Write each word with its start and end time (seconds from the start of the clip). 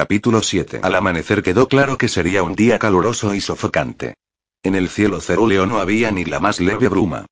Capítulo 0.00 0.42
7. 0.42 0.80
Al 0.82 0.94
amanecer 0.94 1.42
quedó 1.42 1.68
claro 1.68 1.98
que 1.98 2.08
sería 2.08 2.42
un 2.42 2.54
día 2.54 2.78
caluroso 2.78 3.34
y 3.34 3.42
sofocante. 3.42 4.14
En 4.62 4.74
el 4.74 4.88
cielo 4.88 5.20
cerúleo 5.20 5.66
no 5.66 5.78
había 5.78 6.10
ni 6.10 6.24
la 6.24 6.40
más 6.40 6.58
leve 6.58 6.88
bruma. 6.88 7.26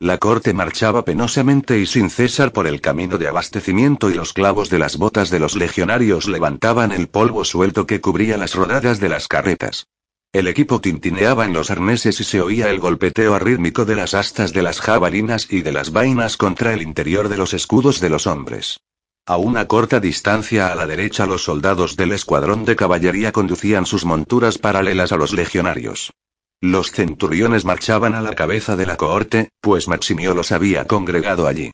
La 0.00 0.16
corte 0.16 0.54
marchaba 0.54 1.04
penosamente 1.04 1.78
y 1.78 1.84
sin 1.84 2.08
cesar 2.08 2.50
por 2.54 2.66
el 2.66 2.80
camino 2.80 3.18
de 3.18 3.28
abastecimiento 3.28 4.08
y 4.08 4.14
los 4.14 4.32
clavos 4.32 4.70
de 4.70 4.78
las 4.78 4.96
botas 4.96 5.28
de 5.28 5.38
los 5.38 5.54
legionarios 5.54 6.26
levantaban 6.26 6.92
el 6.92 7.08
polvo 7.08 7.44
suelto 7.44 7.86
que 7.86 8.00
cubría 8.00 8.38
las 8.38 8.54
rodadas 8.54 9.00
de 9.00 9.10
las 9.10 9.28
carretas. 9.28 9.88
El 10.32 10.48
equipo 10.48 10.80
tintineaba 10.80 11.44
en 11.44 11.52
los 11.52 11.70
arneses 11.70 12.18
y 12.20 12.24
se 12.24 12.40
oía 12.40 12.70
el 12.70 12.80
golpeteo 12.80 13.34
arrítmico 13.34 13.84
de 13.84 13.96
las 13.96 14.14
astas 14.14 14.54
de 14.54 14.62
las 14.62 14.80
jabalinas 14.80 15.46
y 15.50 15.60
de 15.60 15.72
las 15.72 15.92
vainas 15.92 16.38
contra 16.38 16.72
el 16.72 16.80
interior 16.80 17.28
de 17.28 17.36
los 17.36 17.52
escudos 17.52 18.00
de 18.00 18.08
los 18.08 18.26
hombres. 18.26 18.80
A 19.26 19.38
una 19.38 19.66
corta 19.66 20.00
distancia 20.00 20.70
a 20.70 20.74
la 20.74 20.86
derecha 20.86 21.24
los 21.24 21.44
soldados 21.44 21.96
del 21.96 22.12
escuadrón 22.12 22.66
de 22.66 22.76
caballería 22.76 23.32
conducían 23.32 23.86
sus 23.86 24.04
monturas 24.04 24.58
paralelas 24.58 25.12
a 25.12 25.16
los 25.16 25.32
legionarios. 25.32 26.12
Los 26.60 26.90
centuriones 26.90 27.64
marchaban 27.64 28.14
a 28.14 28.20
la 28.20 28.34
cabeza 28.34 28.76
de 28.76 28.84
la 28.84 28.98
cohorte, 28.98 29.48
pues 29.62 29.88
Maximio 29.88 30.34
los 30.34 30.52
había 30.52 30.86
congregado 30.86 31.46
allí. 31.46 31.70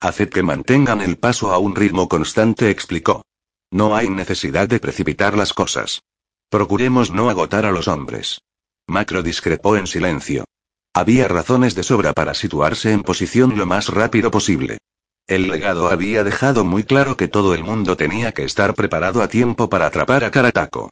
Haced 0.00 0.30
que 0.30 0.42
mantengan 0.42 1.02
el 1.02 1.18
paso 1.18 1.52
a 1.52 1.58
un 1.58 1.76
ritmo 1.76 2.08
constante, 2.08 2.70
explicó. 2.70 3.22
No 3.70 3.94
hay 3.94 4.08
necesidad 4.08 4.66
de 4.66 4.80
precipitar 4.80 5.36
las 5.36 5.52
cosas. 5.52 6.00
Procuremos 6.48 7.10
no 7.10 7.28
agotar 7.28 7.66
a 7.66 7.72
los 7.72 7.86
hombres. 7.86 8.40
Macro 8.86 9.22
discrepó 9.22 9.76
en 9.76 9.86
silencio. 9.86 10.46
Había 10.94 11.28
razones 11.28 11.74
de 11.74 11.82
sobra 11.82 12.14
para 12.14 12.32
situarse 12.32 12.92
en 12.92 13.02
posición 13.02 13.58
lo 13.58 13.66
más 13.66 13.90
rápido 13.90 14.30
posible. 14.30 14.78
El 15.26 15.48
legado 15.48 15.88
había 15.88 16.22
dejado 16.22 16.66
muy 16.66 16.84
claro 16.84 17.16
que 17.16 17.28
todo 17.28 17.54
el 17.54 17.64
mundo 17.64 17.96
tenía 17.96 18.32
que 18.32 18.44
estar 18.44 18.74
preparado 18.74 19.22
a 19.22 19.28
tiempo 19.28 19.70
para 19.70 19.86
atrapar 19.86 20.22
a 20.22 20.30
Karataco. 20.30 20.90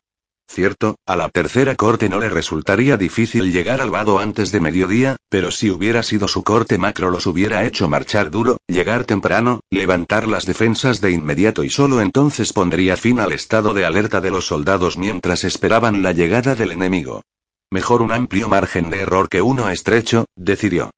Cierto, 0.48 0.96
a 1.06 1.16
la 1.16 1.28
tercera 1.28 1.76
corte 1.76 2.08
no 2.08 2.18
le 2.18 2.30
resultaría 2.30 2.96
difícil 2.96 3.52
llegar 3.52 3.82
al 3.82 3.90
vado 3.90 4.18
antes 4.18 4.50
de 4.50 4.60
mediodía, 4.60 5.16
pero 5.28 5.50
si 5.50 5.70
hubiera 5.70 6.02
sido 6.02 6.28
su 6.28 6.42
corte 6.42 6.78
macro 6.78 7.10
los 7.10 7.26
hubiera 7.26 7.64
hecho 7.64 7.88
marchar 7.88 8.30
duro, 8.30 8.56
llegar 8.66 9.04
temprano, 9.04 9.60
levantar 9.70 10.26
las 10.26 10.46
defensas 10.46 11.02
de 11.02 11.12
inmediato 11.12 11.62
y 11.62 11.68
solo 11.68 12.00
entonces 12.00 12.54
pondría 12.54 12.96
fin 12.96 13.20
al 13.20 13.32
estado 13.32 13.74
de 13.74 13.84
alerta 13.84 14.22
de 14.22 14.30
los 14.30 14.46
soldados 14.46 14.96
mientras 14.96 15.44
esperaban 15.44 16.02
la 16.02 16.12
llegada 16.12 16.54
del 16.54 16.72
enemigo. 16.72 17.22
Mejor 17.70 18.00
un 18.00 18.12
amplio 18.12 18.48
margen 18.48 18.88
de 18.88 19.00
error 19.00 19.28
que 19.28 19.42
uno 19.42 19.68
estrecho, 19.68 20.24
decidió. 20.36 20.90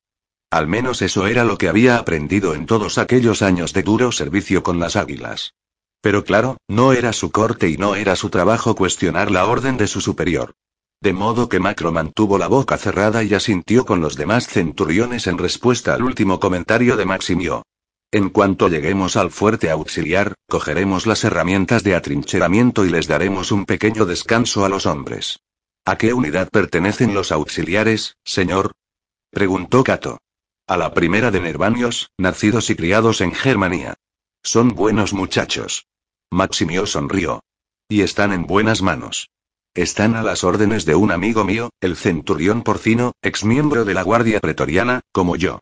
Al 0.55 0.69
menos 0.69 1.03
eso 1.03 1.27
era 1.27 1.43
lo 1.43 1.59
que 1.59 1.69
había 1.69 1.99
aprendido 1.99 2.55
en 2.55 2.67
todos 2.67 2.99
aquellos 2.99 3.43
años 3.43 3.73
de 3.73 3.83
duro 3.83 4.13
servicio 4.13 4.63
con 4.63 4.79
las 4.79 4.95
águilas. 4.95 5.53
Pero 6.01 6.23
claro, 6.23 6.59
no 6.69 6.93
era 6.93 7.13
su 7.13 7.33
corte 7.33 7.69
y 7.69 7.77
no 7.77 7.97
era 7.97 8.15
su 8.15 8.31
trabajo 8.31 8.77
cuestionar 8.77 9.33
la 9.33 9.47
orden 9.47 9.77
de 9.77 9.89
su 9.89 10.01
superior. 10.01 10.55
De 11.01 11.13
modo 11.13 11.49
que 11.49 11.59
Macro 11.59 11.91
mantuvo 11.91 12.39
la 12.39 12.47
boca 12.47 12.79
cerrada 12.79 13.25
y 13.25 13.35
asintió 13.35 13.85
con 13.85 14.01
los 14.01 14.15
demás 14.15 14.47
centuriones 14.47 15.27
en 15.27 15.39
respuesta 15.39 15.93
al 15.93 16.05
último 16.05 16.39
comentario 16.39 16.97
de 16.97 17.05
Maximio. 17.05 17.65
En 18.13 18.31
cuanto 18.31 18.69
lleguemos 18.69 19.17
al 19.17 19.33
fuerte 19.33 19.71
auxiliar, 19.71 20.35
cogeremos 20.49 21.09
las 21.09 21.25
herramientas 21.25 21.83
de 21.83 21.97
atrincheramiento 21.97 22.85
y 22.85 22.91
les 22.91 23.09
daremos 23.09 23.51
un 23.51 23.67
pequeño 23.67 24.07
descanso 24.07 24.65
a 24.65 24.69
los 24.69 24.87
hombres. 24.87 25.41
¿A 25.85 25.99
qué 25.99 26.15
unidad 26.15 26.49
pertenecen 26.49 27.13
los 27.13 27.33
auxiliares, 27.33 28.19
señor? 28.23 28.71
preguntó 29.33 29.83
Cato. 29.83 30.21
A 30.67 30.79
la 30.79 30.95
primera 30.95 31.31
de 31.31 31.41
Nervanios, 31.41 32.11
nacidos 32.17 32.71
y 32.71 32.75
criados 32.75 33.21
en 33.21 33.33
Germania. 33.33 33.97
Son 34.43 34.71
buenos 34.71 35.13
muchachos. 35.13 35.89
Maximio 36.31 36.87
sonrió. 36.87 37.45
Y 37.87 38.01
están 38.01 38.33
en 38.33 38.47
buenas 38.47 38.81
manos. 38.81 39.29
Están 39.75 40.15
a 40.15 40.23
las 40.23 40.43
órdenes 40.43 40.87
de 40.87 40.95
un 40.95 41.13
amigo 41.13 41.45
mío, 41.45 41.69
el 41.83 41.97
centurión 41.97 42.63
porcino, 42.63 43.13
exmiembro 43.21 43.85
de 43.85 43.93
la 43.93 44.03
Guardia 44.05 44.41
Pretoriana, 44.41 45.03
como 45.13 45.37
yo. 45.37 45.61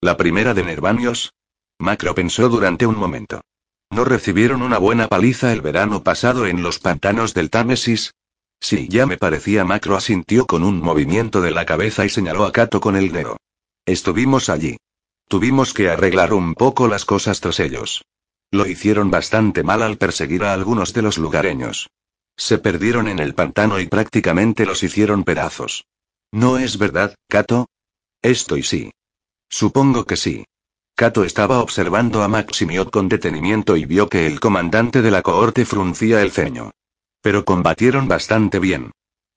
La 0.00 0.16
primera 0.16 0.54
de 0.54 0.64
Nervanios. 0.64 1.34
Macro 1.78 2.14
pensó 2.14 2.48
durante 2.48 2.86
un 2.86 2.96
momento. 2.96 3.42
¿No 3.90 4.06
recibieron 4.06 4.62
una 4.62 4.78
buena 4.78 5.08
paliza 5.08 5.52
el 5.52 5.60
verano 5.60 6.02
pasado 6.02 6.46
en 6.46 6.62
los 6.62 6.78
pantanos 6.78 7.34
del 7.34 7.50
Támesis? 7.50 8.14
Sí, 8.60 8.88
ya 8.88 9.04
me 9.04 9.18
parecía. 9.18 9.66
Macro 9.66 9.94
asintió 9.94 10.46
con 10.46 10.64
un 10.64 10.80
movimiento 10.80 11.42
de 11.42 11.50
la 11.50 11.66
cabeza 11.66 12.06
y 12.06 12.08
señaló 12.08 12.46
a 12.46 12.52
Cato 12.52 12.80
con 12.80 12.96
el 12.96 13.12
dedo. 13.12 13.36
Estuvimos 13.88 14.50
allí. 14.50 14.76
Tuvimos 15.28 15.72
que 15.72 15.88
arreglar 15.88 16.34
un 16.34 16.52
poco 16.52 16.88
las 16.88 17.06
cosas 17.06 17.40
tras 17.40 17.58
ellos. 17.58 18.04
Lo 18.50 18.66
hicieron 18.66 19.10
bastante 19.10 19.62
mal 19.62 19.82
al 19.82 19.96
perseguir 19.96 20.44
a 20.44 20.52
algunos 20.52 20.92
de 20.92 21.00
los 21.00 21.16
lugareños. 21.16 21.88
Se 22.36 22.58
perdieron 22.58 23.08
en 23.08 23.18
el 23.18 23.34
pantano 23.34 23.80
y 23.80 23.86
prácticamente 23.86 24.66
los 24.66 24.82
hicieron 24.82 25.24
pedazos. 25.24 25.86
¿No 26.30 26.58
es 26.58 26.76
verdad, 26.76 27.14
Cato? 27.28 27.70
Estoy 28.20 28.62
sí. 28.62 28.90
Supongo 29.48 30.04
que 30.04 30.18
sí. 30.18 30.44
Cato 30.94 31.24
estaba 31.24 31.60
observando 31.60 32.22
a 32.22 32.28
Maximiot 32.28 32.90
con 32.90 33.08
detenimiento 33.08 33.74
y 33.78 33.86
vio 33.86 34.10
que 34.10 34.26
el 34.26 34.38
comandante 34.38 35.00
de 35.00 35.10
la 35.10 35.22
cohorte 35.22 35.64
fruncía 35.64 36.20
el 36.20 36.30
ceño. 36.30 36.72
Pero 37.22 37.46
combatieron 37.46 38.06
bastante 38.06 38.58
bien. 38.58 38.90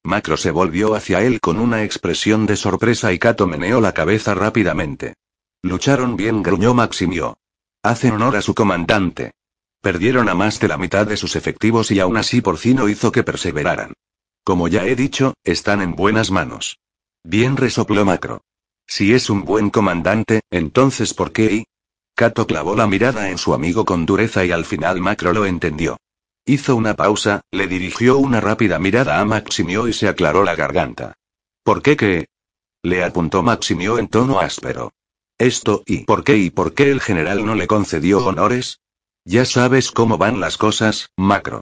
Macro 0.04 0.36
se 0.36 0.52
volvió 0.52 0.96
hacia 0.96 1.22
él 1.22 1.40
con 1.40 1.60
una 1.60 1.84
expresión 1.84 2.46
de 2.46 2.56
sorpresa 2.56 3.14
y 3.14 3.20
Cato 3.20 3.48
meneó 3.48 3.80
la 3.82 3.94
cabeza 3.94 4.34
rápidamente. 4.34 5.14
Lucharon 5.62 6.16
bien, 6.16 6.42
gruñó 6.42 6.74
Maximio. 6.74 7.38
Hacen 7.84 8.14
honor 8.14 8.36
a 8.36 8.42
su 8.42 8.56
comandante. 8.56 9.32
Perdieron 9.82 10.30
a 10.30 10.34
más 10.34 10.60
de 10.60 10.68
la 10.68 10.78
mitad 10.78 11.06
de 11.06 11.18
sus 11.18 11.36
efectivos 11.36 11.92
y 11.92 12.00
aún 12.00 12.18
así 12.18 12.42
Porcino 12.42 12.90
hizo 12.90 13.12
que 13.12 13.24
perseveraran. 13.24 13.94
Como 14.44 14.68
ya 14.68 14.86
he 14.86 14.96
dicho, 14.96 15.36
están 15.44 15.82
en 15.82 15.96
buenas 15.96 16.32
manos. 16.32 16.80
Bien 17.24 17.58
resopló 17.58 18.04
Macro. 18.04 18.42
Si 18.88 19.14
es 19.14 19.30
un 19.30 19.46
buen 19.46 19.70
comandante, 19.70 20.42
entonces 20.50 21.14
¿por 21.14 21.32
qué? 21.32 21.54
Y? 21.54 21.64
Cato 22.16 22.46
clavó 22.48 22.76
la 22.76 22.88
mirada 22.88 23.30
en 23.30 23.38
su 23.38 23.54
amigo 23.54 23.86
con 23.86 24.06
dureza 24.06 24.44
y 24.46 24.52
al 24.52 24.66
final 24.66 25.00
Macro 25.00 25.32
lo 25.32 25.46
entendió. 25.46 25.98
Hizo 26.46 26.76
una 26.76 26.96
pausa, 26.96 27.42
le 27.52 27.68
dirigió 27.68 28.18
una 28.18 28.42
rápida 28.42 28.80
mirada 28.80 29.20
a 29.20 29.26
Maximio 29.26 29.88
y 29.88 29.94
se 29.94 30.08
aclaró 30.08 30.44
la 30.44 30.56
garganta. 30.56 31.14
¿Por 31.64 31.84
qué 31.84 31.96
qué? 31.96 32.28
Le 32.82 33.04
apuntó 33.04 33.44
Maximio 33.44 34.00
en 34.00 34.08
tono 34.08 34.40
áspero. 34.40 34.92
Esto, 35.38 35.84
¿y 35.86 36.04
por 36.06 36.24
qué 36.24 36.38
y 36.38 36.50
por 36.50 36.74
qué 36.74 36.92
el 36.92 37.00
general 37.00 37.46
no 37.46 37.54
le 37.54 37.68
concedió 37.68 38.26
honores? 38.26 38.80
Ya 39.24 39.46
sabes 39.46 39.92
cómo 39.92 40.18
van 40.18 40.40
las 40.40 40.58
cosas, 40.58 41.12
Macro. 41.16 41.62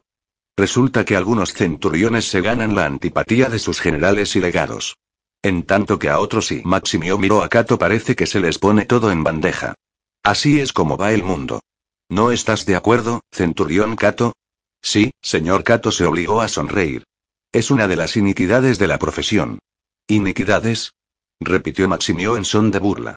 Resulta 0.55 1.03
que 1.03 1.17
algunos 1.17 1.53
centuriones 1.53 2.25
se 2.29 2.41
ganan 2.41 2.75
la 2.75 2.85
antipatía 2.85 3.49
de 3.49 3.59
sus 3.59 3.81
generales 3.81 4.35
y 4.37 4.39
legados. 4.39 4.97
En 5.41 5.63
tanto 5.63 5.99
que 5.99 6.09
a 6.09 6.19
otros 6.19 6.47
sí. 6.47 6.61
Maximio 6.63 7.17
miró 7.17 7.43
a 7.43 7.49
Cato 7.49 7.77
parece 7.77 8.15
que 8.15 8.25
se 8.25 8.39
les 8.39 8.59
pone 8.59 8.85
todo 8.85 9.11
en 9.11 9.23
bandeja. 9.23 9.75
Así 10.23 10.59
es 10.59 10.73
como 10.73 10.97
va 10.97 11.13
el 11.13 11.23
mundo. 11.23 11.61
¿No 12.09 12.31
estás 12.31 12.65
de 12.65 12.75
acuerdo, 12.75 13.21
centurión 13.31 13.95
Cato? 13.95 14.33
Sí, 14.81 15.11
señor 15.21 15.63
Cato 15.63 15.91
se 15.91 16.05
obligó 16.05 16.41
a 16.41 16.47
sonreír. 16.47 17.03
Es 17.51 17.71
una 17.71 17.87
de 17.87 17.95
las 17.95 18.15
iniquidades 18.15 18.77
de 18.77 18.87
la 18.87 18.99
profesión. 18.99 19.59
¿Iniquidades? 20.07 20.93
repitió 21.39 21.87
Maximio 21.87 22.37
en 22.37 22.45
son 22.45 22.71
de 22.71 22.79
burla. 22.79 23.15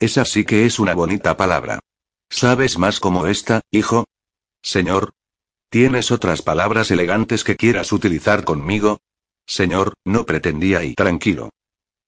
Esa 0.00 0.24
sí 0.24 0.44
que 0.44 0.66
es 0.66 0.78
una 0.78 0.94
bonita 0.94 1.36
palabra. 1.36 1.80
¿Sabes 2.30 2.78
más 2.78 3.00
como 3.00 3.26
esta, 3.26 3.60
hijo? 3.70 4.04
Señor. 4.62 5.12
¿Tienes 5.70 6.10
otras 6.10 6.42
palabras 6.42 6.90
elegantes 6.90 7.44
que 7.44 7.56
quieras 7.56 7.92
utilizar 7.92 8.44
conmigo? 8.44 9.00
Señor, 9.46 9.94
no 10.04 10.24
pretendía 10.24 10.84
y 10.84 10.94
tranquilo. 10.94 11.50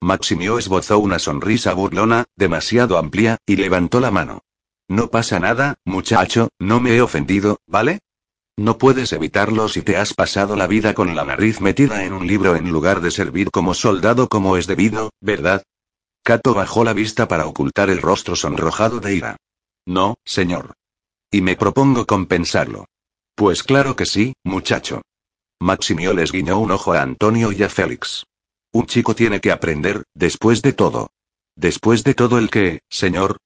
Maximio 0.01 0.57
esbozó 0.57 0.99
una 0.99 1.19
sonrisa 1.19 1.73
burlona, 1.73 2.25
demasiado 2.35 2.97
amplia, 2.97 3.37
y 3.45 3.55
levantó 3.55 3.99
la 3.99 4.11
mano. 4.11 4.41
No 4.87 5.09
pasa 5.09 5.39
nada, 5.39 5.75
muchacho, 5.85 6.49
no 6.59 6.79
me 6.79 6.95
he 6.95 7.01
ofendido, 7.01 7.59
¿vale? 7.67 7.99
No 8.59 8.79
puedes 8.79 9.13
evitarlo 9.13 9.69
si 9.69 9.83
te 9.83 9.97
has 9.97 10.15
pasado 10.15 10.55
la 10.55 10.65
vida 10.65 10.95
con 10.95 11.15
la 11.15 11.23
nariz 11.23 11.61
metida 11.61 12.03
en 12.03 12.13
un 12.13 12.25
libro 12.25 12.55
en 12.55 12.71
lugar 12.71 13.01
de 13.01 13.11
servir 13.11 13.51
como 13.51 13.75
soldado 13.75 14.27
como 14.27 14.57
es 14.57 14.65
debido, 14.65 15.11
¿verdad? 15.21 15.61
Cato 16.23 16.55
bajó 16.55 16.83
la 16.83 16.93
vista 16.93 17.27
para 17.27 17.45
ocultar 17.45 17.91
el 17.91 18.01
rostro 18.01 18.35
sonrojado 18.35 18.99
de 18.99 19.15
ira. 19.15 19.37
No, 19.85 20.15
señor. 20.25 20.73
Y 21.29 21.41
me 21.41 21.55
propongo 21.55 22.07
compensarlo. 22.07 22.85
Pues 23.35 23.61
claro 23.61 23.95
que 23.95 24.07
sí, 24.07 24.33
muchacho. 24.43 25.03
Maximio 25.59 26.13
les 26.13 26.31
guiñó 26.31 26.57
un 26.57 26.71
ojo 26.71 26.93
a 26.93 27.01
Antonio 27.03 27.51
y 27.51 27.61
a 27.61 27.69
Félix. 27.69 28.25
Un 28.71 28.87
chico 28.87 29.13
tiene 29.13 29.39
que 29.39 29.51
aprender, 29.51 30.03
después 30.15 30.63
de 30.63 30.73
todo. 30.73 31.11
Después 31.55 32.03
de 32.03 32.15
todo 32.15 32.39
el 32.39 32.49
que, 32.49 32.81
señor. 32.89 33.37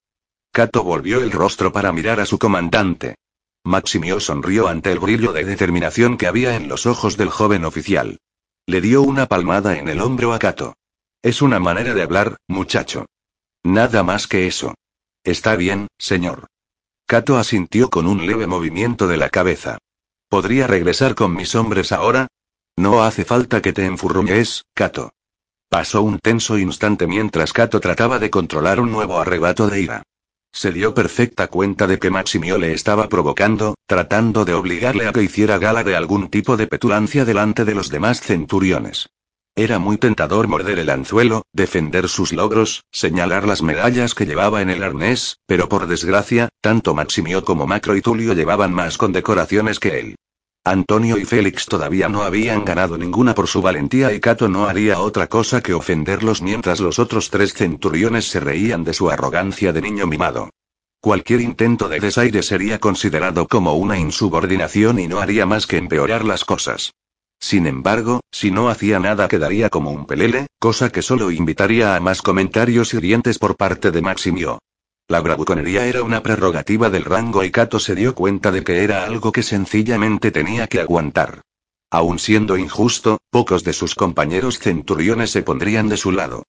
Cato 0.52 0.82
volvió 0.82 1.20
el 1.20 1.30
rostro 1.30 1.70
para 1.70 1.92
mirar 1.92 2.18
a 2.18 2.26
su 2.26 2.38
comandante. 2.38 3.16
Maximio 3.64 4.18
sonrió 4.18 4.68
ante 4.68 4.90
el 4.90 4.98
brillo 4.98 5.32
de 5.32 5.44
determinación 5.44 6.16
que 6.16 6.26
había 6.26 6.56
en 6.56 6.68
los 6.68 6.86
ojos 6.86 7.16
del 7.16 7.30
joven 7.30 7.64
oficial. 7.64 8.18
Le 8.66 8.80
dio 8.80 9.02
una 9.02 9.26
palmada 9.26 9.78
en 9.78 9.88
el 9.88 10.00
hombro 10.00 10.32
a 10.34 10.38
Cato. 10.38 10.74
Es 11.22 11.42
una 11.42 11.60
manera 11.60 11.94
de 11.94 12.02
hablar, 12.02 12.36
muchacho. 12.48 13.06
Nada 13.62 14.02
más 14.02 14.26
que 14.26 14.48
eso. 14.48 14.74
Está 15.22 15.54
bien, 15.54 15.86
señor. 15.98 16.48
Cato 17.06 17.36
asintió 17.36 17.90
con 17.90 18.06
un 18.06 18.26
leve 18.26 18.48
movimiento 18.48 19.06
de 19.06 19.16
la 19.16 19.28
cabeza. 19.28 19.78
¿Podría 20.28 20.66
regresar 20.66 21.14
con 21.14 21.34
mis 21.34 21.54
hombres 21.54 21.92
ahora? 21.92 22.26
No 22.76 23.04
hace 23.04 23.24
falta 23.24 23.62
que 23.62 23.72
te 23.72 23.84
enfurruñes, 23.84 24.64
Kato. 24.74 25.12
Pasó 25.68 26.02
un 26.02 26.18
tenso 26.18 26.58
instante 26.58 27.06
mientras 27.06 27.52
Kato 27.52 27.78
trataba 27.80 28.18
de 28.18 28.30
controlar 28.30 28.80
un 28.80 28.90
nuevo 28.90 29.20
arrebato 29.20 29.68
de 29.68 29.82
ira. 29.82 30.02
Se 30.52 30.70
dio 30.70 30.92
perfecta 30.92 31.48
cuenta 31.48 31.86
de 31.86 31.98
que 31.98 32.10
Maximio 32.10 32.58
le 32.58 32.74
estaba 32.74 33.08
provocando, 33.08 33.74
tratando 33.86 34.44
de 34.44 34.52
obligarle 34.52 35.08
a 35.08 35.12
que 35.12 35.22
hiciera 35.22 35.58
gala 35.58 35.82
de 35.82 35.96
algún 35.96 36.28
tipo 36.28 36.58
de 36.58 36.66
petulancia 36.66 37.24
delante 37.24 37.64
de 37.64 37.74
los 37.74 37.88
demás 37.88 38.20
centuriones. 38.20 39.08
Era 39.54 39.78
muy 39.78 39.96
tentador 39.96 40.48
morder 40.48 40.78
el 40.78 40.90
anzuelo, 40.90 41.42
defender 41.52 42.08
sus 42.08 42.32
logros, 42.32 42.84
señalar 42.90 43.46
las 43.46 43.62
medallas 43.62 44.14
que 44.14 44.26
llevaba 44.26 44.62
en 44.62 44.70
el 44.70 44.82
arnés, 44.82 45.38
pero 45.46 45.68
por 45.68 45.86
desgracia, 45.86 46.48
tanto 46.60 46.94
Maximio 46.94 47.44
como 47.44 47.66
Macro 47.66 47.96
y 47.96 48.02
Tulio 48.02 48.34
llevaban 48.34 48.72
más 48.72 48.98
condecoraciones 48.98 49.78
que 49.78 49.98
él. 50.00 50.16
Antonio 50.64 51.18
y 51.18 51.24
Félix 51.24 51.66
todavía 51.66 52.08
no 52.08 52.22
habían 52.22 52.64
ganado 52.64 52.96
ninguna 52.96 53.34
por 53.34 53.48
su 53.48 53.60
valentía 53.60 54.12
y 54.12 54.20
Cato 54.20 54.48
no 54.48 54.66
haría 54.68 55.00
otra 55.00 55.26
cosa 55.26 55.60
que 55.60 55.74
ofenderlos 55.74 56.40
mientras 56.40 56.78
los 56.78 57.00
otros 57.00 57.30
tres 57.30 57.52
centuriones 57.52 58.28
se 58.28 58.38
reían 58.38 58.84
de 58.84 58.94
su 58.94 59.10
arrogancia 59.10 59.72
de 59.72 59.82
niño 59.82 60.06
mimado. 60.06 60.50
Cualquier 61.00 61.40
intento 61.40 61.88
de 61.88 61.98
desaire 61.98 62.44
sería 62.44 62.78
considerado 62.78 63.48
como 63.48 63.74
una 63.74 63.98
insubordinación 63.98 65.00
y 65.00 65.08
no 65.08 65.18
haría 65.18 65.46
más 65.46 65.66
que 65.66 65.78
empeorar 65.78 66.24
las 66.24 66.44
cosas. 66.44 66.92
Sin 67.40 67.66
embargo, 67.66 68.20
si 68.30 68.52
no 68.52 68.68
hacía 68.68 69.00
nada 69.00 69.26
quedaría 69.26 69.68
como 69.68 69.90
un 69.90 70.06
pelele, 70.06 70.46
cosa 70.60 70.90
que 70.90 71.02
solo 71.02 71.32
invitaría 71.32 71.96
a 71.96 72.00
más 72.00 72.22
comentarios 72.22 72.94
hirientes 72.94 73.40
por 73.40 73.56
parte 73.56 73.90
de 73.90 74.00
Maximio. 74.00 74.60
La 75.08 75.20
bravuconería 75.20 75.86
era 75.86 76.02
una 76.02 76.22
prerrogativa 76.22 76.88
del 76.88 77.04
rango 77.04 77.44
y 77.44 77.50
Kato 77.50 77.78
se 77.78 77.94
dio 77.94 78.14
cuenta 78.14 78.50
de 78.50 78.64
que 78.64 78.82
era 78.82 79.04
algo 79.04 79.32
que 79.32 79.42
sencillamente 79.42 80.30
tenía 80.30 80.66
que 80.66 80.80
aguantar. 80.80 81.42
Aun 81.90 82.18
siendo 82.18 82.56
injusto, 82.56 83.18
pocos 83.30 83.64
de 83.64 83.74
sus 83.74 83.94
compañeros 83.94 84.58
centuriones 84.58 85.30
se 85.30 85.42
pondrían 85.42 85.88
de 85.88 85.98
su 85.98 86.12
lado. 86.12 86.44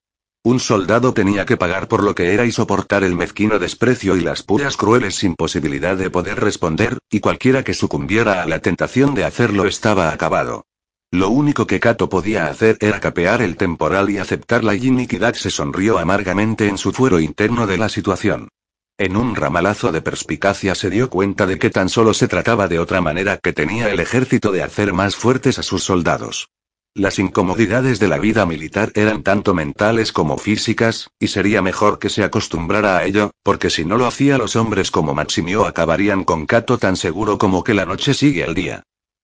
Un 0.46 0.60
soldado 0.60 1.14
tenía 1.14 1.46
que 1.46 1.58
pagar 1.58 1.88
por 1.88 2.04
lo 2.04 2.16
que 2.16 2.34
era 2.34 2.46
y 2.46 2.52
soportar 2.52 3.04
el 3.04 3.16
mezquino 3.16 3.60
desprecio 3.60 4.18
y 4.18 4.22
las 4.22 4.44
puras 4.44 4.78
crueles 4.78 5.16
sin 5.16 5.36
posibilidad 5.36 5.96
de 5.96 6.10
poder 6.10 6.40
responder, 6.40 7.00
y 7.10 7.22
cualquiera 7.22 7.64
que 7.64 7.74
sucumbiera 7.74 8.44
a 8.44 8.46
la 8.46 8.60
tentación 8.60 9.16
de 9.16 9.24
hacerlo 9.24 9.66
estaba 9.66 10.12
acabado. 10.12 10.66
Lo 11.14 11.30
único 11.30 11.68
que 11.68 11.80
Kato 11.80 12.10
podía 12.10 12.48
hacer 12.48 12.76
era 12.80 13.00
capear 13.00 13.44
el 13.44 13.56
temporal 13.56 14.10
y 14.10 14.18
aceptar 14.18 14.64
la 14.64 14.74
iniquidad. 14.74 15.36
Se 15.36 15.52
sonrió 15.52 16.00
amargamente 16.00 16.68
en 16.68 16.80
su 16.80 16.92
fuero 16.92 17.20
interno 17.20 17.68
de 17.68 17.78
la 17.78 17.88
situación. 17.88 18.50
En 18.98 19.16
un 19.16 19.36
ramalazo 19.36 19.92
de 19.92 20.02
perspicacia 20.02 20.74
se 20.74 20.90
dio 20.90 21.12
cuenta 21.12 21.46
de 21.46 21.60
que 21.60 21.70
tan 21.70 21.90
solo 21.90 22.16
se 22.16 22.28
trataba 22.28 22.68
de 22.68 22.80
otra 22.80 23.00
manera 23.00 23.38
que 23.38 23.54
tenía 23.54 23.92
el 23.92 24.00
ejército 24.00 24.52
de 24.52 24.64
hacer 24.64 24.92
más 24.92 25.16
fuertes 25.16 25.60
a 25.60 25.62
sus 25.62 25.84
soldados. 25.84 26.50
Las 26.96 27.20
incomodidades 27.20 28.00
de 28.00 28.08
la 28.08 28.18
vida 28.18 28.48
militar 28.48 28.92
eran 28.96 29.22
tanto 29.22 29.54
mentales 29.54 30.12
como 30.14 30.40
físicas, 30.40 31.12
y 31.20 31.28
sería 31.28 31.62
mejor 31.62 32.00
que 32.00 32.10
se 32.10 32.24
acostumbrara 32.24 32.98
a 32.98 33.06
ello, 33.06 33.30
porque 33.44 33.70
si 33.70 33.86
no 33.86 34.00
lo 34.00 34.08
hacía 34.08 34.40
los 34.40 34.56
hombres 34.56 34.90
como 34.90 35.14
Maximio 35.14 35.68
acabarían 35.68 36.24
con 36.24 36.48
Kato 36.48 36.80
tan 36.80 36.96
seguro 36.96 37.38
como 37.38 37.64
que 37.64 37.76
la 37.76 37.86
noche 37.86 38.16
sigue 38.16 38.44
al 38.44 38.56
día. 38.56 38.84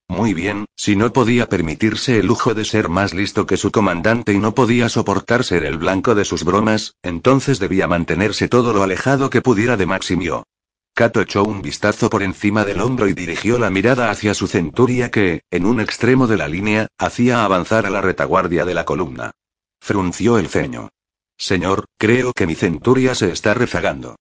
Muy 0.10 0.34
bien, 0.34 0.66
si 0.76 0.96
no 0.96 1.14
podía 1.14 1.48
permitirse 1.48 2.18
el 2.18 2.26
lujo 2.26 2.56
de 2.56 2.66
ser 2.66 2.90
más 2.90 3.14
listo 3.14 3.46
que 3.46 3.58
su 3.58 3.72
comandante 3.72 4.34
y 4.34 4.40
no 4.40 4.56
podía 4.56 4.90
soportar 4.90 5.44
ser 5.44 5.64
el 5.64 5.78
blanco 5.78 6.16
de 6.16 6.26
sus 6.26 6.44
bromas, 6.44 6.96
entonces 7.04 7.60
debía 7.60 7.88
mantenerse 7.88 8.48
todo 8.48 8.74
lo 8.74 8.82
alejado 8.82 9.30
que 9.30 9.44
pudiera 9.44 9.78
de 9.78 9.86
Maximio. 9.86 10.48
Cato 10.96 11.22
echó 11.22 11.44
un 11.44 11.62
vistazo 11.62 12.10
por 12.10 12.24
encima 12.24 12.66
del 12.66 12.82
hombro 12.82 13.08
y 13.08 13.14
dirigió 13.14 13.60
la 13.60 13.70
mirada 13.70 14.10
hacia 14.10 14.34
su 14.34 14.48
centuria 14.48 15.12
que, 15.12 15.44
en 15.52 15.68
un 15.68 15.80
extremo 15.80 16.26
de 16.26 16.38
la 16.38 16.48
línea, 16.48 16.88
hacía 16.98 17.46
avanzar 17.46 17.86
a 17.86 17.92
la 17.92 18.02
retaguardia 18.02 18.66
de 18.66 18.74
la 18.74 18.86
columna. 18.86 19.32
Frunció 19.80 20.40
el 20.40 20.50
ceño. 20.50 20.90
Señor, 21.38 21.86
creo 22.00 22.34
que 22.34 22.48
mi 22.48 22.56
centuria 22.56 23.14
se 23.14 23.32
está 23.32 23.54
rezagando. 23.54 24.16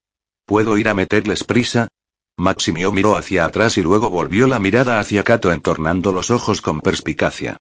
¿Puedo 0.44 0.76
ir 0.76 0.88
a 0.88 0.94
meterles 0.94 1.44
prisa? 1.44 1.88
Maximio 2.38 2.92
miró 2.92 3.16
hacia 3.16 3.44
atrás 3.44 3.78
y 3.78 3.82
luego 3.82 4.10
volvió 4.10 4.46
la 4.46 4.60
mirada 4.60 5.00
hacia 5.00 5.24
Kato 5.24 5.50
entornando 5.50 6.12
los 6.12 6.30
ojos 6.30 6.62
con 6.62 6.80
perspicacia. 6.80 7.56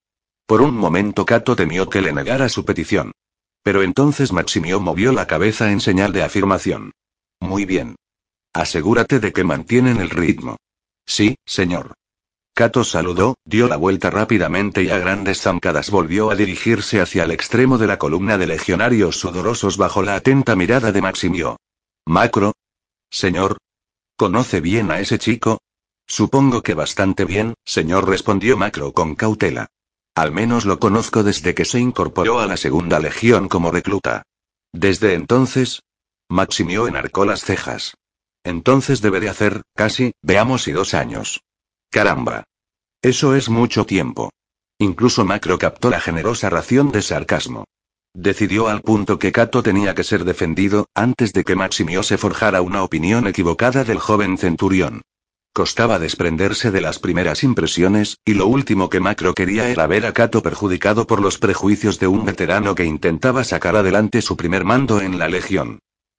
Por 0.46 0.62
un 0.62 0.78
momento 0.78 1.26
Kato 1.26 1.56
temió 1.56 1.90
que 1.90 2.00
le 2.00 2.14
negara 2.14 2.48
su 2.48 2.64
petición. 2.64 3.12
Pero 3.64 3.82
entonces 3.82 4.32
Maximio 4.32 4.80
movió 4.80 5.12
la 5.12 5.26
cabeza 5.26 5.72
en 5.72 5.80
señal 5.80 6.14
de 6.14 6.22
afirmación. 6.22 6.92
Muy 7.40 7.66
bien. 7.66 7.96
Asegúrate 8.54 9.20
de 9.20 9.34
que 9.34 9.44
mantienen 9.44 9.98
el 9.98 10.12
ritmo. 10.12 10.58
Sí, 11.08 11.38
señor. 11.44 11.96
Kato 12.54 12.84
saludó, 12.84 13.34
dio 13.46 13.68
la 13.68 13.78
vuelta 13.78 14.12
rápidamente 14.12 14.84
y 14.84 14.92
a 14.92 15.00
grandes 15.00 15.42
zancadas 15.42 15.90
volvió 15.90 16.30
a 16.30 16.36
dirigirse 16.36 17.02
hacia 17.02 17.24
el 17.24 17.32
extremo 17.32 17.80
de 17.80 17.88
la 17.88 17.98
columna 17.98 18.38
de 18.38 18.46
legionarios 18.46 19.20
sudorosos 19.20 19.76
bajo 19.76 20.04
la 20.04 20.16
atenta 20.16 20.56
mirada 20.56 20.92
de 20.92 21.02
Maximio. 21.02 21.58
Macro. 22.06 22.54
Señor, 23.10 23.58
¿Conoce 24.18 24.62
bien 24.62 24.90
a 24.90 25.00
ese 25.00 25.20
chico? 25.20 25.60
Supongo 26.08 26.64
que 26.64 26.74
bastante 26.74 27.24
bien, 27.24 27.54
señor, 27.64 28.10
respondió 28.10 28.58
Macro 28.58 28.92
con 28.92 29.14
cautela. 29.14 29.68
Al 30.16 30.32
menos 30.32 30.66
lo 30.66 30.80
conozco 30.80 31.22
desde 31.22 31.54
que 31.54 31.66
se 31.66 31.80
incorporó 31.80 32.40
a 32.40 32.48
la 32.48 32.58
segunda 32.58 33.00
legión 33.00 33.48
como 33.48 33.70
recluta. 33.70 34.24
Desde 34.74 35.14
entonces. 35.14 35.84
Maximio 36.30 36.88
enarcó 36.88 37.26
las 37.26 37.42
cejas. 37.42 37.94
Entonces 38.44 39.02
debe 39.02 39.20
de 39.20 39.30
hacer, 39.30 39.62
casi, 39.76 40.14
veamos 40.24 40.68
y 40.68 40.72
dos 40.72 40.96
años. 40.96 41.44
Caramba. 41.92 42.44
Eso 43.04 43.36
es 43.36 43.50
mucho 43.50 43.86
tiempo. 43.86 44.32
Incluso 44.80 45.26
Macro 45.26 45.60
captó 45.60 45.92
la 45.92 46.00
generosa 46.00 46.50
ración 46.50 46.92
de 46.92 47.04
sarcasmo. 47.04 47.66
Decidió 48.20 48.68
al 48.68 48.82
punto 48.82 49.20
que 49.20 49.32
Cato 49.32 49.62
tenía 49.62 49.94
que 49.94 50.04
ser 50.04 50.26
defendido, 50.26 50.88
antes 50.96 51.34
de 51.34 51.44
que 51.44 51.56
Maximio 51.56 52.02
se 52.02 52.18
forjara 52.18 52.64
una 52.64 52.82
opinión 52.82 53.28
equivocada 53.28 53.84
del 53.84 54.00
joven 54.00 54.40
centurión. 54.40 55.04
Costaba 55.54 56.00
desprenderse 56.00 56.72
de 56.72 56.82
las 56.82 56.98
primeras 56.98 57.44
impresiones, 57.44 58.18
y 58.26 58.34
lo 58.34 58.48
último 58.48 58.90
que 58.90 59.00
Macro 59.00 59.36
quería 59.36 59.70
era 59.70 59.86
ver 59.86 60.08
a 60.08 60.14
Cato 60.14 60.42
perjudicado 60.42 61.06
por 61.06 61.22
los 61.22 61.38
prejuicios 61.38 62.00
de 62.00 62.08
un 62.08 62.26
veterano 62.26 62.74
que 62.74 62.86
intentaba 62.86 63.44
sacar 63.44 63.76
adelante 63.76 64.24
su 64.24 64.36
primer 64.36 64.66
mando 64.66 65.00
en 65.00 65.20
la 65.20 65.28
legión. 65.28 65.78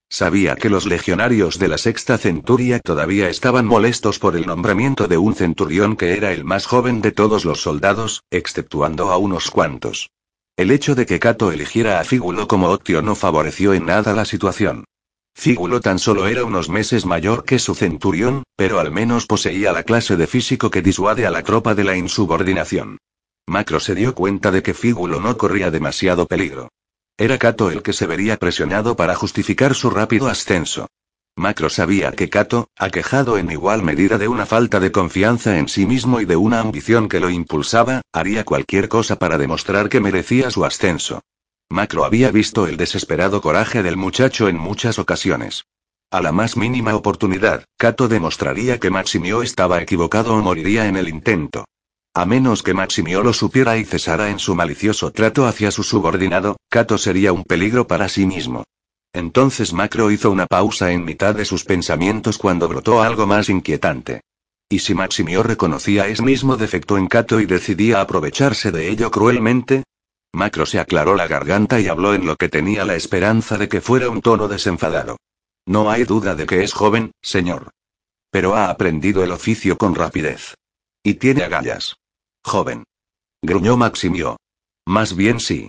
Sabía 0.09 0.55
que 0.55 0.71
los 0.71 0.87
legionarios 0.87 1.59
de 1.59 1.67
la 1.67 1.79
sexta 1.79 2.17
centuria 2.17 2.79
todavía 2.79 3.29
estaban 3.29 3.67
molestos 3.67 4.21
por 4.21 4.37
el 4.37 4.47
nombramiento 4.47 5.09
de 5.09 5.19
un 5.19 5.35
centurión 5.35 5.97
que 5.97 6.17
era 6.17 6.31
el 6.31 6.45
más 6.45 6.65
joven 6.65 7.01
de 7.01 7.11
todos 7.11 7.45
los 7.45 7.61
soldados, 7.61 8.23
exceptuando 8.31 9.11
a 9.11 9.17
unos 9.17 9.51
cuantos. 9.51 10.11
El 10.59 10.73
hecho 10.73 10.97
de 10.97 11.07
que 11.07 11.21
Cato 11.21 11.53
eligiera 11.53 12.01
a 12.01 12.05
Fígulo 12.05 12.49
como 12.49 12.71
Octio 12.71 13.01
no 13.01 13.15
favoreció 13.15 13.75
en 13.75 13.87
nada 13.87 14.13
la 14.13 14.25
situación. 14.25 14.87
Fígulo 15.33 15.81
tan 15.81 16.01
solo 16.01 16.27
era 16.27 16.45
unos 16.45 16.69
meses 16.69 17.07
mayor 17.07 17.45
que 17.45 17.61
su 17.61 17.77
centurión, 17.77 18.43
pero 18.57 18.81
al 18.81 18.91
menos 18.91 19.27
poseía 19.27 19.73
la 19.73 19.85
clase 19.85 20.17
de 20.17 20.27
físico 20.27 20.69
que 20.69 20.83
disuade 20.83 21.27
a 21.27 21.31
la 21.31 21.45
tropa 21.45 21.77
de 21.77 21.85
la 21.85 21.97
insubordinación. 21.97 22.99
Macro 23.47 23.79
se 23.79 23.95
dio 23.95 24.17
cuenta 24.17 24.51
de 24.51 24.65
que 24.65 24.75
Fígulo 24.75 25.21
no 25.21 25.39
corría 25.39 25.71
demasiado 25.71 26.27
peligro. 26.27 26.73
Era 27.17 27.39
Cato 27.39 27.71
el 27.71 27.81
que 27.81 27.93
se 27.93 28.09
vería 28.09 28.37
presionado 28.37 28.97
para 28.97 29.15
justificar 29.15 29.77
su 29.77 29.91
rápido 29.91 30.27
ascenso. 30.27 30.89
Macro 31.39 31.71
sabía 31.71 32.13
que 32.13 32.29
Cato, 32.29 32.69
aquejado 32.77 33.39
en 33.39 33.51
igual 33.51 33.83
medida 33.83 34.19
de 34.19 34.27
una 34.27 34.45
falta 34.45 34.81
de 34.81 34.91
confianza 34.91 35.59
en 35.59 35.69
sí 35.69 35.87
mismo 35.87 36.21
y 36.21 36.25
de 36.25 36.37
una 36.37 36.61
ambición 36.61 37.09
que 37.09 37.21
lo 37.21 37.31
impulsaba, 37.31 38.03
haría 38.13 38.45
cualquier 38.45 38.89
cosa 38.89 39.17
para 39.17 39.39
demostrar 39.39 39.89
que 39.89 40.01
merecía 40.01 40.51
su 40.51 40.65
ascenso. 40.65 41.23
Macro 41.71 42.05
había 42.05 42.31
visto 42.33 42.67
el 42.67 42.77
desesperado 42.77 43.41
coraje 43.41 43.83
del 43.83 43.97
muchacho 43.97 44.49
en 44.49 44.59
muchas 44.59 44.99
ocasiones. 44.99 45.65
A 46.11 46.21
la 46.21 46.33
más 46.33 46.57
mínima 46.57 46.97
oportunidad, 46.97 47.65
Cato 47.77 48.09
demostraría 48.09 48.81
que 48.81 48.91
Maximio 48.91 49.43
estaba 49.43 49.81
equivocado 49.81 50.35
o 50.35 50.43
moriría 50.43 50.89
en 50.89 50.97
el 50.97 51.09
intento. 51.09 51.67
A 52.15 52.25
menos 52.25 52.65
que 52.65 52.75
Maximio 52.75 53.23
lo 53.23 53.33
supiera 53.33 53.77
y 53.77 53.85
cesara 53.85 54.31
en 54.31 54.41
su 54.41 54.57
malicioso 54.57 55.13
trato 55.13 55.47
hacia 55.47 55.71
su 55.71 55.85
subordinado, 55.85 56.57
Cato 56.69 56.99
sería 56.99 57.33
un 57.33 57.45
peligro 57.45 57.87
para 57.87 58.09
sí 58.09 58.27
mismo. 58.27 58.65
Entonces 59.19 59.73
Macro 59.73 60.13
hizo 60.13 60.31
una 60.31 60.47
pausa 60.47 60.93
en 60.93 61.05
mitad 61.05 61.35
de 61.35 61.45
sus 61.45 61.65
pensamientos 61.65 62.39
cuando 62.39 62.69
brotó 62.69 63.03
algo 63.03 63.27
más 63.27 63.49
inquietante. 63.49 64.21
¿Y 64.69 64.79
si 64.79 64.95
Maximio 64.95 65.43
reconocía 65.43 66.07
ese 66.07 66.23
mismo 66.23 66.57
defecto 66.57 66.97
en 66.97 67.09
Cato 67.09 67.41
y 67.41 67.47
decidía 67.47 68.01
aprovecharse 68.01 68.71
de 68.71 68.89
ello 68.89 69.11
cruelmente? 69.11 69.83
Macro 70.33 70.67
se 70.67 70.79
aclaró 70.79 71.17
la 71.17 71.27
garganta 71.27 71.81
y 71.81 71.89
habló 71.89 72.15
en 72.15 72.27
lo 72.27 72.37
que 72.37 72.49
tenía 72.49 72.85
la 72.85 72.95
esperanza 72.95 73.59
de 73.59 73.69
que 73.69 73.81
fuera 73.81 74.09
un 74.09 74.23
tono 74.23 74.47
desenfadado. 74.47 75.17
No 75.67 75.91
hay 75.91 76.05
duda 76.05 76.37
de 76.37 76.47
que 76.47 76.63
es 76.63 76.73
joven, 76.73 77.11
señor. 77.21 77.71
Pero 78.31 78.55
ha 78.55 78.71
aprendido 78.71 79.25
el 79.25 79.33
oficio 79.33 79.77
con 79.79 79.97
rapidez. 79.97 80.55
Y 81.03 81.15
tiene 81.15 81.43
agallas. 81.43 81.97
Joven. 82.45 82.85
Gruñó 83.43 83.77
Maximio. 83.77 84.37
Más 84.87 85.17
bien 85.17 85.41
sí. 85.41 85.69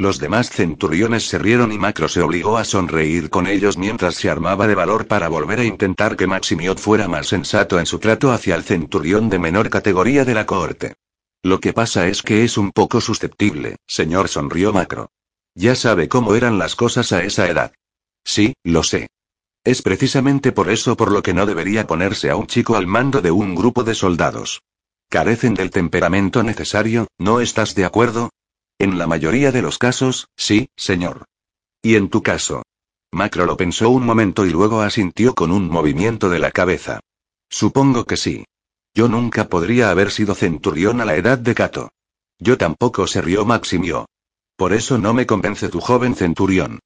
Los 0.00 0.18
demás 0.18 0.48
centuriones 0.48 1.28
se 1.28 1.38
rieron 1.38 1.72
y 1.72 1.78
Macro 1.78 2.08
se 2.08 2.22
obligó 2.22 2.56
a 2.56 2.64
sonreír 2.64 3.28
con 3.28 3.46
ellos 3.46 3.76
mientras 3.76 4.14
se 4.14 4.30
armaba 4.30 4.66
de 4.66 4.74
valor 4.74 5.06
para 5.06 5.28
volver 5.28 5.60
a 5.60 5.64
intentar 5.64 6.16
que 6.16 6.26
Maximiot 6.26 6.78
fuera 6.78 7.06
más 7.06 7.26
sensato 7.26 7.78
en 7.78 7.84
su 7.84 7.98
trato 7.98 8.32
hacia 8.32 8.54
el 8.54 8.62
centurión 8.62 9.28
de 9.28 9.38
menor 9.38 9.68
categoría 9.68 10.24
de 10.24 10.32
la 10.32 10.46
cohorte. 10.46 10.94
Lo 11.42 11.60
que 11.60 11.74
pasa 11.74 12.08
es 12.08 12.22
que 12.22 12.44
es 12.44 12.56
un 12.56 12.72
poco 12.72 13.02
susceptible, 13.02 13.76
señor, 13.86 14.30
sonrió 14.30 14.72
Macro. 14.72 15.10
Ya 15.54 15.74
sabe 15.74 16.08
cómo 16.08 16.34
eran 16.34 16.58
las 16.58 16.76
cosas 16.76 17.12
a 17.12 17.22
esa 17.22 17.46
edad. 17.46 17.74
Sí, 18.24 18.54
lo 18.64 18.82
sé. 18.82 19.08
Es 19.64 19.82
precisamente 19.82 20.50
por 20.50 20.70
eso 20.70 20.96
por 20.96 21.12
lo 21.12 21.22
que 21.22 21.34
no 21.34 21.44
debería 21.44 21.86
ponerse 21.86 22.30
a 22.30 22.36
un 22.36 22.46
chico 22.46 22.76
al 22.76 22.86
mando 22.86 23.20
de 23.20 23.32
un 23.32 23.54
grupo 23.54 23.84
de 23.84 23.94
soldados. 23.94 24.62
Carecen 25.10 25.52
del 25.52 25.70
temperamento 25.70 26.42
necesario, 26.42 27.06
¿no 27.18 27.42
estás 27.42 27.74
de 27.74 27.84
acuerdo? 27.84 28.30
En 28.80 28.96
la 28.96 29.06
mayoría 29.06 29.52
de 29.52 29.60
los 29.60 29.76
casos, 29.76 30.30
sí, 30.36 30.70
señor. 30.74 31.26
¿Y 31.82 31.96
en 31.96 32.08
tu 32.08 32.22
caso? 32.22 32.62
Macro 33.12 33.44
lo 33.44 33.58
pensó 33.58 33.90
un 33.90 34.06
momento 34.06 34.46
y 34.46 34.50
luego 34.50 34.80
asintió 34.80 35.34
con 35.34 35.50
un 35.50 35.68
movimiento 35.68 36.30
de 36.30 36.38
la 36.38 36.50
cabeza. 36.50 36.98
Supongo 37.50 38.06
que 38.06 38.16
sí. 38.16 38.46
Yo 38.94 39.06
nunca 39.06 39.50
podría 39.50 39.90
haber 39.90 40.10
sido 40.10 40.34
centurión 40.34 41.02
a 41.02 41.04
la 41.04 41.16
edad 41.16 41.36
de 41.36 41.54
Cato. 41.54 41.90
Yo 42.38 42.56
tampoco 42.56 43.06
se 43.06 43.20
rió 43.20 43.44
Maximio. 43.44 44.06
Por 44.56 44.72
eso 44.72 44.96
no 44.96 45.12
me 45.12 45.26
convence 45.26 45.68
tu 45.68 45.80
joven 45.80 46.14
centurión. 46.14 46.78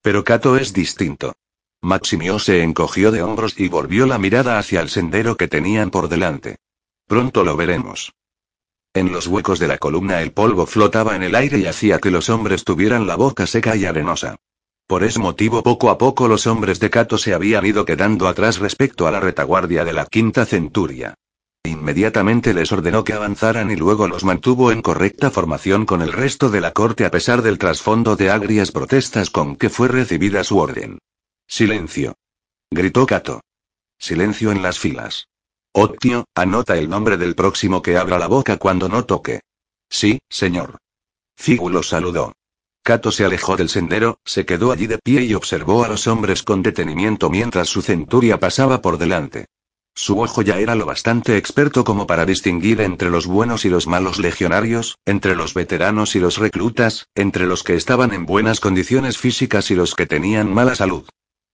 Pero 0.00 0.24
Cato 0.24 0.56
es 0.56 0.72
distinto. 0.72 1.34
Maximio 1.82 2.38
se 2.38 2.62
encogió 2.62 3.10
de 3.10 3.22
hombros 3.22 3.60
y 3.60 3.68
volvió 3.68 4.06
la 4.06 4.16
mirada 4.16 4.58
hacia 4.58 4.80
el 4.80 4.88
sendero 4.88 5.36
que 5.36 5.48
tenían 5.48 5.90
por 5.90 6.08
delante. 6.08 6.56
Pronto 7.06 7.44
lo 7.44 7.58
veremos. 7.58 8.14
En 8.94 9.10
los 9.10 9.26
huecos 9.26 9.58
de 9.58 9.68
la 9.68 9.78
columna 9.78 10.20
el 10.20 10.32
polvo 10.32 10.66
flotaba 10.66 11.16
en 11.16 11.22
el 11.22 11.34
aire 11.34 11.58
y 11.58 11.66
hacía 11.66 11.98
que 11.98 12.10
los 12.10 12.28
hombres 12.28 12.62
tuvieran 12.62 13.06
la 13.06 13.16
boca 13.16 13.46
seca 13.46 13.74
y 13.74 13.86
arenosa. 13.86 14.36
Por 14.86 15.02
ese 15.02 15.18
motivo 15.18 15.62
poco 15.62 15.88
a 15.88 15.96
poco 15.96 16.28
los 16.28 16.46
hombres 16.46 16.78
de 16.78 16.90
Cato 16.90 17.16
se 17.16 17.32
habían 17.32 17.64
ido 17.64 17.86
quedando 17.86 18.28
atrás 18.28 18.58
respecto 18.58 19.06
a 19.06 19.10
la 19.10 19.20
retaguardia 19.20 19.86
de 19.86 19.94
la 19.94 20.04
quinta 20.04 20.44
centuria. 20.44 21.14
Inmediatamente 21.64 22.52
les 22.52 22.70
ordenó 22.70 23.02
que 23.02 23.14
avanzaran 23.14 23.70
y 23.70 23.76
luego 23.76 24.08
los 24.08 24.24
mantuvo 24.24 24.72
en 24.72 24.82
correcta 24.82 25.30
formación 25.30 25.86
con 25.86 26.02
el 26.02 26.12
resto 26.12 26.50
de 26.50 26.60
la 26.60 26.72
corte 26.72 27.06
a 27.06 27.10
pesar 27.10 27.40
del 27.40 27.56
trasfondo 27.56 28.16
de 28.16 28.30
agrias 28.30 28.72
protestas 28.72 29.30
con 29.30 29.56
que 29.56 29.70
fue 29.70 29.88
recibida 29.88 30.44
su 30.44 30.58
orden. 30.58 30.98
Silencio. 31.46 32.14
Gritó 32.70 33.06
Cato. 33.06 33.40
Silencio 33.98 34.52
en 34.52 34.60
las 34.60 34.78
filas. 34.78 35.28
Octio, 35.74 36.26
anota 36.34 36.76
el 36.76 36.90
nombre 36.90 37.16
del 37.16 37.34
próximo 37.34 37.80
que 37.80 37.96
abra 37.96 38.18
la 38.18 38.26
boca 38.26 38.58
cuando 38.58 38.90
no 38.90 39.06
toque. 39.06 39.40
Sí, 39.88 40.18
señor. 40.28 40.76
Fígulo 41.34 41.82
saludó. 41.82 42.34
Cato 42.82 43.10
se 43.10 43.24
alejó 43.24 43.56
del 43.56 43.70
sendero, 43.70 44.18
se 44.22 44.44
quedó 44.44 44.70
allí 44.70 44.86
de 44.86 44.98
pie 44.98 45.22
y 45.22 45.32
observó 45.32 45.82
a 45.84 45.88
los 45.88 46.06
hombres 46.06 46.42
con 46.42 46.62
detenimiento 46.62 47.30
mientras 47.30 47.68
su 47.68 47.80
centuria 47.80 48.38
pasaba 48.38 48.82
por 48.82 48.98
delante. 48.98 49.46
Su 49.94 50.20
ojo 50.20 50.42
ya 50.42 50.58
era 50.58 50.74
lo 50.74 50.84
bastante 50.84 51.38
experto 51.38 51.84
como 51.84 52.06
para 52.06 52.26
distinguir 52.26 52.82
entre 52.82 53.08
los 53.08 53.26
buenos 53.26 53.64
y 53.64 53.70
los 53.70 53.86
malos 53.86 54.18
legionarios, 54.18 54.98
entre 55.06 55.34
los 55.34 55.54
veteranos 55.54 56.16
y 56.16 56.20
los 56.20 56.36
reclutas, 56.36 57.08
entre 57.14 57.46
los 57.46 57.62
que 57.62 57.76
estaban 57.76 58.12
en 58.12 58.26
buenas 58.26 58.60
condiciones 58.60 59.16
físicas 59.16 59.70
y 59.70 59.74
los 59.74 59.94
que 59.94 60.06
tenían 60.06 60.52
mala 60.52 60.74
salud. 60.74 61.08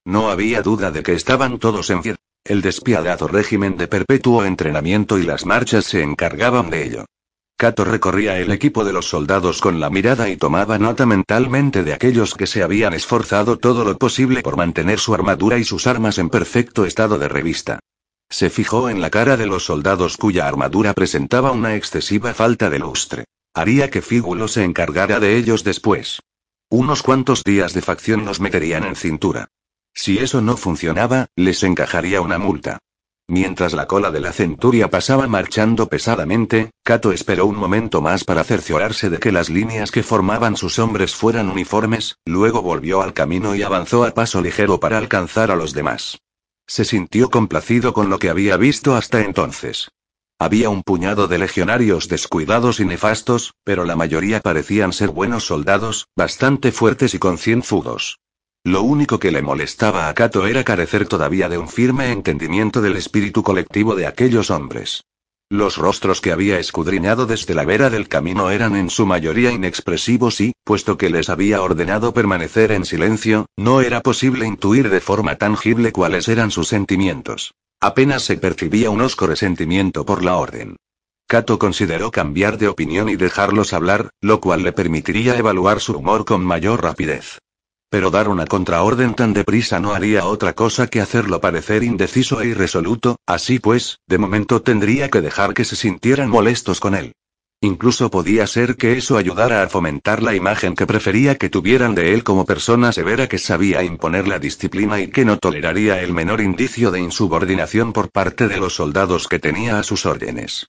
No 0.04 0.30
había 0.30 0.62
duda 0.62 0.90
de 0.90 1.04
que 1.04 1.12
estaban 1.12 1.58
todos 1.58 1.90
en 1.90 2.02
fiesta. 2.02 2.22
El 2.48 2.62
despiadado 2.62 3.28
régimen 3.28 3.76
de 3.76 3.88
perpetuo 3.88 4.42
entrenamiento 4.42 5.18
y 5.18 5.24
las 5.24 5.44
marchas 5.44 5.84
se 5.84 6.02
encargaban 6.02 6.70
de 6.70 6.82
ello. 6.82 7.04
Cato 7.58 7.84
recorría 7.84 8.38
el 8.38 8.50
equipo 8.52 8.86
de 8.86 8.94
los 8.94 9.06
soldados 9.06 9.60
con 9.60 9.80
la 9.80 9.90
mirada 9.90 10.30
y 10.30 10.38
tomaba 10.38 10.78
nota 10.78 11.04
mentalmente 11.04 11.84
de 11.84 11.92
aquellos 11.92 12.34
que 12.34 12.46
se 12.46 12.62
habían 12.62 12.94
esforzado 12.94 13.58
todo 13.58 13.84
lo 13.84 13.98
posible 13.98 14.40
por 14.40 14.56
mantener 14.56 14.98
su 14.98 15.12
armadura 15.12 15.58
y 15.58 15.64
sus 15.64 15.86
armas 15.86 16.16
en 16.16 16.30
perfecto 16.30 16.86
estado 16.86 17.18
de 17.18 17.28
revista. 17.28 17.80
Se 18.30 18.48
fijó 18.48 18.88
en 18.88 19.02
la 19.02 19.10
cara 19.10 19.36
de 19.36 19.46
los 19.46 19.66
soldados 19.66 20.16
cuya 20.16 20.48
armadura 20.48 20.94
presentaba 20.94 21.52
una 21.52 21.76
excesiva 21.76 22.32
falta 22.32 22.70
de 22.70 22.78
lustre. 22.78 23.24
Haría 23.52 23.90
que 23.90 24.00
Fígulo 24.00 24.48
se 24.48 24.64
encargara 24.64 25.20
de 25.20 25.36
ellos 25.36 25.64
después. 25.64 26.20
Unos 26.70 27.02
cuantos 27.02 27.44
días 27.44 27.74
de 27.74 27.82
facción 27.82 28.24
los 28.24 28.40
meterían 28.40 28.84
en 28.84 28.96
cintura. 28.96 29.48
Si 30.00 30.16
eso 30.20 30.40
no 30.40 30.56
funcionaba, 30.56 31.26
les 31.34 31.64
encajaría 31.64 32.20
una 32.20 32.38
multa. 32.38 32.78
Mientras 33.26 33.72
la 33.72 33.88
cola 33.88 34.12
de 34.12 34.20
la 34.20 34.32
centuria 34.32 34.88
pasaba 34.88 35.26
marchando 35.26 35.88
pesadamente, 35.88 36.70
Cato 36.84 37.10
esperó 37.10 37.46
un 37.46 37.56
momento 37.56 38.00
más 38.00 38.22
para 38.22 38.44
cerciorarse 38.44 39.10
de 39.10 39.18
que 39.18 39.32
las 39.32 39.50
líneas 39.50 39.90
que 39.90 40.04
formaban 40.04 40.56
sus 40.56 40.78
hombres 40.78 41.16
fueran 41.16 41.50
uniformes, 41.50 42.16
luego 42.24 42.62
volvió 42.62 43.02
al 43.02 43.12
camino 43.12 43.56
y 43.56 43.64
avanzó 43.64 44.04
a 44.04 44.12
paso 44.12 44.40
ligero 44.40 44.78
para 44.78 44.98
alcanzar 44.98 45.50
a 45.50 45.56
los 45.56 45.72
demás. 45.72 46.20
Se 46.68 46.84
sintió 46.84 47.28
complacido 47.28 47.92
con 47.92 48.08
lo 48.08 48.20
que 48.20 48.30
había 48.30 48.56
visto 48.56 48.94
hasta 48.94 49.22
entonces. 49.22 49.90
Había 50.38 50.70
un 50.70 50.84
puñado 50.84 51.26
de 51.26 51.38
legionarios 51.38 52.06
descuidados 52.06 52.78
y 52.78 52.84
nefastos, 52.84 53.54
pero 53.64 53.84
la 53.84 53.96
mayoría 53.96 54.38
parecían 54.38 54.92
ser 54.92 55.08
buenos 55.08 55.44
soldados, 55.44 56.06
bastante 56.14 56.70
fuertes 56.70 57.14
y 57.14 57.18
concienzudos. 57.18 58.20
Lo 58.64 58.82
único 58.82 59.18
que 59.18 59.30
le 59.30 59.42
molestaba 59.42 60.08
a 60.08 60.14
Cato 60.14 60.46
era 60.46 60.64
carecer 60.64 61.06
todavía 61.06 61.48
de 61.48 61.58
un 61.58 61.68
firme 61.68 62.12
entendimiento 62.12 62.80
del 62.82 62.96
espíritu 62.96 63.42
colectivo 63.42 63.94
de 63.94 64.06
aquellos 64.06 64.50
hombres. 64.50 65.04
Los 65.50 65.78
rostros 65.78 66.20
que 66.20 66.30
había 66.30 66.58
escudriñado 66.58 67.24
desde 67.24 67.54
la 67.54 67.64
vera 67.64 67.88
del 67.88 68.08
camino 68.08 68.50
eran 68.50 68.76
en 68.76 68.90
su 68.90 69.06
mayoría 69.06 69.50
inexpresivos 69.50 70.42
y, 70.42 70.52
puesto 70.62 70.98
que 70.98 71.08
les 71.08 71.30
había 71.30 71.62
ordenado 71.62 72.12
permanecer 72.12 72.70
en 72.70 72.84
silencio, 72.84 73.46
no 73.56 73.80
era 73.80 74.02
posible 74.02 74.46
intuir 74.46 74.90
de 74.90 75.00
forma 75.00 75.36
tangible 75.36 75.90
cuáles 75.90 76.28
eran 76.28 76.50
sus 76.50 76.68
sentimientos. 76.68 77.54
Apenas 77.80 78.24
se 78.24 78.36
percibía 78.36 78.90
un 78.90 79.00
osco 79.00 79.26
resentimiento 79.26 80.04
por 80.04 80.22
la 80.22 80.36
orden. 80.36 80.76
Cato 81.26 81.58
consideró 81.58 82.10
cambiar 82.10 82.58
de 82.58 82.68
opinión 82.68 83.08
y 83.08 83.16
dejarlos 83.16 83.72
hablar, 83.72 84.10
lo 84.20 84.40
cual 84.40 84.62
le 84.62 84.72
permitiría 84.72 85.38
evaluar 85.38 85.80
su 85.80 85.94
humor 85.94 86.26
con 86.26 86.44
mayor 86.44 86.82
rapidez. 86.82 87.38
Pero 87.90 88.10
dar 88.10 88.28
una 88.28 88.44
contraorden 88.44 89.14
tan 89.14 89.32
deprisa 89.32 89.80
no 89.80 89.94
haría 89.94 90.26
otra 90.26 90.52
cosa 90.52 90.88
que 90.88 91.00
hacerlo 91.00 91.40
parecer 91.40 91.82
indeciso 91.82 92.40
e 92.42 92.48
irresoluto, 92.48 93.16
así 93.26 93.58
pues, 93.58 94.00
de 94.06 94.18
momento 94.18 94.60
tendría 94.60 95.08
que 95.08 95.22
dejar 95.22 95.54
que 95.54 95.64
se 95.64 95.74
sintieran 95.74 96.28
molestos 96.28 96.80
con 96.80 96.94
él. 96.94 97.14
Incluso 97.60 98.08
podía 98.08 98.46
ser 98.46 98.76
que 98.76 98.98
eso 98.98 99.16
ayudara 99.16 99.62
a 99.62 99.68
fomentar 99.68 100.22
la 100.22 100.34
imagen 100.34 100.76
que 100.76 100.86
prefería 100.86 101.36
que 101.36 101.48
tuvieran 101.48 101.96
de 101.96 102.14
él 102.14 102.22
como 102.22 102.44
persona 102.44 102.92
severa 102.92 103.26
que 103.26 103.38
sabía 103.38 103.82
imponer 103.82 104.28
la 104.28 104.38
disciplina 104.38 105.00
y 105.00 105.08
que 105.08 105.24
no 105.24 105.38
toleraría 105.38 106.00
el 106.00 106.12
menor 106.12 106.40
indicio 106.40 106.92
de 106.92 107.00
insubordinación 107.00 107.92
por 107.92 108.10
parte 108.10 108.46
de 108.46 108.58
los 108.58 108.74
soldados 108.74 109.26
que 109.26 109.40
tenía 109.40 109.78
a 109.80 109.82
sus 109.82 110.06
órdenes. 110.06 110.68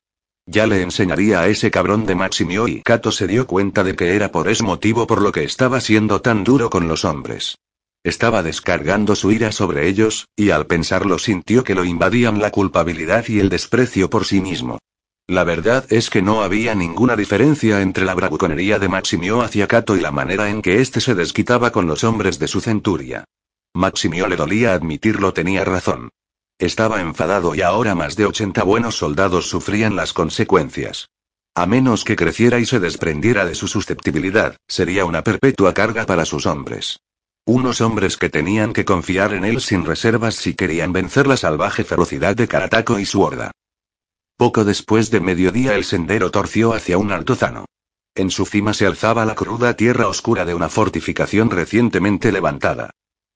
Ya 0.52 0.66
le 0.66 0.82
enseñaría 0.82 1.42
a 1.42 1.48
ese 1.48 1.70
cabrón 1.70 2.08
de 2.08 2.16
Maximio 2.16 2.68
y 2.68 2.82
Cato 2.82 3.12
se 3.12 3.28
dio 3.28 3.46
cuenta 3.46 3.84
de 3.84 3.96
que 3.96 4.16
era 4.16 4.32
por 4.32 4.50
ese 4.50 4.64
motivo 4.64 5.06
por 5.06 5.22
lo 5.22 5.32
que 5.32 5.44
estaba 5.44 5.80
siendo 5.80 6.22
tan 6.22 6.44
duro 6.44 6.72
con 6.72 6.88
los 6.88 7.06
hombres. 7.06 7.60
Estaba 8.04 8.42
descargando 8.42 9.16
su 9.16 9.32
ira 9.32 9.52
sobre 9.52 9.88
ellos, 9.88 10.28
y 10.36 10.50
al 10.50 10.66
pensarlo 10.66 11.20
sintió 11.20 11.64
que 11.64 11.76
lo 11.76 11.86
invadían 11.86 12.40
la 12.40 12.50
culpabilidad 12.50 13.26
y 13.28 13.40
el 13.40 13.50
desprecio 13.50 14.10
por 14.10 14.26
sí 14.26 14.42
mismo. 14.42 14.80
La 15.28 15.44
verdad 15.44 15.86
es 15.90 16.10
que 16.10 16.24
no 16.24 16.42
había 16.42 16.74
ninguna 16.74 17.16
diferencia 17.16 17.84
entre 17.84 18.04
la 18.04 18.16
bravuconería 18.16 18.80
de 18.80 18.90
Maximio 18.90 19.44
hacia 19.44 19.68
Cato 19.68 19.96
y 19.96 20.00
la 20.00 20.10
manera 20.10 20.50
en 20.50 20.64
que 20.64 20.82
éste 20.82 21.00
se 21.00 21.14
desquitaba 21.14 21.72
con 21.72 21.86
los 21.86 22.04
hombres 22.04 22.40
de 22.40 22.48
su 22.48 22.60
centuria. 22.60 23.24
Maximio 23.76 24.28
le 24.28 24.36
dolía 24.36 24.74
admitirlo 24.74 25.32
tenía 25.32 25.64
razón. 25.64 26.10
Estaba 26.60 27.00
enfadado 27.00 27.56
y 27.56 27.62
ahora 27.62 27.96
más 27.96 28.18
de 28.18 28.26
80 28.26 28.64
buenos 28.64 28.98
soldados 28.98 29.48
sufrían 29.48 29.96
las 29.96 30.12
consecuencias. 30.12 31.08
A 31.56 31.66
menos 31.66 32.04
que 32.04 32.18
creciera 32.18 32.60
y 32.60 32.66
se 32.66 32.82
desprendiera 32.82 33.46
de 33.46 33.56
su 33.56 33.70
susceptibilidad, 33.70 34.58
sería 34.68 35.06
una 35.06 35.24
perpetua 35.24 35.74
carga 35.74 36.06
para 36.06 36.26
sus 36.26 36.46
hombres. 36.46 37.00
Unos 37.46 37.80
hombres 37.80 38.18
que 38.18 38.30
tenían 38.30 38.74
que 38.74 38.84
confiar 38.84 39.34
en 39.34 39.46
él 39.46 39.62
sin 39.62 39.86
reservas 39.86 40.36
si 40.36 40.54
querían 40.54 40.92
vencer 40.92 41.28
la 41.28 41.38
salvaje 41.38 41.86
ferocidad 41.86 42.36
de 42.36 42.50
Karataco 42.50 43.00
y 43.00 43.06
su 43.06 43.22
horda. 43.22 43.52
Poco 44.36 44.66
después 44.66 45.12
de 45.12 45.22
mediodía 45.22 45.76
el 45.76 45.86
sendero 45.86 46.30
torció 46.30 46.74
hacia 46.74 46.98
un 46.98 47.14
altozano. 47.14 47.66
En 48.16 48.32
su 48.32 48.46
cima 48.46 48.74
se 48.74 48.86
alzaba 48.86 49.24
la 49.26 49.36
cruda 49.36 49.76
tierra 49.76 50.10
oscura 50.10 50.44
de 50.44 50.56
una 50.56 50.68
fortificación 50.68 51.52
recientemente 51.52 52.34
levantada. 52.34 52.92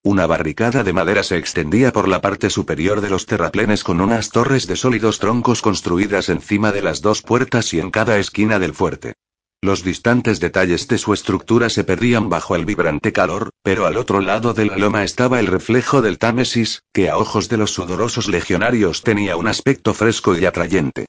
Una 0.06 0.28
barricada 0.28 0.84
de 0.84 0.92
madera 0.92 1.24
se 1.24 1.38
extendía 1.38 1.94
por 1.94 2.10
la 2.10 2.20
parte 2.20 2.50
superior 2.50 3.00
de 3.00 3.10
los 3.10 3.26
terraplenes 3.26 3.86
con 3.86 4.02
unas 4.02 4.32
torres 4.32 4.68
de 4.68 4.76
sólidos 4.76 5.18
troncos 5.18 5.62
construidas 5.62 6.28
encima 6.28 6.74
de 6.74 6.82
las 6.82 7.02
dos 7.02 7.22
puertas 7.22 7.74
y 7.74 7.80
en 7.80 7.90
cada 7.90 8.18
esquina 8.18 8.60
del 8.60 8.74
fuerte. 8.74 9.14
Los 9.62 9.82
distantes 9.82 10.42
detalles 10.42 10.90
de 10.90 10.98
su 10.98 11.14
estructura 11.14 11.70
se 11.70 11.86
perdían 11.86 12.28
bajo 12.28 12.58
el 12.58 12.66
vibrante 12.66 13.14
calor, 13.14 13.52
pero 13.64 13.86
al 13.86 13.96
otro 13.96 14.20
lado 14.20 14.54
de 14.54 14.66
la 14.66 14.78
loma 14.78 15.06
estaba 15.06 15.40
el 15.40 15.48
reflejo 15.48 16.02
del 16.02 16.18
Támesis, 16.18 16.84
que 16.92 17.10
a 17.10 17.16
ojos 17.16 17.48
de 17.48 17.56
los 17.56 17.72
sudorosos 17.72 18.28
legionarios 18.28 19.04
tenía 19.04 19.38
un 19.38 19.48
aspecto 19.48 19.94
fresco 19.94 20.38
y 20.38 20.44
atrayente. 20.44 21.06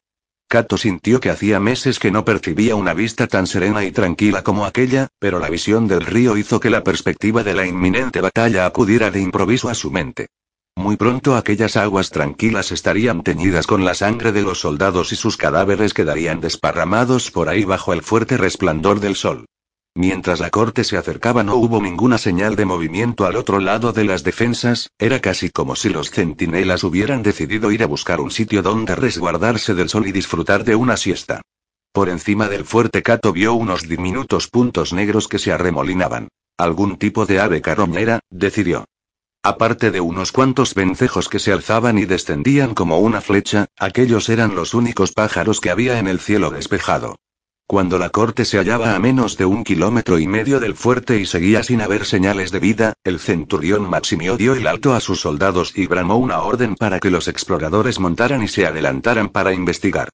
Kato 0.55 0.79
sintió 0.79 1.19
que 1.19 1.31
hacía 1.31 1.59
meses 1.59 1.99
que 1.99 2.13
no 2.13 2.25
percibía 2.25 2.77
una 2.77 2.95
vista 2.95 3.27
tan 3.27 3.49
serena 3.49 3.85
y 3.85 3.91
tranquila 3.91 4.45
como 4.45 4.67
aquella, 4.67 5.09
pero 5.19 5.41
la 5.41 5.49
visión 5.49 5.89
del 5.89 6.07
río 6.07 6.37
hizo 6.37 6.61
que 6.61 6.71
la 6.71 6.85
perspectiva 6.85 7.43
de 7.43 7.55
la 7.55 7.67
inminente 7.67 8.21
batalla 8.21 8.65
acudiera 8.65 9.11
de 9.11 9.21
improviso 9.21 9.69
a 9.69 9.75
su 9.75 9.91
mente. 9.91 10.29
Muy 10.77 10.97
pronto 10.97 11.35
aquellas 11.35 11.77
aguas 11.77 12.11
tranquilas 12.11 12.71
estarían 12.71 13.25
teñidas 13.25 13.67
con 13.67 13.85
la 13.85 13.95
sangre 13.95 14.31
de 14.31 14.43
los 14.43 14.61
soldados 14.61 15.11
y 15.13 15.17
sus 15.17 15.37
cadáveres 15.37 15.93
quedarían 15.93 16.41
desparramados 16.41 17.33
por 17.33 17.49
ahí 17.49 17.65
bajo 17.65 17.93
el 17.93 18.03
fuerte 18.03 18.37
resplandor 18.37 19.01
del 19.01 19.17
sol. 19.17 19.47
Mientras 19.97 20.41
la 20.41 20.51
corte 20.51 20.83
se 20.83 20.97
acercaba 20.97 21.45
no 21.45 21.55
hubo 21.55 21.81
ninguna 21.81 22.19
señal 22.19 22.57
de 22.57 22.65
movimiento 22.65 23.27
al 23.27 23.37
otro 23.37 23.61
lado 23.61 23.93
de 23.93 24.03
las 24.03 24.25
defensas, 24.25 24.91
era 24.99 25.21
casi 25.21 25.51
como 25.51 25.77
si 25.77 25.89
los 25.89 26.11
centinelas 26.11 26.83
hubieran 26.83 27.23
decidido 27.23 27.71
ir 27.71 27.85
a 27.85 27.87
buscar 27.87 28.21
un 28.21 28.33
sitio 28.33 28.61
donde 28.61 28.97
resguardarse 28.97 29.73
del 29.75 29.89
sol 29.89 30.09
y 30.09 30.13
disfrutar 30.13 30.65
de 30.65 30.75
una 30.75 30.97
siesta. 30.97 31.43
Por 31.93 32.09
encima 32.09 32.49
del 32.49 32.65
fuerte 32.65 33.05
Cato 33.05 33.33
vio 33.33 33.55
unos 33.55 33.89
diminutos 33.89 34.49
puntos 34.49 34.93
negros 34.93 35.29
que 35.29 35.39
se 35.39 35.53
arremolinaban. 35.53 36.27
Algún 36.59 36.97
tipo 36.97 37.25
de 37.25 37.39
ave 37.39 37.63
carroñera, 37.63 38.19
decidió. 38.31 38.87
Aparte 39.45 39.93
de 39.93 40.01
unos 40.01 40.33
cuantos 40.33 40.75
vencejos 40.75 41.29
que 41.29 41.39
se 41.39 41.53
alzaban 41.53 41.99
y 41.99 42.05
descendían 42.05 42.75
como 42.75 42.99
una 42.99 43.21
flecha, 43.21 43.67
aquellos 43.79 44.29
eran 44.29 44.57
los 44.57 44.75
únicos 44.75 45.13
pájaros 45.13 45.61
que 45.61 45.71
había 45.71 46.01
en 46.01 46.09
el 46.09 46.19
cielo 46.19 46.51
despejado. 46.51 47.17
Cuando 47.67 47.99
la 47.99 48.11
corte 48.11 48.45
se 48.45 48.59
hallaba 48.59 48.95
a 48.95 48.99
menos 48.99 49.39
de 49.39 49.47
un 49.47 49.65
kilómetro 49.65 50.19
y 50.19 50.27
medio 50.27 50.61
del 50.61 50.75
fuerte 50.75 51.19
y 51.19 51.25
seguía 51.25 51.63
sin 51.63 51.81
haber 51.81 52.05
señales 52.05 52.51
de 52.51 52.61
vida, 52.61 52.93
el 53.05 53.19
centurión 53.19 53.89
Maximio 53.89 54.37
dio 54.37 54.55
el 54.55 54.67
alto 54.67 54.93
a 54.93 55.01
sus 55.01 55.21
soldados 55.21 55.73
y 55.75 55.87
bramó 55.87 56.19
una 56.19 56.43
orden 56.43 56.75
para 56.75 57.01
que 57.01 57.11
los 57.11 57.27
exploradores 57.27 57.99
montaran 57.99 58.43
y 58.43 58.49
se 58.49 58.67
adelantaran 58.67 59.31
para 59.31 59.55
investigar. 59.55 60.11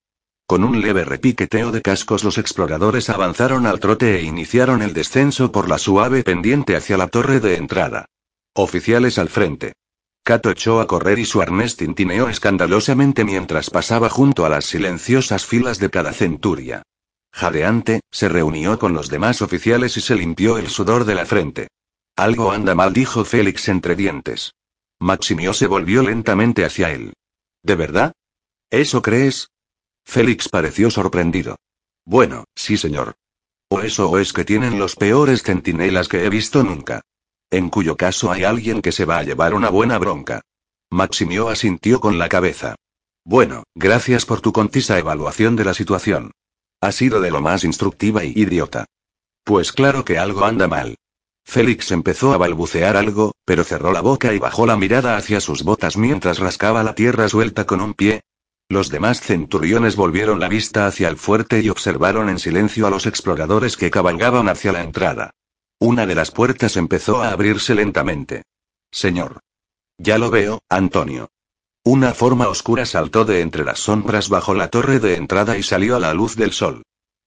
Con 0.47 0.63
un 0.63 0.81
leve 0.81 1.05
repiqueteo 1.05 1.73
de 1.73 1.83
cascos 1.83 2.23
los 2.23 2.39
exploradores 2.39 3.11
avanzaron 3.11 3.67
al 3.67 3.81
trote 3.81 4.17
e 4.19 4.23
iniciaron 4.23 4.81
el 4.81 4.93
descenso 4.93 5.51
por 5.51 5.69
la 5.69 5.79
suave 5.79 6.23
pendiente 6.23 6.77
hacia 6.77 6.97
la 6.97 7.09
torre 7.09 7.41
de 7.41 7.57
entrada. 7.57 8.07
Oficiales 8.55 9.19
al 9.19 9.29
frente. 9.29 9.73
Cato 10.23 10.51
echó 10.51 10.81
a 10.81 10.87
correr 10.87 11.19
y 11.19 11.25
su 11.25 11.43
arnés 11.43 11.77
tintineó 11.77 12.29
escandalosamente 12.29 13.25
mientras 13.25 13.71
pasaba 13.71 14.09
junto 14.09 14.45
a 14.45 14.49
las 14.49 14.67
silenciosas 14.67 15.45
filas 15.47 15.81
de 15.81 15.91
cada 15.91 16.13
centuria. 16.13 16.83
Jadeante, 17.33 18.01
se 18.11 18.29
reunió 18.29 18.79
con 18.79 18.93
los 18.93 19.09
demás 19.09 19.43
oficiales 19.43 19.97
y 19.97 20.01
se 20.01 20.17
limpió 20.17 20.59
el 20.59 20.69
sudor 20.69 21.05
de 21.05 21.15
la 21.15 21.27
frente. 21.27 21.69
Algo 22.17 22.53
anda 22.53 22.75
mal, 22.75 22.93
dijo 22.93 23.25
Félix 23.25 23.69
entre 23.69 23.97
dientes. 23.97 24.53
Maximio 24.99 25.55
se 25.55 25.67
volvió 25.67 26.03
lentamente 26.03 26.65
hacia 26.65 26.91
él. 26.91 27.15
¿De 27.63 27.75
verdad? 27.75 28.13
¿Eso 28.71 29.01
crees? 29.01 29.49
Félix 30.05 30.49
pareció 30.49 30.91
sorprendido. 30.91 31.57
Bueno, 32.05 32.45
sí, 32.55 32.77
señor. 32.77 33.15
O 33.69 33.81
eso 33.81 34.11
o 34.11 34.19
es 34.19 34.33
que 34.33 34.45
tienen 34.45 34.79
los 34.79 34.97
peores 34.97 35.43
centinelas 35.43 36.09
que 36.09 36.25
he 36.25 36.29
visto 36.29 36.63
nunca. 36.63 37.03
En 37.51 37.71
cuyo 37.71 37.97
caso 37.97 38.31
hay 38.31 38.45
alguien 38.45 38.83
que 38.83 38.93
se 38.93 39.05
va 39.05 39.19
a 39.19 39.23
llevar 39.23 39.55
una 39.55 39.71
buena 39.71 39.99
bronca. 39.99 40.43
Maximio 40.91 41.49
asintió 41.49 42.01
con 42.01 42.19
la 42.19 42.29
cabeza. 42.29 42.75
Bueno, 43.25 43.65
gracias 43.75 44.27
por 44.27 44.41
tu 44.41 44.53
concisa 44.53 44.99
evaluación 44.99 45.57
de 45.57 45.65
la 45.65 45.75
situación. 45.75 46.33
Ha 46.81 46.93
sido 46.93 47.21
de 47.21 47.31
lo 47.31 47.41
más 47.41 47.65
instructiva 47.65 48.25
y 48.25 48.33
idiota. 48.35 48.87
Pues 49.45 49.73
claro 49.73 50.05
que 50.05 50.19
algo 50.19 50.45
anda 50.45 50.67
mal. 50.67 50.97
Félix 51.45 51.91
empezó 51.91 52.33
a 52.33 52.39
balbucear 52.39 52.97
algo, 52.97 53.33
pero 53.45 53.65
cerró 53.65 53.93
la 53.93 54.01
boca 54.01 54.33
y 54.33 54.39
bajó 54.39 54.67
la 54.67 54.77
mirada 54.77 55.17
hacia 55.17 55.41
sus 55.41 55.63
botas 55.63 55.97
mientras 55.97 56.39
rascaba 56.39 56.83
la 56.83 56.95
tierra 56.95 57.29
suelta 57.29 57.67
con 57.67 57.81
un 57.81 57.95
pie. 57.95 58.23
Los 58.69 58.89
demás 58.89 59.21
centuriones 59.21 59.97
volvieron 59.97 60.39
la 60.39 60.49
vista 60.49 60.87
hacia 60.87 61.09
el 61.09 61.17
fuerte 61.17 61.61
y 61.61 61.69
observaron 61.69 62.29
en 62.29 62.39
silencio 62.39 62.87
a 62.87 62.91
los 62.91 63.05
exploradores 63.07 63.77
que 63.77 63.91
cabalgaban 63.91 64.49
hacia 64.49 64.73
la 64.73 64.83
entrada. 64.83 65.33
Una 65.81 66.07
de 66.07 66.15
las 66.15 66.31
puertas 66.31 66.77
empezó 66.77 67.23
a 67.23 67.31
abrirse 67.31 67.75
lentamente. 67.75 68.45
Señor. 68.93 69.41
Ya 69.99 70.19
lo 70.19 70.31
veo, 70.31 70.61
Antonio. 70.69 71.31
Una 71.85 72.13
forma 72.13 72.49
oscura 72.49 72.85
saltó 72.85 73.25
de 73.25 73.41
entre 73.41 73.65
las 73.65 73.79
sombras 73.81 74.29
bajo 74.29 74.53
la 74.53 74.69
torre 74.69 75.01
de 75.01 75.17
entrada 75.17 75.57
y 75.57 75.63
salió 75.63 75.97
a 75.97 76.01
la 76.01 76.13
luz 76.13 76.37
del 76.37 76.53
sol. 76.53 76.83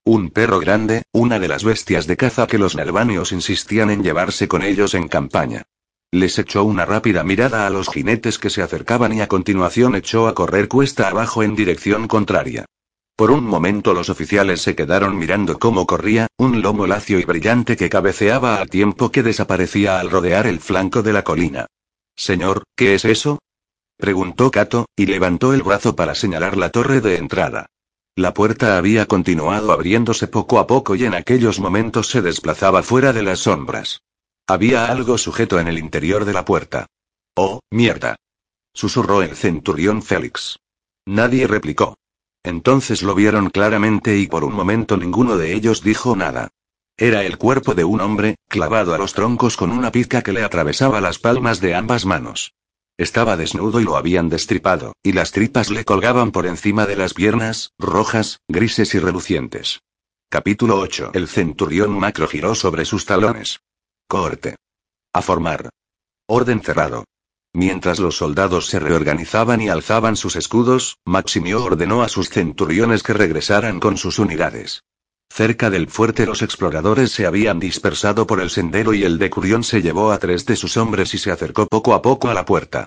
Un 0.05 0.29
perro 0.29 0.59
grande, 0.59 1.01
una 1.11 1.39
de 1.39 1.47
las 1.47 1.63
bestias 1.63 2.05
de 2.05 2.17
caza 2.17 2.45
que 2.45 2.59
los 2.59 2.75
nervanios 2.75 3.31
insistían 3.31 3.89
en 3.89 4.03
llevarse 4.03 4.47
con 4.47 4.61
ellos 4.61 4.93
en 4.93 5.07
campaña. 5.07 5.63
Les 6.11 6.37
echó 6.37 6.65
una 6.65 6.85
rápida 6.85 7.23
mirada 7.23 7.65
a 7.65 7.71
los 7.71 7.89
jinetes 7.89 8.37
que 8.37 8.51
se 8.51 8.61
acercaban 8.61 9.13
y 9.13 9.21
a 9.21 9.27
continuación 9.27 9.95
echó 9.95 10.27
a 10.27 10.35
correr 10.35 10.67
cuesta 10.67 11.07
abajo 11.07 11.41
en 11.41 11.55
dirección 11.55 12.07
contraria. 12.07 12.65
Por 13.15 13.31
un 13.31 13.45
momento 13.45 13.95
los 13.95 14.09
oficiales 14.09 14.61
se 14.61 14.75
quedaron 14.75 15.17
mirando 15.17 15.57
cómo 15.57 15.87
corría, 15.87 16.27
un 16.37 16.61
lomo 16.61 16.85
lacio 16.85 17.17
y 17.17 17.25
brillante 17.25 17.75
que 17.75 17.89
cabeceaba 17.89 18.57
al 18.57 18.69
tiempo 18.69 19.11
que 19.11 19.23
desaparecía 19.23 19.99
al 19.99 20.11
rodear 20.11 20.45
el 20.45 20.59
flanco 20.59 21.01
de 21.01 21.13
la 21.13 21.23
colina. 21.23 21.65
Señor, 22.15 22.63
¿qué 22.75 22.93
es 22.93 23.05
eso? 23.05 23.39
Preguntó 24.03 24.51
Cato, 24.51 24.85
y 24.97 25.05
levantó 25.05 25.53
el 25.53 25.63
brazo 25.63 25.95
para 25.95 26.13
señalar 26.13 26.57
la 26.57 26.71
torre 26.71 26.99
de 26.99 27.15
entrada. 27.15 27.67
La 28.17 28.33
puerta 28.33 28.77
había 28.77 29.05
continuado 29.05 29.71
abriéndose 29.71 30.27
poco 30.27 30.59
a 30.59 30.67
poco 30.67 30.95
y 30.95 31.05
en 31.05 31.13
aquellos 31.13 31.61
momentos 31.61 32.09
se 32.09 32.21
desplazaba 32.21 32.83
fuera 32.83 33.13
de 33.13 33.23
las 33.23 33.39
sombras. 33.39 34.01
Había 34.45 34.87
algo 34.87 35.17
sujeto 35.17 35.57
en 35.57 35.69
el 35.69 35.79
interior 35.79 36.25
de 36.25 36.33
la 36.33 36.43
puerta. 36.43 36.87
Oh, 37.33 37.61
mierda. 37.71 38.17
Susurró 38.73 39.21
el 39.21 39.37
centurión 39.37 40.01
Félix. 40.03 40.59
Nadie 41.05 41.47
replicó. 41.47 41.95
Entonces 42.43 43.03
lo 43.03 43.15
vieron 43.15 43.51
claramente 43.51 44.17
y 44.17 44.27
por 44.27 44.43
un 44.43 44.53
momento 44.53 44.97
ninguno 44.97 45.37
de 45.37 45.53
ellos 45.53 45.81
dijo 45.81 46.17
nada. 46.17 46.49
Era 46.97 47.23
el 47.23 47.37
cuerpo 47.37 47.73
de 47.73 47.85
un 47.85 48.01
hombre, 48.01 48.35
clavado 48.49 48.93
a 48.93 48.97
los 48.97 49.13
troncos 49.13 49.55
con 49.55 49.71
una 49.71 49.93
pizca 49.93 50.21
que 50.23 50.33
le 50.33 50.43
atravesaba 50.43 50.99
las 50.99 51.19
palmas 51.19 51.61
de 51.61 51.73
ambas 51.73 52.05
manos. 52.05 52.51
Estaba 52.97 53.37
desnudo 53.37 53.79
y 53.79 53.83
lo 53.83 53.97
habían 53.97 54.29
destripado, 54.29 54.93
y 55.01 55.13
las 55.13 55.31
tripas 55.31 55.71
le 55.71 55.83
colgaban 55.83 56.31
por 56.31 56.45
encima 56.45 56.85
de 56.85 56.95
las 56.95 57.15
piernas, 57.15 57.71
rojas, 57.79 58.39
grises 58.47 58.93
y 58.93 58.99
relucientes. 58.99 59.81
Capítulo 60.29 60.77
8. 60.77 61.11
El 61.13 61.27
centurión 61.27 61.97
macro 61.97 62.27
giró 62.27 62.53
sobre 62.53 62.85
sus 62.85 63.05
talones. 63.05 63.61
Corte. 64.07 64.55
A 65.11 65.23
formar. 65.23 65.69
Orden 66.27 66.61
cerrado. 66.61 67.05
Mientras 67.51 67.99
los 67.99 68.17
soldados 68.17 68.67
se 68.67 68.79
reorganizaban 68.79 69.61
y 69.61 69.69
alzaban 69.69 70.15
sus 70.15 70.35
escudos, 70.35 70.97
Maximio 71.05 71.63
ordenó 71.63 72.03
a 72.03 72.09
sus 72.09 72.29
centuriones 72.29 73.01
que 73.01 73.13
regresaran 73.13 73.79
con 73.79 73.97
sus 73.97 74.19
unidades. 74.19 74.83
Cerca 75.35 75.71
del 75.71 75.87
fuerte 75.87 76.27
los 76.27 76.43
exploradores 76.43 77.11
se 77.11 77.25
habían 77.25 77.59
dispersado 77.59 78.27
por 78.27 78.39
el 78.39 78.51
sendero 78.51 78.93
y 78.93 79.03
el 79.03 79.17
decurión 79.17 79.63
se 79.63 79.81
llevó 79.81 80.11
a 80.11 80.19
tres 80.19 80.45
de 80.45 80.55
sus 80.55 80.77
hombres 80.77 81.15
y 81.15 81.17
se 81.17 81.31
acercó 81.31 81.65
poco 81.65 81.95
a 81.95 82.03
poco 82.03 82.29
a 82.29 82.35
la 82.35 82.45
puerta. 82.45 82.85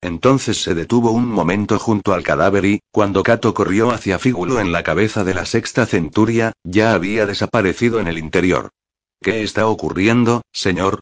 Entonces 0.00 0.62
se 0.62 0.76
detuvo 0.76 1.10
un 1.10 1.26
momento 1.26 1.76
junto 1.80 2.14
al 2.14 2.22
cadáver 2.22 2.66
y, 2.66 2.80
cuando 2.92 3.24
Cato 3.24 3.52
corrió 3.52 3.90
hacia 3.90 4.20
Fígulo 4.20 4.60
en 4.60 4.70
la 4.70 4.84
cabeza 4.84 5.24
de 5.24 5.34
la 5.34 5.44
sexta 5.44 5.86
centuria, 5.86 6.52
ya 6.62 6.94
había 6.94 7.26
desaparecido 7.26 7.98
en 7.98 8.06
el 8.06 8.18
interior. 8.18 8.70
¿Qué 9.20 9.42
está 9.42 9.66
ocurriendo, 9.66 10.42
señor? 10.52 11.00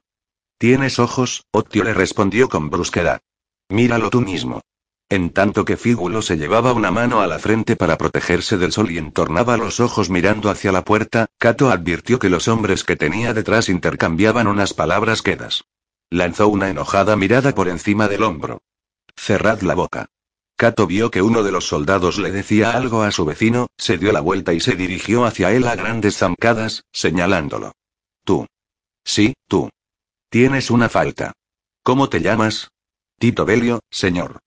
¿Tienes 0.56 0.98
ojos? 0.98 1.42
Otio 1.52 1.84
le 1.84 1.92
respondió 1.92 2.48
con 2.48 2.70
brusquedad. 2.70 3.20
Míralo 3.68 4.08
tú 4.08 4.22
mismo. 4.22 4.62
En 5.08 5.30
tanto 5.30 5.64
que 5.64 5.76
Fígulo 5.76 6.20
se 6.20 6.36
llevaba 6.36 6.72
una 6.72 6.90
mano 6.90 7.20
a 7.20 7.28
la 7.28 7.38
frente 7.38 7.76
para 7.76 7.96
protegerse 7.96 8.56
del 8.56 8.72
sol 8.72 8.90
y 8.90 8.98
entornaba 8.98 9.56
los 9.56 9.78
ojos 9.78 10.10
mirando 10.10 10.50
hacia 10.50 10.72
la 10.72 10.82
puerta, 10.82 11.26
Cato 11.38 11.70
advirtió 11.70 12.18
que 12.18 12.28
los 12.28 12.48
hombres 12.48 12.82
que 12.82 12.96
tenía 12.96 13.32
detrás 13.32 13.68
intercambiaban 13.68 14.48
unas 14.48 14.74
palabras 14.74 15.22
quedas. 15.22 15.62
Lanzó 16.10 16.48
una 16.48 16.70
enojada 16.70 17.14
mirada 17.14 17.54
por 17.54 17.68
encima 17.68 18.08
del 18.08 18.24
hombro. 18.24 18.62
Cerrad 19.16 19.60
la 19.60 19.76
boca. 19.76 20.06
Cato 20.56 20.88
vio 20.88 21.10
que 21.12 21.22
uno 21.22 21.44
de 21.44 21.52
los 21.52 21.68
soldados 21.68 22.18
le 22.18 22.32
decía 22.32 22.72
algo 22.72 23.02
a 23.02 23.12
su 23.12 23.24
vecino, 23.24 23.68
se 23.76 23.98
dio 23.98 24.10
la 24.10 24.20
vuelta 24.20 24.54
y 24.54 24.60
se 24.60 24.74
dirigió 24.74 25.24
hacia 25.24 25.52
él 25.52 25.68
a 25.68 25.76
grandes 25.76 26.16
zancadas, 26.16 26.84
señalándolo. 26.90 27.72
Tú. 28.24 28.46
Sí, 29.04 29.34
tú. 29.46 29.70
Tienes 30.30 30.70
una 30.70 30.88
falta. 30.88 31.32
¿Cómo 31.84 32.08
te 32.08 32.20
llamas? 32.20 32.70
Tito 33.18 33.44
Belio, 33.44 33.80
señor. 33.90 34.40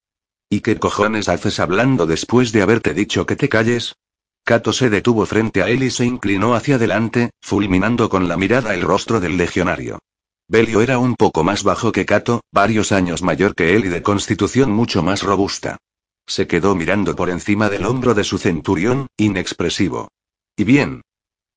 ¿Y 0.50 0.62
qué 0.62 0.78
cojones 0.78 1.30
haces 1.30 1.60
hablando 1.60 2.08
después 2.08 2.52
de 2.52 2.64
haberte 2.64 2.96
dicho 2.96 3.26
que 3.26 3.36
te 3.36 3.50
calles? 3.50 3.96
Cato 4.44 4.74
se 4.74 4.90
detuvo 4.90 5.28
frente 5.28 5.62
a 5.62 5.70
él 5.70 5.84
y 5.84 5.92
se 5.92 6.06
inclinó 6.06 6.56
hacia 6.56 6.76
adelante, 6.76 7.30
fulminando 7.40 8.10
con 8.10 8.28
la 8.28 8.36
mirada 8.36 8.74
el 8.74 8.82
rostro 8.82 9.20
del 9.20 9.38
legionario. 9.38 10.00
Belio 10.48 10.82
era 10.82 10.98
un 10.98 11.14
poco 11.14 11.44
más 11.44 11.64
bajo 11.64 11.92
que 11.92 12.08
Cato, 12.08 12.42
varios 12.52 12.92
años 12.92 13.22
mayor 13.22 13.54
que 13.54 13.76
él 13.76 13.86
y 13.86 13.90
de 13.90 14.02
constitución 14.02 14.72
mucho 14.72 15.04
más 15.04 15.22
robusta. 15.22 15.78
Se 16.26 16.48
quedó 16.48 16.74
mirando 16.74 17.16
por 17.16 17.30
encima 17.30 17.70
del 17.70 17.86
hombro 17.86 18.16
de 18.16 18.24
su 18.24 18.40
centurión, 18.40 19.06
inexpresivo. 19.18 20.10
¿Y 20.56 20.64
bien? 20.64 21.02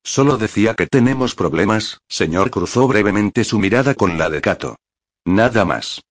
Solo 0.03 0.37
decía 0.37 0.75
que 0.75 0.85
tenemos 0.85 1.33
problemas, 1.33 1.97
señor. 2.07 2.51
Cruzó 2.51 2.87
brevemente 2.87 3.43
su 3.43 3.57
mirada 3.57 3.95
con 3.95 4.19
la 4.19 4.29
de 4.29 4.41
Cato. 4.41 4.75
Nada 5.25 5.65
más. 5.65 6.01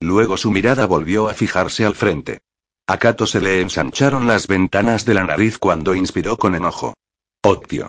Luego 0.00 0.36
su 0.36 0.50
mirada 0.50 0.86
volvió 0.86 1.28
a 1.28 1.34
fijarse 1.34 1.84
al 1.84 1.94
frente. 1.94 2.40
A 2.86 2.98
Kato 2.98 3.26
se 3.26 3.40
le 3.40 3.60
ensancharon 3.60 4.26
las 4.26 4.46
ventanas 4.46 5.04
de 5.04 5.14
la 5.14 5.24
nariz 5.24 5.58
cuando 5.58 5.94
inspiró 5.94 6.36
con 6.36 6.54
enojo. 6.54 6.94
Optio. 7.42 7.88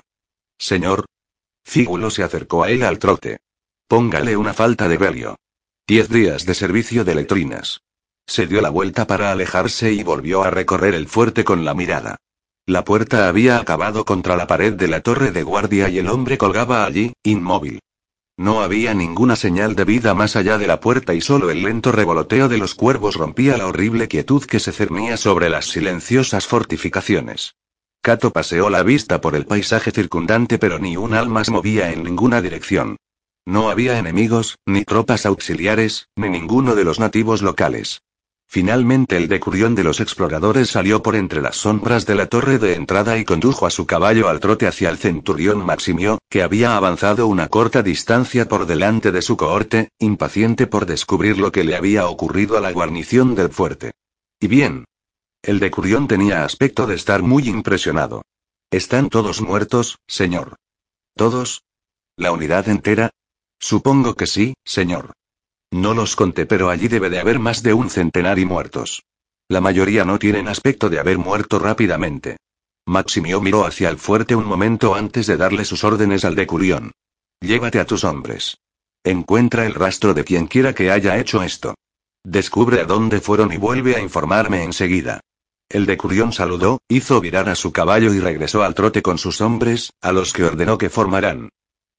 Señor. 0.58 1.06
Fígulo 1.66 2.10
se 2.10 2.24
acercó 2.24 2.64
a 2.64 2.70
él 2.70 2.84
al 2.84 3.00
trote. 3.00 3.38
Póngale 3.88 4.38
una 4.38 4.54
falta 4.54 4.88
de 4.88 4.98
velio. 4.98 5.36
Diez 5.88 6.10
días 6.10 6.46
de 6.46 6.54
servicio 6.54 7.04
de 7.04 7.16
letrinas. 7.16 7.82
Se 8.26 8.48
dio 8.48 8.62
la 8.62 8.70
vuelta 8.70 9.06
para 9.06 9.32
alejarse 9.32 9.92
y 9.92 10.02
volvió 10.04 10.44
a 10.44 10.50
recorrer 10.50 10.96
el 10.96 11.08
fuerte 11.08 11.44
con 11.44 11.66
la 11.66 11.74
mirada. 11.74 12.18
La 12.66 12.84
puerta 12.84 13.28
había 13.28 13.60
acabado 13.60 14.06
contra 14.06 14.36
la 14.36 14.48
pared 14.48 14.74
de 14.74 14.88
la 14.88 15.02
torre 15.02 15.32
de 15.32 15.44
guardia 15.44 15.90
y 15.90 16.00
el 16.00 16.08
hombre 16.08 16.38
colgaba 16.38 16.86
allí, 16.86 17.14
inmóvil. 17.24 17.80
No 18.38 18.62
había 18.62 18.94
ninguna 18.94 19.38
señal 19.38 19.76
de 19.76 19.86
vida 19.86 20.14
más 20.14 20.36
allá 20.36 20.58
de 20.58 20.68
la 20.68 20.82
puerta 20.82 21.14
y 21.14 21.22
solo 21.22 21.50
el 21.50 21.64
lento 21.64 21.94
revoloteo 21.94 22.50
de 22.50 22.58
los 22.58 22.76
cuervos 22.76 23.16
rompía 23.16 23.58
la 23.58 23.68
horrible 23.68 24.10
quietud 24.10 24.44
que 24.44 24.60
se 24.60 24.74
cernía 24.74 25.16
sobre 25.16 25.50
las 25.50 25.68
silenciosas 25.68 26.46
fortificaciones. 26.46 27.56
Cato 28.02 28.32
paseó 28.32 28.70
la 28.70 28.84
vista 28.84 29.22
por 29.22 29.36
el 29.36 29.46
paisaje 29.46 29.92
circundante 29.92 30.60
pero 30.60 30.80
ni 30.80 30.98
un 30.98 31.14
alma 31.14 31.46
se 31.46 31.52
movía 31.52 31.92
en 31.92 32.04
ninguna 32.04 32.42
dirección. 32.42 32.98
No 33.46 33.70
había 33.70 33.98
enemigos, 33.98 34.58
ni 34.66 34.84
tropas 34.84 35.26
auxiliares, 35.26 36.10
ni 36.16 36.30
ninguno 36.30 36.76
de 36.76 36.84
los 36.84 37.00
nativos 37.00 37.42
locales. 37.42 38.02
Finalmente 38.48 39.18
el 39.18 39.28
decurión 39.28 39.76
de 39.76 39.84
los 39.84 40.00
exploradores 40.00 40.70
salió 40.70 41.02
por 41.02 41.16
entre 41.16 41.42
las 41.42 41.58
sombras 41.58 42.06
de 42.06 42.16
la 42.16 42.28
torre 42.28 42.58
de 42.58 42.76
entrada 42.76 43.18
y 43.18 43.26
condujo 43.26 43.66
a 43.66 43.70
su 43.70 43.86
caballo 43.86 44.30
al 44.30 44.40
trote 44.40 44.68
hacia 44.68 44.90
el 44.90 44.98
centurión 44.98 45.66
Maximio, 45.66 46.20
que 46.30 46.44
había 46.44 46.78
avanzado 46.78 47.28
una 47.28 47.48
corta 47.48 47.84
distancia 47.84 48.48
por 48.48 48.66
delante 48.66 49.12
de 49.12 49.22
su 49.22 49.36
cohorte, 49.36 49.90
impaciente 50.00 50.68
por 50.68 50.86
descubrir 50.86 51.38
lo 51.38 51.52
que 51.52 51.64
le 51.64 51.76
había 51.76 52.08
ocurrido 52.08 52.58
a 52.58 52.62
la 52.62 52.72
guarnición 52.72 53.36
del 53.36 53.50
fuerte. 53.50 53.92
Y 54.40 54.48
bien. 54.48 54.86
El 55.42 55.60
decurión 55.60 56.08
tenía 56.08 56.44
aspecto 56.44 56.88
de 56.88 56.96
estar 56.96 57.22
muy 57.22 57.48
impresionado. 57.50 58.24
¿Están 58.72 59.10
todos 59.10 59.42
muertos, 59.42 60.00
señor? 60.08 60.56
¿Todos? 61.16 61.64
¿La 62.18 62.32
unidad 62.32 62.68
entera? 62.68 63.12
Supongo 63.60 64.16
que 64.16 64.28
sí, 64.28 64.54
señor. 64.64 65.14
No 65.72 65.94
los 65.94 66.16
conté, 66.16 66.46
pero 66.46 66.70
allí 66.70 66.88
debe 66.88 67.10
de 67.10 67.20
haber 67.20 67.40
más 67.40 67.64
de 67.64 67.74
un 67.74 67.90
centenar 67.90 68.40
y 68.40 68.46
muertos. 68.46 69.04
La 69.48 69.62
mayoría 69.62 70.06
no 70.06 70.18
tienen 70.18 70.48
aspecto 70.48 70.90
de 70.90 71.00
haber 71.00 71.18
muerto 71.18 71.60
rápidamente. 71.60 72.38
Maximio 72.88 73.42
miró 73.42 73.66
hacia 73.66 73.90
el 73.90 73.98
fuerte 73.98 74.36
un 74.36 74.46
momento 74.46 74.96
antes 74.96 75.28
de 75.28 75.38
darle 75.38 75.66
sus 75.66 75.84
órdenes 75.84 76.24
al 76.26 76.36
decurión. 76.36 76.92
Llévate 77.42 77.80
a 77.80 77.86
tus 77.86 78.04
hombres. 78.04 78.58
Encuentra 79.04 79.66
el 79.66 79.74
rastro 79.74 80.14
de 80.14 80.24
quien 80.24 80.48
quiera 80.48 80.74
que 80.74 80.92
haya 80.92 81.18
hecho 81.18 81.44
esto. 81.44 81.76
Descubre 82.24 82.82
a 82.82 82.86
dónde 82.86 83.22
fueron 83.22 83.54
y 83.54 83.58
vuelve 83.58 83.96
a 83.96 84.02
informarme 84.02 84.64
enseguida. 84.64 85.22
El 85.70 85.86
decurión 85.86 86.32
saludó, 86.32 86.80
hizo 86.88 87.22
virar 87.22 87.50
a 87.50 87.56
su 87.56 87.72
caballo 87.72 88.14
y 88.14 88.20
regresó 88.20 88.64
al 88.64 88.76
trote 88.76 89.02
con 89.02 89.18
sus 89.18 89.42
hombres, 89.42 89.92
a 90.02 90.12
los 90.12 90.34
que 90.34 90.44
ordenó 90.44 90.78
que 90.78 90.90
formaran. 90.90 91.50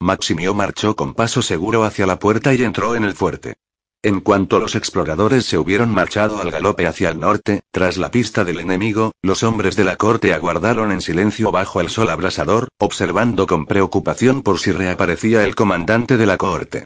Maximio 0.01 0.53
marchó 0.53 0.95
con 0.95 1.15
paso 1.15 1.41
seguro 1.41 1.85
hacia 1.85 2.07
la 2.07 2.19
puerta 2.19 2.53
y 2.53 2.63
entró 2.63 2.95
en 2.97 3.05
el 3.05 3.15
fuerte. 3.15 3.57
En 4.03 4.21
cuanto 4.21 4.61
los 4.61 4.75
exploradores 4.75 5.47
se 5.47 5.59
hubieron 5.59 5.91
marchado 5.91 6.39
al 6.41 6.51
galope 6.51 6.87
hacia 6.87 7.09
el 7.09 7.19
norte, 7.19 7.63
tras 7.71 7.97
la 7.97 8.11
pista 8.11 8.45
del 8.45 8.61
enemigo, 8.61 9.13
los 9.23 9.43
hombres 9.43 9.75
de 9.75 9.85
la 9.85 9.97
corte 9.97 10.35
aguardaron 10.35 10.93
en 10.93 11.01
silencio 11.01 11.51
bajo 11.51 11.81
el 11.81 11.89
sol 11.89 12.11
abrasador, 12.11 12.69
observando 12.79 13.47
con 13.47 13.65
preocupación 13.65 14.43
por 14.43 14.59
si 14.61 14.71
reaparecía 14.71 15.45
el 15.45 15.55
comandante 15.55 16.19
de 16.19 16.27
la 16.27 16.37
corte. 16.37 16.85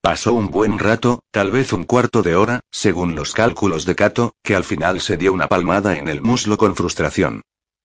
Pasó 0.00 0.32
un 0.32 0.50
buen 0.50 0.78
rato, 0.78 1.20
tal 1.30 1.50
vez 1.50 1.72
un 1.72 1.84
cuarto 1.84 2.22
de 2.22 2.36
hora, 2.36 2.60
según 2.70 3.14
los 3.16 3.34
cálculos 3.34 3.84
de 3.84 3.96
Cato, 3.96 4.34
que 4.42 4.54
al 4.54 4.64
final 4.64 5.00
se 5.00 5.16
dio 5.16 5.32
una 5.32 5.48
palmada 5.48 5.98
en 5.98 6.08
el 6.08 6.22
muslo 6.22 6.56
con 6.56 6.74
frustración. 6.76 7.42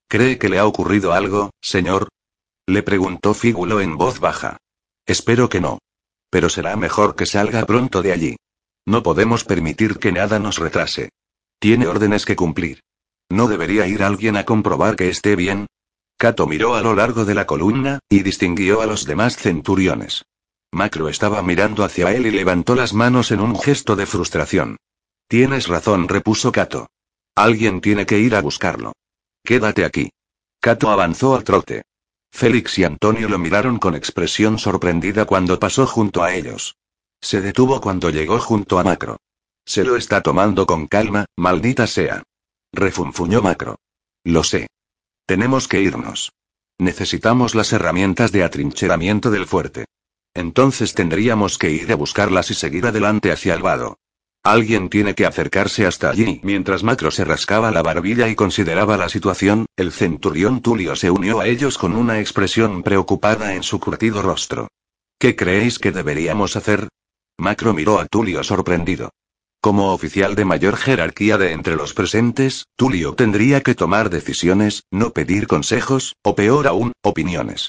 ¿Cree 0.08 0.38
que 0.38 0.48
le 0.48 0.58
ha 0.60 0.66
ocurrido 0.66 1.12
algo, 1.12 1.50
señor? 1.60 2.08
Le 2.66 2.82
preguntó 2.82 3.34
Fígulo 3.34 3.80
en 3.80 3.96
voz 3.96 4.20
baja. 4.20 4.56
Espero 5.08 5.48
que 5.48 5.60
no. 5.60 5.78
Pero 6.30 6.50
será 6.50 6.76
mejor 6.76 7.16
que 7.16 7.24
salga 7.24 7.64
pronto 7.64 8.02
de 8.02 8.12
allí. 8.12 8.36
No 8.86 9.02
podemos 9.02 9.42
permitir 9.44 9.98
que 9.98 10.12
nada 10.12 10.38
nos 10.38 10.58
retrase. 10.58 11.08
Tiene 11.58 11.86
órdenes 11.86 12.26
que 12.26 12.36
cumplir. 12.36 12.80
¿No 13.30 13.48
debería 13.48 13.86
ir 13.86 14.02
alguien 14.02 14.36
a 14.36 14.44
comprobar 14.44 14.96
que 14.96 15.08
esté 15.08 15.34
bien? 15.34 15.66
Cato 16.18 16.46
miró 16.46 16.74
a 16.74 16.82
lo 16.82 16.94
largo 16.94 17.24
de 17.24 17.34
la 17.34 17.46
columna, 17.46 18.00
y 18.10 18.22
distinguió 18.22 18.82
a 18.82 18.86
los 18.86 19.06
demás 19.06 19.36
centuriones. 19.36 20.24
Macro 20.72 21.08
estaba 21.08 21.42
mirando 21.42 21.84
hacia 21.84 22.12
él 22.14 22.26
y 22.26 22.30
levantó 22.30 22.74
las 22.74 22.92
manos 22.92 23.30
en 23.30 23.40
un 23.40 23.58
gesto 23.58 23.96
de 23.96 24.04
frustración. 24.04 24.76
Tienes 25.26 25.68
razón, 25.68 26.06
repuso 26.06 26.52
Cato. 26.52 26.88
Alguien 27.34 27.80
tiene 27.80 28.04
que 28.04 28.18
ir 28.18 28.34
a 28.34 28.42
buscarlo. 28.42 28.92
Quédate 29.42 29.86
aquí. 29.86 30.10
Cato 30.60 30.90
avanzó 30.90 31.34
al 31.34 31.44
trote. 31.44 31.82
Félix 32.30 32.78
y 32.78 32.84
Antonio 32.84 33.28
lo 33.28 33.38
miraron 33.38 33.78
con 33.78 33.94
expresión 33.94 34.58
sorprendida 34.58 35.24
cuando 35.24 35.58
pasó 35.58 35.86
junto 35.86 36.22
a 36.22 36.34
ellos. 36.34 36.76
Se 37.20 37.40
detuvo 37.40 37.80
cuando 37.80 38.10
llegó 38.10 38.38
junto 38.38 38.78
a 38.78 38.84
Macro. 38.84 39.18
Se 39.64 39.84
lo 39.84 39.96
está 39.96 40.22
tomando 40.22 40.66
con 40.66 40.86
calma, 40.86 41.26
maldita 41.36 41.86
sea. 41.86 42.22
Refunfuñó 42.72 43.42
Macro. 43.42 43.76
Lo 44.24 44.44
sé. 44.44 44.68
Tenemos 45.26 45.68
que 45.68 45.80
irnos. 45.80 46.32
Necesitamos 46.78 47.54
las 47.54 47.72
herramientas 47.72 48.30
de 48.30 48.44
atrincheramiento 48.44 49.30
del 49.30 49.46
fuerte. 49.46 49.86
Entonces 50.32 50.94
tendríamos 50.94 51.58
que 51.58 51.70
ir 51.70 51.90
a 51.92 51.96
buscarlas 51.96 52.50
y 52.50 52.54
seguir 52.54 52.86
adelante 52.86 53.32
hacia 53.32 53.54
el 53.54 53.62
vado. 53.62 53.98
Alguien 54.48 54.88
tiene 54.88 55.14
que 55.14 55.26
acercarse 55.26 55.84
hasta 55.84 56.08
allí. 56.08 56.40
Mientras 56.42 56.82
Macro 56.82 57.10
se 57.10 57.22
rascaba 57.22 57.70
la 57.70 57.82
barbilla 57.82 58.30
y 58.30 58.34
consideraba 58.34 58.96
la 58.96 59.10
situación, 59.10 59.66
el 59.76 59.92
centurión 59.92 60.62
Tulio 60.62 60.96
se 60.96 61.10
unió 61.10 61.40
a 61.40 61.46
ellos 61.46 61.76
con 61.76 61.94
una 61.94 62.18
expresión 62.18 62.82
preocupada 62.82 63.52
en 63.52 63.62
su 63.62 63.78
curtido 63.78 64.22
rostro. 64.22 64.68
¿Qué 65.18 65.36
creéis 65.36 65.78
que 65.78 65.92
deberíamos 65.92 66.56
hacer? 66.56 66.88
Macro 67.36 67.74
miró 67.74 68.00
a 68.00 68.06
Tulio 68.06 68.42
sorprendido. 68.42 69.10
Como 69.60 69.92
oficial 69.92 70.34
de 70.34 70.46
mayor 70.46 70.78
jerarquía 70.78 71.36
de 71.36 71.52
entre 71.52 71.76
los 71.76 71.92
presentes, 71.92 72.64
Tulio 72.74 73.12
tendría 73.12 73.60
que 73.60 73.74
tomar 73.74 74.08
decisiones, 74.08 74.84
no 74.90 75.12
pedir 75.12 75.46
consejos, 75.46 76.16
o 76.22 76.34
peor 76.34 76.68
aún, 76.68 76.92
opiniones. 77.02 77.68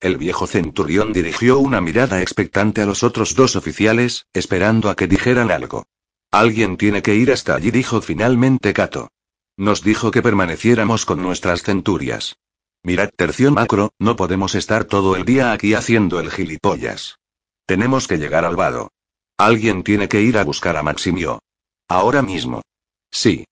El 0.00 0.18
viejo 0.18 0.46
centurión 0.46 1.14
dirigió 1.14 1.58
una 1.58 1.80
mirada 1.80 2.20
expectante 2.20 2.82
a 2.82 2.86
los 2.86 3.04
otros 3.04 3.34
dos 3.34 3.56
oficiales, 3.56 4.26
esperando 4.34 4.90
a 4.90 4.96
que 4.96 5.06
dijeran 5.06 5.50
algo. 5.50 5.86
Alguien 6.30 6.76
tiene 6.76 7.02
que 7.02 7.14
ir 7.14 7.32
hasta 7.32 7.56
allí, 7.56 7.70
dijo 7.70 8.00
finalmente 8.00 8.72
Cato. 8.72 9.10
Nos 9.56 9.82
dijo 9.82 10.10
que 10.10 10.22
permaneciéramos 10.22 11.04
con 11.04 11.22
nuestras 11.22 11.62
centurias. 11.62 12.36
Mirad, 12.82 13.10
tercio 13.14 13.50
macro, 13.50 13.92
no 13.98 14.16
podemos 14.16 14.54
estar 14.54 14.84
todo 14.84 15.16
el 15.16 15.24
día 15.24 15.52
aquí 15.52 15.74
haciendo 15.74 16.20
el 16.20 16.30
gilipollas. 16.30 17.18
Tenemos 17.66 18.08
que 18.08 18.16
llegar 18.16 18.44
al 18.44 18.56
vado. 18.56 18.90
Alguien 19.36 19.82
tiene 19.82 20.08
que 20.08 20.22
ir 20.22 20.38
a 20.38 20.44
buscar 20.44 20.76
a 20.76 20.82
Maximio. 20.82 21.40
Ahora 21.88 22.22
mismo. 22.22 22.62
Sí. 23.10 23.44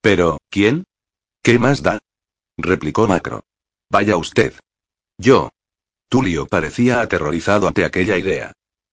Pero, 0.00 0.38
¿quién? 0.50 0.84
¿Qué 1.42 1.58
más 1.58 1.82
da? 1.82 1.98
replicó 2.56 3.08
Macro. 3.08 3.42
Vaya 3.90 4.16
usted. 4.16 4.54
Yo. 5.16 5.50
Tulio 6.08 6.46
parecía 6.46 7.00
aterrorizado 7.00 7.68
ante 7.68 7.84
aquella 7.84 8.16
idea. 8.16 8.52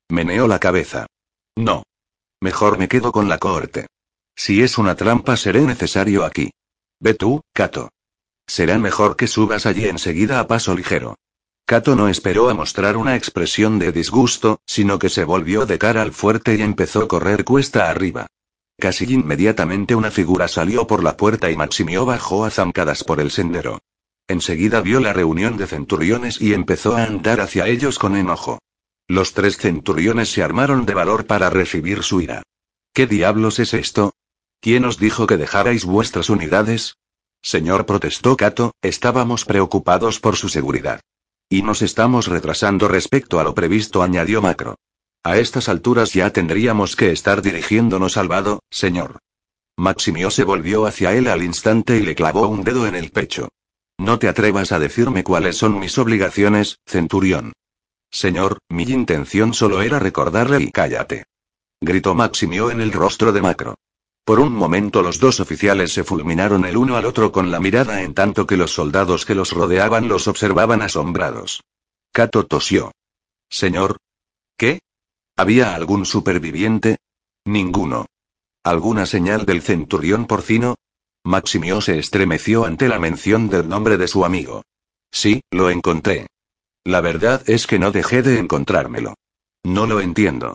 Meneó 0.10 0.48
la 0.48 0.60
cabeza. 0.60 1.08
No. 1.56 1.84
Mejor 2.46 2.78
me 2.78 2.88
quedo 2.88 3.12
con 3.12 3.28
la 3.28 3.40
cohorte. 3.40 3.88
Si 4.36 4.62
es 4.62 4.78
una 4.78 4.94
trampa 4.94 5.36
seré 5.36 5.62
necesario 5.62 6.24
aquí. 6.24 6.52
Ve 7.00 7.16
tú, 7.16 7.42
Cato. 7.52 7.90
Será 8.46 8.78
mejor 8.78 9.16
que 9.16 9.26
subas 9.26 9.66
allí 9.66 9.88
enseguida 9.88 10.40
a 10.40 10.46
paso 10.46 10.76
ligero. 10.76 11.16
Cato 11.66 11.96
no 11.96 12.08
esperó 12.08 12.52
a 12.52 12.54
mostrar 12.54 12.98
una 12.98 13.16
expresión 13.16 13.80
de 13.80 13.92
disgusto, 13.92 14.60
sino 14.68 15.00
que 15.00 15.10
se 15.10 15.24
volvió 15.24 15.66
de 15.66 15.80
cara 15.80 16.04
al 16.04 16.12
fuerte 16.12 16.54
y 16.54 16.62
empezó 16.62 17.02
a 17.02 17.08
correr 17.08 17.46
cuesta 17.46 17.90
arriba. 17.90 18.28
Casi 18.78 19.12
inmediatamente 19.12 19.96
una 19.96 20.12
figura 20.12 20.48
salió 20.48 20.86
por 20.86 21.04
la 21.04 21.18
puerta 21.18 21.50
y 21.50 21.56
Maximio 21.58 22.06
bajó 22.06 22.46
a 22.46 22.52
zancadas 22.52 23.04
por 23.04 23.22
el 23.22 23.32
sendero. 23.32 23.80
Enseguida 24.28 24.82
vio 24.82 25.00
la 25.00 25.14
reunión 25.14 25.58
de 25.58 25.66
centuriones 25.66 26.40
y 26.40 26.54
empezó 26.54 26.96
a 26.96 27.06
andar 27.06 27.42
hacia 27.42 27.66
ellos 27.66 27.98
con 27.98 28.16
enojo. 28.16 28.60
Los 29.08 29.34
tres 29.34 29.58
centuriones 29.58 30.32
se 30.32 30.42
armaron 30.42 30.86
de 30.86 30.96
valor 30.96 31.28
para 31.28 31.50
recibir 31.52 32.02
su 32.02 32.22
ira. 32.22 32.42
¿Qué 32.94 33.06
diablos 33.06 33.60
es 33.60 33.74
esto? 33.74 34.14
¿Quién 34.62 34.86
os 34.86 34.98
dijo 34.98 35.28
que 35.28 35.38
dejarais 35.38 35.86
vuestras 35.86 36.30
unidades? 36.30 36.98
Señor, 37.44 37.86
protestó 37.86 38.36
Cato, 38.36 38.74
estábamos 38.82 39.46
preocupados 39.46 40.20
por 40.20 40.38
su 40.38 40.50
seguridad. 40.50 41.02
Y 41.50 41.62
nos 41.62 41.84
estamos 41.84 42.28
retrasando 42.28 42.88
respecto 42.88 43.40
a 43.40 43.44
lo 43.44 43.54
previsto, 43.54 44.02
añadió 44.02 44.42
Macro. 44.42 44.80
A 45.24 45.38
estas 45.38 45.70
alturas 45.70 46.14
ya 46.14 46.32
tendríamos 46.32 46.96
que 46.96 47.12
estar 47.12 47.44
dirigiéndonos 47.44 48.18
al 48.18 48.28
vado, 48.28 48.64
señor. 48.72 49.20
Maximio 49.78 50.32
se 50.32 50.44
volvió 50.44 50.88
hacia 50.88 51.14
él 51.14 51.28
al 51.28 51.44
instante 51.44 51.98
y 51.98 52.02
le 52.02 52.16
clavó 52.16 52.48
un 52.48 52.64
dedo 52.64 52.88
en 52.88 52.96
el 52.96 53.12
pecho. 53.12 53.50
No 54.00 54.18
te 54.18 54.28
atrevas 54.28 54.72
a 54.72 54.80
decirme 54.80 55.24
cuáles 55.24 55.58
son 55.58 55.80
mis 55.80 55.98
obligaciones, 56.00 56.80
centurión. 56.88 57.54
Señor, 58.16 58.60
mi 58.70 58.84
intención 58.84 59.54
solo 59.54 59.82
era 59.82 60.00
recordarle 60.00 60.64
y 60.64 60.72
cállate. 60.72 61.26
Gritó 61.82 62.16
Maximio 62.16 62.72
en 62.72 62.80
el 62.80 62.94
rostro 62.94 63.34
de 63.34 63.42
Macro. 63.42 63.76
Por 64.24 64.40
un 64.40 64.54
momento 64.54 65.02
los 65.02 65.20
dos 65.20 65.42
oficiales 65.42 65.92
se 65.92 66.06
fulminaron 66.06 66.64
el 66.64 66.78
uno 66.78 66.96
al 66.96 67.06
otro 67.08 67.34
con 67.34 67.52
la 67.52 67.60
mirada 67.60 68.04
en 68.04 68.14
tanto 68.14 68.48
que 68.48 68.56
los 68.56 68.72
soldados 68.72 69.26
que 69.26 69.36
los 69.36 69.52
rodeaban 69.52 70.08
los 70.08 70.30
observaban 70.30 70.82
asombrados. 70.82 71.62
Kato 72.14 72.46
tosió. 72.46 72.94
Señor. 73.50 73.98
¿Qué? 74.58 74.80
¿Había 75.36 75.76
algún 75.76 76.06
superviviente? 76.06 77.00
Ninguno. 77.44 78.06
¿Alguna 78.64 79.06
señal 79.08 79.46
del 79.46 79.62
centurión 79.62 80.26
porcino? 80.26 80.76
Maximio 81.26 81.82
se 81.82 82.00
estremeció 82.00 82.64
ante 82.64 82.88
la 82.88 82.98
mención 82.98 83.50
del 83.50 83.68
nombre 83.68 83.98
de 83.98 84.08
su 84.08 84.24
amigo. 84.24 84.62
Sí, 85.12 85.42
lo 85.52 85.70
encontré. 85.70 86.28
La 86.86 87.02
verdad 87.02 87.42
es 87.48 87.66
que 87.66 87.80
no 87.80 87.92
dejé 87.92 88.22
de 88.22 88.38
encontrármelo. 88.38 89.16
No 89.64 89.88
lo 89.88 90.02
entiendo. 90.02 90.54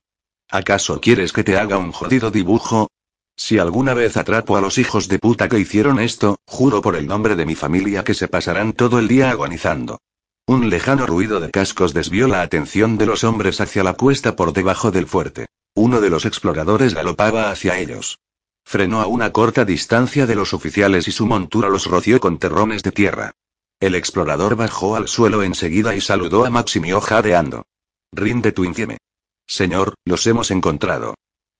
¿Acaso 0.49 1.01
quieres 1.01 1.33
que 1.33 1.43
te 1.43 1.59
haga 1.59 1.77
un 1.77 1.91
jodido 1.91 2.31
dibujo? 2.31 2.89
Si 3.37 3.59
alguna 3.59 3.95
vez 3.95 4.17
atrapo 4.17 4.57
a 4.57 4.61
los 4.61 4.79
hijos 4.79 5.09
de 5.09 5.19
puta 5.19 5.49
que 5.49 5.59
hicieron 5.59 5.99
esto, 5.99 6.39
juro 6.47 6.83
por 6.83 6.95
el 6.95 7.09
nombre 7.09 7.35
de 7.35 7.47
mi 7.47 7.57
familia 7.57 8.05
que 8.05 8.15
se 8.15 8.29
pasarán 8.29 8.75
todo 8.75 9.01
el 9.01 9.09
día 9.09 9.31
agonizando. 9.31 9.99
Un 10.47 10.71
lejano 10.71 11.05
ruido 11.05 11.41
de 11.41 11.51
cascos 11.51 11.95
desvió 11.95 12.29
la 12.29 12.43
atención 12.43 12.97
de 12.97 13.07
los 13.07 13.25
hombres 13.25 13.61
hacia 13.61 13.83
la 13.83 13.95
cuesta 13.95 14.37
por 14.37 14.53
debajo 14.53 14.93
del 14.93 15.09
fuerte. 15.09 15.47
Uno 15.75 16.01
de 16.01 16.11
los 16.11 16.27
exploradores 16.27 16.95
galopaba 16.95 17.51
hacia 17.51 17.79
ellos. 17.79 18.21
Frenó 18.65 19.01
a 19.01 19.07
una 19.09 19.33
corta 19.33 19.65
distancia 19.65 20.27
de 20.27 20.37
los 20.37 20.55
oficiales 20.55 21.09
y 21.09 21.13
su 21.13 21.27
montura 21.27 21.69
los 21.69 21.87
roció 21.87 22.21
con 22.21 22.39
terrones 22.39 22.85
de 22.85 22.93
tierra. 22.93 23.33
El 23.81 23.95
explorador 23.95 24.57
bajó 24.57 24.95
al 24.95 25.09
suelo 25.09 25.43
enseguida 25.43 25.97
y 25.97 26.03
saludó 26.03 26.45
a 26.45 26.51
Maximio 26.51 27.01
jadeando. 27.01 27.65
Rinde 28.13 28.53
tu 28.53 28.65
infieme. 28.65 28.99
Señor, 29.47 29.95
los 30.05 30.27
hemos 30.27 30.51
encontrado. 30.51 31.15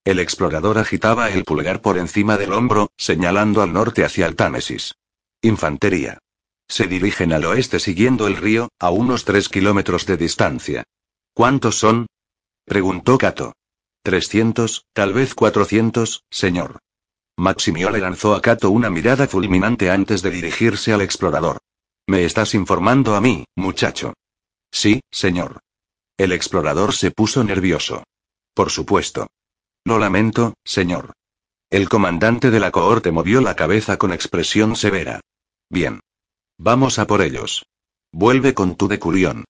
El 0.05 0.19
explorador 0.19 0.77
agitaba 0.77 1.31
el 1.31 1.43
pulgar 1.43 1.81
por 1.81 1.97
encima 1.97 2.37
del 2.37 2.53
hombro, 2.53 2.91
señalando 2.95 3.63
al 3.63 3.73
norte 3.73 4.05
hacia 4.05 4.27
el 4.27 4.35
Támesis. 4.35 4.95
Infantería. 5.41 6.19
Se 6.67 6.85
dirigen 6.85 7.33
al 7.33 7.43
oeste 7.45 7.79
siguiendo 7.79 8.27
el 8.27 8.37
río, 8.37 8.69
a 8.79 8.91
unos 8.91 9.25
tres 9.25 9.49
kilómetros 9.49 10.05
de 10.05 10.17
distancia. 10.17 10.83
¿Cuántos 11.33 11.79
son? 11.79 12.05
preguntó 12.65 13.17
Cato. 13.17 13.53
Trescientos, 14.03 14.85
tal 14.93 15.13
vez 15.13 15.33
cuatrocientos, 15.33 16.23
señor. 16.29 16.79
Maximio 17.35 17.89
le 17.89 17.99
lanzó 17.99 18.35
a 18.35 18.41
Cato 18.41 18.69
una 18.69 18.91
mirada 18.91 19.27
fulminante 19.27 19.89
antes 19.89 20.21
de 20.21 20.29
dirigirse 20.29 20.93
al 20.93 21.01
explorador. 21.01 21.57
¿Me 22.11 22.25
estás 22.25 22.55
informando 22.55 23.15
a 23.15 23.21
mí, 23.21 23.45
muchacho? 23.55 24.15
Sí, 24.69 24.99
señor. 25.11 25.61
El 26.17 26.33
explorador 26.33 26.93
se 26.93 27.09
puso 27.09 27.41
nervioso. 27.41 28.03
Por 28.53 28.69
supuesto. 28.69 29.27
Lo 29.85 29.97
lamento, 29.97 30.55
señor. 30.65 31.13
El 31.69 31.87
comandante 31.87 32.51
de 32.51 32.59
la 32.59 32.69
cohorte 32.69 33.11
movió 33.13 33.39
la 33.39 33.55
cabeza 33.55 33.95
con 33.95 34.11
expresión 34.11 34.75
severa. 34.75 35.21
Bien. 35.69 36.01
Vamos 36.57 36.99
a 36.99 37.07
por 37.07 37.21
ellos. 37.21 37.65
Vuelve 38.11 38.53
con 38.53 38.75
tu 38.75 38.89
decurión. 38.89 39.45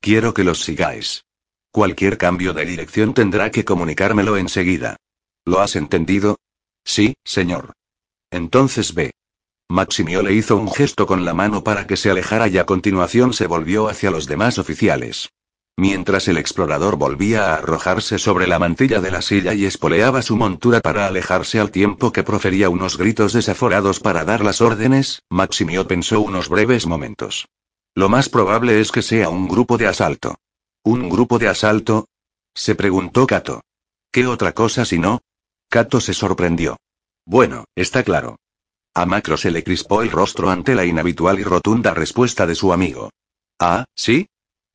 Quiero 0.00 0.32
que 0.32 0.42
los 0.42 0.64
sigáis. 0.64 1.22
Cualquier 1.70 2.16
cambio 2.16 2.54
de 2.54 2.64
dirección 2.64 3.12
tendrá 3.12 3.50
que 3.50 3.66
comunicármelo 3.66 4.38
enseguida. 4.38 4.96
¿Lo 5.44 5.60
has 5.60 5.76
entendido? 5.76 6.38
Sí, 6.82 7.12
señor. 7.24 7.74
Entonces 8.30 8.94
ve. 8.94 9.12
Maximio 9.68 10.22
le 10.22 10.32
hizo 10.32 10.56
un 10.56 10.70
gesto 10.70 11.06
con 11.06 11.24
la 11.24 11.34
mano 11.34 11.64
para 11.64 11.86
que 11.86 11.96
se 11.96 12.10
alejara 12.10 12.46
y 12.48 12.58
a 12.58 12.66
continuación 12.66 13.32
se 13.32 13.46
volvió 13.46 13.88
hacia 13.88 14.10
los 14.10 14.26
demás 14.26 14.58
oficiales. 14.58 15.30
Mientras 15.76 16.28
el 16.28 16.38
explorador 16.38 16.96
volvía 16.96 17.52
a 17.52 17.56
arrojarse 17.56 18.18
sobre 18.18 18.46
la 18.46 18.58
mantilla 18.58 19.00
de 19.00 19.10
la 19.10 19.20
silla 19.20 19.52
y 19.52 19.66
espoleaba 19.66 20.22
su 20.22 20.36
montura 20.36 20.80
para 20.80 21.06
alejarse 21.06 21.60
al 21.60 21.70
tiempo 21.70 22.12
que 22.12 22.22
profería 22.22 22.70
unos 22.70 22.96
gritos 22.96 23.34
desaforados 23.34 24.00
para 24.00 24.24
dar 24.24 24.42
las 24.42 24.62
órdenes, 24.62 25.22
Maximio 25.28 25.86
pensó 25.86 26.20
unos 26.20 26.48
breves 26.48 26.86
momentos. 26.86 27.48
Lo 27.94 28.08
más 28.08 28.28
probable 28.28 28.80
es 28.80 28.90
que 28.90 29.02
sea 29.02 29.28
un 29.28 29.48
grupo 29.48 29.76
de 29.76 29.86
asalto. 29.86 30.36
¿Un 30.82 31.10
grupo 31.10 31.38
de 31.38 31.48
asalto? 31.48 32.06
se 32.54 32.74
preguntó 32.74 33.26
Cato. 33.26 33.62
¿Qué 34.12 34.26
otra 34.26 34.52
cosa 34.52 34.86
si 34.86 34.98
no? 34.98 35.20
Cato 35.68 36.00
se 36.00 36.14
sorprendió. 36.14 36.78
Bueno, 37.26 37.64
está 37.74 38.02
claro. 38.02 38.36
A 38.96 39.04
Macro 39.04 39.36
se 39.36 39.50
le 39.50 39.62
crispó 39.62 40.00
el 40.00 40.10
rostro 40.10 40.48
ante 40.48 40.74
la 40.74 40.86
inhabitual 40.86 41.38
y 41.38 41.42
rotunda 41.42 41.92
respuesta 41.92 42.46
de 42.46 42.54
su 42.54 42.72
amigo. 42.72 43.10
Ah, 43.60 43.84
¿sí? 43.94 44.30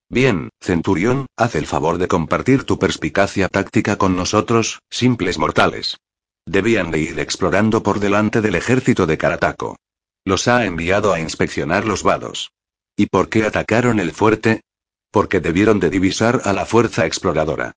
Bien, 0.10 0.50
Centurión, 0.62 1.26
haz 1.36 1.56
el 1.56 1.66
favor 1.66 1.98
de 1.98 2.08
compartir 2.08 2.64
tu 2.64 2.78
perspicacia 2.78 3.48
táctica 3.48 3.98
con 3.98 4.16
nosotros, 4.16 4.78
simples 4.92 5.40
mortales. 5.40 5.98
Debían 6.46 6.92
de 6.92 7.00
ir 7.00 7.20
explorando 7.20 7.82
por 7.82 8.00
delante 8.00 8.42
del 8.42 8.54
ejército 8.54 9.08
de 9.08 9.18
Karataco. 9.18 9.78
Los 10.24 10.48
ha 10.48 10.66
enviado 10.66 11.14
a 11.14 11.20
inspeccionar 11.20 11.86
los 11.86 12.04
vados. 12.04 12.52
¿Y 12.96 13.08
por 13.08 13.28
qué 13.28 13.44
atacaron 13.48 14.00
el 14.00 14.12
fuerte? 14.12 14.62
Porque 15.10 15.40
debieron 15.40 15.80
de 15.80 15.90
divisar 15.90 16.42
a 16.46 16.54
la 16.54 16.68
fuerza 16.68 17.08
exploradora. 17.08 17.72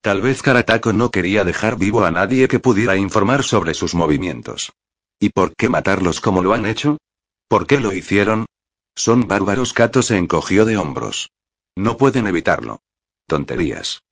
Tal 0.00 0.22
vez 0.22 0.40
Karataco 0.40 0.94
no 0.94 1.10
quería 1.10 1.44
dejar 1.44 1.76
vivo 1.76 2.06
a 2.06 2.10
nadie 2.10 2.48
que 2.48 2.58
pudiera 2.58 2.96
informar 2.96 3.42
sobre 3.42 3.74
sus 3.74 3.94
movimientos. 3.94 4.72
¿Y 5.20 5.28
por 5.28 5.54
qué 5.54 5.68
matarlos 5.68 6.20
como 6.20 6.42
lo 6.42 6.54
han 6.54 6.64
hecho? 6.64 6.96
¿Por 7.46 7.66
qué 7.66 7.78
lo 7.78 7.92
hicieron? 7.92 8.46
Son 8.96 9.28
bárbaros. 9.28 9.74
Kato 9.74 10.02
se 10.02 10.16
encogió 10.16 10.64
de 10.64 10.78
hombros. 10.78 11.30
No 11.76 11.98
pueden 11.98 12.26
evitarlo. 12.26 12.80
Tonterías. 13.26 14.02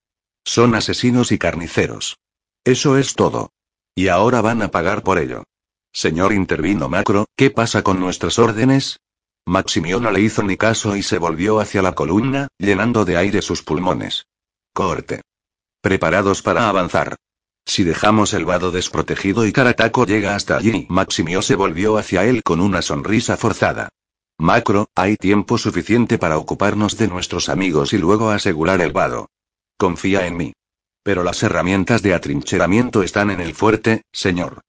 Son 0.45 0.75
asesinos 0.75 1.33
y 1.33 1.39
carniceros. 1.39 2.19
Eso 2.63 2.99
es 2.99 3.15
todo. 3.15 3.51
Y 3.95 4.09
ahora 4.09 4.43
van 4.43 4.63
a 4.63 4.71
pagar 4.71 5.03
por 5.03 5.19
ello. 5.19 5.45
Señor 5.93 6.33
intervino 6.33 6.89
Macro, 6.89 7.27
¿qué 7.35 7.51
pasa 7.51 7.83
con 7.83 7.99
nuestras 7.99 8.39
órdenes? 8.39 9.01
Maximio 9.47 10.01
no 10.01 10.11
le 10.11 10.21
hizo 10.21 10.43
ni 10.43 10.59
caso 10.59 10.95
y 10.95 11.03
se 11.03 11.19
volvió 11.19 11.59
hacia 11.59 11.81
la 11.81 11.95
columna, 11.95 12.49
llenando 12.59 13.07
de 13.07 13.17
aire 13.17 13.41
sus 13.41 13.63
pulmones. 13.63 14.27
Corte. 14.75 15.23
Preparados 15.81 16.43
para 16.43 16.69
avanzar. 16.69 17.17
Si 17.69 17.85
dejamos 17.85 18.33
el 18.33 18.47
vado 18.47 18.71
desprotegido 18.71 19.47
y 19.47 19.53
Karataco 19.53 20.07
llega 20.07 20.35
hasta 20.35 20.57
allí, 20.57 20.87
Maximio 20.89 21.43
se 21.43 21.55
volvió 21.55 21.99
hacia 21.99 22.25
él 22.25 22.43
con 22.43 22.63
una 22.63 22.81
sonrisa 22.81 23.37
forzada. 23.37 23.91
Macro, 24.39 24.89
hay 24.95 25.17
tiempo 25.17 25.59
suficiente 25.59 26.17
para 26.17 26.39
ocuparnos 26.39 26.97
de 26.97 27.09
nuestros 27.09 27.51
amigos 27.51 27.93
y 27.93 27.99
luego 27.99 28.31
asegurar 28.31 28.81
el 28.81 28.93
vado. 28.93 29.29
Confía 29.77 30.27
en 30.27 30.39
mí. 30.39 30.55
Pero 31.03 31.23
las 31.23 31.43
herramientas 31.43 32.01
de 32.01 32.15
atrincheramiento 32.15 33.03
están 33.03 33.31
en 33.31 33.41
el 33.43 33.55
fuerte, 33.55 34.01
señor. 34.13 34.63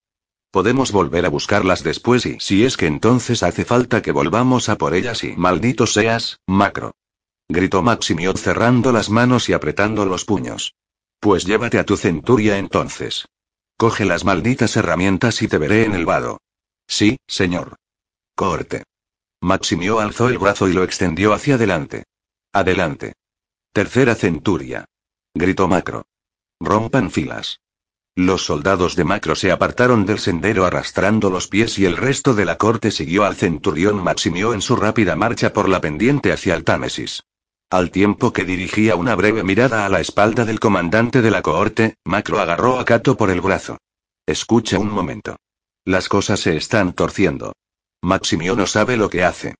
Podemos 0.51 0.91
volver 0.91 1.25
a 1.25 1.29
buscarlas 1.29 1.83
después 1.83 2.25
y 2.25 2.37
si 2.41 2.65
es 2.65 2.75
que 2.75 2.87
entonces 2.87 3.43
hace 3.43 3.63
falta 3.63 4.01
que 4.01 4.11
volvamos 4.11 4.67
a 4.67 4.77
por 4.77 4.93
ellas 4.93 5.23
y 5.23 5.37
maldito 5.37 5.87
seas, 5.87 6.41
Macro. 6.47 6.95
Gritó 7.47 7.81
Maximio 7.81 8.33
cerrando 8.35 8.91
las 8.91 9.09
manos 9.09 9.47
y 9.47 9.53
apretando 9.53 10.03
los 10.03 10.25
puños. 10.25 10.75
Pues 11.19 11.45
llévate 11.45 11.79
a 11.79 11.85
tu 11.85 11.97
centuria 11.97 12.57
entonces. 12.57 13.25
Coge 13.77 14.05
las 14.05 14.25
malditas 14.25 14.75
herramientas 14.77 15.41
y 15.41 15.47
te 15.47 15.57
veré 15.57 15.85
en 15.85 15.93
el 15.93 16.05
vado. 16.05 16.39
Sí, 16.87 17.17
señor. 17.27 17.75
Corte. 18.35 18.83
Maximio 19.41 19.99
alzó 19.99 20.29
el 20.29 20.37
brazo 20.37 20.67
y 20.67 20.73
lo 20.73 20.83
extendió 20.83 21.33
hacia 21.33 21.55
adelante. 21.55 22.03
Adelante. 22.51 23.13
Tercera 23.71 24.15
centuria. 24.15 24.85
Gritó 25.33 25.67
Macro. 25.67 26.05
Rompan 26.59 27.11
filas. 27.11 27.59
Los 28.15 28.43
soldados 28.43 28.95
de 28.95 29.05
Macro 29.05 29.35
se 29.35 29.51
apartaron 29.51 30.05
del 30.05 30.19
sendero 30.19 30.65
arrastrando 30.65 31.29
los 31.29 31.47
pies 31.47 31.79
y 31.79 31.85
el 31.85 31.95
resto 31.95 32.33
de 32.33 32.43
la 32.43 32.57
corte 32.57 32.91
siguió 32.91 33.23
al 33.23 33.35
centurión 33.35 34.03
Maximio 34.03 34.53
en 34.53 34.61
su 34.61 34.75
rápida 34.75 35.15
marcha 35.15 35.53
por 35.53 35.69
la 35.69 35.79
pendiente 35.79 36.33
hacia 36.33 36.55
el 36.55 36.65
Támesis. 36.65 37.23
Al 37.71 37.91
tiempo 37.91 38.33
que 38.33 38.45
dirigía 38.45 38.95
una 38.95 39.13
breve 39.13 39.43
mirada 39.43 39.85
a 39.85 39.89
la 39.89 40.01
espalda 40.01 40.43
del 40.43 40.59
comandante 40.59 41.21
de 41.21 41.29
la 41.29 41.43
cohorte, 41.43 41.97
Macro 42.03 42.39
agarró 42.39 42.79
a 42.79 42.85
Cato 42.85 43.15
por 43.15 43.29
el 43.29 43.41
brazo. 43.41 43.77
Escucha 44.25 44.79
un 44.79 44.89
momento. 44.89 45.35
Las 45.85 46.09
cosas 46.09 46.39
se 46.39 46.57
están 46.57 46.93
torciendo. 46.93 47.53
Maximio 48.01 48.55
no 48.55 48.65
sabe 48.65 48.97
lo 48.97 49.07
que 49.07 49.23
hace. 49.23 49.53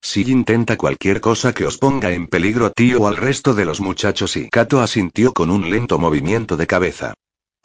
Si 0.00 0.22
intenta 0.30 0.76
cualquier 0.76 1.20
cosa 1.20 1.52
que 1.52 1.66
os 1.66 1.78
ponga 1.78 2.12
en 2.12 2.28
peligro 2.28 2.66
a 2.66 2.70
ti 2.70 2.94
o 2.94 3.08
al 3.08 3.16
resto 3.16 3.52
de 3.52 3.64
los 3.64 3.80
muchachos 3.80 4.36
y 4.36 4.48
Kato 4.48 4.80
asintió 4.80 5.32
con 5.32 5.50
un 5.50 5.68
lento 5.68 5.98
movimiento 5.98 6.56
de 6.56 6.68
cabeza. 6.68 7.14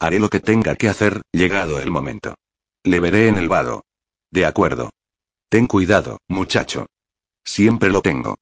Haré 0.00 0.18
lo 0.18 0.28
que 0.30 0.40
tenga 0.40 0.74
que 0.74 0.88
hacer, 0.88 1.22
llegado 1.30 1.78
el 1.78 1.92
momento. 1.92 2.34
Le 2.82 2.98
veré 2.98 3.28
en 3.28 3.36
el 3.36 3.48
vado. 3.48 3.84
De 4.32 4.46
acuerdo. 4.46 4.90
Ten 5.48 5.68
cuidado, 5.68 6.18
muchacho. 6.26 6.86
Siempre 7.44 7.90
lo 7.90 8.02
tengo. 8.02 8.34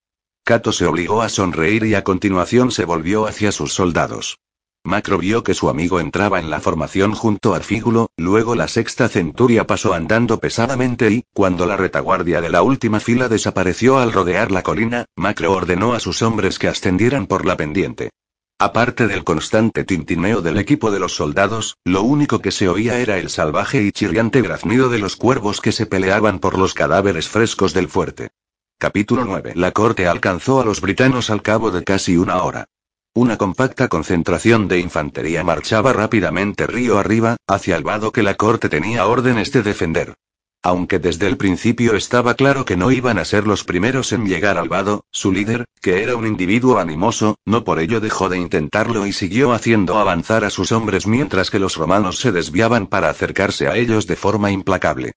Kato 0.45 0.73
se 0.73 0.87
obligó 0.87 1.23
a 1.23 1.29
sonreír 1.29 1.85
y 1.85 1.95
a 1.95 2.05
continuación 2.05 2.71
se 2.71 2.85
volvió 2.85 3.27
hacia 3.27 3.53
sus 3.53 3.73
soldados. 3.73 4.39
Macro 4.83 5.19
vio 5.19 5.45
que 5.45 5.53
su 5.53 5.69
amigo 5.69 6.01
entraba 6.01 6.41
en 6.41 6.49
la 6.49 6.59
formación 6.59 7.13
junto 7.13 7.55
a 7.55 7.61
Fígulo, 7.61 8.09
luego 8.17 8.55
la 8.55 8.67
sexta 8.67 9.11
centuria 9.11 9.67
pasó 9.67 9.93
andando 9.93 10.41
pesadamente 10.41 11.11
y, 11.11 11.25
cuando 11.35 11.67
la 11.67 11.77
retaguardia 11.77 12.41
de 12.41 12.49
la 12.49 12.63
última 12.63 12.99
fila 12.99 13.29
desapareció 13.29 13.99
al 13.99 14.11
rodear 14.11 14.51
la 14.51 14.63
colina, 14.63 15.05
Macro 15.17 15.53
ordenó 15.53 15.93
a 15.93 16.01
sus 16.01 16.23
hombres 16.23 16.59
que 16.59 16.69
ascendieran 16.69 17.27
por 17.27 17.45
la 17.45 17.59
pendiente. 17.59 18.09
Aparte 18.59 19.07
del 19.07 19.23
constante 19.23 19.85
tintineo 19.85 20.41
del 20.41 20.57
equipo 20.57 20.91
de 20.91 20.99
los 20.99 21.15
soldados, 21.15 21.77
lo 21.85 22.03
único 22.03 22.41
que 22.41 22.51
se 22.51 22.69
oía 22.69 22.99
era 22.99 23.19
el 23.19 23.29
salvaje 23.29 23.83
y 23.83 23.93
chirriante 23.93 24.41
graznido 24.41 24.89
de 24.89 24.99
los 24.99 25.17
cuervos 25.17 25.61
que 25.61 25.73
se 25.73 25.85
peleaban 25.85 26.39
por 26.39 26.59
los 26.59 26.73
cadáveres 26.73 27.29
frescos 27.29 27.75
del 27.75 27.89
fuerte. 27.89 28.31
Capítulo 28.81 29.27
9. 29.27 29.53
La 29.57 29.73
corte 29.73 30.07
alcanzó 30.07 30.59
a 30.59 30.65
los 30.65 30.81
britanos 30.81 31.29
al 31.29 31.43
cabo 31.43 31.71
de 31.71 31.85
casi 31.85 32.17
una 32.17 32.43
hora. 32.43 32.65
Una 33.13 33.37
compacta 33.37 33.89
concentración 33.89 34.69
de 34.69 34.79
infantería 34.79 35.45
marchaba 35.45 35.93
rápidamente 35.93 36.67
río 36.67 36.99
arriba, 36.99 37.37
hacia 37.47 37.77
el 37.77 37.85
vado 37.85 38.11
que 38.11 38.23
la 38.23 38.37
corte 38.37 38.71
tenía 38.71 39.07
órdenes 39.07 39.53
de 39.53 39.63
defender. 39.63 40.15
Aunque 40.63 40.99
desde 40.99 41.27
el 41.27 41.37
principio 41.37 41.95
estaba 41.95 42.33
claro 42.33 42.65
que 42.65 42.79
no 42.79 42.91
iban 42.91 43.19
a 43.19 43.27
ser 43.27 43.47
los 43.47 43.65
primeros 43.65 44.15
en 44.15 44.25
llegar 44.25 44.57
al 44.57 44.71
vado, 44.71 45.05
su 45.11 45.31
líder, 45.31 45.67
que 45.83 46.03
era 46.03 46.17
un 46.17 46.27
individuo 46.27 46.79
animoso, 46.79 47.37
no 47.45 47.65
por 47.65 47.81
ello 47.81 48.01
dejó 48.01 48.31
de 48.31 48.39
intentarlo 48.39 49.07
y 49.07 49.13
siguió 49.13 49.53
haciendo 49.53 49.99
avanzar 49.99 50.43
a 50.43 50.49
sus 50.49 50.73
hombres 50.73 51.07
mientras 51.07 51.51
que 51.51 51.59
los 51.59 51.77
romanos 51.77 52.19
se 52.19 52.33
desviaban 52.33 52.87
para 52.87 53.11
acercarse 53.11 53.69
a 53.69 53.77
ellos 53.77 54.07
de 54.07 54.17
forma 54.17 54.51
implacable. 54.51 55.13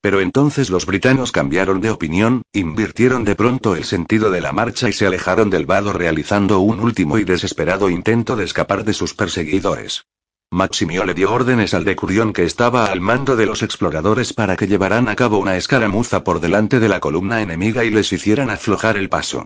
Pero 0.00 0.20
entonces 0.20 0.70
los 0.70 0.86
britanos 0.86 1.32
cambiaron 1.32 1.80
de 1.80 1.90
opinión, 1.90 2.42
invirtieron 2.52 3.24
de 3.24 3.34
pronto 3.34 3.74
el 3.74 3.84
sentido 3.84 4.30
de 4.30 4.40
la 4.40 4.52
marcha 4.52 4.88
y 4.88 4.92
se 4.92 5.06
alejaron 5.06 5.50
del 5.50 5.66
vado 5.66 5.92
realizando 5.92 6.60
un 6.60 6.78
último 6.80 7.18
y 7.18 7.24
desesperado 7.24 7.90
intento 7.90 8.36
de 8.36 8.44
escapar 8.44 8.84
de 8.84 8.92
sus 8.92 9.14
perseguidores. 9.14 10.04
Maximio 10.50 11.04
le 11.04 11.14
dio 11.14 11.30
órdenes 11.32 11.74
al 11.74 11.84
decurión 11.84 12.32
que 12.32 12.44
estaba 12.44 12.86
al 12.86 13.00
mando 13.00 13.36
de 13.36 13.44
los 13.44 13.62
exploradores 13.62 14.32
para 14.32 14.56
que 14.56 14.66
llevaran 14.66 15.08
a 15.08 15.16
cabo 15.16 15.38
una 15.38 15.56
escaramuza 15.56 16.24
por 16.24 16.40
delante 16.40 16.80
de 16.80 16.88
la 16.88 17.00
columna 17.00 17.42
enemiga 17.42 17.84
y 17.84 17.90
les 17.90 18.12
hicieran 18.12 18.48
aflojar 18.48 18.96
el 18.96 19.08
paso. 19.08 19.44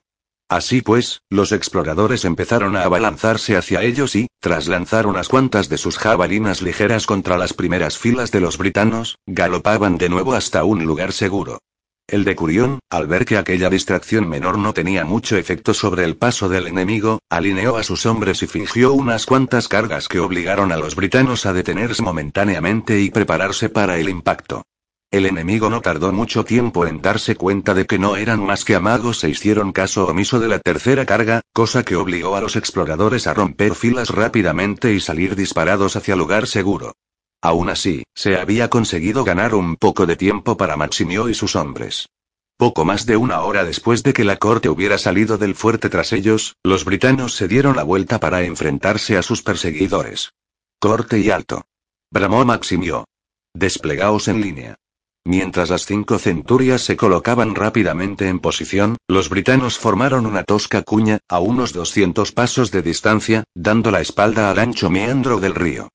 Así 0.52 0.82
pues, 0.82 1.22
los 1.30 1.50
exploradores 1.50 2.26
empezaron 2.26 2.76
a 2.76 2.82
abalanzarse 2.82 3.56
hacia 3.56 3.80
ellos 3.80 4.14
y, 4.14 4.26
tras 4.38 4.68
lanzar 4.68 5.06
unas 5.06 5.30
cuantas 5.30 5.70
de 5.70 5.78
sus 5.78 5.96
jabalinas 5.96 6.60
ligeras 6.60 7.06
contra 7.06 7.38
las 7.38 7.54
primeras 7.54 7.96
filas 7.96 8.30
de 8.32 8.40
los 8.40 8.58
britanos, 8.58 9.16
galopaban 9.24 9.96
de 9.96 10.10
nuevo 10.10 10.34
hasta 10.34 10.62
un 10.64 10.84
lugar 10.84 11.12
seguro. 11.14 11.60
El 12.06 12.24
decurión, 12.24 12.80
al 12.90 13.06
ver 13.06 13.24
que 13.24 13.38
aquella 13.38 13.70
distracción 13.70 14.28
menor 14.28 14.58
no 14.58 14.74
tenía 14.74 15.06
mucho 15.06 15.38
efecto 15.38 15.72
sobre 15.72 16.04
el 16.04 16.18
paso 16.18 16.50
del 16.50 16.66
enemigo, 16.66 17.20
alineó 17.30 17.78
a 17.78 17.82
sus 17.82 18.04
hombres 18.04 18.42
y 18.42 18.46
fingió 18.46 18.92
unas 18.92 19.24
cuantas 19.24 19.68
cargas 19.68 20.06
que 20.06 20.20
obligaron 20.20 20.70
a 20.70 20.76
los 20.76 20.96
britanos 20.96 21.46
a 21.46 21.54
detenerse 21.54 22.02
momentáneamente 22.02 23.00
y 23.00 23.08
prepararse 23.10 23.70
para 23.70 23.96
el 23.96 24.10
impacto. 24.10 24.64
El 25.12 25.26
enemigo 25.26 25.68
no 25.68 25.82
tardó 25.82 26.10
mucho 26.10 26.42
tiempo 26.42 26.86
en 26.86 27.02
darse 27.02 27.36
cuenta 27.36 27.74
de 27.74 27.84
que 27.84 27.98
no 27.98 28.16
eran 28.16 28.42
más 28.42 28.64
que 28.64 28.74
amagos 28.74 29.22
e 29.24 29.28
hicieron 29.28 29.70
caso 29.70 30.06
omiso 30.06 30.40
de 30.40 30.48
la 30.48 30.58
tercera 30.58 31.04
carga, 31.04 31.42
cosa 31.52 31.84
que 31.84 31.96
obligó 31.96 32.34
a 32.34 32.40
los 32.40 32.56
exploradores 32.56 33.26
a 33.26 33.34
romper 33.34 33.74
filas 33.74 34.08
rápidamente 34.08 34.94
y 34.94 35.00
salir 35.00 35.36
disparados 35.36 35.96
hacia 35.96 36.16
lugar 36.16 36.46
seguro. 36.46 36.94
Aún 37.42 37.68
así, 37.68 38.04
se 38.14 38.36
había 38.38 38.70
conseguido 38.70 39.22
ganar 39.22 39.54
un 39.54 39.76
poco 39.76 40.06
de 40.06 40.16
tiempo 40.16 40.56
para 40.56 40.78
Maximio 40.78 41.28
y 41.28 41.34
sus 41.34 41.56
hombres. 41.56 42.08
Poco 42.56 42.86
más 42.86 43.04
de 43.04 43.18
una 43.18 43.42
hora 43.42 43.64
después 43.64 44.02
de 44.02 44.14
que 44.14 44.24
la 44.24 44.38
corte 44.38 44.70
hubiera 44.70 44.96
salido 44.96 45.36
del 45.36 45.54
fuerte 45.54 45.90
tras 45.90 46.14
ellos, 46.14 46.56
los 46.64 46.86
britanos 46.86 47.34
se 47.34 47.48
dieron 47.48 47.76
la 47.76 47.82
vuelta 47.82 48.18
para 48.18 48.44
enfrentarse 48.44 49.18
a 49.18 49.22
sus 49.22 49.42
perseguidores. 49.42 50.32
Corte 50.80 51.18
y 51.18 51.28
alto. 51.28 51.66
Bramó 52.10 52.46
Maximio. 52.46 53.04
Desplegaos 53.52 54.28
en 54.28 54.40
línea. 54.40 54.76
Mientras 55.24 55.70
las 55.70 55.86
cinco 55.86 56.18
centurias 56.18 56.82
se 56.82 56.96
colocaban 56.96 57.54
rápidamente 57.54 58.28
en 58.28 58.40
posición, 58.40 58.96
los 59.08 59.28
britanos 59.28 59.78
formaron 59.78 60.26
una 60.26 60.42
tosca 60.42 60.82
cuña, 60.82 61.20
a 61.28 61.38
unos 61.38 61.72
200 61.72 62.32
pasos 62.32 62.72
de 62.72 62.82
distancia, 62.82 63.44
dando 63.54 63.92
la 63.92 64.00
espalda 64.00 64.50
al 64.50 64.58
ancho 64.58 64.90
meandro 64.90 65.38
del 65.38 65.54
río. 65.54 65.88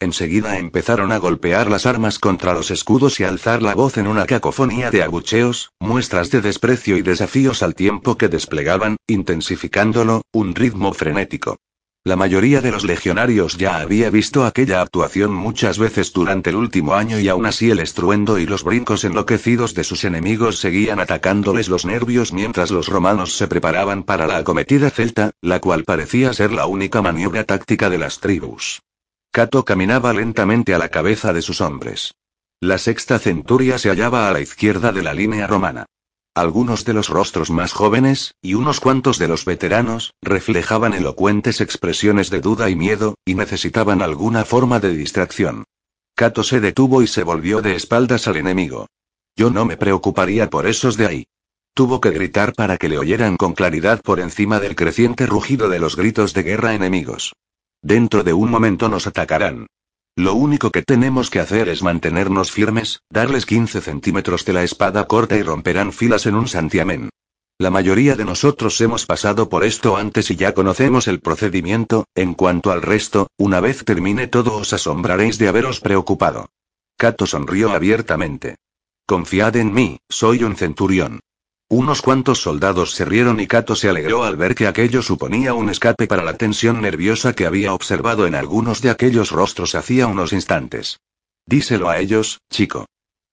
Enseguida 0.00 0.58
empezaron 0.58 1.12
a 1.12 1.18
golpear 1.18 1.70
las 1.70 1.86
armas 1.86 2.18
contra 2.18 2.52
los 2.52 2.70
escudos 2.70 3.20
y 3.20 3.24
alzar 3.24 3.62
la 3.62 3.74
voz 3.74 3.96
en 3.96 4.06
una 4.06 4.26
cacofonía 4.26 4.90
de 4.90 5.02
abucheos, 5.02 5.70
muestras 5.80 6.30
de 6.30 6.42
desprecio 6.42 6.98
y 6.98 7.02
desafíos 7.02 7.62
al 7.62 7.74
tiempo 7.74 8.18
que 8.18 8.28
desplegaban, 8.28 8.96
intensificándolo, 9.06 10.22
un 10.30 10.54
ritmo 10.54 10.92
frenético. 10.92 11.56
La 12.06 12.16
mayoría 12.16 12.60
de 12.60 12.70
los 12.70 12.84
legionarios 12.84 13.56
ya 13.56 13.78
había 13.78 14.10
visto 14.10 14.44
aquella 14.44 14.82
actuación 14.82 15.32
muchas 15.32 15.78
veces 15.78 16.12
durante 16.12 16.50
el 16.50 16.56
último 16.56 16.92
año 16.92 17.18
y 17.18 17.30
aún 17.30 17.46
así 17.46 17.70
el 17.70 17.80
estruendo 17.80 18.38
y 18.38 18.44
los 18.44 18.62
brincos 18.62 19.04
enloquecidos 19.04 19.72
de 19.72 19.84
sus 19.84 20.04
enemigos 20.04 20.58
seguían 20.58 21.00
atacándoles 21.00 21.70
los 21.70 21.86
nervios 21.86 22.30
mientras 22.30 22.70
los 22.70 22.88
romanos 22.88 23.38
se 23.38 23.48
preparaban 23.48 24.02
para 24.02 24.26
la 24.26 24.36
acometida 24.36 24.90
celta, 24.90 25.30
la 25.40 25.60
cual 25.60 25.84
parecía 25.84 26.34
ser 26.34 26.52
la 26.52 26.66
única 26.66 27.00
maniobra 27.00 27.44
táctica 27.44 27.88
de 27.88 27.96
las 27.96 28.20
tribus. 28.20 28.82
Cato 29.30 29.64
caminaba 29.64 30.12
lentamente 30.12 30.74
a 30.74 30.78
la 30.78 30.90
cabeza 30.90 31.32
de 31.32 31.40
sus 31.40 31.62
hombres. 31.62 32.12
La 32.60 32.76
sexta 32.76 33.18
centuria 33.18 33.78
se 33.78 33.88
hallaba 33.88 34.28
a 34.28 34.32
la 34.34 34.40
izquierda 34.40 34.92
de 34.92 35.02
la 35.02 35.14
línea 35.14 35.46
romana. 35.46 35.86
Algunos 36.34 36.84
de 36.84 36.94
los 36.94 37.10
rostros 37.10 37.50
más 37.50 37.72
jóvenes, 37.72 38.34
y 38.42 38.54
unos 38.54 38.80
cuantos 38.80 39.18
de 39.20 39.28
los 39.28 39.44
veteranos, 39.44 40.14
reflejaban 40.20 40.92
elocuentes 40.92 41.60
expresiones 41.60 42.28
de 42.28 42.40
duda 42.40 42.68
y 42.70 42.74
miedo, 42.74 43.14
y 43.24 43.36
necesitaban 43.36 44.02
alguna 44.02 44.44
forma 44.44 44.80
de 44.80 44.96
distracción. 44.96 45.62
Cato 46.16 46.42
se 46.42 46.60
detuvo 46.60 47.02
y 47.02 47.06
se 47.06 47.22
volvió 47.22 47.62
de 47.62 47.76
espaldas 47.76 48.26
al 48.26 48.36
enemigo. 48.36 48.88
Yo 49.36 49.50
no 49.50 49.64
me 49.64 49.76
preocuparía 49.76 50.50
por 50.50 50.66
esos 50.66 50.96
de 50.96 51.06
ahí. 51.06 51.26
Tuvo 51.72 52.00
que 52.00 52.10
gritar 52.10 52.52
para 52.52 52.78
que 52.78 52.88
le 52.88 52.98
oyeran 52.98 53.36
con 53.36 53.52
claridad 53.52 54.00
por 54.02 54.18
encima 54.18 54.58
del 54.58 54.74
creciente 54.74 55.26
rugido 55.26 55.68
de 55.68 55.78
los 55.78 55.94
gritos 55.94 56.34
de 56.34 56.42
guerra 56.42 56.74
enemigos. 56.74 57.32
Dentro 57.80 58.24
de 58.24 58.32
un 58.32 58.50
momento 58.50 58.88
nos 58.88 59.06
atacarán. 59.06 59.68
Lo 60.16 60.34
único 60.34 60.70
que 60.70 60.82
tenemos 60.82 61.28
que 61.28 61.40
hacer 61.40 61.68
es 61.68 61.82
mantenernos 61.82 62.52
firmes, 62.52 63.00
darles 63.10 63.46
15 63.46 63.80
centímetros 63.80 64.44
de 64.44 64.52
la 64.52 64.62
espada 64.62 65.06
corta 65.06 65.36
y 65.36 65.42
romperán 65.42 65.92
filas 65.92 66.26
en 66.26 66.36
un 66.36 66.46
santiamén. 66.46 67.10
La 67.58 67.70
mayoría 67.70 68.14
de 68.14 68.24
nosotros 68.24 68.80
hemos 68.80 69.06
pasado 69.06 69.48
por 69.48 69.64
esto 69.64 69.96
antes 69.96 70.30
y 70.30 70.36
ya 70.36 70.54
conocemos 70.54 71.08
el 71.08 71.20
procedimiento, 71.20 72.04
en 72.14 72.34
cuanto 72.34 72.70
al 72.70 72.82
resto, 72.82 73.28
una 73.36 73.58
vez 73.58 73.84
termine 73.84 74.28
todo 74.28 74.56
os 74.56 74.72
asombraréis 74.72 75.38
de 75.38 75.48
haberos 75.48 75.80
preocupado. 75.80 76.48
Cato 76.96 77.26
sonrió 77.26 77.72
abiertamente. 77.72 78.56
Confiad 79.06 79.56
en 79.56 79.74
mí, 79.74 79.98
soy 80.08 80.44
un 80.44 80.56
centurión. 80.56 81.20
Unos 81.68 82.02
cuantos 82.02 82.40
soldados 82.42 82.92
se 82.92 83.04
rieron 83.04 83.40
y 83.40 83.46
Cato 83.46 83.74
se 83.74 83.88
alegró 83.88 84.24
al 84.24 84.36
ver 84.36 84.54
que 84.54 84.66
aquello 84.66 85.02
suponía 85.02 85.54
un 85.54 85.70
escape 85.70 86.06
para 86.06 86.22
la 86.22 86.36
tensión 86.36 86.82
nerviosa 86.82 87.32
que 87.32 87.46
había 87.46 87.72
observado 87.72 88.26
en 88.26 88.34
algunos 88.34 88.82
de 88.82 88.90
aquellos 88.90 89.30
rostros 89.30 89.74
hacía 89.74 90.06
unos 90.06 90.32
instantes. 90.32 91.00
Díselo 91.46 91.88
a 91.88 91.98
ellos, 91.98 92.40
chico. 92.50 92.86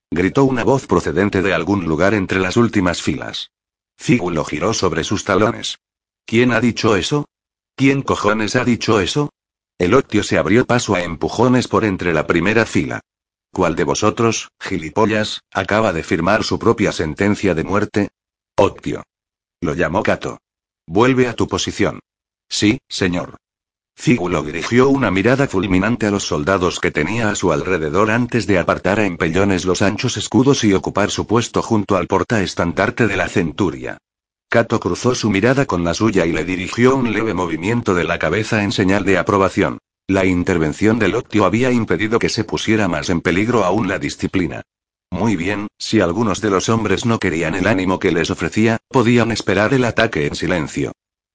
Gritó 0.09 0.45
una 0.45 0.63
voz 0.63 0.87
procedente 0.87 1.41
de 1.41 1.53
algún 1.53 1.85
lugar 1.85 2.13
entre 2.13 2.39
las 2.39 2.57
últimas 2.57 3.01
filas. 3.01 3.51
Fígulo 3.97 4.43
giró 4.45 4.73
sobre 4.73 5.03
sus 5.03 5.23
talones. 5.23 5.77
¿Quién 6.25 6.51
ha 6.51 6.61
dicho 6.61 6.95
eso? 6.95 7.25
¿Quién 7.75 8.01
cojones 8.01 8.55
ha 8.55 8.63
dicho 8.63 8.99
eso? 8.99 9.29
El 9.77 9.93
octio 9.93 10.23
se 10.23 10.37
abrió 10.37 10.65
paso 10.65 10.95
a 10.95 11.03
empujones 11.03 11.67
por 11.67 11.85
entre 11.85 12.13
la 12.13 12.27
primera 12.27 12.65
fila. 12.65 13.01
¿Cuál 13.51 13.75
de 13.75 13.83
vosotros, 13.83 14.49
gilipollas, 14.59 15.41
acaba 15.51 15.91
de 15.91 16.03
firmar 16.03 16.43
su 16.43 16.57
propia 16.59 16.91
sentencia 16.91 17.53
de 17.53 17.63
muerte? 17.63 18.09
Octio. 18.63 19.01
Lo 19.61 19.73
llamó 19.73 20.03
Cato. 20.03 20.37
Vuelve 20.85 21.27
a 21.27 21.33
tu 21.33 21.47
posición. 21.47 21.99
Sí, 22.47 22.77
señor. 22.87 23.37
Fígulo 23.95 24.43
dirigió 24.43 24.89
una 24.89 25.09
mirada 25.09 25.47
fulminante 25.47 26.05
a 26.05 26.11
los 26.11 26.25
soldados 26.25 26.79
que 26.79 26.91
tenía 26.91 27.31
a 27.31 27.35
su 27.35 27.51
alrededor 27.51 28.11
antes 28.11 28.45
de 28.45 28.59
apartar 28.59 28.99
a 28.99 29.07
empellones 29.07 29.65
los 29.65 29.81
anchos 29.81 30.15
escudos 30.15 30.63
y 30.63 30.73
ocupar 30.73 31.09
su 31.09 31.25
puesto 31.25 31.63
junto 31.63 31.95
al 31.97 32.05
portaestandarte 32.05 33.07
de 33.07 33.17
la 33.17 33.29
centuria. 33.29 33.97
Cato 34.47 34.79
cruzó 34.79 35.15
su 35.15 35.31
mirada 35.31 35.65
con 35.65 35.83
la 35.83 35.95
suya 35.95 36.27
y 36.27 36.31
le 36.31 36.45
dirigió 36.45 36.95
un 36.95 37.11
leve 37.13 37.33
movimiento 37.33 37.95
de 37.95 38.03
la 38.03 38.19
cabeza 38.19 38.63
en 38.63 38.71
señal 38.71 39.05
de 39.05 39.17
aprobación. 39.17 39.79
La 40.05 40.23
intervención 40.27 40.99
del 40.99 41.15
Octio 41.15 41.45
había 41.45 41.71
impedido 41.71 42.19
que 42.19 42.29
se 42.29 42.43
pusiera 42.43 42.87
más 42.87 43.09
en 43.09 43.21
peligro 43.21 43.63
aún 43.63 43.87
la 43.87 43.97
disciplina. 43.97 44.61
Muy 45.11 45.35
bien, 45.35 45.67
si 45.77 45.99
algunos 45.99 46.39
de 46.39 46.49
los 46.49 46.69
hombres 46.69 47.05
no 47.05 47.19
querían 47.19 47.53
el 47.53 47.67
ánimo 47.67 47.99
que 47.99 48.11
les 48.11 48.31
ofrecía, 48.31 48.77
podían 48.87 49.31
esperar 49.31 49.73
el 49.73 49.83
ataque 49.83 50.25
en 50.25 50.35
silencio. 50.35 50.93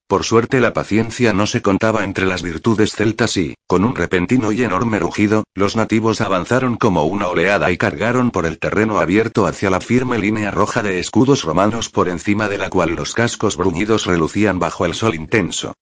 Por 0.08 0.24
suerte 0.24 0.60
la 0.60 0.72
paciencia 0.72 1.32
no 1.32 1.46
se 1.46 1.62
contaba 1.62 2.04
entre 2.04 2.26
las 2.26 2.42
virtudes 2.42 2.92
celtas 2.92 3.36
y, 3.36 3.54
con 3.66 3.84
un 3.84 3.94
repentino 3.94 4.50
y 4.52 4.62
enorme 4.62 4.98
rugido, 4.98 5.44
los 5.54 5.76
nativos 5.76 6.20
avanzaron 6.20 6.76
como 6.76 7.04
una 7.04 7.28
oleada 7.28 7.70
y 7.70 7.76
cargaron 7.76 8.30
por 8.30 8.46
el 8.46 8.58
terreno 8.58 8.98
abierto 8.98 9.46
hacia 9.46 9.68
la 9.68 9.80
firme 9.80 10.18
línea 10.18 10.50
roja 10.50 10.82
de 10.82 11.00
escudos 11.00 11.42
romanos 11.42 11.90
por 11.90 12.08
encima 12.08 12.48
de 12.48 12.58
la 12.58 12.70
cual 12.70 12.94
los 12.94 13.14
cascos 13.14 13.56
bruñidos 13.56 14.06
relucían 14.06 14.58
bajo 14.58 14.86
el 14.86 14.94
sol 14.94 15.16
intenso. 15.16 15.74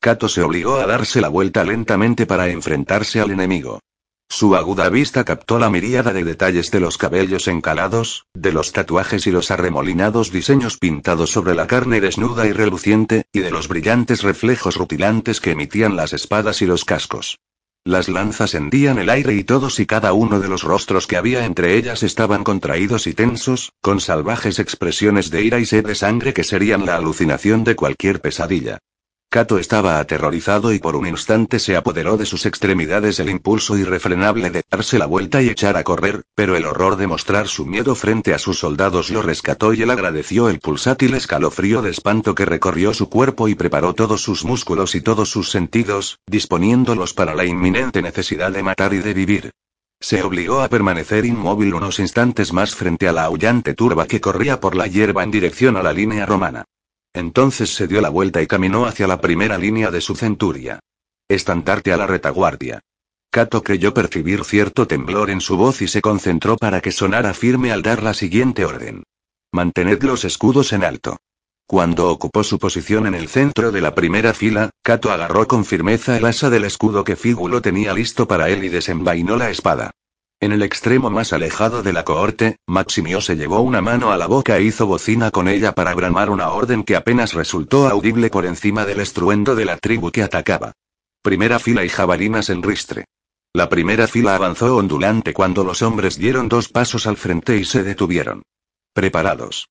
Cato 0.00 0.28
se 0.28 0.42
obligó 0.42 0.76
a 0.76 0.86
darse 0.86 1.20
la 1.20 1.28
vuelta 1.28 1.64
lentamente 1.64 2.24
para 2.24 2.48
enfrentarse 2.48 3.20
al 3.20 3.32
enemigo. 3.32 3.80
Su 4.34 4.56
aguda 4.56 4.88
vista 4.88 5.24
captó 5.24 5.58
la 5.58 5.68
miríada 5.68 6.14
de 6.14 6.24
detalles 6.24 6.70
de 6.70 6.80
los 6.80 6.96
cabellos 6.96 7.48
encalados, 7.48 8.24
de 8.32 8.50
los 8.50 8.72
tatuajes 8.72 9.26
y 9.26 9.30
los 9.30 9.50
arremolinados 9.50 10.32
diseños 10.32 10.78
pintados 10.78 11.28
sobre 11.28 11.54
la 11.54 11.66
carne 11.66 12.00
desnuda 12.00 12.46
y 12.46 12.52
reluciente, 12.52 13.26
y 13.30 13.40
de 13.40 13.50
los 13.50 13.68
brillantes 13.68 14.22
reflejos 14.22 14.76
rutilantes 14.76 15.38
que 15.42 15.50
emitían 15.50 15.96
las 15.96 16.14
espadas 16.14 16.62
y 16.62 16.66
los 16.66 16.86
cascos. 16.86 17.40
Las 17.84 18.08
lanzas 18.08 18.54
hendían 18.54 18.98
el 18.98 19.10
aire 19.10 19.34
y 19.34 19.44
todos 19.44 19.78
y 19.80 19.84
cada 19.84 20.14
uno 20.14 20.40
de 20.40 20.48
los 20.48 20.62
rostros 20.62 21.06
que 21.06 21.18
había 21.18 21.44
entre 21.44 21.76
ellas 21.76 22.02
estaban 22.02 22.42
contraídos 22.42 23.06
y 23.06 23.12
tensos, 23.12 23.72
con 23.82 24.00
salvajes 24.00 24.58
expresiones 24.58 25.30
de 25.30 25.42
ira 25.42 25.60
y 25.60 25.66
sed 25.66 25.84
de 25.84 25.94
sangre 25.94 26.32
que 26.32 26.42
serían 26.42 26.86
la 26.86 26.96
alucinación 26.96 27.64
de 27.64 27.76
cualquier 27.76 28.22
pesadilla. 28.22 28.78
Kato 29.32 29.56
estaba 29.56 29.98
aterrorizado 29.98 30.74
y 30.74 30.78
por 30.78 30.94
un 30.94 31.06
instante 31.06 31.58
se 31.58 31.74
apoderó 31.74 32.18
de 32.18 32.26
sus 32.26 32.44
extremidades 32.44 33.18
el 33.18 33.30
impulso 33.30 33.78
irrefrenable 33.78 34.50
de 34.50 34.62
darse 34.70 34.98
la 34.98 35.06
vuelta 35.06 35.40
y 35.40 35.48
echar 35.48 35.78
a 35.78 35.84
correr, 35.84 36.24
pero 36.34 36.54
el 36.54 36.66
horror 36.66 36.96
de 36.96 37.06
mostrar 37.06 37.48
su 37.48 37.64
miedo 37.64 37.94
frente 37.94 38.34
a 38.34 38.38
sus 38.38 38.58
soldados 38.58 39.08
lo 39.08 39.22
rescató 39.22 39.72
y 39.72 39.80
él 39.80 39.90
agradeció 39.90 40.50
el 40.50 40.60
pulsátil 40.60 41.14
escalofrío 41.14 41.80
de 41.80 41.88
espanto 41.88 42.34
que 42.34 42.44
recorrió 42.44 42.92
su 42.92 43.08
cuerpo 43.08 43.48
y 43.48 43.54
preparó 43.54 43.94
todos 43.94 44.20
sus 44.20 44.44
músculos 44.44 44.94
y 44.94 45.00
todos 45.00 45.30
sus 45.30 45.50
sentidos, 45.50 46.18
disponiéndolos 46.26 47.14
para 47.14 47.34
la 47.34 47.46
inminente 47.46 48.02
necesidad 48.02 48.52
de 48.52 48.62
matar 48.62 48.92
y 48.92 48.98
de 48.98 49.14
vivir. 49.14 49.50
Se 49.98 50.22
obligó 50.22 50.60
a 50.60 50.68
permanecer 50.68 51.24
inmóvil 51.24 51.72
unos 51.72 52.00
instantes 52.00 52.52
más 52.52 52.74
frente 52.74 53.08
a 53.08 53.12
la 53.12 53.24
aullante 53.24 53.72
turba 53.72 54.06
que 54.06 54.20
corría 54.20 54.60
por 54.60 54.76
la 54.76 54.88
hierba 54.88 55.22
en 55.22 55.30
dirección 55.30 55.78
a 55.78 55.82
la 55.82 55.94
línea 55.94 56.26
romana. 56.26 56.66
Entonces 57.14 57.74
se 57.74 57.86
dio 57.86 58.00
la 58.00 58.08
vuelta 58.08 58.40
y 58.42 58.46
caminó 58.46 58.86
hacia 58.86 59.06
la 59.06 59.20
primera 59.20 59.58
línea 59.58 59.90
de 59.90 60.00
su 60.00 60.16
centuria. 60.16 60.80
Estantarte 61.28 61.92
a 61.92 61.96
la 61.96 62.06
retaguardia. 62.06 62.80
Cato 63.30 63.62
creyó 63.62 63.94
percibir 63.94 64.44
cierto 64.44 64.86
temblor 64.86 65.30
en 65.30 65.40
su 65.40 65.56
voz 65.56 65.80
y 65.82 65.88
se 65.88 66.02
concentró 66.02 66.56
para 66.56 66.80
que 66.80 66.92
sonara 66.92 67.32
firme 67.32 67.72
al 67.72 67.82
dar 67.82 68.02
la 68.02 68.12
siguiente 68.12 68.64
orden. 68.64 69.04
Mantened 69.52 70.02
los 70.02 70.24
escudos 70.24 70.72
en 70.72 70.84
alto. 70.84 71.16
Cuando 71.66 72.10
ocupó 72.10 72.44
su 72.44 72.58
posición 72.58 73.06
en 73.06 73.14
el 73.14 73.28
centro 73.28 73.72
de 73.72 73.80
la 73.80 73.94
primera 73.94 74.34
fila, 74.34 74.70
Cato 74.82 75.10
agarró 75.10 75.48
con 75.48 75.64
firmeza 75.64 76.18
el 76.18 76.26
asa 76.26 76.50
del 76.50 76.64
escudo 76.64 77.04
que 77.04 77.16
Fígulo 77.16 77.62
tenía 77.62 77.94
listo 77.94 78.28
para 78.28 78.50
él 78.50 78.64
y 78.64 78.68
desenvainó 78.68 79.36
la 79.36 79.48
espada. 79.48 79.90
En 80.42 80.50
el 80.50 80.64
extremo 80.64 81.08
más 81.08 81.32
alejado 81.32 81.84
de 81.84 81.92
la 81.92 82.04
cohorte, 82.04 82.56
Maximio 82.66 83.20
se 83.20 83.36
llevó 83.36 83.60
una 83.60 83.80
mano 83.80 84.10
a 84.10 84.16
la 84.16 84.26
boca 84.26 84.58
e 84.58 84.64
hizo 84.64 84.88
bocina 84.88 85.30
con 85.30 85.46
ella 85.46 85.70
para 85.70 85.94
bramar 85.94 86.30
una 86.30 86.48
orden 86.48 86.82
que 86.82 86.96
apenas 86.96 87.32
resultó 87.32 87.86
audible 87.86 88.28
por 88.28 88.44
encima 88.44 88.84
del 88.84 88.98
estruendo 88.98 89.54
de 89.54 89.66
la 89.66 89.76
tribu 89.76 90.10
que 90.10 90.24
atacaba. 90.24 90.72
Primera 91.22 91.60
fila 91.60 91.84
y 91.84 91.88
jabalinas 91.88 92.50
en 92.50 92.64
ristre. 92.64 93.04
La 93.52 93.68
primera 93.68 94.08
fila 94.08 94.34
avanzó 94.34 94.74
ondulante 94.76 95.32
cuando 95.32 95.62
los 95.62 95.80
hombres 95.80 96.18
dieron 96.18 96.48
dos 96.48 96.68
pasos 96.68 97.06
al 97.06 97.16
frente 97.16 97.56
y 97.56 97.64
se 97.64 97.84
detuvieron. 97.84 98.42
Preparados. 98.92 99.68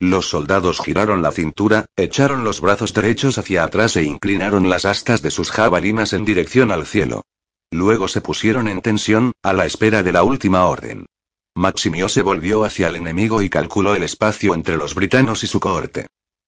Los 0.00 0.28
soldados 0.28 0.80
giraron 0.80 1.22
la 1.22 1.30
cintura, 1.30 1.86
echaron 1.94 2.42
los 2.42 2.60
brazos 2.60 2.92
derechos 2.92 3.38
hacia 3.38 3.62
atrás 3.62 3.94
e 3.94 4.02
inclinaron 4.02 4.68
las 4.68 4.84
astas 4.84 5.22
de 5.22 5.30
sus 5.30 5.52
jabalinas 5.52 6.12
en 6.12 6.24
dirección 6.24 6.72
al 6.72 6.86
cielo. 6.86 7.22
Luego 7.70 8.08
se 8.08 8.20
pusieron 8.20 8.68
en 8.68 8.80
tensión, 8.80 9.32
a 9.42 9.52
la 9.52 9.66
espera 9.66 10.02
de 10.02 10.12
la 10.12 10.22
última 10.22 10.66
orden. 10.66 11.06
Maximio 11.54 12.08
se 12.08 12.22
volvió 12.22 12.64
hacia 12.64 12.88
el 12.88 12.96
enemigo 12.96 13.42
y 13.42 13.50
calculó 13.50 13.94
el 13.94 14.02
espacio 14.02 14.54
entre 14.54 14.76
los 14.76 14.94
britanos 14.94 15.42
y 15.44 15.46
su 15.46 15.60
cohorte. 15.60 16.06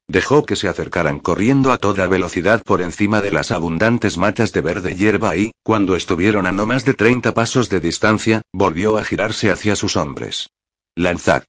Dejó 0.09 0.45
que 0.45 0.57
se 0.57 0.69
acercaran 0.69 1.21
corriendo 1.21 1.73
a 1.73 1.79
toda 1.79 2.07
velocidad 2.09 2.63
por 2.65 2.83
encima 2.83 3.21
de 3.21 3.31
las 3.31 3.51
abundantes 3.51 4.19
matas 4.19 4.53
de 4.53 4.61
verde 4.61 4.97
hierba 4.97 5.37
y, 5.37 5.53
cuando 5.63 5.95
estuvieron 5.95 6.47
a 6.47 6.53
no 6.53 6.67
más 6.67 6.85
de 6.85 6.95
30 6.95 7.33
pasos 7.33 7.69
de 7.69 7.81
distancia, 7.81 8.43
volvió 8.53 8.99
a 8.99 9.05
girarse 9.05 9.51
hacia 9.51 9.77
sus 9.77 9.97
hombres. 9.97 10.49
Lanzad. 10.97 11.45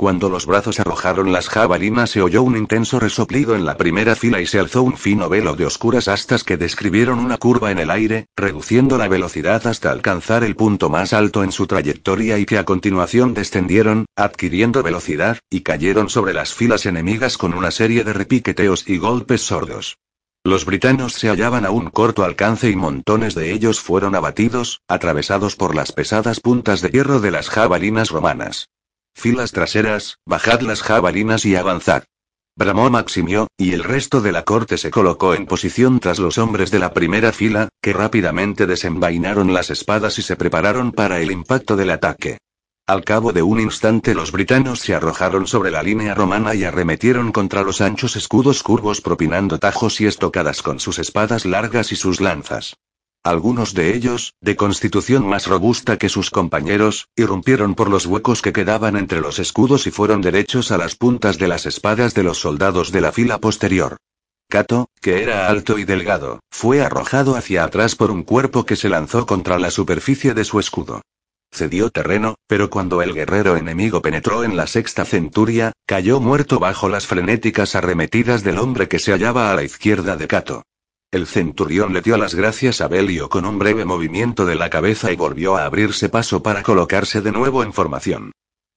Cuando 0.00 0.30
los 0.30 0.46
brazos 0.46 0.80
arrojaron 0.80 1.30
las 1.30 1.50
jabalinas 1.50 2.08
se 2.08 2.22
oyó 2.22 2.42
un 2.42 2.56
intenso 2.56 2.98
resoplido 2.98 3.54
en 3.54 3.66
la 3.66 3.76
primera 3.76 4.16
fila 4.16 4.40
y 4.40 4.46
se 4.46 4.58
alzó 4.58 4.82
un 4.82 4.96
fino 4.96 5.28
velo 5.28 5.56
de 5.56 5.66
oscuras 5.66 6.08
astas 6.08 6.42
que 6.42 6.56
describieron 6.56 7.18
una 7.18 7.36
curva 7.36 7.70
en 7.70 7.78
el 7.78 7.90
aire, 7.90 8.24
reduciendo 8.34 8.96
la 8.96 9.08
velocidad 9.08 9.66
hasta 9.66 9.90
alcanzar 9.90 10.42
el 10.42 10.56
punto 10.56 10.88
más 10.88 11.12
alto 11.12 11.44
en 11.44 11.52
su 11.52 11.66
trayectoria 11.66 12.38
y 12.38 12.46
que 12.46 12.56
a 12.56 12.64
continuación 12.64 13.34
descendieron, 13.34 14.06
adquiriendo 14.16 14.82
velocidad, 14.82 15.36
y 15.50 15.60
cayeron 15.60 16.08
sobre 16.08 16.32
las 16.32 16.54
filas 16.54 16.86
enemigas 16.86 17.36
con 17.36 17.52
una 17.52 17.70
serie 17.70 18.02
de 18.02 18.14
repiqueteos 18.14 18.88
y 18.88 18.96
golpes 18.96 19.42
sordos. 19.42 19.98
Los 20.44 20.64
britanos 20.64 21.12
se 21.12 21.28
hallaban 21.28 21.66
a 21.66 21.70
un 21.72 21.90
corto 21.90 22.24
alcance 22.24 22.70
y 22.70 22.74
montones 22.74 23.34
de 23.34 23.52
ellos 23.52 23.80
fueron 23.80 24.14
abatidos, 24.14 24.80
atravesados 24.88 25.56
por 25.56 25.74
las 25.74 25.92
pesadas 25.92 26.40
puntas 26.40 26.80
de 26.80 26.88
hierro 26.88 27.20
de 27.20 27.32
las 27.32 27.50
jabalinas 27.50 28.08
romanas. 28.08 28.70
Filas 29.14 29.52
traseras, 29.52 30.18
bajad 30.26 30.60
las 30.60 30.82
jabalinas 30.82 31.44
y 31.44 31.56
avanzad. 31.56 32.04
Bramó 32.56 32.90
Maximio, 32.90 33.48
y 33.56 33.72
el 33.72 33.84
resto 33.84 34.20
de 34.20 34.32
la 34.32 34.44
corte 34.44 34.76
se 34.76 34.90
colocó 34.90 35.34
en 35.34 35.46
posición 35.46 36.00
tras 36.00 36.18
los 36.18 36.36
hombres 36.36 36.70
de 36.70 36.78
la 36.78 36.92
primera 36.92 37.32
fila, 37.32 37.68
que 37.80 37.92
rápidamente 37.92 38.66
desenvainaron 38.66 39.54
las 39.54 39.70
espadas 39.70 40.18
y 40.18 40.22
se 40.22 40.36
prepararon 40.36 40.92
para 40.92 41.20
el 41.20 41.30
impacto 41.30 41.76
del 41.76 41.90
ataque. 41.90 42.38
Al 42.86 43.04
cabo 43.04 43.32
de 43.32 43.42
un 43.42 43.60
instante 43.60 44.14
los 44.14 44.32
britanos 44.32 44.80
se 44.80 44.94
arrojaron 44.94 45.46
sobre 45.46 45.70
la 45.70 45.82
línea 45.82 46.14
romana 46.14 46.54
y 46.54 46.64
arremetieron 46.64 47.30
contra 47.30 47.62
los 47.62 47.80
anchos 47.80 48.16
escudos 48.16 48.62
curvos 48.62 49.00
propinando 49.00 49.58
tajos 49.58 50.00
y 50.00 50.06
estocadas 50.06 50.60
con 50.60 50.80
sus 50.80 50.98
espadas 50.98 51.44
largas 51.44 51.92
y 51.92 51.96
sus 51.96 52.20
lanzas. 52.20 52.74
Algunos 53.22 53.74
de 53.74 53.94
ellos, 53.94 54.32
de 54.40 54.56
constitución 54.56 55.26
más 55.26 55.46
robusta 55.46 55.98
que 55.98 56.08
sus 56.08 56.30
compañeros, 56.30 57.08
irrumpieron 57.16 57.74
por 57.74 57.90
los 57.90 58.06
huecos 58.06 58.40
que 58.40 58.54
quedaban 58.54 58.96
entre 58.96 59.20
los 59.20 59.38
escudos 59.38 59.86
y 59.86 59.90
fueron 59.90 60.22
derechos 60.22 60.72
a 60.72 60.78
las 60.78 60.96
puntas 60.96 61.36
de 61.36 61.46
las 61.46 61.66
espadas 61.66 62.14
de 62.14 62.22
los 62.22 62.38
soldados 62.38 62.92
de 62.92 63.02
la 63.02 63.12
fila 63.12 63.38
posterior. 63.38 63.98
Cato, 64.48 64.88
que 65.02 65.22
era 65.22 65.48
alto 65.48 65.78
y 65.78 65.84
delgado, 65.84 66.40
fue 66.50 66.80
arrojado 66.80 67.36
hacia 67.36 67.62
atrás 67.62 67.94
por 67.94 68.10
un 68.10 68.22
cuerpo 68.22 68.64
que 68.64 68.74
se 68.74 68.88
lanzó 68.88 69.26
contra 69.26 69.58
la 69.58 69.70
superficie 69.70 70.32
de 70.32 70.46
su 70.46 70.58
escudo. 70.58 71.02
Cedió 71.52 71.90
terreno, 71.90 72.36
pero 72.46 72.70
cuando 72.70 73.02
el 73.02 73.12
guerrero 73.12 73.56
enemigo 73.58 74.00
penetró 74.00 74.44
en 74.44 74.56
la 74.56 74.66
sexta 74.66 75.04
centuria, 75.04 75.72
cayó 75.84 76.20
muerto 76.20 76.58
bajo 76.58 76.88
las 76.88 77.06
frenéticas 77.06 77.74
arremetidas 77.74 78.42
del 78.42 78.58
hombre 78.58 78.88
que 78.88 78.98
se 78.98 79.12
hallaba 79.12 79.50
a 79.50 79.54
la 79.54 79.62
izquierda 79.62 80.16
de 80.16 80.26
Cato. 80.26 80.62
El 81.12 81.26
centurión 81.26 81.92
le 81.92 82.02
dio 82.02 82.16
las 82.16 82.36
gracias 82.36 82.80
a 82.80 82.86
Belio 82.86 83.28
con 83.28 83.44
un 83.44 83.58
breve 83.58 83.84
movimiento 83.84 84.46
de 84.46 84.54
la 84.54 84.70
cabeza 84.70 85.10
y 85.10 85.16
volvió 85.16 85.56
a 85.56 85.64
abrirse 85.64 86.08
paso 86.08 86.40
para 86.40 86.62
colocarse 86.62 87.20
de 87.20 87.32
nuevo 87.32 87.64
en 87.64 87.72
formación. 87.72 88.30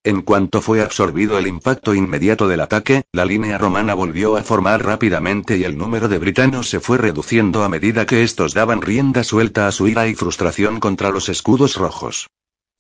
En 0.04 0.24
cuanto 0.24 0.60
fue 0.64 0.82
absorbido 0.82 1.38
el 1.38 1.46
impacto 1.46 1.94
inmediato 1.94 2.48
del 2.48 2.62
ataque, 2.62 3.04
la 3.12 3.24
línea 3.24 3.60
romana 3.60 3.94
volvió 3.94 4.36
a 4.36 4.42
formar 4.42 4.84
rápidamente 4.84 5.58
y 5.58 5.64
el 5.64 5.78
número 5.78 6.08
de 6.08 6.18
britanos 6.18 6.70
se 6.70 6.80
fue 6.80 6.98
reduciendo 6.98 7.64
a 7.64 7.70
medida 7.70 8.08
que 8.08 8.24
estos 8.24 8.56
daban 8.56 8.82
rienda 8.82 9.24
suelta 9.24 9.68
a 9.68 9.72
su 9.72 9.88
ira 9.88 10.08
y 10.08 10.16
frustración 10.16 10.80
contra 10.80 11.12
los 11.12 11.30
escudos 11.30 11.78
rojos. 11.78 12.32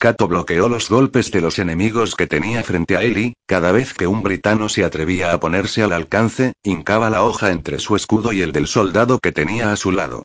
Cato 0.04 0.28
bloqueó 0.28 0.68
los 0.68 0.90
golpes 0.90 1.32
de 1.32 1.40
los 1.40 1.60
enemigos 1.60 2.16
que 2.16 2.28
tenía 2.28 2.62
frente 2.62 2.98
a 2.98 3.04
él 3.04 3.18
y, 3.18 3.34
cada 3.46 3.72
vez 3.72 3.94
que 3.94 4.06
un 4.06 4.22
britano 4.22 4.68
se 4.68 4.84
atrevía 4.84 5.32
a 5.32 5.40
ponerse 5.40 5.82
al 5.82 5.94
alcance, 5.94 6.52
hincaba 6.62 7.10
la 7.10 7.24
hoja 7.24 7.52
entre 7.52 7.80
su 7.80 7.96
escudo 7.96 8.34
y 8.34 8.42
el 8.42 8.52
del 8.52 8.68
soldado 8.68 9.18
que 9.20 9.32
tenía 9.32 9.72
a 9.72 9.78
su 9.78 9.94
lado. 9.94 10.24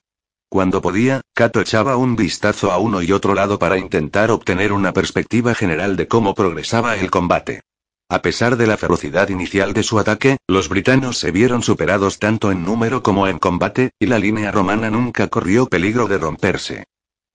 Cuando 0.48 0.82
podía, 0.82 1.20
Cato 1.32 1.60
echaba 1.60 1.96
un 1.96 2.16
vistazo 2.16 2.72
a 2.72 2.78
uno 2.78 3.02
y 3.02 3.12
otro 3.12 3.34
lado 3.34 3.60
para 3.60 3.78
intentar 3.78 4.32
obtener 4.32 4.72
una 4.72 4.92
perspectiva 4.92 5.54
general 5.54 5.94
de 5.94 6.08
cómo 6.08 6.34
progresaba 6.34 6.96
el 6.96 7.08
combate. 7.08 7.60
A 8.08 8.20
pesar 8.20 8.56
de 8.56 8.66
la 8.66 8.78
ferocidad 8.78 9.28
inicial 9.28 9.74
de 9.74 9.84
su 9.84 10.00
ataque, 10.00 10.38
los 10.48 10.68
britanos 10.68 11.18
se 11.18 11.30
vieron 11.30 11.62
superados 11.62 12.18
tanto 12.18 12.50
en 12.50 12.64
número 12.64 13.04
como 13.04 13.28
en 13.28 13.38
combate, 13.38 13.92
y 14.00 14.06
la 14.06 14.18
línea 14.18 14.50
romana 14.50 14.90
nunca 14.90 15.28
corrió 15.28 15.66
peligro 15.66 16.08
de 16.08 16.18
romperse. 16.18 16.84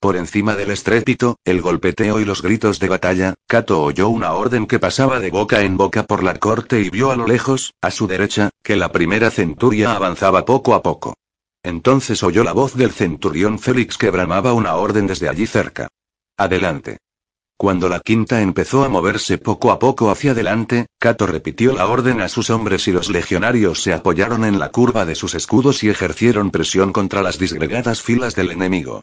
Por 0.03 0.17
encima 0.17 0.57
del 0.57 0.69
estrépito, 0.71 1.37
el 1.45 1.61
golpeteo 1.61 2.19
y 2.19 2.25
los 2.25 2.41
gritos 2.41 2.77
de 2.77 2.89
batalla, 2.89 3.35
Kato 3.47 3.81
oyó 3.81 4.09
una 4.09 4.33
orden 4.33 4.67
que 4.67 4.77
pasaba 4.77 5.21
de 5.21 5.29
boca 5.29 5.61
en 5.61 5.77
boca 5.77 6.03
por 6.03 6.23
la 6.23 6.39
corte 6.39 6.81
y 6.81 6.89
vio 6.89 7.09
a 7.11 7.15
lo 7.15 7.25
lejos, 7.25 7.73
a 7.81 7.89
su 7.89 8.05
derecha, 8.05 8.49
que 8.61 8.75
la 8.75 8.91
primera 8.91 9.31
centuria 9.31 9.95
avanzaba 9.95 10.43
poco 10.43 10.73
a 10.73 10.81
poco. 10.81 11.13
Entonces 11.63 12.21
oyó 12.21 12.43
la 12.43 12.51
voz 12.51 12.75
del 12.75 12.91
centurión 12.91 13.59
Félix 13.59 13.97
que 13.97 14.11
bramaba 14.11 14.51
una 14.51 14.75
orden 14.75 15.07
desde 15.07 15.29
allí 15.29 15.47
cerca. 15.47 15.87
Adelante. 16.35 16.97
Cuando 17.55 17.87
la 17.87 18.01
quinta 18.01 18.41
empezó 18.41 18.83
a 18.83 18.89
moverse 18.89 19.37
poco 19.37 19.71
a 19.71 19.79
poco 19.79 20.11
hacia 20.11 20.31
adelante, 20.31 20.87
Cato 20.99 21.27
repitió 21.27 21.71
la 21.71 21.87
orden 21.87 22.19
a 22.19 22.27
sus 22.27 22.49
hombres 22.49 22.89
y 22.89 22.91
los 22.91 23.09
legionarios 23.09 23.81
se 23.81 23.93
apoyaron 23.93 24.43
en 24.43 24.59
la 24.59 24.67
curva 24.67 25.05
de 25.05 25.15
sus 25.15 25.33
escudos 25.33 25.81
y 25.81 25.89
ejercieron 25.89 26.51
presión 26.51 26.91
contra 26.91 27.23
las 27.23 27.39
disgregadas 27.39 28.01
filas 28.01 28.35
del 28.35 28.51
enemigo. 28.51 29.01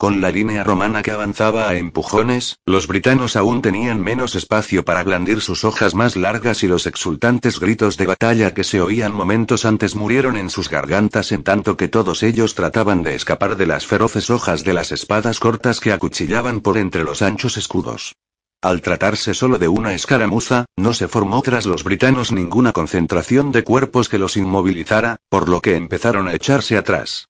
Con 0.00 0.20
la 0.20 0.30
línea 0.30 0.62
romana 0.62 1.02
que 1.02 1.10
avanzaba 1.10 1.68
a 1.68 1.74
empujones, 1.74 2.60
los 2.64 2.86
britanos 2.86 3.34
aún 3.34 3.62
tenían 3.62 4.00
menos 4.00 4.36
espacio 4.36 4.84
para 4.84 5.02
blandir 5.02 5.40
sus 5.40 5.64
hojas 5.64 5.96
más 5.96 6.14
largas 6.14 6.62
y 6.62 6.68
los 6.68 6.86
exultantes 6.86 7.58
gritos 7.58 7.96
de 7.96 8.06
batalla 8.06 8.54
que 8.54 8.62
se 8.62 8.80
oían 8.80 9.12
momentos 9.12 9.64
antes 9.64 9.96
murieron 9.96 10.36
en 10.36 10.50
sus 10.50 10.70
gargantas 10.70 11.32
en 11.32 11.42
tanto 11.42 11.76
que 11.76 11.88
todos 11.88 12.22
ellos 12.22 12.54
trataban 12.54 13.02
de 13.02 13.16
escapar 13.16 13.56
de 13.56 13.66
las 13.66 13.86
feroces 13.86 14.30
hojas 14.30 14.62
de 14.62 14.72
las 14.72 14.92
espadas 14.92 15.40
cortas 15.40 15.80
que 15.80 15.90
acuchillaban 15.90 16.60
por 16.60 16.78
entre 16.78 17.02
los 17.02 17.20
anchos 17.20 17.56
escudos. 17.56 18.14
Al 18.62 18.82
tratarse 18.82 19.34
solo 19.34 19.58
de 19.58 19.66
una 19.66 19.94
escaramuza, 19.94 20.66
no 20.76 20.94
se 20.94 21.08
formó 21.08 21.42
tras 21.42 21.66
los 21.66 21.82
britanos 21.82 22.30
ninguna 22.30 22.70
concentración 22.70 23.50
de 23.50 23.64
cuerpos 23.64 24.08
que 24.08 24.18
los 24.18 24.36
inmovilizara, 24.36 25.16
por 25.28 25.48
lo 25.48 25.60
que 25.60 25.74
empezaron 25.74 26.28
a 26.28 26.34
echarse 26.34 26.76
atrás. 26.76 27.26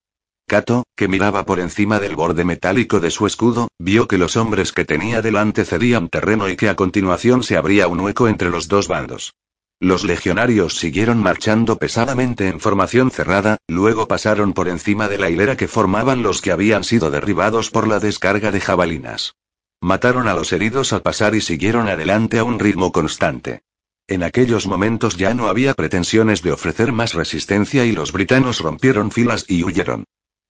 Cato, 0.48 0.84
que 0.96 1.08
miraba 1.08 1.44
por 1.44 1.60
encima 1.60 2.00
del 2.00 2.16
borde 2.16 2.42
metálico 2.42 3.00
de 3.00 3.10
su 3.10 3.26
escudo, 3.26 3.68
vio 3.78 4.08
que 4.08 4.16
los 4.16 4.36
hombres 4.36 4.72
que 4.72 4.86
tenía 4.86 5.20
delante 5.20 5.66
cedían 5.66 6.08
terreno 6.08 6.48
y 6.48 6.56
que 6.56 6.70
a 6.70 6.74
continuación 6.74 7.42
se 7.42 7.58
abría 7.58 7.86
un 7.86 8.00
hueco 8.00 8.28
entre 8.28 8.48
los 8.48 8.66
dos 8.66 8.88
bandos. 8.88 9.34
Los 9.78 10.04
legionarios 10.04 10.78
siguieron 10.78 11.18
marchando 11.18 11.76
pesadamente 11.76 12.48
en 12.48 12.60
formación 12.60 13.10
cerrada, 13.10 13.58
luego 13.68 14.08
pasaron 14.08 14.54
por 14.54 14.68
encima 14.68 15.06
de 15.06 15.18
la 15.18 15.28
hilera 15.28 15.56
que 15.56 15.68
formaban 15.68 16.22
los 16.22 16.40
que 16.40 16.50
habían 16.50 16.82
sido 16.82 17.10
derribados 17.10 17.70
por 17.70 17.86
la 17.86 18.00
descarga 18.00 18.50
de 18.50 18.60
jabalinas. 18.60 19.34
Mataron 19.82 20.28
a 20.28 20.34
los 20.34 20.52
heridos 20.54 20.94
al 20.94 21.02
pasar 21.02 21.34
y 21.34 21.42
siguieron 21.42 21.88
adelante 21.88 22.38
a 22.38 22.44
un 22.44 22.58
ritmo 22.58 22.90
constante. 22.90 23.60
En 24.08 24.22
aquellos 24.22 24.66
momentos 24.66 25.18
ya 25.18 25.34
no 25.34 25.48
había 25.48 25.74
pretensiones 25.74 26.40
de 26.40 26.52
ofrecer 26.52 26.90
más 26.90 27.12
resistencia 27.12 27.84
y 27.84 27.92
los 27.92 28.12
britanos 28.12 28.60
rompieron 28.60 29.10
filas 29.10 29.44
y 29.46 29.62
huyeron. 29.62 30.04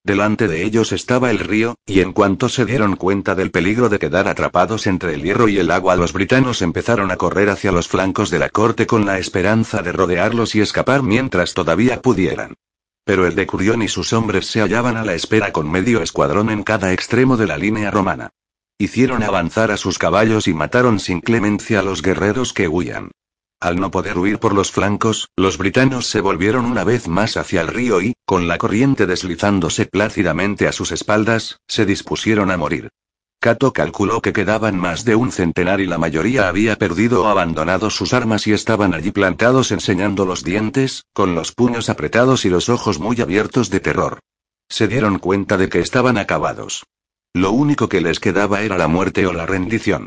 Delante 0.04 0.48
de 0.48 0.64
ellos 0.64 0.92
estaba 0.92 1.30
el 1.30 1.38
río, 1.38 1.76
y 1.84 2.00
en 2.00 2.12
cuanto 2.12 2.48
se 2.48 2.64
dieron 2.64 2.96
cuenta 2.96 3.34
del 3.34 3.50
peligro 3.50 3.88
de 3.88 3.98
quedar 3.98 4.28
atrapados 4.28 4.86
entre 4.86 5.14
el 5.14 5.22
hierro 5.22 5.48
y 5.48 5.58
el 5.58 5.70
agua, 5.70 5.96
los 5.96 6.12
britanos 6.12 6.62
empezaron 6.62 7.10
a 7.10 7.16
correr 7.16 7.50
hacia 7.50 7.72
los 7.72 7.88
flancos 7.88 8.30
de 8.30 8.38
la 8.38 8.48
corte 8.48 8.86
con 8.86 9.04
la 9.04 9.18
esperanza 9.18 9.82
de 9.82 9.92
rodearlos 9.92 10.54
y 10.54 10.60
escapar 10.60 11.02
mientras 11.02 11.52
todavía 11.52 12.00
pudieran. 12.00 12.54
Pero 13.04 13.26
el 13.26 13.34
decurión 13.34 13.82
y 13.82 13.88
sus 13.88 14.12
hombres 14.12 14.46
se 14.46 14.60
hallaban 14.60 14.96
a 14.96 15.04
la 15.04 15.14
espera 15.14 15.52
con 15.52 15.70
medio 15.70 16.02
escuadrón 16.02 16.50
en 16.50 16.62
cada 16.62 16.92
extremo 16.92 17.36
de 17.36 17.46
la 17.46 17.58
línea 17.58 17.90
romana. 17.90 18.30
Hicieron 18.78 19.22
avanzar 19.22 19.72
a 19.72 19.76
sus 19.76 19.98
caballos 19.98 20.46
y 20.46 20.54
mataron 20.54 21.00
sin 21.00 21.20
clemencia 21.20 21.80
a 21.80 21.82
los 21.82 22.00
guerreros 22.00 22.52
que 22.52 22.68
huían. 22.68 23.10
Al 23.60 23.80
no 23.80 23.90
poder 23.90 24.16
huir 24.16 24.38
por 24.38 24.54
los 24.54 24.70
flancos, 24.70 25.30
los 25.36 25.58
britanos 25.58 26.06
se 26.06 26.20
volvieron 26.20 26.64
una 26.64 26.84
vez 26.84 27.08
más 27.08 27.36
hacia 27.36 27.60
el 27.60 27.66
río 27.66 28.00
y, 28.00 28.14
con 28.24 28.46
la 28.46 28.56
corriente 28.56 29.04
deslizándose 29.04 29.84
plácidamente 29.86 30.68
a 30.68 30.72
sus 30.72 30.92
espaldas, 30.92 31.58
se 31.66 31.84
dispusieron 31.84 32.52
a 32.52 32.56
morir. 32.56 32.90
Cato 33.40 33.72
calculó 33.72 34.22
que 34.22 34.32
quedaban 34.32 34.78
más 34.78 35.04
de 35.04 35.16
un 35.16 35.32
centenar 35.32 35.80
y 35.80 35.86
la 35.86 35.98
mayoría 35.98 36.48
había 36.48 36.76
perdido 36.76 37.24
o 37.24 37.26
abandonado 37.26 37.90
sus 37.90 38.12
armas 38.12 38.46
y 38.46 38.52
estaban 38.52 38.94
allí 38.94 39.10
plantados 39.10 39.72
enseñando 39.72 40.24
los 40.24 40.44
dientes, 40.44 41.04
con 41.12 41.34
los 41.34 41.52
puños 41.52 41.88
apretados 41.88 42.44
y 42.44 42.50
los 42.50 42.68
ojos 42.68 43.00
muy 43.00 43.20
abiertos 43.20 43.70
de 43.70 43.80
terror. 43.80 44.20
Se 44.68 44.86
dieron 44.86 45.18
cuenta 45.18 45.56
de 45.56 45.68
que 45.68 45.80
estaban 45.80 46.16
acabados. 46.16 46.84
Lo 47.32 47.50
único 47.50 47.88
que 47.88 48.00
les 48.00 48.20
quedaba 48.20 48.62
era 48.62 48.78
la 48.78 48.86
muerte 48.86 49.26
o 49.26 49.32
la 49.32 49.46
rendición. 49.46 50.06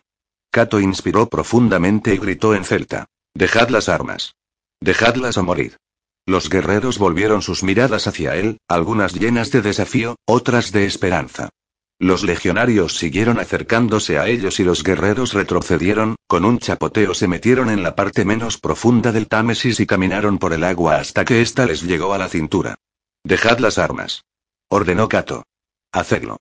Cato 0.52 0.80
inspiró 0.80 1.28
profundamente 1.28 2.14
y 2.14 2.18
gritó 2.18 2.56
en 2.56 2.64
celta. 2.64 3.08
Dejad 3.34 3.70
las 3.70 3.88
armas. 3.88 4.36
Dejadlas 4.82 5.38
a 5.38 5.42
morir. 5.42 5.78
Los 6.26 6.50
guerreros 6.50 6.98
volvieron 6.98 7.42
sus 7.42 7.64
miradas 7.64 8.08
hacia 8.08 8.36
él, 8.36 8.58
algunas 8.68 9.14
llenas 9.14 9.52
de 9.52 9.62
desafío, 9.62 10.16
otras 10.26 10.72
de 10.72 10.86
esperanza. 10.86 11.50
Los 11.98 12.24
legionarios 12.24 12.98
siguieron 12.98 13.40
acercándose 13.40 14.18
a 14.18 14.28
ellos 14.28 14.60
y 14.60 14.64
los 14.64 14.84
guerreros 14.84 15.34
retrocedieron, 15.34 16.16
con 16.28 16.46
un 16.46 16.60
chapoteo 16.60 17.14
se 17.14 17.28
metieron 17.28 17.70
en 17.70 17.84
la 17.84 17.96
parte 17.96 18.26
menos 18.26 18.58
profunda 18.58 19.12
del 19.12 19.28
Támesis 19.28 19.80
y 19.80 19.86
caminaron 19.86 20.38
por 20.38 20.52
el 20.54 20.64
agua 20.64 20.98
hasta 20.98 21.26
que 21.26 21.42
ésta 21.42 21.66
les 21.66 21.84
llegó 21.84 22.14
a 22.14 22.18
la 22.18 22.28
cintura. 22.28 22.76
Dejad 23.24 23.60
las 23.60 23.78
armas. 23.78 24.26
Ordenó 24.68 25.08
Cato. 25.10 25.44
Hacedlo. 25.92 26.38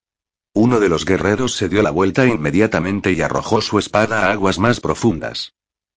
Uno 0.55 0.80
de 0.80 0.88
los 0.88 1.05
guerreros 1.05 1.55
se 1.55 1.68
dio 1.68 1.82
la 1.82 1.91
vuelta 1.91 2.26
inmediatamente 2.26 3.12
y 3.12 3.20
arrojó 3.20 3.61
su 3.61 3.78
espada 3.78 4.26
a 4.26 4.32
aguas 4.32 4.59
más 4.59 4.80
profundas. 4.80 5.53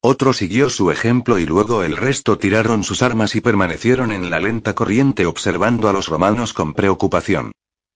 Otro 0.06 0.34
siguió 0.34 0.70
su 0.70 0.92
ejemplo 0.92 1.40
y 1.40 1.46
luego 1.46 1.82
el 1.82 1.96
resto 1.96 2.38
tiraron 2.38 2.84
sus 2.84 3.02
armas 3.02 3.38
y 3.38 3.42
permanecieron 3.42 4.12
en 4.12 4.30
la 4.30 4.42
lenta 4.42 4.76
corriente 4.76 5.26
observando 5.26 5.88
a 5.88 5.94
los 5.94 6.10
romanos 6.10 6.52
con 6.52 6.74
preocupación. 6.74 7.54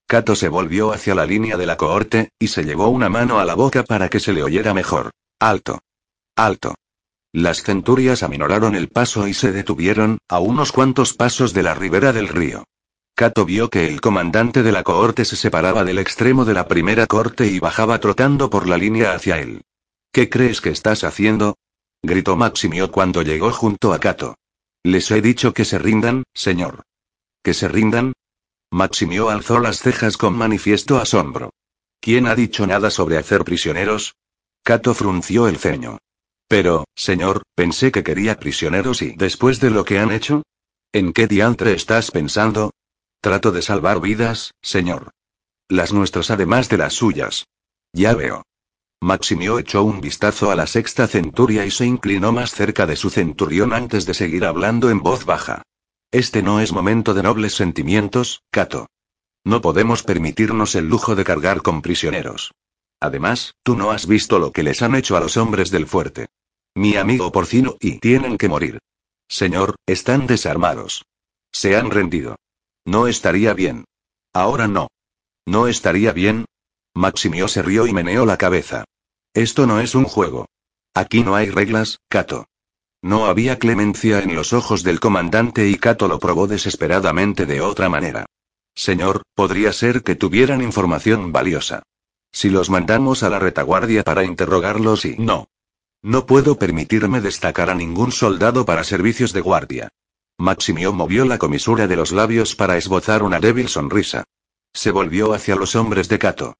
Cato 0.07 0.33
se 0.33 0.47
volvió 0.47 0.93
hacia 0.93 1.15
la 1.15 1.25
línea 1.25 1.57
de 1.57 1.65
la 1.65 1.75
cohorte, 1.75 2.29
y 2.39 2.47
se 2.47 2.63
llevó 2.63 2.87
una 2.87 3.09
mano 3.09 3.39
a 3.39 3.45
la 3.45 3.55
boca 3.55 3.83
para 3.83 4.07
que 4.07 4.21
se 4.21 4.31
le 4.31 4.41
oyera 4.41 4.73
mejor. 4.73 5.11
Alto. 5.37 5.79
Alto. 6.37 6.75
Las 7.33 7.61
centurias 7.63 8.23
aminoraron 8.23 8.75
el 8.75 8.87
paso 8.87 9.27
y 9.27 9.33
se 9.33 9.51
detuvieron, 9.51 10.19
a 10.29 10.39
unos 10.39 10.71
cuantos 10.71 11.13
pasos 11.13 11.53
de 11.53 11.63
la 11.63 11.73
ribera 11.73 12.13
del 12.13 12.29
río. 12.29 12.63
Cato 13.15 13.43
vio 13.43 13.69
que 13.69 13.85
el 13.85 13.99
comandante 13.99 14.63
de 14.63 14.71
la 14.71 14.83
cohorte 14.83 15.25
se 15.25 15.35
separaba 15.35 15.83
del 15.83 15.99
extremo 15.99 16.45
de 16.45 16.53
la 16.53 16.69
primera 16.69 17.05
corte 17.05 17.47
y 17.47 17.59
bajaba 17.59 17.99
trotando 17.99 18.49
por 18.49 18.65
la 18.65 18.77
línea 18.77 19.11
hacia 19.11 19.39
él. 19.39 19.63
¿Qué 20.13 20.29
crees 20.29 20.61
que 20.61 20.69
estás 20.69 21.03
haciendo? 21.03 21.57
Gritó 22.01 22.35
Maximio 22.35 22.91
cuando 22.91 23.21
llegó 23.21 23.51
junto 23.51 23.93
a 23.93 23.99
Cato. 23.99 24.35
Les 24.83 25.09
he 25.11 25.21
dicho 25.21 25.53
que 25.53 25.65
se 25.65 25.77
rindan, 25.77 26.23
señor. 26.33 26.83
¿Que 27.43 27.53
se 27.53 27.67
rindan? 27.67 28.13
Maximio 28.71 29.29
alzó 29.29 29.59
las 29.59 29.79
cejas 29.79 30.17
con 30.17 30.37
manifiesto 30.37 30.97
asombro. 30.97 31.51
¿Quién 31.99 32.27
ha 32.27 32.35
dicho 32.35 32.67
nada 32.67 32.89
sobre 32.89 33.17
hacer 33.17 33.43
prisioneros? 33.43 34.15
Cato 34.63 34.93
frunció 34.93 35.47
el 35.47 35.57
ceño. 35.57 35.97
Pero, 36.47 36.85
señor, 36.95 37.43
pensé 37.55 37.91
que 37.91 38.03
quería 38.03 38.39
prisioneros 38.39 39.01
y 39.01 39.13
después 39.15 39.59
de 39.59 39.69
lo 39.69 39.83
que 39.83 39.99
han 39.99 40.11
hecho. 40.11 40.43
¿En 40.93 41.13
qué 41.13 41.27
diantre 41.27 41.73
estás 41.73 42.11
pensando? 42.11 42.71
Trato 43.21 43.51
de 43.51 43.61
salvar 43.61 43.99
vidas, 43.99 44.51
señor. 44.61 45.11
Las 45.67 45.91
nuestras 45.91 46.31
además 46.31 46.69
de 46.69 46.77
las 46.77 46.93
suyas. 46.93 47.45
Ya 47.91 48.13
veo. 48.13 48.43
Maximio 49.01 49.59
echó 49.59 49.83
un 49.83 50.01
vistazo 50.01 50.49
a 50.49 50.55
la 50.55 50.65
sexta 50.65 51.07
centuria 51.07 51.65
y 51.65 51.71
se 51.71 51.85
inclinó 51.85 52.31
más 52.31 52.51
cerca 52.51 52.87
de 52.87 52.95
su 52.95 53.11
centurión 53.11 53.73
antes 53.73 54.05
de 54.07 54.15
seguir 54.15 54.43
hablando 54.43 54.89
en 54.89 55.01
voz 55.01 55.25
baja. 55.25 55.61
Este 56.11 56.41
no 56.41 56.59
es 56.61 56.71
momento 56.71 57.13
de 57.13 57.21
nobles 57.21 57.53
sentimientos, 57.53 58.41
Cato. 58.49 58.87
No 59.43 59.61
podemos 59.61 60.01
permitirnos 60.01 60.73
el 60.75 60.89
lujo 60.89 61.15
de 61.15 61.23
cargar 61.23 61.61
con 61.61 61.81
prisioneros. 61.81 62.53
Además, 62.99 63.53
tú 63.61 63.75
no 63.75 63.91
has 63.91 64.07
visto 64.07 64.39
lo 64.39 64.51
que 64.51 64.63
les 64.63 64.81
han 64.81 64.95
hecho 64.95 65.15
a 65.15 65.19
los 65.19 65.37
hombres 65.37 65.69
del 65.69 65.85
fuerte. 65.85 66.27
Mi 66.73 66.95
amigo 66.95 67.31
porcino 67.31 67.77
y 67.79 67.99
tienen 67.99 68.37
que 68.37 68.49
morir. 68.49 68.79
Señor, 69.27 69.75
están 69.85 70.25
desarmados. 70.25 71.05
Se 71.51 71.75
han 71.77 71.91
rendido. 71.91 72.35
No 72.83 73.07
estaría 73.07 73.53
bien. 73.53 73.85
Ahora 74.33 74.67
no. 74.67 74.87
No 75.45 75.67
estaría 75.67 76.11
bien, 76.13 76.45
Maximio 76.97 77.47
se 77.47 77.61
rió 77.61 77.85
y 77.85 77.93
meneó 77.93 78.25
la 78.25 78.37
cabeza. 78.37 78.83
Esto 79.35 79.67
no 79.67 79.79
es 79.79 79.93
un 79.93 80.05
juego. 80.05 80.47
Aquí 80.95 81.23
no 81.23 81.35
hay 81.35 81.51
reglas, 81.51 81.99
Cato. 82.09 82.47
No 83.03 83.27
había 83.27 83.59
clemencia 83.59 84.19
en 84.19 84.35
los 84.35 84.51
ojos 84.51 84.81
del 84.81 84.99
comandante 84.99 85.69
y 85.69 85.75
Cato 85.75 86.07
lo 86.07 86.17
probó 86.17 86.47
desesperadamente 86.47 87.45
de 87.45 87.61
otra 87.61 87.87
manera. 87.87 88.25
Señor, 88.73 89.21
podría 89.35 89.73
ser 89.73 90.01
que 90.01 90.15
tuvieran 90.15 90.63
información 90.63 91.31
valiosa. 91.31 91.83
Si 92.31 92.49
los 92.49 92.71
mandamos 92.71 93.21
a 93.21 93.29
la 93.29 93.37
retaguardia 93.37 94.03
para 94.03 94.23
interrogarlos 94.23 95.05
y 95.05 95.17
no. 95.19 95.49
No 96.01 96.25
puedo 96.25 96.57
permitirme 96.57 97.21
destacar 97.21 97.69
a 97.69 97.75
ningún 97.75 98.11
soldado 98.11 98.65
para 98.65 98.83
servicios 98.83 99.33
de 99.33 99.41
guardia. 99.41 99.89
Maximio 100.39 100.93
movió 100.93 101.25
la 101.25 101.37
comisura 101.37 101.85
de 101.85 101.95
los 101.95 102.11
labios 102.11 102.55
para 102.55 102.75
esbozar 102.75 103.21
una 103.21 103.39
débil 103.39 103.69
sonrisa. 103.69 104.23
Se 104.73 104.89
volvió 104.89 105.33
hacia 105.33 105.55
los 105.55 105.75
hombres 105.75 106.09
de 106.09 106.17
Cato. 106.17 106.55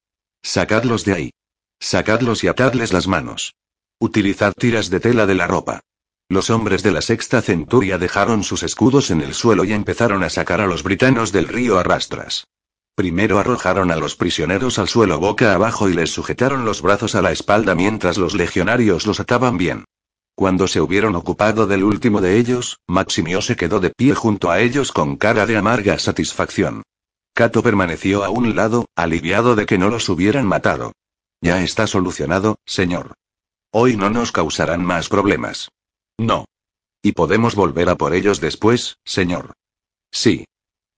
Sacadlos 0.47 1.03
de 1.03 1.13
ahí. 1.13 1.29
Sacadlos 1.77 2.41
y 2.41 2.47
atadles 2.47 2.93
las 2.93 3.05
manos. 3.05 3.55
Utilizad 3.99 4.53
tiras 4.57 4.89
de 4.89 5.01
tela 5.01 5.25
de 5.25 5.35
la 5.35 5.45
ropa. 5.45 5.81
Los 6.29 6.49
hombres 6.49 6.83
de 6.83 6.91
la 6.91 7.01
sexta 7.01 7.41
centuria 7.41 7.97
dejaron 7.97 8.45
sus 8.45 8.63
escudos 8.63 9.11
en 9.11 9.19
el 9.19 9.33
suelo 9.33 9.65
y 9.65 9.73
empezaron 9.73 10.23
a 10.23 10.29
sacar 10.29 10.61
a 10.61 10.67
los 10.67 10.83
britanos 10.83 11.33
del 11.33 11.49
río 11.49 11.77
a 11.77 11.83
rastras. 11.83 12.47
Primero 12.95 13.39
arrojaron 13.39 13.91
a 13.91 13.97
los 13.97 14.15
prisioneros 14.15 14.79
al 14.79 14.87
suelo 14.87 15.19
boca 15.19 15.53
abajo 15.53 15.89
y 15.89 15.93
les 15.93 16.11
sujetaron 16.11 16.63
los 16.63 16.81
brazos 16.81 17.15
a 17.15 17.21
la 17.21 17.33
espalda 17.33 17.75
mientras 17.75 18.17
los 18.17 18.33
legionarios 18.33 19.05
los 19.05 19.19
ataban 19.19 19.57
bien. 19.57 19.83
Cuando 20.33 20.69
se 20.69 20.79
hubieron 20.79 21.17
ocupado 21.17 21.67
del 21.67 21.83
último 21.83 22.21
de 22.21 22.37
ellos, 22.37 22.79
Maximio 22.87 23.41
se 23.41 23.57
quedó 23.57 23.81
de 23.81 23.89
pie 23.89 24.15
junto 24.15 24.49
a 24.49 24.61
ellos 24.61 24.93
con 24.93 25.17
cara 25.17 25.45
de 25.45 25.57
amarga 25.57 25.99
satisfacción. 25.99 26.83
Cato 27.38 27.61
permaneció 27.61 28.23
a 28.23 28.31
un 28.31 28.55
lado, 28.55 28.88
aliviado 28.95 29.55
de 29.55 29.67
que 29.67 29.77
no 29.77 29.91
los 29.91 30.09
hubieran 30.09 30.47
matado. 30.47 30.93
Ya 31.39 31.61
está 31.61 31.85
solucionado, 31.85 32.57
señor. 32.65 33.13
Hoy 33.71 33.95
no 33.95 34.09
nos 34.09 34.31
causarán 34.31 34.83
más 34.83 35.07
problemas. 35.07 35.69
No. 36.17 36.45
Y 37.03 37.11
podemos 37.11 37.53
volver 37.53 37.89
a 37.89 37.95
por 37.95 38.15
ellos 38.15 38.41
después, 38.41 38.97
señor. 39.05 39.53
Sí. 40.11 40.45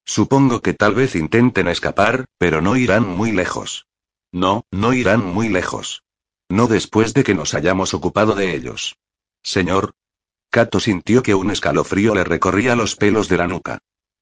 Supongo 0.05 0.61
que 0.61 0.73
tal 0.73 0.95
vez 0.95 1.13
intenten 1.17 1.67
escapar, 1.67 2.23
pero 2.37 2.61
no 2.61 2.77
irán 2.77 3.05
muy 3.05 3.33
lejos. 3.33 3.85
No, 4.31 4.63
no 4.71 4.93
irán 4.93 5.25
muy 5.25 5.49
lejos. 5.49 6.03
No 6.47 6.67
después 6.67 7.13
de 7.13 7.25
que 7.25 7.35
nos 7.35 7.53
hayamos 7.53 7.93
ocupado 7.93 8.33
de 8.33 8.55
ellos. 8.55 8.95
Señor. 9.43 9.91
Cato 10.49 10.79
sintió 10.79 11.21
que 11.21 11.35
un 11.35 11.51
escalofrío 11.51 12.15
le 12.15 12.23
recorría 12.23 12.77
los 12.77 12.95
pelos 12.95 13.27
de 13.27 13.35
la 13.35 13.47
nuca. 13.47 13.79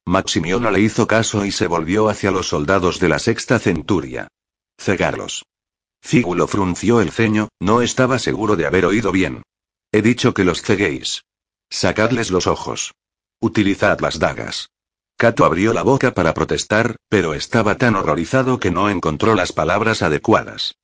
Maximio 0.08 0.62
no 0.62 0.72
le 0.72 0.80
hizo 0.80 1.06
caso 1.06 1.44
y 1.44 1.52
se 1.52 1.68
volvió 1.68 2.08
hacia 2.08 2.32
los 2.32 2.48
soldados 2.48 3.02
de 3.02 3.10
la 3.10 3.20
sexta 3.20 3.60
centuria. 3.60 4.30
Cegarlos. 4.80 5.44
Fígulo 6.02 6.48
frunció 6.48 7.02
el 7.02 7.12
ceño, 7.12 7.50
no 7.60 7.82
estaba 7.82 8.18
seguro 8.18 8.56
de 8.56 8.66
haber 8.66 8.86
oído 8.86 9.12
bien. 9.12 9.44
He 9.92 10.02
dicho 10.02 10.34
que 10.34 10.46
los 10.46 10.62
ceguéis. 10.62 11.24
Sacadles 11.70 12.32
los 12.32 12.48
ojos. 12.48 12.94
Utilizad 13.42 14.00
las 14.00 14.18
dagas. 14.18 14.70
Cato 15.18 15.44
abrió 15.44 15.74
la 15.74 15.84
boca 15.84 16.14
para 16.14 16.34
protestar, 16.34 16.96
pero 17.10 17.34
estaba 17.34 17.76
tan 17.76 17.96
horrorizado 17.96 18.62
que 18.62 18.72
no 18.72 18.90
encontró 18.90 19.36
las 19.36 19.52
palabras 19.52 20.04
adecuadas. 20.04 20.76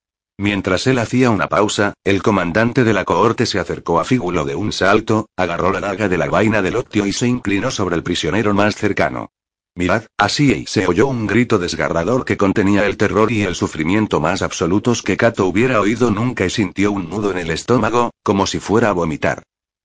Mientras 0.43 0.87
él 0.87 0.99
hacía 0.99 1.29
una 1.29 1.47
pausa, 1.47 1.93
el 2.03 2.21
comandante 2.21 2.83
de 2.83 2.91
la 2.91 3.05
cohorte 3.05 3.45
se 3.45 3.59
acercó 3.59 4.01
a 4.01 4.03
Fígulo 4.03 4.43
de 4.43 4.55
un 4.55 4.73
salto, 4.73 5.29
agarró 5.37 5.71
la 5.71 5.79
daga 5.79 6.09
de 6.09 6.17
la 6.17 6.27
vaina 6.27 6.61
del 6.61 6.75
Octio 6.75 7.05
y 7.05 7.13
se 7.13 7.29
inclinó 7.29 7.71
sobre 7.71 7.95
el 7.95 8.03
prisionero 8.03 8.53
más 8.53 8.75
cercano. 8.75 9.31
Mirad, 9.73 10.03
así 10.17 10.65
se 10.67 10.85
oyó 10.85 11.07
un 11.07 11.27
grito 11.27 11.59
desgarrador 11.59 12.25
que 12.25 12.35
contenía 12.35 12.85
el 12.85 12.97
terror 12.97 13.31
y 13.31 13.43
el 13.43 13.55
sufrimiento 13.55 14.19
más 14.19 14.41
absolutos 14.41 15.01
que 15.01 15.15
Cato 15.15 15.45
hubiera 15.45 15.79
oído 15.79 16.11
nunca 16.11 16.45
y 16.45 16.49
sintió 16.49 16.91
un 16.91 17.09
nudo 17.09 17.31
en 17.31 17.37
el 17.37 17.49
estómago, 17.49 18.11
como 18.21 18.45
si 18.45 18.59
fuera 18.59 18.89
a 18.89 18.91
vomitar. 18.91 19.43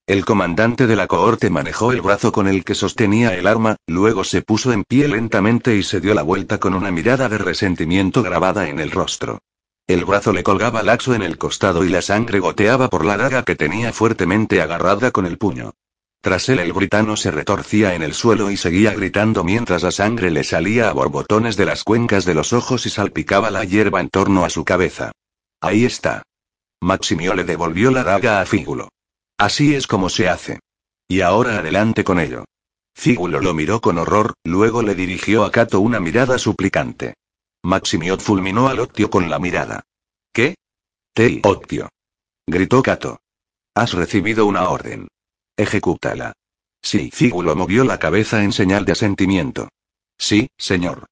El 0.08 0.24
comandante 0.24 0.88
de 0.88 0.96
la 0.96 1.06
cohorte 1.06 1.50
manejó 1.50 1.92
el 1.92 2.00
brazo 2.00 2.32
con 2.32 2.48
el 2.48 2.64
que 2.64 2.74
sostenía 2.74 3.32
el 3.36 3.46
arma, 3.46 3.76
luego 3.86 4.24
se 4.24 4.42
puso 4.42 4.72
en 4.72 4.82
pie 4.82 5.06
lentamente 5.06 5.76
y 5.76 5.84
se 5.84 6.00
dio 6.00 6.14
la 6.14 6.22
vuelta 6.22 6.58
con 6.58 6.74
una 6.74 6.90
mirada 6.90 7.28
de 7.28 7.38
resentimiento 7.38 8.24
grabada 8.24 8.68
en 8.68 8.80
el 8.80 8.90
rostro. 8.90 9.38
El 9.88 10.04
brazo 10.04 10.34
le 10.34 10.42
colgaba 10.42 10.82
laxo 10.82 11.14
en 11.14 11.22
el 11.22 11.38
costado 11.38 11.82
y 11.82 11.88
la 11.88 12.02
sangre 12.02 12.40
goteaba 12.40 12.90
por 12.90 13.06
la 13.06 13.16
daga 13.16 13.42
que 13.42 13.56
tenía 13.56 13.90
fuertemente 13.90 14.60
agarrada 14.60 15.12
con 15.12 15.24
el 15.24 15.38
puño. 15.38 15.72
Tras 16.20 16.50
él 16.50 16.58
el 16.58 16.74
britano 16.74 17.16
se 17.16 17.30
retorcía 17.30 17.94
en 17.94 18.02
el 18.02 18.12
suelo 18.12 18.50
y 18.50 18.58
seguía 18.58 18.92
gritando 18.92 19.44
mientras 19.44 19.82
la 19.82 19.90
sangre 19.90 20.30
le 20.30 20.44
salía 20.44 20.90
a 20.90 20.92
borbotones 20.92 21.56
de 21.56 21.64
las 21.64 21.84
cuencas 21.84 22.26
de 22.26 22.34
los 22.34 22.52
ojos 22.52 22.84
y 22.84 22.90
salpicaba 22.90 23.50
la 23.50 23.64
hierba 23.64 24.02
en 24.02 24.10
torno 24.10 24.44
a 24.44 24.50
su 24.50 24.62
cabeza. 24.62 25.12
Ahí 25.62 25.86
está. 25.86 26.22
Maximio 26.82 27.32
le 27.32 27.44
devolvió 27.44 27.90
la 27.90 28.04
daga 28.04 28.42
a 28.42 28.44
Fígulo. 28.44 28.90
Así 29.38 29.74
es 29.74 29.86
como 29.86 30.10
se 30.10 30.28
hace. 30.28 30.60
Y 31.08 31.22
ahora 31.22 31.60
adelante 31.60 32.04
con 32.04 32.20
ello. 32.20 32.44
Fígulo 32.94 33.40
lo 33.40 33.54
miró 33.54 33.80
con 33.80 33.96
horror, 33.96 34.34
luego 34.44 34.82
le 34.82 34.94
dirigió 34.94 35.44
a 35.44 35.50
Cato 35.50 35.80
una 35.80 35.98
mirada 35.98 36.36
suplicante. 36.36 37.14
Maximiot 37.62 38.20
fulminó 38.20 38.68
al 38.68 38.80
Octio 38.80 39.10
con 39.10 39.28
la 39.28 39.38
mirada. 39.38 39.82
¿Qué? 40.32 40.54
Te 41.12 41.40
Octio. 41.42 41.88
Gritó 42.46 42.82
Cato. 42.82 43.20
Has 43.74 43.92
recibido 43.92 44.46
una 44.46 44.68
orden. 44.68 45.08
Ejecútala. 45.56 46.32
Sí, 46.82 47.10
Fígulo 47.12 47.56
movió 47.56 47.84
la 47.84 47.98
cabeza 47.98 48.42
en 48.42 48.52
señal 48.52 48.84
de 48.84 48.92
asentimiento. 48.92 49.68
Sí, 50.16 50.48
señor. 50.56 51.06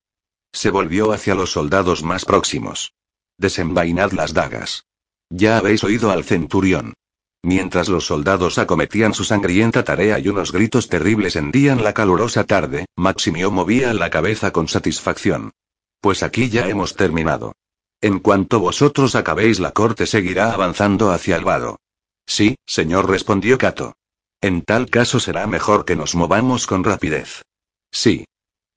Se 0.53 0.71
volvió 0.71 1.13
hacia 1.13 1.35
los 1.35 1.51
soldados 1.51 2.03
más 2.03 2.25
próximos. 2.25 2.93
Desenvainad 3.39 4.13
las 4.13 4.33
dagas. 4.33 4.85
Ya 5.29 5.59
habéis 5.59 5.85
oído 5.85 6.11
al 6.11 6.25
centurión. 6.25 6.95
Mientras 7.43 7.89
los 7.89 8.07
soldados 8.07 8.59
acometían 8.59 9.15
su 9.15 9.25
sangrienta 9.25 9.85
tarea 9.85 10.19
y 10.19 10.29
unos 10.29 10.53
gritos 10.53 10.89
terribles 10.89 11.37
hendían 11.37 11.85
la 11.85 11.93
calurosa 11.93 12.45
tarde, 12.45 12.87
Maximio 12.97 13.51
movía 13.51 13.93
la 13.95 14.11
cabeza 14.11 14.53
con 14.53 14.69
satisfacción. 14.69 15.53
Pues 16.01 16.23
aquí 16.23 16.49
ya 16.51 16.69
hemos 16.69 16.95
terminado. 16.95 17.55
En 18.01 18.19
cuanto 18.19 18.61
vosotros 18.61 19.15
acabéis 19.15 19.59
la 19.59 19.73
corte 19.73 20.07
seguirá 20.07 20.53
avanzando 20.53 21.11
hacia 21.11 21.37
el 21.37 21.45
vado. 21.45 21.79
Sí, 22.27 22.57
señor, 22.67 23.09
respondió 23.09 23.59
Cato. 23.59 23.95
En 24.41 24.63
tal 24.63 24.91
caso 24.91 25.19
será 25.19 25.47
mejor 25.47 25.85
que 25.85 25.97
nos 25.97 26.15
movamos 26.15 26.67
con 26.67 26.85
rapidez. 26.85 27.43
Sí. 27.91 28.27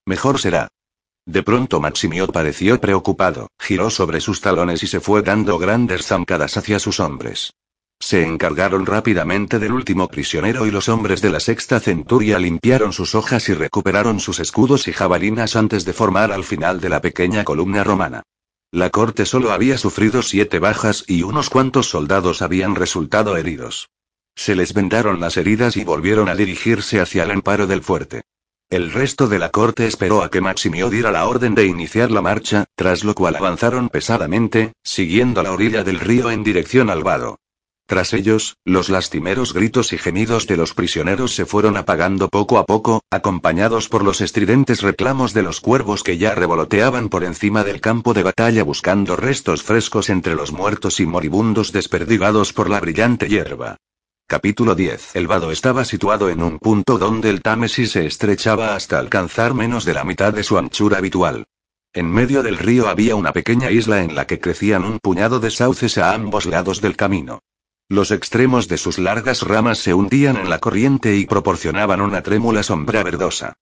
Mejor 0.05 0.39
será. 0.39 0.69
De 1.25 1.43
pronto 1.43 1.79
Maximio 1.79 2.27
pareció 2.27 2.79
preocupado, 2.79 3.49
giró 3.59 3.89
sobre 3.89 4.21
sus 4.21 4.41
talones 4.41 4.81
y 4.81 4.87
se 4.87 4.99
fue 4.99 5.21
dando 5.21 5.59
grandes 5.59 6.07
zancadas 6.07 6.57
hacia 6.57 6.79
sus 6.79 6.99
hombres. 6.99 7.53
Se 8.01 8.25
encargaron 8.25 8.85
rápidamente 8.85 9.59
del 9.59 9.73
último 9.73 10.07
prisionero 10.07 10.65
y 10.65 10.71
los 10.71 10.87
hombres 10.87 11.21
de 11.21 11.29
la 11.29 11.39
sexta 11.39 11.79
centuria 11.79 12.39
limpiaron 12.39 12.93
sus 12.93 13.13
hojas 13.13 13.49
y 13.49 13.53
recuperaron 13.53 14.21
sus 14.21 14.39
escudos 14.39 14.87
y 14.87 14.93
jabalinas 14.93 15.55
antes 15.57 15.83
de 15.83 15.93
formar 15.93 16.31
al 16.31 16.45
final 16.45 16.79
de 16.79 16.89
la 16.89 17.01
pequeña 17.01 17.43
columna 17.43 17.83
romana. 17.83 18.23
La 18.71 18.89
corte 18.89 19.25
solo 19.25 19.51
había 19.51 19.77
sufrido 19.77 20.21
siete 20.21 20.59
bajas 20.59 21.03
y 21.07 21.23
unos 21.23 21.49
cuantos 21.49 21.89
soldados 21.89 22.41
habían 22.41 22.75
resultado 22.75 23.35
heridos. 23.35 23.89
Se 24.35 24.55
les 24.55 24.73
vendaron 24.73 25.19
las 25.19 25.35
heridas 25.35 25.75
y 25.75 25.83
volvieron 25.83 26.29
a 26.29 26.35
dirigirse 26.35 27.01
hacia 27.01 27.23
el 27.23 27.31
amparo 27.31 27.67
del 27.67 27.81
fuerte. 27.81 28.21
El 28.69 28.91
resto 28.93 29.27
de 29.27 29.39
la 29.39 29.49
corte 29.49 29.87
esperó 29.87 30.23
a 30.23 30.29
que 30.29 30.39
Maximio 30.39 30.89
diera 30.89 31.11
la 31.11 31.27
orden 31.27 31.53
de 31.53 31.65
iniciar 31.65 32.11
la 32.11 32.21
marcha, 32.21 32.65
tras 32.75 33.03
lo 33.03 33.13
cual 33.15 33.35
avanzaron 33.35 33.89
pesadamente, 33.89 34.73
siguiendo 34.83 35.43
la 35.43 35.51
orilla 35.51 35.83
del 35.83 35.99
río 35.99 36.31
en 36.31 36.43
dirección 36.43 36.89
al 36.89 37.03
vado. 37.03 37.39
Tras 37.89 38.13
ellos, 38.13 38.55
los 38.65 38.89
lastimeros 38.89 39.51
gritos 39.51 39.93
y 39.93 39.97
gemidos 39.97 40.45
de 40.45 40.57
los 40.57 40.75
prisioneros 40.75 41.33
se 41.33 41.47
fueron 41.47 41.75
apagando 41.75 42.29
poco 42.29 42.59
a 42.59 42.65
poco, 42.67 43.01
acompañados 43.09 43.89
por 43.89 44.03
los 44.03 44.21
estridentes 44.21 44.83
reclamos 44.83 45.33
de 45.33 45.41
los 45.41 45.59
cuervos 45.59 46.03
que 46.03 46.19
ya 46.19 46.35
revoloteaban 46.35 47.09
por 47.09 47.23
encima 47.23 47.63
del 47.63 47.81
campo 47.81 48.13
de 48.13 48.21
batalla 48.21 48.63
buscando 48.63 49.15
restos 49.15 49.63
frescos 49.63 50.11
entre 50.11 50.35
los 50.35 50.51
muertos 50.51 50.99
y 50.99 51.07
moribundos 51.07 51.71
desperdigados 51.71 52.53
por 52.53 52.69
la 52.69 52.79
brillante 52.79 53.27
hierba. 53.27 53.77
Capítulo 54.27 54.75
10. 54.75 55.15
El 55.15 55.25
vado 55.25 55.49
estaba 55.49 55.83
situado 55.83 56.29
en 56.29 56.43
un 56.43 56.59
punto 56.59 56.99
donde 56.99 57.31
el 57.31 57.41
Támesis 57.41 57.93
se 57.93 58.05
estrechaba 58.05 58.75
hasta 58.75 58.99
alcanzar 58.99 59.55
menos 59.55 59.83
de 59.83 59.95
la 59.95 60.03
mitad 60.03 60.31
de 60.31 60.43
su 60.43 60.59
anchura 60.59 60.99
habitual. 60.99 61.45
En 61.93 62.05
medio 62.05 62.43
del 62.43 62.59
río 62.59 62.87
había 62.87 63.15
una 63.15 63.33
pequeña 63.33 63.71
isla 63.71 64.03
en 64.03 64.13
la 64.13 64.27
que 64.27 64.39
crecían 64.39 64.85
un 64.85 64.99
puñado 64.99 65.39
de 65.39 65.49
sauces 65.49 65.97
a 65.97 66.13
ambos 66.13 66.45
lados 66.45 66.81
del 66.81 66.95
camino. 66.95 67.39
Los 67.91 68.11
extremos 68.11 68.67
de 68.67 68.77
sus 68.77 68.99
largas 68.99 69.41
ramas 69.41 69.79
se 69.79 69.95
hundían 69.95 70.37
en 70.37 70.47
la 70.51 70.59
corriente 70.59 71.17
y 71.17 71.25
proporcionaban 71.25 72.01
una 72.01 72.21
trémula 72.21 72.61
sombra 72.61 73.01
verdosa. 73.01 73.53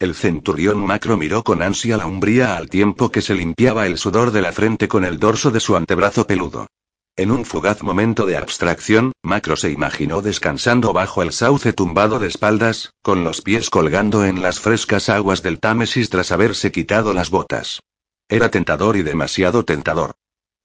El 0.00 0.16
centurión 0.16 0.84
Macro 0.84 1.16
miró 1.16 1.44
con 1.44 1.62
ansia 1.62 1.96
la 1.96 2.06
umbría 2.06 2.56
al 2.56 2.68
tiempo 2.68 3.12
que 3.12 3.22
se 3.22 3.34
limpiaba 3.34 3.86
el 3.86 3.96
sudor 3.96 4.32
de 4.32 4.42
la 4.42 4.50
frente 4.50 4.88
con 4.88 5.04
el 5.04 5.20
dorso 5.20 5.52
de 5.52 5.60
su 5.60 5.76
antebrazo 5.76 6.26
peludo. 6.26 6.66
En 7.14 7.30
un 7.30 7.44
fugaz 7.44 7.84
momento 7.84 8.26
de 8.26 8.36
abstracción, 8.36 9.12
Macro 9.22 9.54
se 9.56 9.70
imaginó 9.70 10.20
descansando 10.20 10.92
bajo 10.92 11.22
el 11.22 11.32
sauce 11.32 11.72
tumbado 11.72 12.18
de 12.18 12.26
espaldas, 12.26 12.90
con 13.02 13.22
los 13.22 13.40
pies 13.40 13.70
colgando 13.70 14.24
en 14.24 14.42
las 14.42 14.58
frescas 14.58 15.08
aguas 15.08 15.42
del 15.44 15.60
Támesis 15.60 16.10
tras 16.10 16.32
haberse 16.32 16.72
quitado 16.72 17.14
las 17.14 17.30
botas. 17.30 17.78
Era 18.28 18.50
tentador 18.50 18.96
y 18.96 19.02
demasiado 19.04 19.64
tentador. 19.64 20.16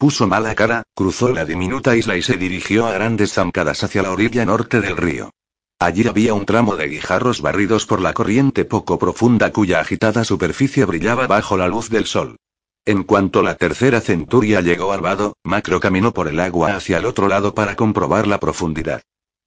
Puso 0.02 0.26
mala 0.26 0.56
cara, 0.56 0.82
cruzó 0.96 1.30
la 1.30 1.46
diminuta 1.46 1.96
isla 1.96 2.18
y 2.18 2.24
se 2.24 2.36
dirigió 2.36 2.88
a 2.88 2.92
grandes 2.92 3.34
zancadas 3.34 3.84
hacia 3.84 4.02
la 4.02 4.12
orilla 4.12 4.44
norte 4.46 4.82
del 4.82 4.98
río. 4.98 5.30
Allí 5.78 6.08
había 6.08 6.34
un 6.34 6.48
tramo 6.48 6.76
de 6.76 6.88
guijarros 6.88 7.40
barridos 7.40 7.86
por 7.86 8.02
la 8.02 8.12
corriente 8.12 8.66
poco 8.66 8.98
profunda 8.98 9.52
cuya 9.52 9.80
agitada 9.80 10.24
superficie 10.24 10.86
brillaba 10.86 11.28
bajo 11.28 11.56
la 11.56 11.68
luz 11.68 11.92
del 11.92 12.08
sol. 12.08 12.38
En 12.84 13.04
cuanto 13.04 13.44
la 13.44 13.54
tercera 13.54 14.02
centuria 14.02 14.62
llegó 14.62 14.92
al 14.92 15.02
vado, 15.02 15.36
Macro 15.44 15.80
caminó 15.80 16.12
por 16.12 16.28
el 16.28 16.40
agua 16.40 16.76
hacia 16.76 16.98
el 16.98 17.06
otro 17.06 17.28
lado 17.28 17.54
para 17.54 17.76
comprobar 17.76 18.26
la 18.26 18.40
profundidad. 18.40 19.04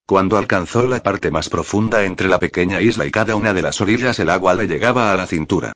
Cuando 0.07 0.37
alcanzó 0.37 0.87
la 0.87 1.03
parte 1.03 1.33
más 1.33 1.49
profunda 1.49 2.05
entre 2.05 2.29
la 2.29 2.39
pequeña 2.39 2.81
isla 2.81 3.07
y 3.07 3.11
cada 3.11 3.35
una 3.35 3.55
de 3.55 3.63
las 3.63 3.81
orillas 3.81 4.21
el 4.21 4.31
agua 4.31 4.55
le 4.55 4.69
llegaba 4.69 5.13
a 5.13 5.17
la 5.17 5.27
cintura. 5.27 5.73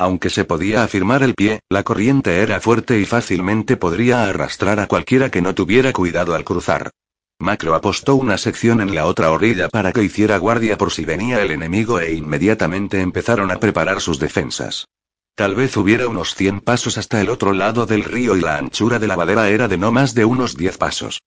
Aunque 0.00 0.30
se 0.30 0.46
podía 0.46 0.82
afirmar 0.82 1.22
el 1.22 1.34
pie, 1.34 1.60
la 1.68 1.82
corriente 1.82 2.38
era 2.38 2.58
fuerte 2.58 2.98
y 2.98 3.04
fácilmente 3.04 3.76
podría 3.76 4.24
arrastrar 4.24 4.80
a 4.80 4.86
cualquiera 4.86 5.30
que 5.30 5.42
no 5.42 5.54
tuviera 5.54 5.92
cuidado 5.92 6.34
al 6.34 6.42
cruzar. 6.42 6.90
Macro 7.38 7.74
apostó 7.74 8.14
una 8.14 8.38
sección 8.38 8.80
en 8.80 8.94
la 8.94 9.04
otra 9.04 9.30
orilla 9.30 9.68
para 9.68 9.92
que 9.92 10.02
hiciera 10.02 10.38
guardia 10.38 10.78
por 10.78 10.90
si 10.90 11.04
venía 11.04 11.42
el 11.42 11.50
enemigo 11.50 12.00
e 12.00 12.14
inmediatamente 12.14 13.02
empezaron 13.02 13.50
a 13.50 13.60
preparar 13.60 14.00
sus 14.00 14.18
defensas. 14.18 14.86
Tal 15.34 15.54
vez 15.54 15.76
hubiera 15.76 16.08
unos 16.08 16.34
100 16.34 16.62
pasos 16.62 16.96
hasta 16.96 17.20
el 17.20 17.28
otro 17.28 17.52
lado 17.52 17.84
del 17.84 18.04
río 18.04 18.38
y 18.38 18.40
la 18.40 18.56
anchura 18.56 18.98
de 18.98 19.06
la 19.06 19.16
vadera 19.16 19.50
era 19.50 19.68
de 19.68 19.76
no 19.76 19.92
más 19.92 20.14
de 20.14 20.24
unos 20.24 20.56
10 20.56 20.78
pasos. 20.78 21.20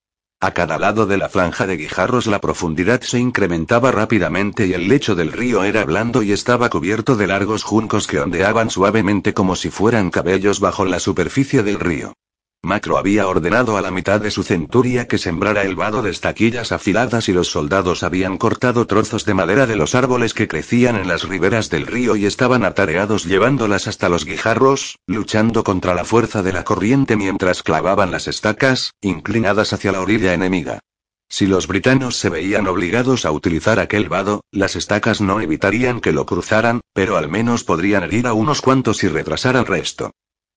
A 0.44 0.52
cada 0.52 0.78
lado 0.78 1.06
de 1.06 1.16
la 1.16 1.30
franja 1.30 1.66
de 1.66 1.78
guijarros 1.78 2.28
la 2.28 2.42
profundidad 2.42 3.00
se 3.00 3.18
incrementaba 3.18 3.94
rápidamente 3.94 4.68
y 4.68 4.74
el 4.74 4.90
lecho 4.90 5.16
del 5.16 5.32
río 5.32 5.64
era 5.64 5.86
blando 5.86 6.22
y 6.22 6.34
estaba 6.34 6.70
cubierto 6.70 7.16
de 7.16 7.28
largos 7.28 7.64
juncos 7.64 8.08
que 8.08 8.20
ondeaban 8.20 8.70
suavemente 8.70 9.34
como 9.34 9.56
si 9.56 9.70
fueran 9.70 10.10
cabellos 10.10 10.60
bajo 10.60 10.84
la 10.84 11.00
superficie 11.00 11.64
del 11.64 11.80
río. 11.80 12.14
Macro 12.66 12.98
había 12.98 13.28
ordenado 13.28 13.76
a 13.76 13.82
la 13.82 13.92
mitad 13.92 14.22
de 14.22 14.32
su 14.32 14.42
centuria 14.42 15.06
que 15.06 15.18
sembrara 15.18 15.64
el 15.64 15.76
vado 15.76 16.02
de 16.02 16.12
estaquillas 16.12 16.72
afiladas 16.72 17.28
y 17.28 17.34
los 17.34 17.50
soldados 17.50 18.04
habían 18.04 18.38
cortado 18.38 18.88
trozos 18.88 19.26
de 19.26 19.34
madera 19.34 19.68
de 19.68 19.76
los 19.76 19.96
árboles 19.96 20.34
que 20.34 20.48
crecían 20.48 20.96
en 20.96 21.10
las 21.10 21.28
riberas 21.28 21.70
del 21.70 21.86
río 21.86 22.16
y 22.16 22.26
estaban 22.26 22.64
atareados 22.64 23.26
llevándolas 23.26 23.90
hasta 23.90 24.08
los 24.08 24.24
guijarros, 24.24 24.98
luchando 25.08 25.66
contra 25.66 25.94
la 25.94 26.06
fuerza 26.06 26.42
de 26.42 26.54
la 26.54 26.64
corriente 26.64 27.18
mientras 27.18 27.64
clavaban 27.64 28.12
las 28.12 28.30
estacas, 28.30 28.94
inclinadas 29.02 29.74
hacia 29.74 29.92
la 29.92 30.00
orilla 30.00 30.34
enemiga. 30.34 30.80
Si 31.28 31.48
los 31.48 31.68
britanos 31.68 32.16
se 32.16 32.30
veían 32.30 32.68
obligados 32.68 33.26
a 33.26 33.32
utilizar 33.32 33.82
aquel 33.82 34.08
vado, 34.08 34.46
las 34.52 34.78
estacas 34.78 35.20
no 35.20 35.42
evitarían 35.42 36.00
que 36.00 36.14
lo 36.14 36.26
cruzaran, 36.26 36.80
pero 36.94 37.18
al 37.18 37.28
menos 37.28 37.66
podrían 37.66 38.04
herir 38.04 38.26
a 38.26 38.32
unos 38.32 38.62
cuantos 38.62 39.04
y 39.04 39.10
retrasar 39.10 39.58
al 39.58 39.66
resto. 39.66 40.12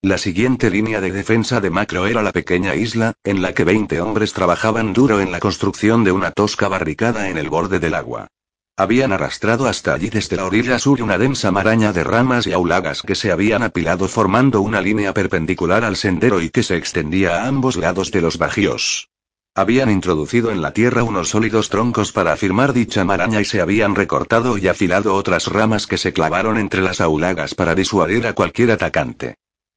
La 0.07 0.19
siguiente 0.19 0.71
línea 0.71 1.01
de 1.01 1.11
defensa 1.11 1.61
de 1.61 1.69
Macro 1.69 2.07
era 2.07 2.23
la 2.23 2.31
pequeña 2.31 2.77
isla, 2.77 3.15
en 3.25 3.43
la 3.43 3.55
que 3.55 3.65
20 3.65 4.01
hombres 4.01 4.33
trabajaban 4.33 4.93
duro 4.93 5.21
en 5.21 5.33
la 5.33 5.41
construcción 5.41 6.05
de 6.05 6.13
una 6.13 6.31
tosca 6.31 6.69
barricada 6.69 7.29
en 7.29 7.39
el 7.39 7.51
borde 7.51 7.81
del 7.81 7.97
agua. 7.97 8.29
Habían 8.77 9.11
arrastrado 9.13 9.67
hasta 9.67 9.95
allí 9.95 10.09
desde 10.09 10.37
la 10.37 10.45
orilla 10.45 10.79
sur 10.79 11.03
una 11.03 11.19
densa 11.19 11.51
maraña 11.51 11.93
de 11.93 12.05
ramas 12.05 12.47
y 12.47 12.53
aulagas 12.53 13.03
que 13.03 13.17
se 13.17 13.33
habían 13.33 13.65
apilado 13.65 14.07
formando 14.07 14.61
una 14.61 14.81
línea 14.81 15.13
perpendicular 15.13 15.85
al 15.85 15.97
sendero 15.97 16.41
y 16.41 16.51
que 16.51 16.63
se 16.63 16.77
extendía 16.77 17.43
a 17.43 17.49
ambos 17.49 17.75
lados 17.75 18.13
de 18.13 18.21
los 18.21 18.39
bajíos. 18.39 19.09
Habían 19.57 19.91
introducido 19.91 20.53
en 20.53 20.63
la 20.63 20.73
tierra 20.73 21.03
unos 21.03 21.31
sólidos 21.31 21.69
troncos 21.69 22.13
para 22.13 22.33
afirmar 22.33 22.73
dicha 22.73 23.05
maraña 23.05 23.41
y 23.41 23.45
se 23.45 23.61
habían 23.61 23.97
recortado 23.97 24.57
y 24.57 24.69
afilado 24.69 25.17
otras 25.17 25.49
ramas 25.49 25.89
que 25.89 25.99
se 25.99 26.13
clavaron 26.13 26.59
entre 26.59 26.81
las 26.81 27.01
aulagas 27.01 27.57
para 27.57 27.75
disuadir 27.75 28.29
a 28.29 28.35
cualquier 28.35 28.71
atacante. 28.71 29.35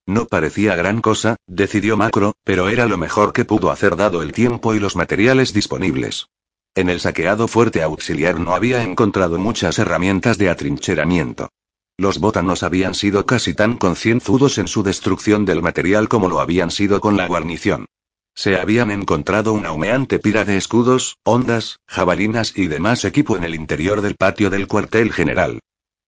No 0.10 0.26
parecía 0.26 0.76
gran 0.76 1.02
cosa, 1.02 1.36
decidió 1.46 1.96
Macro, 1.96 2.34
pero 2.44 2.68
era 2.68 2.88
lo 2.88 2.98
mejor 2.98 3.32
que 3.32 3.46
pudo 3.46 3.70
hacer 3.70 3.96
dado 3.96 4.24
el 4.24 4.32
tiempo 4.32 4.74
y 4.74 4.80
los 4.80 4.96
materiales 4.96 5.54
disponibles. 5.54 6.30
En 6.74 6.90
el 6.90 7.00
saqueado 7.00 7.48
fuerte 7.48 7.84
auxiliar 7.84 8.40
no 8.40 8.56
había 8.56 8.82
encontrado 8.82 9.38
muchas 9.38 9.78
herramientas 9.78 10.40
de 10.40 10.50
atrincheramiento. 10.50 11.50
Los 11.96 12.18
bótanos 12.18 12.64
habían 12.64 12.96
sido 12.96 13.28
casi 13.28 13.54
tan 13.54 13.78
concienzudos 13.78 14.58
en 14.58 14.68
su 14.68 14.82
destrucción 14.82 15.46
del 15.46 15.62
material 15.62 16.10
como 16.10 16.28
lo 16.28 16.40
habían 16.40 16.72
sido 16.72 17.02
con 17.02 17.16
la 17.16 17.28
guarnición. 17.28 17.86
Se 18.34 18.60
habían 18.60 18.90
encontrado 18.90 19.54
una 19.54 19.72
humeante 19.74 20.18
pira 20.18 20.44
de 20.44 20.58
escudos, 20.58 21.18
ondas, 21.24 21.78
jabalinas 21.88 22.58
y 22.58 22.66
demás 22.66 23.06
equipo 23.06 23.38
en 23.38 23.44
el 23.44 23.54
interior 23.54 24.02
del 24.02 24.16
patio 24.16 24.50
del 24.50 24.68
cuartel 24.68 25.14
general. 25.14 25.60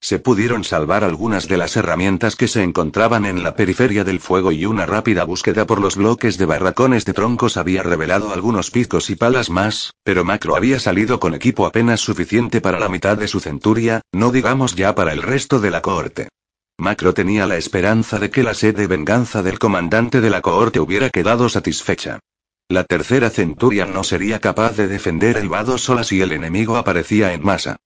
Se 0.04 0.18
pudieron 0.18 0.64
salvar 0.64 1.04
algunas 1.04 1.48
de 1.48 1.58
las 1.58 1.78
herramientas 1.78 2.36
que 2.36 2.48
se 2.48 2.64
encontraban 2.64 3.24
en 3.24 3.44
la 3.44 3.56
periferia 3.56 4.04
del 4.04 4.20
fuego 4.20 4.52
y 4.52 4.66
una 4.66 4.88
rápida 4.88 5.26
búsqueda 5.26 5.68
por 5.68 5.80
los 5.80 5.96
bloques 5.96 6.40
de 6.40 6.48
barracones 6.48 7.06
de 7.06 7.14
troncos 7.14 7.56
había 7.56 7.84
revelado 7.84 8.34
algunos 8.34 8.72
picos 8.72 9.12
y 9.12 9.16
palas 9.16 9.52
más, 9.52 9.94
pero 10.04 10.26
Macro 10.26 10.56
había 10.56 10.80
salido 10.80 11.20
con 11.20 11.36
equipo 11.36 11.68
apenas 11.68 12.02
suficiente 12.02 12.62
para 12.62 12.80
la 12.80 12.90
mitad 12.90 13.16
de 13.16 13.28
su 13.28 13.40
centuria, 13.40 14.02
no 14.12 14.32
digamos 14.32 14.76
ya 14.76 14.96
para 14.96 15.14
el 15.14 15.22
resto 15.22 15.60
de 15.60 15.70
la 15.70 15.84
cohorte. 15.84 16.30
Macro 16.80 17.14
tenía 17.14 17.46
la 17.46 17.58
esperanza 17.58 18.18
de 18.18 18.32
que 18.32 18.42
la 18.42 18.56
sed 18.56 18.76
de 18.76 18.88
venganza 18.88 19.44
del 19.44 19.60
comandante 19.60 20.20
de 20.20 20.32
la 20.32 20.42
cohorte 20.42 20.80
hubiera 20.80 21.12
quedado 21.12 21.48
satisfecha. 21.48 22.20
La 22.70 22.86
tercera 22.86 23.30
centuria 23.30 23.86
no 23.86 24.04
sería 24.04 24.40
capaz 24.40 24.78
de 24.78 24.88
defender 24.88 25.38
el 25.38 25.48
vado 25.48 25.78
sola 25.78 26.04
si 26.04 26.22
el 26.22 26.32
enemigo 26.32 26.78
aparecía 26.78 27.34
en 27.34 27.44
masa. 27.44 27.78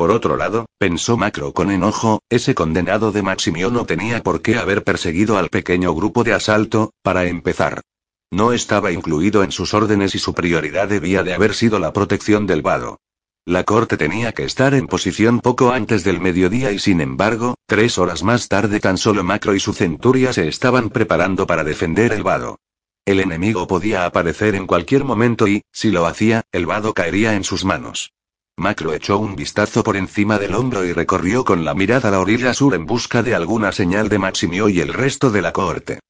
Por 0.00 0.12
otro 0.12 0.38
lado, 0.38 0.64
pensó 0.78 1.18
Macro 1.18 1.52
con 1.52 1.70
enojo, 1.70 2.22
ese 2.30 2.54
condenado 2.54 3.12
de 3.12 3.20
Maximio 3.20 3.70
no 3.70 3.84
tenía 3.84 4.22
por 4.22 4.40
qué 4.40 4.56
haber 4.56 4.82
perseguido 4.82 5.36
al 5.36 5.50
pequeño 5.50 5.94
grupo 5.94 6.24
de 6.24 6.32
asalto, 6.32 6.94
para 7.02 7.26
empezar. 7.26 7.82
No 8.30 8.54
estaba 8.54 8.92
incluido 8.92 9.44
en 9.44 9.52
sus 9.52 9.74
órdenes 9.74 10.14
y 10.14 10.18
su 10.18 10.32
prioridad 10.32 10.88
debía 10.88 11.22
de 11.22 11.34
haber 11.34 11.52
sido 11.52 11.78
la 11.78 11.92
protección 11.92 12.46
del 12.46 12.62
vado. 12.62 12.98
La 13.44 13.64
corte 13.64 13.98
tenía 13.98 14.32
que 14.32 14.44
estar 14.44 14.72
en 14.72 14.86
posición 14.86 15.40
poco 15.40 15.70
antes 15.70 16.02
del 16.02 16.18
mediodía 16.18 16.72
y 16.72 16.78
sin 16.78 17.02
embargo, 17.02 17.56
tres 17.66 17.98
horas 17.98 18.22
más 18.22 18.48
tarde 18.48 18.80
tan 18.80 18.96
solo 18.96 19.22
Macro 19.22 19.54
y 19.54 19.60
su 19.60 19.74
centuria 19.74 20.32
se 20.32 20.48
estaban 20.48 20.88
preparando 20.88 21.46
para 21.46 21.62
defender 21.62 22.14
el 22.14 22.22
vado. 22.22 22.58
El 23.04 23.20
enemigo 23.20 23.66
podía 23.66 24.06
aparecer 24.06 24.54
en 24.54 24.66
cualquier 24.66 25.04
momento 25.04 25.46
y, 25.46 25.60
si 25.70 25.90
lo 25.90 26.06
hacía, 26.06 26.40
el 26.52 26.64
vado 26.64 26.94
caería 26.94 27.34
en 27.34 27.44
sus 27.44 27.66
manos. 27.66 28.12
Macro 28.60 28.92
echó 28.92 29.16
un 29.16 29.36
vistazo 29.36 29.82
por 29.82 29.96
encima 29.96 30.38
del 30.38 30.54
hombro 30.54 30.84
y 30.84 30.92
recorrió 30.92 31.46
con 31.46 31.64
la 31.64 31.72
mirada 31.72 32.10
la 32.10 32.20
orilla 32.20 32.52
sur 32.52 32.74
en 32.74 32.84
busca 32.84 33.22
de 33.22 33.34
alguna 33.34 33.72
señal 33.72 34.10
de 34.10 34.18
Maximio 34.18 34.68
y 34.68 34.80
el 34.80 34.92
resto 34.92 35.30
de 35.30 35.40
la 35.40 35.54
cohorte. 35.54 36.00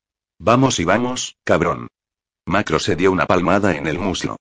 Vamos 0.40 0.80
y 0.80 0.84
vamos, 0.84 1.36
cabrón. 1.44 1.86
Macro 2.46 2.80
se 2.80 2.96
dio 2.96 3.12
una 3.12 3.26
palmada 3.26 3.76
en 3.76 3.86
el 3.86 4.00
muslo. 4.00 4.34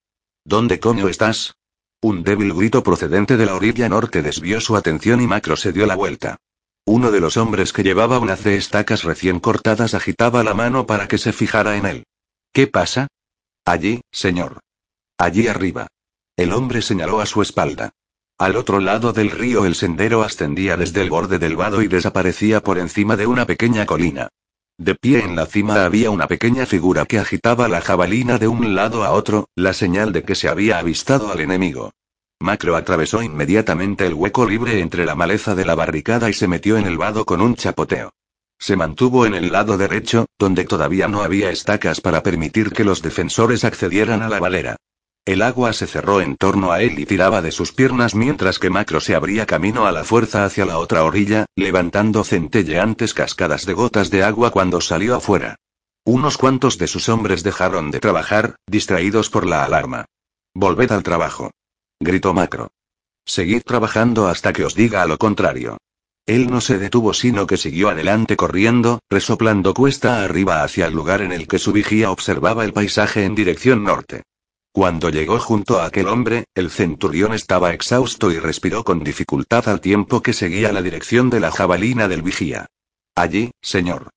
¿Dónde 0.44 0.80
coño 0.80 1.08
estás? 1.08 1.54
Un 2.02 2.24
débil 2.24 2.52
grito 2.56 2.82
procedente 2.82 3.38
de 3.38 3.46
la 3.46 3.54
orilla 3.54 3.88
norte 3.88 4.24
desvió 4.24 4.60
su 4.60 4.76
atención 4.76 5.22
y 5.22 5.28
Macro 5.28 5.56
se 5.56 5.72
dio 5.72 5.86
la 5.86 5.96
vuelta. 5.96 6.38
Uno 6.86 7.12
de 7.12 7.20
los 7.20 7.38
hombres 7.38 7.74
que 7.74 7.84
llevaba 7.84 8.18
unas 8.18 8.44
de 8.44 8.56
estacas 8.56 9.04
recién 9.04 9.40
cortadas 9.40 9.94
agitaba 9.94 10.44
la 10.44 10.56
mano 10.56 10.88
para 10.88 11.08
que 11.08 11.20
se 11.20 11.32
fijara 11.32 11.78
en 11.78 11.86
él. 11.86 12.04
¿Qué 12.54 12.66
pasa? 12.66 13.08
Allí, 13.66 14.02
señor. 14.12 14.62
Allí 15.20 15.48
arriba. 15.48 15.86
El 16.36 16.54
hombre 16.54 16.82
señaló 16.82 17.22
a 17.22 17.28
su 17.28 17.44
espalda. 17.44 17.92
Al 18.40 18.56
otro 18.56 18.80
lado 18.80 19.12
del 19.12 19.32
río 19.32 19.66
el 19.66 19.76
sendero 19.76 20.24
ascendía 20.24 20.78
desde 20.78 21.02
el 21.02 21.10
borde 21.10 21.40
del 21.40 21.58
vado 21.58 21.82
y 21.82 21.90
desaparecía 21.90 22.64
por 22.64 22.80
encima 22.80 23.18
de 23.18 23.28
una 23.28 23.46
pequeña 23.46 23.86
colina. 23.86 24.30
De 24.78 24.96
pie 24.96 25.26
en 25.26 25.36
la 25.36 25.46
cima 25.46 25.84
había 25.84 26.10
una 26.10 26.26
pequeña 26.26 26.66
figura 26.66 27.06
que 27.06 27.20
agitaba 27.20 27.68
la 27.68 27.82
jabalina 27.82 28.38
de 28.38 28.48
un 28.48 28.76
lado 28.76 29.04
a 29.04 29.12
otro, 29.12 29.50
la 29.56 29.74
señal 29.74 30.14
de 30.14 30.24
que 30.24 30.36
se 30.36 30.48
había 30.48 30.80
avistado 30.80 31.34
al 31.34 31.42
enemigo. 31.42 31.92
Macro 32.40 32.78
atravesó 32.78 33.22
inmediatamente 33.22 34.08
el 34.08 34.14
hueco 34.14 34.46
libre 34.46 34.80
entre 34.80 35.06
la 35.06 35.16
maleza 35.16 35.54
de 35.54 35.66
la 35.66 35.76
barricada 35.76 36.30
y 36.30 36.34
se 36.34 36.48
metió 36.48 36.78
en 36.78 36.86
el 36.86 36.98
vado 36.98 37.26
con 37.26 37.42
un 37.42 37.56
chapoteo. 37.56 38.14
Se 38.58 38.78
mantuvo 38.78 39.26
en 39.26 39.34
el 39.34 39.52
lado 39.52 39.78
derecho, 39.78 40.28
donde 40.40 40.64
todavía 40.64 41.10
no 41.10 41.24
había 41.24 41.52
estacas 41.52 42.00
para 42.00 42.24
permitir 42.24 42.72
que 42.72 42.86
los 42.86 43.02
defensores 43.02 43.66
accedieran 43.66 44.22
a 44.22 44.30
la 44.30 44.40
valera. 44.40 44.78
El 45.26 45.42
agua 45.42 45.74
se 45.74 45.86
cerró 45.86 46.22
en 46.22 46.36
torno 46.36 46.72
a 46.72 46.82
él 46.82 46.98
y 46.98 47.06
tiraba 47.06 47.42
de 47.42 47.52
sus 47.52 47.72
piernas 47.72 48.16
mientras 48.16 48.58
que 48.58 48.70
Macro 48.70 49.00
se 49.00 49.16
abría 49.16 49.46
camino 49.46 49.86
a 49.86 49.92
la 49.92 50.04
fuerza 50.04 50.46
hacia 50.46 50.66
la 50.66 50.80
otra 50.80 51.04
orilla, 51.04 51.46
levantando 51.56 52.24
centelleantes 52.24 53.14
cascadas 53.14 53.66
de 53.66 53.74
gotas 53.74 54.10
de 54.10 54.24
agua 54.24 54.52
cuando 54.52 54.82
salió 54.82 55.16
afuera. 55.16 55.56
Unos 56.06 56.38
cuantos 56.38 56.78
de 56.78 56.88
sus 56.88 57.10
hombres 57.10 57.44
dejaron 57.44 57.92
de 57.92 58.00
trabajar, 58.00 58.56
distraídos 58.66 59.30
por 59.30 59.46
la 59.46 59.64
alarma. 59.64 60.06
Volved 60.56 60.92
al 60.92 61.04
trabajo. 61.04 61.52
Gritó 62.00 62.34
Macro. 62.34 62.72
Seguid 63.26 63.62
trabajando 63.64 64.28
hasta 64.28 64.54
que 64.54 64.64
os 64.64 64.74
diga 64.74 65.06
lo 65.06 65.18
contrario. 65.18 65.78
Él 66.26 66.50
no 66.50 66.62
se 66.62 66.78
detuvo 66.80 67.14
sino 67.14 67.46
que 67.46 67.58
siguió 67.58 67.90
adelante 67.90 68.36
corriendo, 68.36 69.00
resoplando 69.10 69.74
cuesta 69.74 70.24
arriba 70.24 70.64
hacia 70.64 70.88
el 70.88 70.94
lugar 70.94 71.22
en 71.22 71.32
el 71.32 71.48
que 71.48 71.60
su 71.60 71.72
vigía 71.72 72.12
observaba 72.12 72.66
el 72.66 72.74
paisaje 72.74 73.26
en 73.26 73.36
dirección 73.36 73.84
norte. 73.84 74.24
Cuando 74.72 75.10
llegó 75.10 75.40
junto 75.40 75.80
a 75.80 75.86
aquel 75.86 76.08
hombre, 76.08 76.46
el 76.54 76.70
centurión 76.70 77.34
estaba 77.34 77.74
exhausto 77.74 78.32
y 78.32 78.40
respiró 78.40 78.84
con 78.84 79.04
dificultad 79.04 79.68
al 79.68 79.82
tiempo 79.82 80.22
que 80.22 80.34
seguía 80.34 80.72
la 80.72 80.82
dirección 80.82 81.30
de 81.30 81.40
la 81.40 81.52
jabalina 81.52 82.08
del 82.08 82.22
vigía. 82.22 82.68
Allí, 83.16 83.52
señor. 83.62 84.10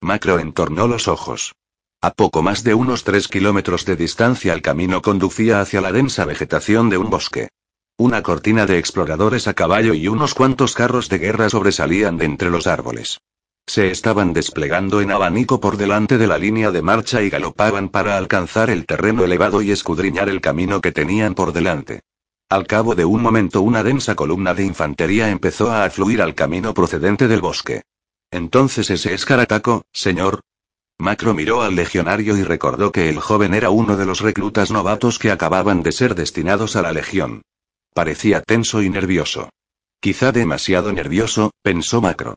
Macro 0.00 0.40
entornó 0.40 0.88
los 0.88 1.06
ojos. 1.06 1.54
A 2.00 2.10
poco 2.10 2.42
más 2.42 2.64
de 2.64 2.74
unos 2.74 3.04
tres 3.04 3.28
kilómetros 3.28 3.84
de 3.84 3.94
distancia 3.94 4.52
el 4.52 4.60
camino 4.60 5.02
conducía 5.02 5.60
hacia 5.60 5.80
la 5.80 5.92
densa 5.92 6.24
vegetación 6.24 6.90
de 6.90 6.98
un 6.98 7.08
bosque. 7.08 7.48
Una 7.96 8.22
cortina 8.22 8.66
de 8.66 8.78
exploradores 8.78 9.46
a 9.46 9.54
caballo 9.54 9.94
y 9.94 10.08
unos 10.08 10.34
cuantos 10.34 10.74
carros 10.74 11.08
de 11.08 11.18
guerra 11.18 11.48
sobresalían 11.48 12.16
de 12.18 12.24
entre 12.24 12.50
los 12.50 12.66
árboles. 12.66 13.20
Se 13.66 13.90
estaban 13.90 14.32
desplegando 14.32 15.00
en 15.00 15.12
abanico 15.12 15.60
por 15.60 15.76
delante 15.76 16.18
de 16.18 16.26
la 16.26 16.38
línea 16.38 16.70
de 16.70 16.82
marcha 16.82 17.22
y 17.22 17.30
galopaban 17.30 17.88
para 17.88 18.16
alcanzar 18.16 18.70
el 18.70 18.86
terreno 18.86 19.24
elevado 19.24 19.62
y 19.62 19.70
escudriñar 19.70 20.28
el 20.28 20.40
camino 20.40 20.80
que 20.80 20.92
tenían 20.92 21.34
por 21.34 21.52
delante. 21.52 22.00
Al 22.48 22.66
cabo 22.66 22.94
de 22.94 23.04
un 23.04 23.22
momento 23.22 23.62
una 23.62 23.82
densa 23.82 24.14
columna 24.14 24.52
de 24.52 24.64
infantería 24.64 25.30
empezó 25.30 25.70
a 25.70 25.84
afluir 25.84 26.20
al 26.20 26.34
camino 26.34 26.74
procedente 26.74 27.28
del 27.28 27.40
bosque. 27.40 27.82
Entonces 28.30 28.90
ese 28.90 29.14
es 29.14 29.24
Carataco, 29.24 29.86
señor. 29.92 30.40
Macro 30.98 31.32
miró 31.32 31.62
al 31.62 31.74
legionario 31.74 32.36
y 32.36 32.42
recordó 32.42 32.92
que 32.92 33.08
el 33.08 33.20
joven 33.20 33.54
era 33.54 33.70
uno 33.70 33.96
de 33.96 34.04
los 34.04 34.20
reclutas 34.20 34.70
novatos 34.70 35.18
que 35.18 35.30
acababan 35.30 35.82
de 35.82 35.92
ser 35.92 36.14
destinados 36.14 36.76
a 36.76 36.82
la 36.82 36.92
legión. 36.92 37.42
Parecía 37.94 38.42
tenso 38.42 38.82
y 38.82 38.90
nervioso. 38.90 39.48
Quizá 40.00 40.32
demasiado 40.32 40.92
nervioso, 40.92 41.52
pensó 41.62 42.00
Macro. 42.00 42.36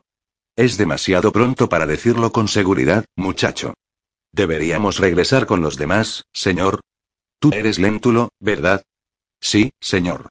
Es 0.56 0.78
demasiado 0.78 1.32
pronto 1.32 1.68
para 1.68 1.86
decirlo 1.86 2.32
con 2.32 2.48
seguridad, 2.48 3.04
muchacho. 3.14 3.74
Deberíamos 4.32 4.98
regresar 4.98 5.46
con 5.46 5.60
los 5.60 5.76
demás, 5.76 6.24
señor. 6.32 6.80
Tú 7.38 7.50
eres 7.52 7.78
Léntulo, 7.78 8.30
¿verdad? 8.40 8.82
Sí, 9.38 9.72
señor. 9.80 10.30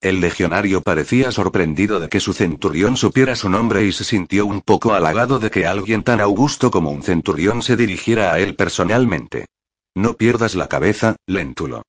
El 0.00 0.20
legionario 0.20 0.80
parecía 0.80 1.30
sorprendido 1.30 2.00
de 2.00 2.08
que 2.08 2.18
su 2.18 2.32
centurión 2.32 2.96
supiera 2.96 3.36
su 3.36 3.48
nombre 3.48 3.84
y 3.84 3.92
se 3.92 4.02
sintió 4.02 4.44
un 4.44 4.60
poco 4.60 4.92
halagado 4.94 5.38
de 5.38 5.50
que 5.50 5.66
alguien 5.66 6.02
tan 6.02 6.20
augusto 6.20 6.70
como 6.70 6.90
un 6.90 7.02
centurión 7.04 7.62
se 7.62 7.76
dirigiera 7.76 8.32
a 8.32 8.40
él 8.40 8.56
personalmente. 8.56 9.46
No 9.94 10.14
pierdas 10.14 10.56
la 10.56 10.68
cabeza, 10.68 11.16
Léntulo. 11.26 11.82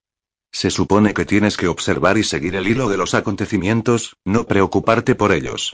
Se 0.51 0.69
supone 0.69 1.13
que 1.13 1.25
tienes 1.25 1.57
que 1.57 1.67
observar 1.67 2.17
y 2.17 2.23
seguir 2.23 2.55
el 2.55 2.67
hilo 2.67 2.89
de 2.89 2.97
los 2.97 3.13
acontecimientos, 3.15 4.17
no 4.25 4.45
preocuparte 4.45 5.15
por 5.15 5.31
ellos. 5.31 5.73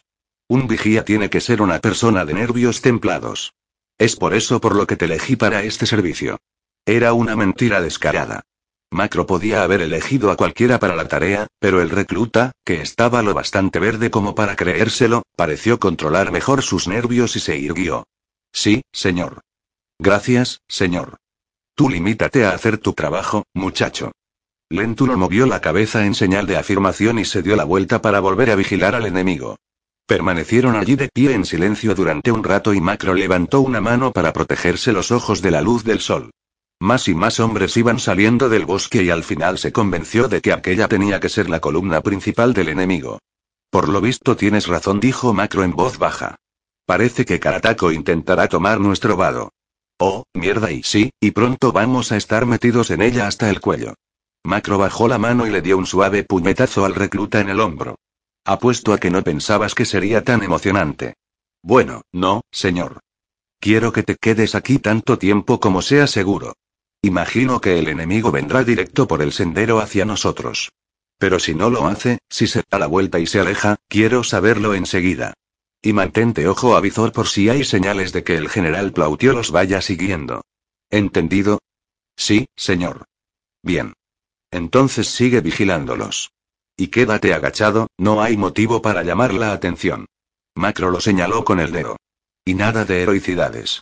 Un 0.50 0.68
vigía 0.68 1.04
tiene 1.04 1.30
que 1.30 1.42
ser 1.42 1.62
una 1.62 1.80
persona 1.80 2.24
de 2.24 2.34
nervios 2.34 2.82
templados. 2.82 3.54
Es 3.98 4.16
por 4.16 4.34
eso 4.34 4.62
por 4.62 4.76
lo 4.76 4.88
que 4.88 4.96
te 4.96 5.06
elegí 5.06 5.36
para 5.36 5.64
este 5.64 5.86
servicio. 5.86 6.38
Era 6.86 7.12
una 7.14 7.36
mentira 7.36 7.82
descarada. 7.82 8.44
Macro 8.90 9.26
podía 9.26 9.64
haber 9.64 9.82
elegido 9.82 10.32
a 10.32 10.38
cualquiera 10.38 10.80
para 10.80 10.96
la 10.96 11.10
tarea, 11.10 11.48
pero 11.60 11.82
el 11.82 11.90
recluta, 11.90 12.54
que 12.64 12.82
estaba 12.82 13.22
lo 13.22 13.34
bastante 13.34 13.80
verde 13.80 14.10
como 14.10 14.34
para 14.36 14.56
creérselo, 14.56 15.24
pareció 15.36 15.80
controlar 15.80 16.32
mejor 16.32 16.64
sus 16.64 16.88
nervios 16.88 17.36
y 17.36 17.42
se 17.42 17.58
irguió. 17.58 18.06
Sí, 18.54 18.84
señor. 18.94 19.42
Gracias, 20.00 20.62
señor. 20.70 21.18
Tú 21.76 21.90
limítate 21.90 22.46
a 22.46 22.52
hacer 22.52 22.78
tu 22.78 22.94
trabajo, 22.94 23.44
muchacho. 23.54 24.14
Lentulo 24.70 25.18
movió 25.18 25.46
la 25.46 25.60
cabeza 25.60 26.06
en 26.06 26.16
señal 26.16 26.48
de 26.48 26.56
afirmación 26.56 27.20
y 27.20 27.26
se 27.26 27.42
dio 27.42 27.58
la 27.58 27.66
vuelta 27.66 28.02
para 28.02 28.22
volver 28.22 28.52
a 28.52 28.56
vigilar 28.56 28.96
al 28.96 29.06
enemigo. 29.06 29.58
Permanecieron 30.08 30.78
allí 30.78 30.96
de 30.96 31.10
pie 31.14 31.34
en 31.34 31.44
silencio 31.44 31.94
durante 31.94 32.32
un 32.32 32.42
rato 32.42 32.74
y 32.74 32.80
Macro 32.80 33.14
levantó 33.14 33.60
una 33.60 33.82
mano 33.82 34.14
para 34.14 34.32
protegerse 34.32 34.94
los 34.94 35.12
ojos 35.12 35.42
de 35.42 35.52
la 35.52 35.62
luz 35.62 35.84
del 35.84 36.00
sol. 36.00 36.32
Más 36.80 37.10
y 37.10 37.14
más 37.14 37.42
hombres 37.42 37.76
iban 37.76 38.00
saliendo 38.00 38.48
del 38.48 38.66
bosque 38.66 39.04
y 39.04 39.10
al 39.10 39.26
final 39.26 39.58
se 39.58 39.74
convenció 39.74 40.30
de 40.30 40.40
que 40.40 40.54
aquella 40.54 40.88
tenía 40.88 41.20
que 41.20 41.28
ser 41.28 41.50
la 41.50 41.60
columna 41.60 42.00
principal 42.00 42.54
del 42.54 42.70
enemigo. 42.70 43.20
Por 43.70 43.90
lo 43.90 44.00
visto 44.00 44.38
tienes 44.38 44.68
razón, 44.68 45.02
dijo 45.02 45.34
Macro 45.34 45.66
en 45.66 45.72
voz 45.72 45.98
baja. 45.98 46.38
Parece 46.86 47.26
que 47.26 47.42
Karatako 47.42 47.92
intentará 47.92 48.48
tomar 48.48 48.80
nuestro 48.80 49.18
vado. 49.18 49.52
Oh, 50.00 50.24
mierda 50.34 50.72
y 50.72 50.84
sí, 50.84 51.10
y 51.20 51.32
pronto 51.32 51.74
vamos 51.74 52.14
a 52.14 52.18
estar 52.18 52.46
metidos 52.46 52.92
en 52.92 53.02
ella 53.02 53.28
hasta 53.28 53.50
el 53.50 53.60
cuello. 53.60 53.96
Macro 54.46 54.78
bajó 54.78 55.10
la 55.10 55.18
mano 55.18 55.46
y 55.46 55.50
le 55.50 55.62
dio 55.62 55.78
un 55.78 55.86
suave 55.86 56.24
puñetazo 56.24 56.86
al 56.86 56.96
recluta 56.96 57.42
en 57.42 57.50
el 57.50 57.60
hombro. 57.60 57.98
Apuesto 58.48 58.94
a 58.94 58.98
que 58.98 59.12
no 59.12 59.24
pensabas 59.24 59.76
que 59.76 59.84
sería 59.84 60.24
tan 60.24 60.42
emocionante. 60.42 61.16
Bueno, 61.62 62.04
no, 62.14 62.46
señor. 62.50 63.02
Quiero 63.60 63.92
que 63.92 64.04
te 64.04 64.16
quedes 64.16 64.56
aquí 64.56 64.80
tanto 64.80 65.18
tiempo 65.18 65.60
como 65.60 65.82
sea 65.82 66.08
seguro. 66.08 66.56
Imagino 67.02 67.60
que 67.60 67.78
el 67.78 67.90
enemigo 67.90 68.32
vendrá 68.32 68.64
directo 68.64 69.06
por 69.06 69.22
el 69.22 69.34
sendero 69.34 69.82
hacia 69.82 70.06
nosotros. 70.06 70.72
Pero 71.18 71.40
si 71.40 71.56
no 71.56 71.70
lo 71.70 71.88
hace, 71.88 72.20
si 72.30 72.48
se 72.48 72.64
da 72.72 72.80
la 72.80 72.88
vuelta 72.88 73.20
y 73.20 73.28
se 73.28 73.42
aleja, 73.42 73.76
quiero 73.90 74.24
saberlo 74.24 74.74
enseguida. 74.76 75.34
Y 75.82 75.92
mantente 75.92 76.48
ojo 76.48 76.78
avizor 76.78 77.12
por 77.12 77.28
si 77.28 77.50
hay 77.50 77.66
señales 77.66 78.14
de 78.14 78.24
que 78.24 78.38
el 78.38 78.48
general 78.48 78.94
Plautio 78.94 79.34
los 79.34 79.52
vaya 79.52 79.82
siguiendo. 79.82 80.46
¿Entendido? 80.90 81.60
Sí, 82.16 82.48
señor. 82.56 83.04
Bien. 83.62 83.92
Entonces 84.52 85.10
sigue 85.10 85.42
vigilándolos. 85.42 86.32
Y 86.78 86.90
quédate 86.90 87.34
agachado, 87.34 87.88
no 87.98 88.22
hay 88.22 88.38
motivo 88.38 88.84
para 88.84 89.02
llamar 89.02 89.34
la 89.34 89.52
atención. 89.52 90.06
Macro 90.56 90.92
lo 90.92 91.00
señaló 91.00 91.44
con 91.44 91.60
el 91.60 91.72
dedo. 91.72 91.98
Y 92.46 92.54
nada 92.54 92.86
de 92.86 93.02
heroicidades. 93.02 93.82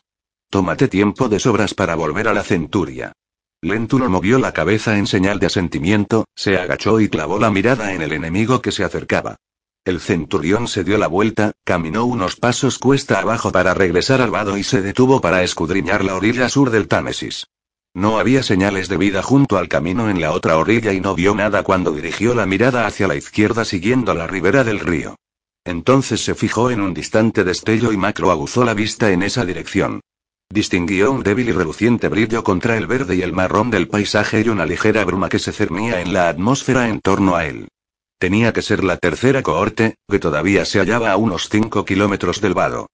Tómate 0.50 0.88
tiempo 0.88 1.28
de 1.28 1.40
sobras 1.40 1.74
para 1.74 1.96
volver 1.96 2.30
a 2.30 2.34
la 2.34 2.44
centuria. 2.44 3.12
Lentulo 3.62 4.10
movió 4.10 4.40
la 4.40 4.54
cabeza 4.54 4.98
en 4.98 5.08
señal 5.08 5.40
de 5.40 5.48
asentimiento, 5.48 6.26
se 6.36 6.58
agachó 6.58 7.02
y 7.02 7.10
clavó 7.10 7.38
la 7.38 7.52
mirada 7.52 7.94
en 7.94 8.02
el 8.02 8.14
enemigo 8.14 8.62
que 8.62 8.72
se 8.72 8.84
acercaba. 8.84 9.36
El 9.84 10.00
centurión 10.00 10.68
se 10.68 10.84
dio 10.84 10.98
la 10.98 11.08
vuelta, 11.08 11.52
caminó 11.64 12.06
unos 12.06 12.38
pasos 12.38 12.80
cuesta 12.80 13.20
abajo 13.20 13.52
para 13.52 13.74
regresar 13.74 14.22
al 14.22 14.32
vado 14.32 14.58
y 14.58 14.64
se 14.64 14.82
detuvo 14.82 15.20
para 15.20 15.44
escudriñar 15.44 16.04
la 16.04 16.16
orilla 16.16 16.48
sur 16.48 16.72
del 16.72 16.88
Támesis. 16.88 17.48
No 17.96 18.20
había 18.20 18.44
señales 18.44 18.90
de 18.90 18.98
vida 18.98 19.24
junto 19.24 19.58
al 19.58 19.70
camino 19.70 20.10
en 20.10 20.20
la 20.20 20.34
otra 20.34 20.58
orilla 20.58 20.92
y 20.92 21.00
no 21.00 21.16
vio 21.16 21.34
nada 21.34 21.64
cuando 21.64 21.94
dirigió 21.94 22.36
la 22.36 22.46
mirada 22.46 22.86
hacia 22.86 23.08
la 23.08 23.16
izquierda 23.16 23.64
siguiendo 23.64 24.14
la 24.14 24.28
ribera 24.28 24.66
del 24.66 24.82
río. 24.82 25.16
Entonces 25.64 26.22
se 26.22 26.36
fijó 26.36 26.70
en 26.72 26.82
un 26.82 26.94
distante 26.94 27.46
destello 27.46 27.94
y 27.94 27.98
Macro 27.98 28.32
aguzó 28.32 28.66
la 28.66 28.74
vista 28.74 29.12
en 29.12 29.24
esa 29.24 29.46
dirección. 29.46 30.02
Distinguió 30.50 31.10
un 31.10 31.24
débil 31.24 31.48
y 31.48 31.52
reluciente 31.54 32.10
brillo 32.10 32.44
contra 32.44 32.76
el 32.76 32.86
verde 32.86 33.16
y 33.16 33.22
el 33.22 33.32
marrón 33.32 33.72
del 33.72 33.88
paisaje 33.88 34.42
y 34.42 34.50
una 34.50 34.66
ligera 34.66 35.06
bruma 35.06 35.30
que 35.30 35.40
se 35.40 35.54
cernía 35.54 36.02
en 36.02 36.12
la 36.12 36.28
atmósfera 36.28 36.90
en 36.90 37.00
torno 37.00 37.38
a 37.38 37.46
él. 37.46 37.70
Tenía 38.20 38.52
que 38.52 38.62
ser 38.62 38.84
la 38.84 38.98
tercera 38.98 39.42
cohorte, 39.42 39.96
que 40.10 40.20
todavía 40.20 40.66
se 40.66 40.80
hallaba 40.80 41.12
a 41.12 41.16
unos 41.16 41.48
5 41.48 41.86
kilómetros 41.86 42.42
del 42.42 42.56
vado. 42.56 42.88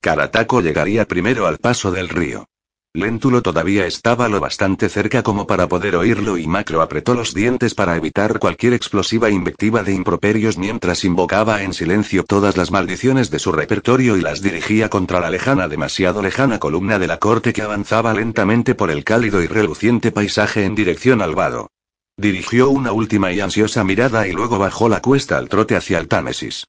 Karataco 0.00 0.62
llegaría 0.62 1.04
primero 1.04 1.46
al 1.46 1.58
paso 1.58 1.92
del 1.92 2.08
río. 2.08 2.46
Léntulo 2.94 3.42
todavía 3.42 3.86
estaba 3.86 4.28
lo 4.28 4.40
bastante 4.40 4.88
cerca 4.88 5.22
como 5.22 5.46
para 5.46 5.68
poder 5.68 5.94
oírlo 5.94 6.38
y 6.38 6.46
Macro 6.46 6.80
apretó 6.80 7.14
los 7.14 7.34
dientes 7.34 7.74
para 7.74 7.96
evitar 7.96 8.38
cualquier 8.38 8.72
explosiva 8.72 9.28
invectiva 9.28 9.82
de 9.82 9.92
improperios 9.92 10.56
mientras 10.56 11.04
invocaba 11.04 11.62
en 11.62 11.74
silencio 11.74 12.24
todas 12.24 12.56
las 12.56 12.70
maldiciones 12.70 13.30
de 13.30 13.38
su 13.38 13.52
repertorio 13.52 14.16
y 14.16 14.22
las 14.22 14.40
dirigía 14.40 14.88
contra 14.88 15.20
la 15.20 15.28
lejana, 15.28 15.68
demasiado 15.68 16.22
lejana 16.22 16.58
columna 16.58 16.98
de 16.98 17.06
la 17.06 17.18
corte 17.18 17.52
que 17.52 17.60
avanzaba 17.60 18.14
lentamente 18.14 18.74
por 18.74 18.90
el 18.90 19.04
cálido 19.04 19.42
y 19.42 19.46
reluciente 19.46 20.10
paisaje 20.10 20.64
en 20.64 20.74
dirección 20.74 21.20
al 21.20 21.34
vado. 21.34 21.70
Dirigió 22.16 22.70
una 22.70 22.92
última 22.92 23.32
y 23.32 23.40
ansiosa 23.40 23.84
mirada 23.84 24.26
y 24.26 24.32
luego 24.32 24.58
bajó 24.58 24.88
la 24.88 25.02
cuesta 25.02 25.36
al 25.36 25.50
trote 25.50 25.76
hacia 25.76 25.98
el 25.98 26.08
Támesis. 26.08 26.64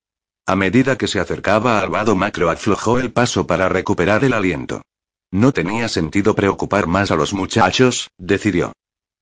A 0.46 0.56
medida 0.58 0.98
que 0.98 1.08
se 1.08 1.22
acercaba 1.22 1.80
al 1.80 1.90
vado 1.90 2.16
Macro 2.16 2.50
aflojó 2.50 3.00
el 3.00 3.14
paso 3.14 3.48
para 3.48 3.70
recuperar 3.70 4.26
el 4.26 4.34
aliento. 4.34 4.82
No 5.32 5.52
tenía 5.52 5.88
sentido 5.88 6.34
preocupar 6.36 6.88
más 6.88 7.12
a 7.12 7.16
los 7.16 7.34
muchachos, 7.34 8.10
decidió. 8.18 8.74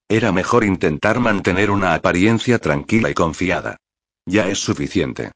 Era 0.10 0.32
mejor 0.32 0.64
intentar 0.64 1.20
mantener 1.20 1.70
una 1.70 1.93
apariencia 1.93 2.60
tranquila 2.60 3.10
y 3.10 3.14
confiada. 3.14 3.78
Ya 4.26 4.47
es 4.47 4.60
suficiente. 4.60 5.32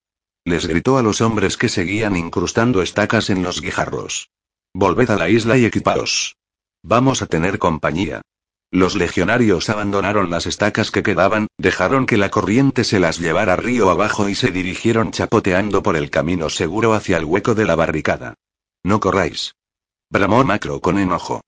Les 0.45 0.65
gritó 0.65 0.97
a 0.97 1.03
los 1.03 1.21
hombres 1.21 1.57
que 1.57 1.69
seguían 1.69 2.15
incrustando 2.15 2.81
estacas 2.81 3.29
en 3.29 3.43
los 3.43 3.61
guijarros. 3.61 4.29
Volved 4.73 5.09
a 5.09 5.17
la 5.17 5.29
isla 5.29 5.57
y 5.57 5.65
equipaos. 5.65 6.35
Vamos 6.83 7.21
a 7.21 7.27
tener 7.27 7.59
compañía. 7.59 8.21
Los 8.71 8.95
legionarios 8.95 9.69
abandonaron 9.69 10.29
las 10.29 10.45
estacas 10.45 10.91
que 10.91 11.03
quedaban, 11.03 11.47
dejaron 11.57 12.05
que 12.05 12.15
la 12.15 12.31
corriente 12.31 12.85
se 12.85 12.99
las 12.99 13.19
llevara 13.19 13.57
río 13.57 13.89
abajo 13.89 14.29
y 14.29 14.35
se 14.35 14.51
dirigieron 14.51 15.11
chapoteando 15.11 15.83
por 15.83 15.97
el 15.97 16.09
camino 16.09 16.49
seguro 16.49 16.93
hacia 16.93 17.17
el 17.17 17.25
hueco 17.25 17.53
de 17.53 17.65
la 17.65 17.75
barricada. 17.75 18.35
No 18.83 19.01
corráis. 19.01 19.53
Bramó 20.11 20.43
Macro 20.43 20.81
con 20.81 20.99
enojo. 20.99 21.39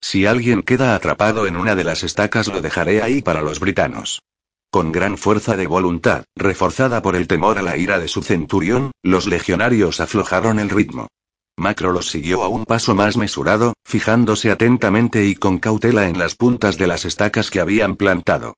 Si 0.00 0.26
alguien 0.26 0.62
queda 0.62 0.94
atrapado 0.94 1.48
en 1.48 1.56
una 1.56 1.74
de 1.74 1.82
las 1.82 2.04
estacas 2.04 2.46
lo 2.46 2.62
dejaré 2.62 3.02
ahí 3.02 3.20
para 3.20 3.42
los 3.42 3.58
britanos. 3.58 4.22
Con 4.70 4.92
gran 4.92 5.18
fuerza 5.18 5.56
de 5.56 5.66
voluntad, 5.66 6.22
reforzada 6.36 7.02
por 7.02 7.16
el 7.16 7.26
temor 7.26 7.58
a 7.58 7.62
la 7.62 7.76
ira 7.76 7.98
de 7.98 8.06
su 8.06 8.22
centurión, 8.22 8.92
los 9.02 9.26
legionarios 9.26 9.98
aflojaron 9.98 10.60
el 10.60 10.70
ritmo. 10.70 11.08
Macro 11.56 11.90
los 11.90 12.10
siguió 12.10 12.44
a 12.44 12.48
un 12.48 12.64
paso 12.64 12.94
más 12.94 13.16
mesurado, 13.16 13.74
fijándose 13.84 14.52
atentamente 14.52 15.26
y 15.26 15.34
con 15.34 15.58
cautela 15.58 16.06
en 16.06 16.16
las 16.16 16.36
puntas 16.36 16.78
de 16.78 16.86
las 16.86 17.04
estacas 17.04 17.50
que 17.50 17.58
habían 17.58 17.96
plantado. 17.96 18.54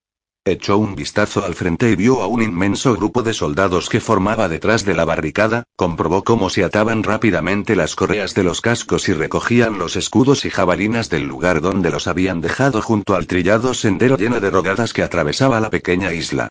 Echó 0.47 0.77
un 0.77 0.95
vistazo 0.95 1.43
al 1.43 1.55
frente 1.55 1.91
y 1.91 1.97
vio 1.97 2.21
a 2.21 2.27
un 2.27 2.43
inmenso 2.43 2.95
grupo 2.95 3.23
de 3.23 3.33
soldados 3.33 3.89
que 3.89 4.03
formaba 4.03 4.47
detrás 4.47 4.85
de 4.85 4.93
la 4.93 5.07
barricada, 5.07 5.65
comprobó 5.75 6.23
cómo 6.23 6.51
se 6.51 6.65
ataban 6.65 7.03
rápidamente 7.03 7.75
las 7.75 7.97
correas 7.97 8.35
de 8.35 8.45
los 8.45 8.61
cascos 8.61 9.09
y 9.09 9.15
recogían 9.15 9.79
los 9.79 9.97
escudos 9.97 10.45
y 10.45 10.51
jabalinas 10.51 11.09
del 11.09 11.23
lugar 11.23 11.63
donde 11.63 11.91
los 11.91 12.07
habían 12.09 12.43
dejado 12.43 12.83
junto 12.83 13.15
al 13.15 13.27
trillado 13.27 13.73
sendero 13.73 14.19
lleno 14.19 14.39
de 14.39 14.51
rodadas 14.51 14.93
que 14.93 15.03
atravesaba 15.03 15.61
la 15.61 15.71
pequeña 15.71 16.13
isla. 16.13 16.51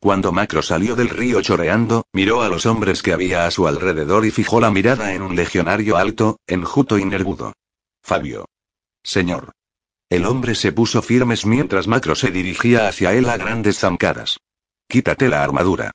Cuando 0.00 0.32
Macro 0.32 0.62
salió 0.62 0.96
del 0.96 1.10
río 1.10 1.42
choreando, 1.42 2.04
miró 2.14 2.40
a 2.40 2.48
los 2.48 2.64
hombres 2.64 3.02
que 3.02 3.12
había 3.12 3.44
a 3.44 3.50
su 3.50 3.68
alrededor 3.68 4.24
y 4.24 4.30
fijó 4.30 4.58
la 4.58 4.70
mirada 4.70 5.12
en 5.12 5.20
un 5.20 5.36
legionario 5.36 5.98
alto, 5.98 6.38
enjuto 6.46 6.96
y 6.96 7.04
nervudo. 7.04 7.52
Fabio. 8.02 8.46
Señor. 9.02 9.52
El 10.14 10.26
hombre 10.26 10.54
se 10.54 10.70
puso 10.70 11.02
firmes 11.02 11.44
mientras 11.44 11.88
Macro 11.88 12.14
se 12.14 12.30
dirigía 12.30 12.86
hacia 12.86 13.12
él 13.14 13.28
a 13.28 13.36
grandes 13.36 13.80
zancadas. 13.80 14.38
Quítate 14.88 15.28
la 15.28 15.42
armadura. 15.42 15.90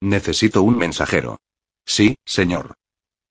Necesito 0.00 0.62
un 0.62 0.78
mensajero. 0.78 1.40
Sí, 1.84 2.14
señor. 2.24 2.74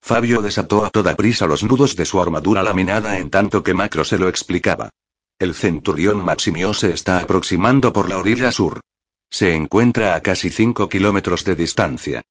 Fabio 0.01 0.41
desató 0.41 0.83
a 0.83 0.89
toda 0.89 1.15
prisa 1.15 1.47
los 1.47 1.63
nudos 1.63 1.95
de 1.95 2.03
su 2.03 2.21
armadura 2.21 2.61
laminada 2.61 3.19
en 3.19 3.29
tanto 3.29 3.63
que 3.63 3.73
Macro 3.73 4.03
se 4.03 4.17
lo 4.17 4.27
explicaba. 4.27 4.89
El 5.39 5.53
centurión 5.53 6.25
Maximio 6.25 6.73
se 6.73 6.91
está 6.91 7.19
aproximando 7.19 7.93
por 7.93 8.09
la 8.09 8.17
orilla 8.17 8.51
sur. 8.51 8.81
Se 9.29 9.55
encuentra 9.55 10.13
a 10.13 10.19
casi 10.19 10.49
5 10.49 10.89
kilómetros 10.89 11.45
de 11.45 11.55
distancia. 11.55 12.21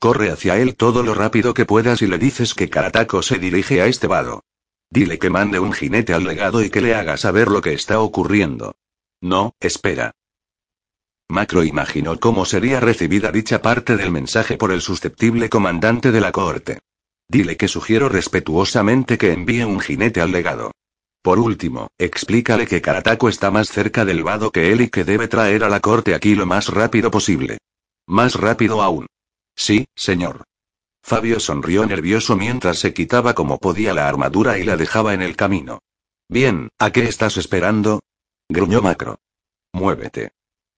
Corre 0.00 0.32
hacia 0.32 0.56
él 0.56 0.74
todo 0.74 1.04
lo 1.04 1.14
rápido 1.14 1.54
que 1.54 1.66
puedas 1.66 2.02
y 2.02 2.08
le 2.08 2.18
dices 2.18 2.52
que 2.52 2.68
Karataco 2.68 3.22
se 3.22 3.38
dirige 3.38 3.80
a 3.80 3.86
este 3.86 4.08
vado. 4.08 4.42
Dile 4.90 5.18
que 5.18 5.30
mande 5.30 5.60
un 5.60 5.72
jinete 5.72 6.12
al 6.12 6.24
legado 6.24 6.62
y 6.62 6.70
que 6.70 6.80
le 6.80 6.94
haga 6.94 7.16
saber 7.16 7.48
lo 7.48 7.60
que 7.60 7.72
está 7.72 8.00
ocurriendo. 8.00 8.74
No, 9.20 9.54
espera. 9.60 10.12
Macro 11.28 11.62
imaginó 11.62 12.18
cómo 12.18 12.44
sería 12.44 12.80
recibida 12.80 13.30
dicha 13.30 13.62
parte 13.62 13.96
del 13.96 14.10
mensaje 14.10 14.56
por 14.56 14.72
el 14.72 14.80
susceptible 14.80 15.48
comandante 15.48 16.10
de 16.10 16.20
la 16.20 16.32
cohorte. 16.32 16.80
Dile 17.28 17.56
que 17.56 17.68
sugiero 17.68 18.08
respetuosamente 18.08 19.16
que 19.16 19.32
envíe 19.32 19.62
un 19.62 19.78
jinete 19.78 20.20
al 20.20 20.32
legado. 20.32 20.72
Por 21.22 21.38
último, 21.38 21.90
explícale 21.96 22.66
que 22.66 22.82
Karatako 22.82 23.28
está 23.28 23.52
más 23.52 23.68
cerca 23.68 24.04
del 24.04 24.24
vado 24.24 24.50
que 24.50 24.72
él 24.72 24.80
y 24.80 24.88
que 24.88 25.04
debe 25.04 25.28
traer 25.28 25.62
a 25.62 25.68
la 25.68 25.78
corte 25.78 26.14
aquí 26.14 26.34
lo 26.34 26.46
más 26.46 26.68
rápido 26.68 27.12
posible. 27.12 27.58
Más 28.08 28.34
rápido 28.34 28.82
aún. 28.82 29.06
Sí, 29.54 29.86
señor. 29.94 30.42
Fabio 31.02 31.40
sonrió 31.40 31.86
nervioso 31.86 32.36
mientras 32.36 32.78
se 32.78 32.94
quitaba 32.94 33.34
como 33.34 33.58
podía 33.58 33.94
la 33.94 34.08
armadura 34.08 34.58
y 34.58 34.64
la 34.64 34.76
dejaba 34.76 35.14
en 35.14 35.22
el 35.22 35.36
camino. 35.36 35.82
Bien, 36.28 36.68
¿a 36.78 36.92
qué 36.92 37.04
estás 37.04 37.36
esperando? 37.36 38.00
gruñó 38.48 38.82
Macro. 38.82 39.18
Muévete. 39.72 40.32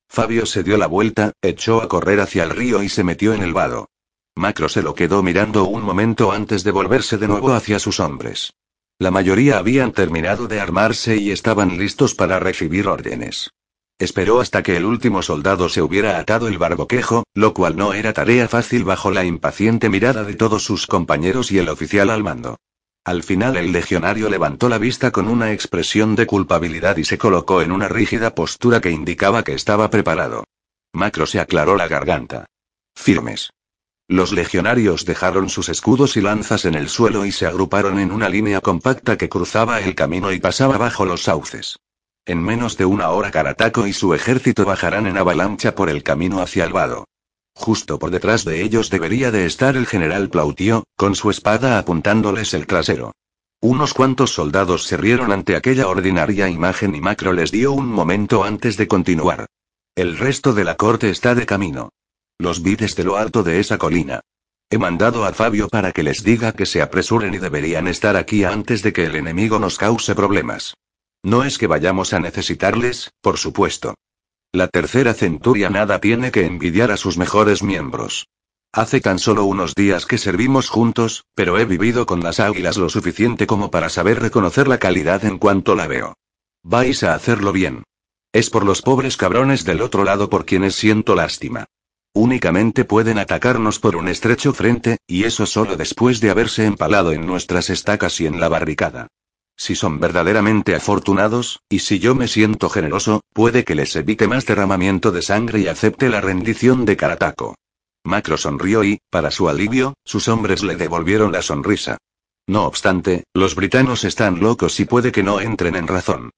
Fabio 0.09 0.47
se 0.47 0.63
dio 0.63 0.77
la 0.77 0.87
vuelta, 0.87 1.33
echó 1.41 1.83
a 1.83 1.89
correr 1.89 2.21
hacia 2.21 2.45
el 2.45 2.51
río 2.51 2.83
y 2.83 2.89
se 2.89 3.05
metió 3.05 3.35
en 3.35 3.43
el 3.43 3.53
vado. 3.53 3.89
Macro 4.35 4.69
se 4.69 4.83
lo 4.83 4.95
quedó 4.95 5.23
mirando 5.23 5.65
un 5.65 5.83
momento 5.83 6.33
antes 6.33 6.65
de 6.65 6.71
volverse 6.71 7.19
de 7.19 7.29
nuevo 7.29 7.53
hacia 7.53 7.79
sus 7.79 8.01
hombres. 8.01 8.55
La 8.99 9.11
mayoría 9.11 9.59
habían 9.59 9.93
terminado 9.93 10.49
de 10.49 10.61
armarse 10.61 11.17
y 11.17 11.31
estaban 11.31 11.77
listos 11.77 12.15
para 12.15 12.39
recibir 12.39 12.89
órdenes. 12.89 13.51
Esperó 13.99 14.41
hasta 14.41 14.63
que 14.63 14.77
el 14.77 14.85
último 14.85 15.23
soldado 15.23 15.69
se 15.69 15.83
hubiera 15.83 16.19
atado 16.19 16.49
el 16.49 16.59
barboquejo, 16.59 17.25
lo 17.35 17.55
cual 17.55 17.77
no 17.77 17.95
era 17.95 18.13
tarea 18.13 18.49
fácil 18.49 18.85
bajo 18.85 19.11
la 19.11 19.25
impaciente 19.25 19.89
mirada 19.89 20.25
de 20.25 20.35
todos 20.35 20.65
sus 20.65 20.87
compañeros 20.87 21.53
y 21.53 21.59
el 21.59 21.69
oficial 21.69 22.11
al 22.11 22.23
mando. 22.23 22.59
Al 23.05 23.23
final 23.23 23.57
el 23.57 23.73
legionario 23.73 24.29
levantó 24.29 24.69
la 24.69 24.79
vista 24.79 25.11
con 25.11 25.29
una 25.29 25.53
expresión 25.53 26.15
de 26.15 26.27
culpabilidad 26.27 26.97
y 26.97 27.05
se 27.05 27.19
colocó 27.19 27.61
en 27.61 27.73
una 27.73 27.89
rígida 27.89 28.35
postura 28.35 28.81
que 28.81 28.91
indicaba 28.91 29.43
que 29.43 29.55
estaba 29.55 29.91
preparado. 29.91 30.45
Macro 30.93 31.27
se 31.27 31.41
aclaró 31.41 31.77
la 31.77 31.89
garganta. 31.89 32.47
Firmes. 32.95 33.51
Los 34.09 34.33
legionarios 34.33 35.05
dejaron 35.05 35.49
sus 35.49 35.69
escudos 35.69 36.17
y 36.17 36.21
lanzas 36.21 36.65
en 36.65 36.75
el 36.75 36.89
suelo 36.89 37.25
y 37.25 37.33
se 37.33 37.47
agruparon 37.47 37.99
en 37.99 38.13
una 38.13 38.29
línea 38.29 38.61
compacta 38.61 39.17
que 39.17 39.29
cruzaba 39.29 39.81
el 39.81 39.95
camino 39.95 40.33
y 40.33 40.39
pasaba 40.39 40.77
bajo 40.77 41.05
los 41.05 41.23
sauces. 41.23 41.79
En 42.25 42.41
menos 42.41 42.77
de 42.77 42.85
una 42.85 43.11
hora 43.11 43.33
Karatako 43.33 43.89
y 43.89 43.93
su 43.93 44.15
ejército 44.15 44.65
bajarán 44.65 45.09
en 45.09 45.19
avalancha 45.19 45.75
por 45.75 45.91
el 45.91 46.05
camino 46.05 46.41
hacia 46.41 46.65
el 46.65 46.73
vado. 46.73 47.09
Justo 47.55 47.99
por 47.99 48.13
detrás 48.13 48.45
de 48.45 48.63
ellos 48.63 48.91
debería 48.91 49.33
de 49.33 49.45
estar 49.45 49.77
el 49.77 49.87
general 49.87 50.31
Plautio, 50.31 50.85
con 50.97 51.17
su 51.17 51.31
espada 51.31 51.79
apuntándoles 51.79 52.55
el 52.55 52.69
trasero. 52.69 53.13
Unos 53.61 53.93
cuantos 53.93 54.33
soldados 54.33 54.85
se 54.85 54.97
rieron 54.97 55.33
ante 55.33 55.57
aquella 55.57 55.89
ordinaria 55.89 56.49
imagen 56.49 56.95
y 56.95 57.01
Macro 57.01 57.33
les 57.33 57.51
dio 57.51 57.73
un 57.73 57.89
momento 57.89 58.45
antes 58.45 58.77
de 58.77 58.87
continuar. 58.87 59.47
El 59.97 60.17
resto 60.17 60.55
de 60.55 60.63
la 60.63 60.77
corte 60.77 61.11
está 61.11 61.35
de 61.35 61.45
camino. 61.45 61.91
Los 62.39 62.63
vi 62.63 62.77
desde 62.77 63.03
lo 63.03 63.17
alto 63.17 63.43
de 63.43 63.59
esa 63.59 63.79
colina. 63.79 64.21
He 64.71 64.79
mandado 64.79 65.25
a 65.25 65.33
Fabio 65.33 65.69
para 65.69 65.91
que 65.91 66.05
les 66.05 66.23
diga 66.23 66.53
que 66.53 66.67
se 66.67 66.83
apresuren 66.83 67.35
y 67.35 67.39
deberían 67.39 67.89
estar 67.89 68.17
aquí 68.17 68.45
antes 68.45 68.83
de 68.83 68.93
que 68.93 69.07
el 69.07 69.17
enemigo 69.17 69.59
nos 69.59 69.77
cause 69.77 70.15
problemas. 70.15 70.75
No 71.23 71.45
es 71.45 71.59
que 71.59 71.67
vayamos 71.67 72.13
a 72.13 72.19
necesitarles, 72.19 73.13
por 73.21 73.39
supuesto. 73.39 73.95
La 74.53 74.69
tercera 74.69 75.15
centuria 75.15 75.71
nada 75.71 76.01
tiene 76.01 76.31
que 76.31 76.45
envidiar 76.45 76.91
a 76.91 76.97
sus 76.97 77.17
mejores 77.17 77.63
miembros. 77.63 78.27
Hace 78.73 79.01
tan 79.01 79.19
solo 79.19 79.45
unos 79.45 79.75
días 79.75 80.07
que 80.07 80.19
servimos 80.19 80.69
juntos, 80.69 81.25
pero 81.35 81.59
he 81.59 81.65
vivido 81.65 82.07
con 82.07 82.21
las 82.21 82.41
águilas 82.41 82.77
lo 82.77 82.89
suficiente 82.89 83.47
como 83.47 83.71
para 83.71 83.89
saber 83.89 84.21
reconocer 84.21 84.67
la 84.67 84.79
calidad 84.79 85.25
en 85.25 85.39
cuanto 85.39 85.75
la 85.75 85.87
veo. 85.87 86.15
Vais 86.63 87.03
a 87.03 87.15
hacerlo 87.15 87.53
bien. 87.53 87.85
Es 88.33 88.51
por 88.51 88.65
los 88.65 88.83
pobres 88.83 89.17
cabrones 89.17 89.65
del 89.65 89.83
otro 89.83 90.05
lado 90.05 90.31
por 90.31 90.47
quienes 90.47 90.75
siento 90.75 91.15
lástima. 91.15 91.67
Únicamente 92.15 92.85
pueden 92.85 93.19
atacarnos 93.19 93.79
por 93.79 93.97
un 93.97 94.09
estrecho 94.09 94.53
frente, 94.53 94.99
y 95.07 95.25
eso 95.25 95.47
solo 95.47 95.77
después 95.77 96.21
de 96.21 96.31
haberse 96.31 96.65
empalado 96.65 97.13
en 97.13 97.27
nuestras 97.27 97.71
estacas 97.71 98.21
y 98.21 98.27
en 98.27 98.41
la 98.41 98.49
barricada. 98.49 99.09
Si 99.57 99.75
son 99.77 100.01
verdaderamente 100.01 100.75
afortunados, 100.75 101.61
y 101.69 101.81
si 101.81 101.99
yo 101.99 102.15
me 102.15 102.29
siento 102.29 102.69
generoso, 102.69 103.21
puede 103.33 103.65
que 103.65 103.75
les 103.75 103.95
evite 103.97 104.27
más 104.27 104.47
derramamiento 104.47 105.13
de 105.13 105.23
sangre 105.23 105.61
y 105.61 105.69
acepte 105.69 106.09
la 106.09 106.21
rendición 106.21 106.85
de 106.85 106.97
Karatako. 106.97 107.55
Macro 108.05 108.37
sonrió 108.37 108.83
y, 108.83 108.99
para 109.11 109.31
su 109.31 109.49
alivio, 109.49 109.95
sus 110.05 110.29
hombres 110.29 110.63
le 110.63 110.77
devolvieron 110.77 111.31
la 111.31 111.43
sonrisa. 111.43 111.99
No 112.49 112.65
obstante, 112.67 113.25
los 113.35 113.55
britanos 113.55 114.05
están 114.05 114.41
locos 114.41 114.81
y 114.81 114.85
puede 114.85 115.13
que 115.13 115.23
no 115.23 115.41
entren 115.41 115.77
en 115.77 115.87
razón. 115.87 116.31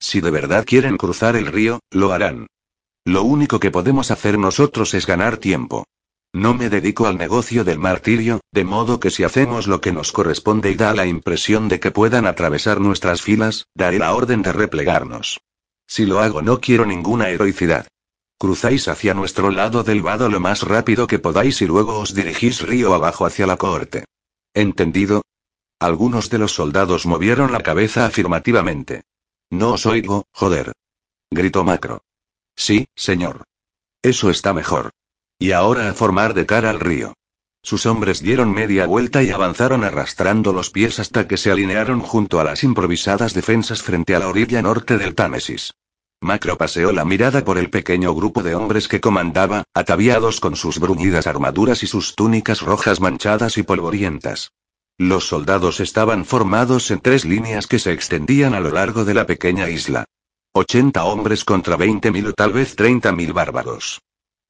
Si 0.00 0.20
de 0.20 0.32
verdad 0.32 0.64
quieren 0.66 0.96
cruzar 0.96 1.36
el 1.36 1.46
río, 1.46 1.78
lo 1.92 2.12
harán. 2.12 2.48
Lo 3.04 3.22
único 3.22 3.60
que 3.60 3.70
podemos 3.70 4.10
hacer 4.10 4.38
nosotros 4.38 4.94
es 4.94 5.06
ganar 5.06 5.36
tiempo. 5.36 5.84
No 6.34 6.54
me 6.54 6.70
dedico 6.70 7.06
al 7.06 7.18
negocio 7.18 7.62
del 7.62 7.78
martirio, 7.78 8.40
de 8.52 8.64
modo 8.64 9.00
que 9.00 9.10
si 9.10 9.22
hacemos 9.22 9.66
lo 9.66 9.82
que 9.82 9.92
nos 9.92 10.12
corresponde 10.12 10.70
y 10.70 10.76
da 10.76 10.94
la 10.94 11.06
impresión 11.06 11.68
de 11.68 11.78
que 11.78 11.90
puedan 11.90 12.26
atravesar 12.26 12.80
nuestras 12.80 13.20
filas, 13.20 13.66
daré 13.74 13.98
la 13.98 14.14
orden 14.14 14.40
de 14.40 14.52
replegarnos. 14.52 15.40
Si 15.86 16.06
lo 16.06 16.20
hago 16.20 16.40
no 16.40 16.58
quiero 16.58 16.86
ninguna 16.86 17.28
heroicidad. 17.28 17.86
Cruzáis 18.38 18.88
hacia 18.88 19.12
nuestro 19.12 19.50
lado 19.50 19.84
del 19.84 20.00
vado 20.00 20.30
lo 20.30 20.40
más 20.40 20.62
rápido 20.62 21.06
que 21.06 21.18
podáis 21.18 21.60
y 21.60 21.66
luego 21.66 21.98
os 21.98 22.14
dirigís 22.14 22.62
río 22.62 22.94
abajo 22.94 23.26
hacia 23.26 23.46
la 23.46 23.58
corte. 23.58 24.06
¿Entendido? 24.54 25.22
Algunos 25.78 26.30
de 26.30 26.38
los 26.38 26.52
soldados 26.52 27.04
movieron 27.04 27.52
la 27.52 27.60
cabeza 27.60 28.06
afirmativamente. 28.06 29.02
No 29.50 29.74
os 29.74 29.84
oigo, 29.84 30.24
joder. 30.32 30.72
Gritó 31.30 31.62
Macro. 31.62 32.02
Sí, 32.56 32.86
señor. 32.96 33.44
Eso 34.02 34.30
está 34.30 34.54
mejor. 34.54 34.92
Y 35.42 35.50
ahora 35.50 35.90
a 35.90 35.92
formar 35.92 36.34
de 36.34 36.46
cara 36.46 36.70
al 36.70 36.78
río. 36.78 37.14
Sus 37.64 37.84
hombres 37.86 38.22
dieron 38.22 38.54
media 38.54 38.86
vuelta 38.86 39.24
y 39.24 39.30
avanzaron 39.30 39.82
arrastrando 39.82 40.52
los 40.52 40.70
pies 40.70 41.00
hasta 41.00 41.26
que 41.26 41.36
se 41.36 41.50
alinearon 41.50 41.98
junto 41.98 42.38
a 42.38 42.44
las 42.44 42.62
improvisadas 42.62 43.34
defensas 43.34 43.82
frente 43.82 44.14
a 44.14 44.20
la 44.20 44.28
orilla 44.28 44.62
norte 44.62 44.98
del 44.98 45.16
Támesis. 45.16 45.74
Macro 46.20 46.56
paseó 46.56 46.92
la 46.92 47.04
mirada 47.04 47.44
por 47.44 47.58
el 47.58 47.70
pequeño 47.70 48.14
grupo 48.14 48.44
de 48.44 48.54
hombres 48.54 48.86
que 48.86 49.00
comandaba, 49.00 49.64
ataviados 49.74 50.38
con 50.38 50.54
sus 50.54 50.78
bruñidas 50.78 51.26
armaduras 51.26 51.82
y 51.82 51.88
sus 51.88 52.14
túnicas 52.14 52.60
rojas 52.60 53.00
manchadas 53.00 53.58
y 53.58 53.64
polvorientas. 53.64 54.52
Los 54.96 55.26
soldados 55.26 55.80
estaban 55.80 56.24
formados 56.24 56.88
en 56.92 57.00
tres 57.00 57.24
líneas 57.24 57.66
que 57.66 57.80
se 57.80 57.90
extendían 57.90 58.54
a 58.54 58.60
lo 58.60 58.70
largo 58.70 59.04
de 59.04 59.14
la 59.14 59.26
pequeña 59.26 59.68
isla. 59.68 60.04
80 60.52 61.02
hombres 61.02 61.44
contra 61.44 61.76
20.000 61.76 62.28
o 62.28 62.32
tal 62.32 62.52
vez 62.52 62.76
30.000 62.76 63.32
bárbaros. 63.32 64.00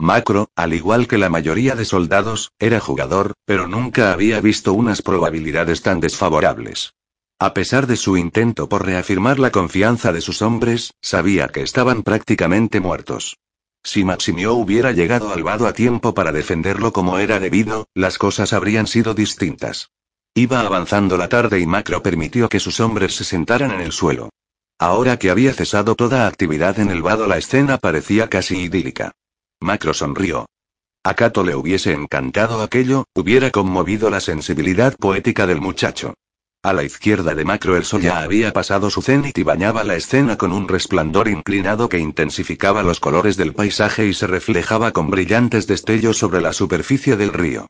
Macro, 0.03 0.49
al 0.57 0.75
igual 0.75 1.07
que 1.07 1.17
la 1.17 1.29
mayoría 1.29 1.77
de 1.77 1.85
soldados, 1.85 2.51
era 2.59 2.81
jugador, 2.81 3.35
pero 3.45 3.69
nunca 3.69 4.13
había 4.13 4.41
visto 4.41 4.73
unas 4.73 5.01
probabilidades 5.01 5.81
tan 5.81 6.01
desfavorables. 6.01 6.95
A 7.39 7.55
pesar 7.55 7.87
de 7.87 7.95
su 7.95 8.17
intento 8.17 8.69
por 8.69 8.85
reafirmar 8.85 9.39
la 9.39 9.53
confianza 9.53 10.13
de 10.13 10.21
sus 10.21 10.43
hombres, 10.43 10.93
sabía 11.01 11.47
que 11.47 11.63
estaban 11.63 12.03
prácticamente 12.03 12.81
muertos. 12.81 13.39
Si 13.85 14.05
Maximio 14.05 14.55
hubiera 14.55 14.91
llegado 14.91 15.33
al 15.33 15.45
vado 15.45 15.69
a 15.69 15.73
tiempo 15.73 16.15
para 16.15 16.33
defenderlo 16.33 16.93
como 16.93 17.19
era 17.19 17.39
debido, 17.39 17.87
las 17.95 18.19
cosas 18.19 18.53
habrían 18.53 18.89
sido 18.89 19.15
distintas. 19.15 19.91
Iba 20.35 20.63
avanzando 20.63 21.17
la 21.17 21.29
tarde 21.29 21.61
y 21.61 21.67
Macro 21.67 22.03
permitió 22.03 22.49
que 22.49 22.59
sus 22.59 22.81
hombres 22.81 23.15
se 23.15 23.23
sentaran 23.23 23.71
en 23.71 23.81
el 23.81 23.93
suelo. 23.93 24.31
Ahora 24.81 25.17
que 25.17 25.31
había 25.31 25.53
cesado 25.53 25.95
toda 25.95 26.27
actividad 26.27 26.81
en 26.81 26.91
el 26.91 27.03
vado 27.03 27.29
la 27.29 27.39
escena 27.39 27.79
parecía 27.79 28.29
casi 28.29 28.63
idílica. 28.63 29.13
Macro 29.63 29.95
sonrió. 29.95 30.47
A 31.05 31.15
Cato 31.15 31.43
le 31.43 31.57
hubiese 31.57 31.93
encantado 31.93 32.63
aquello, 32.63 33.07
hubiera 33.15 33.51
conmovido 33.51 34.11
la 34.11 34.21
sensibilidad 34.21 34.97
poética 34.97 35.47
del 35.47 35.61
muchacho. 35.61 36.15
A 36.65 36.73
la 36.73 36.85
izquierda 36.85 37.35
de 37.35 37.45
Macro 37.45 37.77
el 37.77 37.85
sol 37.85 38.03
ya 38.03 38.21
había 38.21 38.53
pasado 38.53 38.89
su 38.89 39.03
cenit 39.03 39.37
y 39.37 39.43
bañaba 39.43 39.83
la 39.83 39.97
escena 39.97 40.37
con 40.37 40.53
un 40.53 40.69
resplandor 40.69 41.27
inclinado 41.27 41.89
que 41.89 41.99
intensificaba 41.99 42.85
los 42.85 43.01
colores 43.01 43.37
del 43.37 43.53
paisaje 43.53 44.07
y 44.07 44.15
se 44.15 44.29
reflejaba 44.29 44.93
con 44.93 45.11
brillantes 45.11 45.67
destellos 45.67 46.19
sobre 46.19 46.41
la 46.41 46.53
superficie 46.53 47.17
del 47.17 47.33
río. 47.33 47.67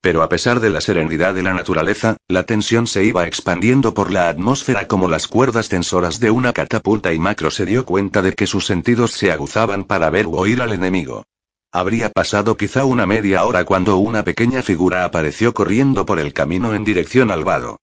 Pero 0.00 0.22
a 0.22 0.28
pesar 0.28 0.60
de 0.60 0.70
la 0.70 0.80
serenidad 0.80 1.34
de 1.34 1.42
la 1.42 1.54
naturaleza, 1.54 2.16
la 2.28 2.44
tensión 2.44 2.86
se 2.86 3.02
iba 3.02 3.26
expandiendo 3.26 3.94
por 3.94 4.12
la 4.12 4.28
atmósfera 4.28 4.86
como 4.86 5.08
las 5.08 5.26
cuerdas 5.26 5.68
tensoras 5.68 6.20
de 6.20 6.30
una 6.30 6.52
catapulta 6.52 7.12
y 7.12 7.18
Macro 7.18 7.50
se 7.50 7.66
dio 7.66 7.84
cuenta 7.84 8.22
de 8.22 8.34
que 8.34 8.46
sus 8.46 8.64
sentidos 8.64 9.10
se 9.10 9.32
aguzaban 9.32 9.82
para 9.82 10.08
ver 10.10 10.26
o 10.26 10.30
oír 10.30 10.62
al 10.62 10.72
enemigo. 10.72 11.24
Habría 11.72 12.10
pasado 12.10 12.56
quizá 12.56 12.84
una 12.84 13.06
media 13.06 13.44
hora 13.44 13.64
cuando 13.64 13.96
una 13.98 14.24
pequeña 14.24 14.62
figura 14.62 15.04
apareció 15.04 15.52
corriendo 15.52 16.06
por 16.06 16.18
el 16.18 16.32
camino 16.32 16.74
en 16.74 16.84
dirección 16.84 17.30
al 17.30 17.44
vado. 17.44 17.78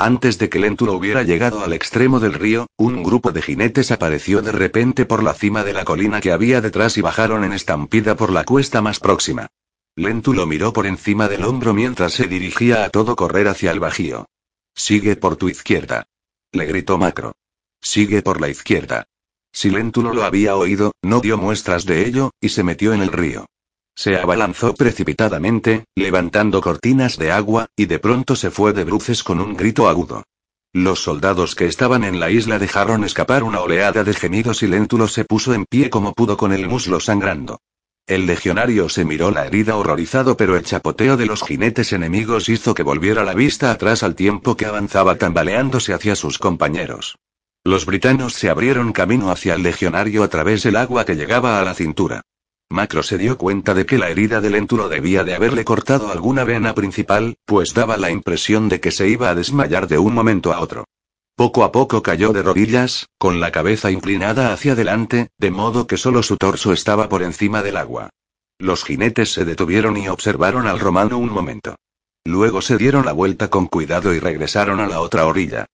Antes 0.00 0.38
de 0.38 0.48
que 0.48 0.60
Lentulo 0.60 0.92
hubiera 0.92 1.24
llegado 1.24 1.64
al 1.64 1.72
extremo 1.72 2.20
del 2.20 2.34
río, 2.34 2.68
un 2.76 3.02
grupo 3.02 3.32
de 3.32 3.42
jinetes 3.42 3.90
apareció 3.90 4.42
de 4.42 4.52
repente 4.52 5.06
por 5.06 5.24
la 5.24 5.34
cima 5.34 5.64
de 5.64 5.72
la 5.72 5.84
colina 5.84 6.20
que 6.20 6.30
había 6.30 6.60
detrás 6.60 6.96
y 6.98 7.00
bajaron 7.00 7.42
en 7.42 7.52
estampida 7.52 8.16
por 8.16 8.30
la 8.30 8.44
cuesta 8.44 8.80
más 8.80 9.00
próxima. 9.00 9.48
Lentulo 9.96 10.46
miró 10.46 10.72
por 10.72 10.86
encima 10.86 11.26
del 11.26 11.44
hombro 11.44 11.74
mientras 11.74 12.12
se 12.12 12.28
dirigía 12.28 12.84
a 12.84 12.90
todo 12.90 13.16
correr 13.16 13.48
hacia 13.48 13.72
el 13.72 13.80
bajío. 13.80 14.26
Sigue 14.72 15.16
por 15.16 15.34
tu 15.34 15.48
izquierda. 15.48 16.06
Le 16.52 16.66
gritó 16.66 16.96
Macro. 16.98 17.32
Sigue 17.80 18.22
por 18.22 18.40
la 18.40 18.48
izquierda. 18.48 19.08
Siléntulo 19.58 20.14
lo 20.14 20.22
había 20.22 20.54
oído, 20.54 20.92
no 21.02 21.18
dio 21.18 21.36
muestras 21.36 21.84
de 21.84 22.06
ello, 22.06 22.30
y 22.40 22.50
se 22.50 22.62
metió 22.62 22.92
en 22.92 23.02
el 23.02 23.10
río. 23.10 23.46
Se 23.96 24.16
abalanzó 24.16 24.72
precipitadamente, 24.72 25.82
levantando 25.96 26.60
cortinas 26.60 27.18
de 27.18 27.32
agua, 27.32 27.66
y 27.74 27.86
de 27.86 27.98
pronto 27.98 28.36
se 28.36 28.52
fue 28.52 28.72
de 28.72 28.84
bruces 28.84 29.24
con 29.24 29.40
un 29.40 29.56
grito 29.56 29.88
agudo. 29.88 30.22
Los 30.72 31.00
soldados 31.00 31.56
que 31.56 31.66
estaban 31.66 32.04
en 32.04 32.20
la 32.20 32.30
isla 32.30 32.60
dejaron 32.60 33.02
escapar 33.02 33.42
una 33.42 33.60
oleada 33.60 34.04
de 34.04 34.14
gemidos 34.14 34.62
y 34.62 34.68
Léntulo 34.68 35.08
se 35.08 35.24
puso 35.24 35.52
en 35.52 35.64
pie 35.64 35.90
como 35.90 36.12
pudo 36.12 36.36
con 36.36 36.52
el 36.52 36.68
muslo 36.68 37.00
sangrando. 37.00 37.58
El 38.06 38.26
legionario 38.26 38.88
se 38.88 39.04
miró 39.04 39.32
la 39.32 39.44
herida 39.44 39.74
horrorizado, 39.74 40.36
pero 40.36 40.56
el 40.56 40.62
chapoteo 40.62 41.16
de 41.16 41.26
los 41.26 41.42
jinetes 41.42 41.92
enemigos 41.92 42.48
hizo 42.48 42.74
que 42.74 42.84
volviera 42.84 43.24
la 43.24 43.34
vista 43.34 43.72
atrás 43.72 44.04
al 44.04 44.14
tiempo 44.14 44.56
que 44.56 44.66
avanzaba 44.66 45.16
tambaleándose 45.16 45.94
hacia 45.94 46.14
sus 46.14 46.38
compañeros. 46.38 47.18
Los 47.68 47.84
britanos 47.84 48.32
se 48.32 48.48
abrieron 48.48 48.94
camino 48.94 49.30
hacia 49.30 49.54
el 49.54 49.62
legionario 49.62 50.22
a 50.22 50.28
través 50.28 50.62
del 50.62 50.74
agua 50.74 51.04
que 51.04 51.16
llegaba 51.16 51.60
a 51.60 51.64
la 51.64 51.74
cintura. 51.74 52.22
Macro 52.70 53.02
se 53.02 53.18
dio 53.18 53.36
cuenta 53.36 53.74
de 53.74 53.84
que 53.84 53.98
la 53.98 54.08
herida 54.08 54.40
del 54.40 54.52
Léntulo 54.52 54.88
debía 54.88 55.22
de 55.22 55.34
haberle 55.34 55.66
cortado 55.66 56.10
alguna 56.10 56.44
vena 56.44 56.74
principal, 56.74 57.36
pues 57.44 57.74
daba 57.74 57.98
la 57.98 58.10
impresión 58.10 58.70
de 58.70 58.80
que 58.80 58.90
se 58.90 59.06
iba 59.06 59.28
a 59.28 59.34
desmayar 59.34 59.86
de 59.86 59.98
un 59.98 60.14
momento 60.14 60.54
a 60.54 60.60
otro. 60.60 60.86
Poco 61.36 61.62
a 61.62 61.70
poco 61.70 62.02
cayó 62.02 62.32
de 62.32 62.42
rodillas, 62.42 63.10
con 63.18 63.38
la 63.38 63.52
cabeza 63.52 63.90
inclinada 63.90 64.54
hacia 64.54 64.72
adelante, 64.72 65.28
de 65.36 65.50
modo 65.50 65.86
que 65.86 65.98
solo 65.98 66.22
su 66.22 66.38
torso 66.38 66.72
estaba 66.72 67.10
por 67.10 67.22
encima 67.22 67.62
del 67.62 67.76
agua. 67.76 68.08
Los 68.58 68.82
jinetes 68.82 69.34
se 69.34 69.44
detuvieron 69.44 69.98
y 69.98 70.08
observaron 70.08 70.66
al 70.66 70.80
romano 70.80 71.18
un 71.18 71.28
momento. 71.28 71.76
Luego 72.24 72.62
se 72.62 72.78
dieron 72.78 73.04
la 73.04 73.12
vuelta 73.12 73.50
con 73.50 73.66
cuidado 73.66 74.14
y 74.14 74.20
regresaron 74.20 74.80
a 74.80 74.86
la 74.86 75.02
otra 75.02 75.26
orilla. 75.26 75.66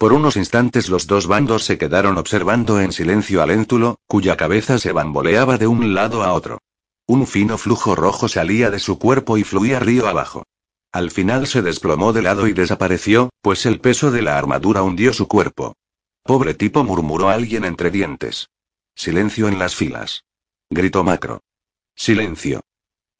Por 0.00 0.14
unos 0.14 0.36
instantes 0.36 0.88
los 0.88 1.06
dos 1.06 1.26
bandos 1.26 1.64
se 1.64 1.76
quedaron 1.76 2.16
observando 2.16 2.80
en 2.80 2.90
silencio 2.90 3.42
al 3.42 3.50
Éntulo, 3.50 3.98
cuya 4.06 4.34
cabeza 4.34 4.78
se 4.78 4.92
bamboleaba 4.92 5.58
de 5.58 5.66
un 5.66 5.92
lado 5.92 6.22
a 6.22 6.32
otro. 6.32 6.62
Un 7.06 7.26
fino 7.26 7.58
flujo 7.58 7.94
rojo 7.94 8.26
salía 8.26 8.70
de 8.70 8.78
su 8.78 8.98
cuerpo 8.98 9.36
y 9.36 9.44
fluía 9.44 9.78
río 9.78 10.08
abajo. 10.08 10.44
Al 10.90 11.10
final 11.10 11.46
se 11.46 11.60
desplomó 11.60 12.14
de 12.14 12.22
lado 12.22 12.48
y 12.48 12.54
desapareció, 12.54 13.28
pues 13.42 13.66
el 13.66 13.78
peso 13.78 14.10
de 14.10 14.22
la 14.22 14.38
armadura 14.38 14.82
hundió 14.82 15.12
su 15.12 15.28
cuerpo. 15.28 15.74
Pobre 16.22 16.54
tipo 16.54 16.82
murmuró 16.82 17.28
alguien 17.28 17.66
entre 17.66 17.90
dientes. 17.90 18.48
Silencio 18.94 19.48
en 19.48 19.58
las 19.58 19.76
filas. 19.76 20.24
Gritó 20.70 21.04
Macro. 21.04 21.42
Silencio. 21.94 22.62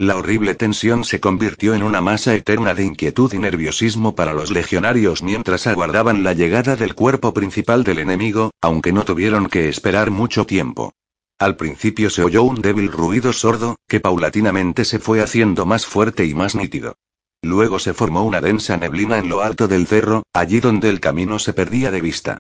La 0.01 0.17
horrible 0.17 0.55
tensión 0.55 1.05
se 1.05 1.21
convirtió 1.21 1.75
en 1.75 1.83
una 1.83 2.01
masa 2.01 2.35
eterna 2.35 2.73
de 2.73 2.87
inquietud 2.87 3.31
y 3.35 3.39
nerviosismo 3.39 4.15
para 4.15 4.33
los 4.33 4.51
legionarios 4.51 5.23
mientras 5.23 5.67
aguardaban 5.67 6.23
la 6.23 6.33
llegada 6.33 6.75
del 6.75 6.95
cuerpo 6.95 7.35
principal 7.35 7.85
del 7.85 7.99
enemigo, 7.99 8.51
aunque 8.63 8.95
no 8.95 9.05
tuvieron 9.05 9.51
que 9.51 9.69
esperar 9.69 10.11
mucho 10.11 10.47
tiempo. 10.47 10.95
Al 11.39 11.57
principio 11.57 12.09
se 12.09 12.25
oyó 12.25 12.45
un 12.45 12.63
débil 12.63 12.91
ruido 12.91 13.35
sordo, 13.35 13.77
que 13.87 14.01
paulatinamente 14.01 14.87
se 14.87 15.01
fue 15.01 15.21
haciendo 15.21 15.67
más 15.67 15.85
fuerte 15.85 16.25
y 16.25 16.33
más 16.33 16.55
nítido. 16.55 16.95
Luego 17.43 17.79
se 17.79 17.93
formó 17.93 18.25
una 18.25 18.41
densa 18.41 18.79
neblina 18.79 19.19
en 19.19 19.29
lo 19.29 19.43
alto 19.43 19.69
del 19.69 19.87
cerro, 19.87 20.23
allí 20.33 20.61
donde 20.61 20.89
el 20.89 21.01
camino 21.01 21.39
se 21.39 21.53
perdía 21.53 21.91
de 21.91 22.01
vista. 22.01 22.39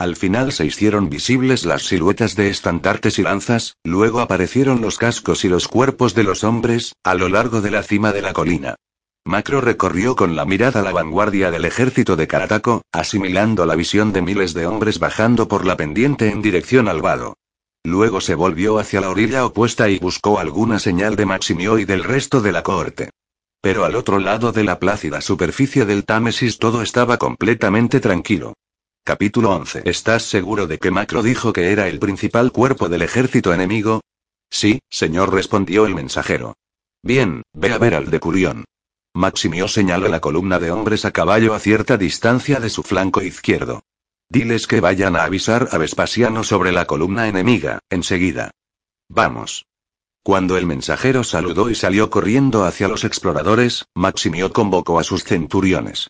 Al 0.00 0.16
final 0.16 0.50
se 0.52 0.64
hicieron 0.64 1.10
visibles 1.10 1.66
las 1.66 1.82
siluetas 1.82 2.34
de 2.34 2.48
estandartes 2.48 3.18
y 3.18 3.22
lanzas, 3.22 3.76
luego 3.84 4.20
aparecieron 4.20 4.80
los 4.80 4.96
cascos 4.96 5.44
y 5.44 5.50
los 5.50 5.68
cuerpos 5.68 6.14
de 6.14 6.22
los 6.22 6.42
hombres, 6.42 6.94
a 7.04 7.14
lo 7.14 7.28
largo 7.28 7.60
de 7.60 7.70
la 7.70 7.82
cima 7.82 8.10
de 8.10 8.22
la 8.22 8.32
colina. 8.32 8.76
Macro 9.26 9.60
recorrió 9.60 10.16
con 10.16 10.36
la 10.36 10.46
mirada 10.46 10.80
la 10.80 10.92
vanguardia 10.92 11.50
del 11.50 11.66
ejército 11.66 12.16
de 12.16 12.26
Karataco, 12.26 12.80
asimilando 12.92 13.66
la 13.66 13.76
visión 13.76 14.14
de 14.14 14.22
miles 14.22 14.54
de 14.54 14.66
hombres 14.66 15.00
bajando 15.00 15.48
por 15.48 15.66
la 15.66 15.76
pendiente 15.76 16.30
en 16.30 16.40
dirección 16.40 16.88
al 16.88 17.02
vado. 17.02 17.36
Luego 17.84 18.22
se 18.22 18.34
volvió 18.34 18.78
hacia 18.78 19.02
la 19.02 19.10
orilla 19.10 19.44
opuesta 19.44 19.90
y 19.90 19.98
buscó 19.98 20.38
alguna 20.38 20.78
señal 20.78 21.14
de 21.14 21.26
Maximio 21.26 21.78
y 21.78 21.84
del 21.84 22.04
resto 22.04 22.40
de 22.40 22.52
la 22.52 22.62
cohorte. 22.62 23.10
Pero 23.60 23.84
al 23.84 23.94
otro 23.96 24.18
lado 24.18 24.50
de 24.52 24.64
la 24.64 24.78
plácida 24.78 25.20
superficie 25.20 25.84
del 25.84 26.06
Támesis 26.06 26.58
todo 26.58 26.80
estaba 26.80 27.18
completamente 27.18 28.00
tranquilo. 28.00 28.54
Capítulo 29.02 29.50
11. 29.52 29.82
¿Estás 29.86 30.24
seguro 30.24 30.66
de 30.66 30.78
que 30.78 30.90
Macro 30.90 31.22
dijo 31.22 31.52
que 31.52 31.72
era 31.72 31.88
el 31.88 31.98
principal 31.98 32.52
cuerpo 32.52 32.88
del 32.88 33.02
ejército 33.02 33.52
enemigo? 33.54 34.02
Sí, 34.50 34.80
señor, 34.90 35.32
respondió 35.32 35.86
el 35.86 35.94
mensajero. 35.94 36.54
Bien, 37.02 37.42
ve 37.54 37.72
a 37.72 37.78
ver 37.78 37.94
al 37.94 38.10
decurión. 38.10 38.64
Maximio 39.14 39.68
señaló 39.68 40.08
la 40.08 40.20
columna 40.20 40.58
de 40.58 40.70
hombres 40.70 41.04
a 41.04 41.12
caballo 41.12 41.54
a 41.54 41.58
cierta 41.60 41.96
distancia 41.96 42.60
de 42.60 42.68
su 42.68 42.82
flanco 42.82 43.22
izquierdo. 43.22 43.82
Diles 44.28 44.66
que 44.66 44.80
vayan 44.80 45.16
a 45.16 45.24
avisar 45.24 45.68
a 45.72 45.78
Vespasiano 45.78 46.44
sobre 46.44 46.70
la 46.70 46.84
columna 46.84 47.26
enemiga, 47.26 47.80
enseguida. 47.88 48.50
Vamos. 49.08 49.64
Cuando 50.22 50.58
el 50.58 50.66
mensajero 50.66 51.24
saludó 51.24 51.70
y 51.70 51.74
salió 51.74 52.10
corriendo 52.10 52.64
hacia 52.64 52.86
los 52.86 53.04
exploradores, 53.04 53.86
Maximio 53.94 54.52
convocó 54.52 55.00
a 55.00 55.04
sus 55.04 55.24
centuriones. 55.24 56.08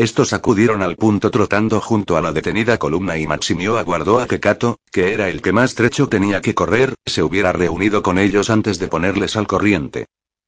Estos 0.00 0.32
acudieron 0.32 0.80
al 0.80 0.96
punto 0.96 1.30
trotando 1.30 1.78
junto 1.78 2.16
a 2.16 2.22
la 2.22 2.32
detenida 2.32 2.78
columna 2.78 3.18
y 3.18 3.26
Maximio 3.26 3.76
aguardó 3.76 4.18
a 4.18 4.26
que 4.26 4.40
Cato, 4.40 4.78
que 4.90 5.12
era 5.12 5.28
el 5.28 5.42
que 5.42 5.52
más 5.52 5.74
trecho 5.74 6.08
tenía 6.08 6.40
que 6.40 6.54
correr, 6.54 6.94
se 7.04 7.22
hubiera 7.22 7.52
reunido 7.52 8.02
con 8.02 8.18
ellos 8.18 8.48
antes 8.48 8.78
de 8.78 8.88
ponerles 8.88 9.36
al 9.36 9.46
corriente. 9.46 10.06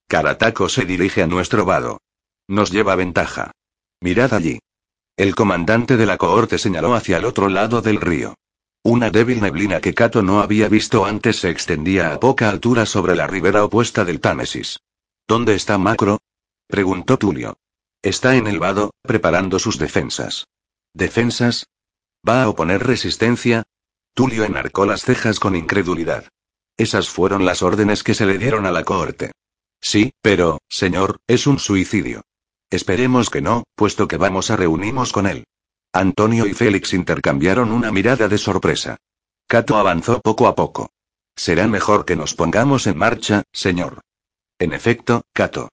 Carataco 0.08 0.70
se 0.70 0.86
dirige 0.86 1.22
a 1.22 1.26
nuestro 1.26 1.66
vado. 1.66 2.00
Nos 2.48 2.70
lleva 2.70 2.96
ventaja. 2.96 3.50
Mirad 4.00 4.32
allí. 4.32 4.58
El 5.18 5.34
comandante 5.34 5.98
de 5.98 6.06
la 6.06 6.16
cohorte 6.16 6.56
señaló 6.56 6.94
hacia 6.94 7.18
el 7.18 7.26
otro 7.26 7.50
lado 7.50 7.82
del 7.82 8.00
río. 8.00 8.34
Una 8.82 9.10
débil 9.10 9.42
neblina 9.42 9.82
que 9.82 9.92
Cato 9.92 10.22
no 10.22 10.40
había 10.40 10.70
visto 10.70 11.04
antes 11.04 11.36
se 11.40 11.50
extendía 11.50 12.14
a 12.14 12.20
poca 12.20 12.48
altura 12.48 12.86
sobre 12.86 13.14
la 13.14 13.26
ribera 13.26 13.66
opuesta 13.66 14.06
del 14.06 14.18
Támesis. 14.18 14.80
¿Dónde 15.28 15.54
está 15.56 15.76
Macro? 15.76 16.22
preguntó 16.68 17.18
Tulio. 17.18 17.58
Está 18.02 18.34
en 18.34 18.48
el 18.48 18.58
vado, 18.58 18.90
preparando 19.02 19.60
sus 19.60 19.78
defensas. 19.78 20.48
¿Defensas? 20.92 21.68
¿Va 22.28 22.42
a 22.42 22.48
oponer 22.48 22.84
resistencia? 22.84 23.62
Tulio 24.12 24.44
enarcó 24.44 24.86
las 24.86 25.02
cejas 25.02 25.38
con 25.38 25.54
incredulidad. 25.54 26.28
Esas 26.76 27.08
fueron 27.08 27.44
las 27.44 27.62
órdenes 27.62 28.02
que 28.02 28.14
se 28.14 28.26
le 28.26 28.38
dieron 28.38 28.66
a 28.66 28.72
la 28.72 28.84
cohorte. 28.84 29.30
Sí, 29.80 30.12
pero, 30.20 30.60
señor, 30.68 31.20
es 31.28 31.46
un 31.46 31.60
suicidio. 31.60 32.22
Esperemos 32.70 33.30
que 33.30 33.40
no, 33.40 33.64
puesto 33.76 34.08
que 34.08 34.16
vamos 34.16 34.50
a 34.50 34.56
reunirnos 34.56 35.12
con 35.12 35.26
él. 35.26 35.44
Antonio 35.92 36.46
y 36.46 36.54
Félix 36.54 36.94
intercambiaron 36.94 37.70
una 37.70 37.92
mirada 37.92 38.28
de 38.28 38.38
sorpresa. 38.38 38.96
Cato 39.46 39.76
avanzó 39.76 40.20
poco 40.20 40.48
a 40.48 40.54
poco. 40.54 40.90
Será 41.36 41.68
mejor 41.68 42.04
que 42.04 42.16
nos 42.16 42.34
pongamos 42.34 42.86
en 42.86 42.98
marcha, 42.98 43.44
señor. 43.52 44.00
En 44.58 44.72
efecto, 44.72 45.22
Cato. 45.32 45.68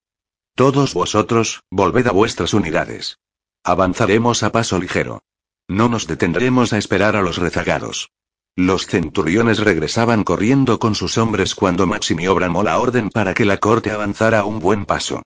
Todos 0.59 0.93
vosotros, 0.93 1.63
volved 1.71 2.05
a 2.07 2.11
vuestras 2.11 2.53
unidades. 2.53 3.17
Avanzaremos 3.63 4.43
a 4.43 4.51
paso 4.51 4.77
ligero. 4.77 5.21
No 5.69 5.87
nos 5.87 6.05
detendremos 6.05 6.73
a 6.73 6.77
esperar 6.77 7.15
a 7.15 7.21
los 7.21 7.37
rezagados. 7.37 8.09
Los 8.57 8.85
centuriones 8.85 9.59
regresaban 9.59 10.25
corriendo 10.25 10.77
con 10.77 10.95
sus 10.95 11.17
hombres 11.17 11.55
cuando 11.55 11.87
Maximio 11.87 12.35
bramó 12.35 12.61
la 12.61 12.77
orden 12.77 13.09
para 13.09 13.33
que 13.33 13.45
la 13.45 13.55
corte 13.55 13.91
avanzara 13.91 14.43
un 14.43 14.59
buen 14.59 14.85
paso. 14.85 15.21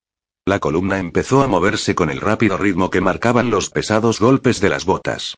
La 0.46 0.60
columna 0.60 1.00
empezó 1.00 1.42
a 1.42 1.48
moverse 1.48 1.96
con 1.96 2.12
el 2.12 2.22
rápido 2.22 2.56
ritmo 2.60 2.92
que 2.92 3.02
marcaban 3.02 3.50
los 3.50 3.72
pesados 3.72 4.20
golpes 4.20 4.62
de 4.62 4.70
las 4.70 4.86
botas. 4.86 5.34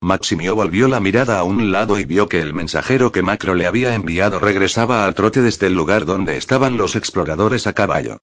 Maximio 0.00 0.54
volvió 0.54 0.86
la 0.86 1.00
mirada 1.00 1.40
a 1.40 1.42
un 1.42 1.72
lado 1.72 1.98
y 1.98 2.04
vio 2.04 2.28
que 2.28 2.40
el 2.40 2.54
mensajero 2.54 3.10
que 3.10 3.22
Macro 3.22 3.56
le 3.56 3.66
había 3.66 3.96
enviado 3.96 4.38
regresaba 4.38 5.04
al 5.04 5.16
trote 5.16 5.42
desde 5.42 5.66
el 5.66 5.74
lugar 5.74 6.04
donde 6.04 6.36
estaban 6.36 6.76
los 6.76 6.94
exploradores 6.94 7.66
a 7.66 7.72
caballo. 7.72 8.18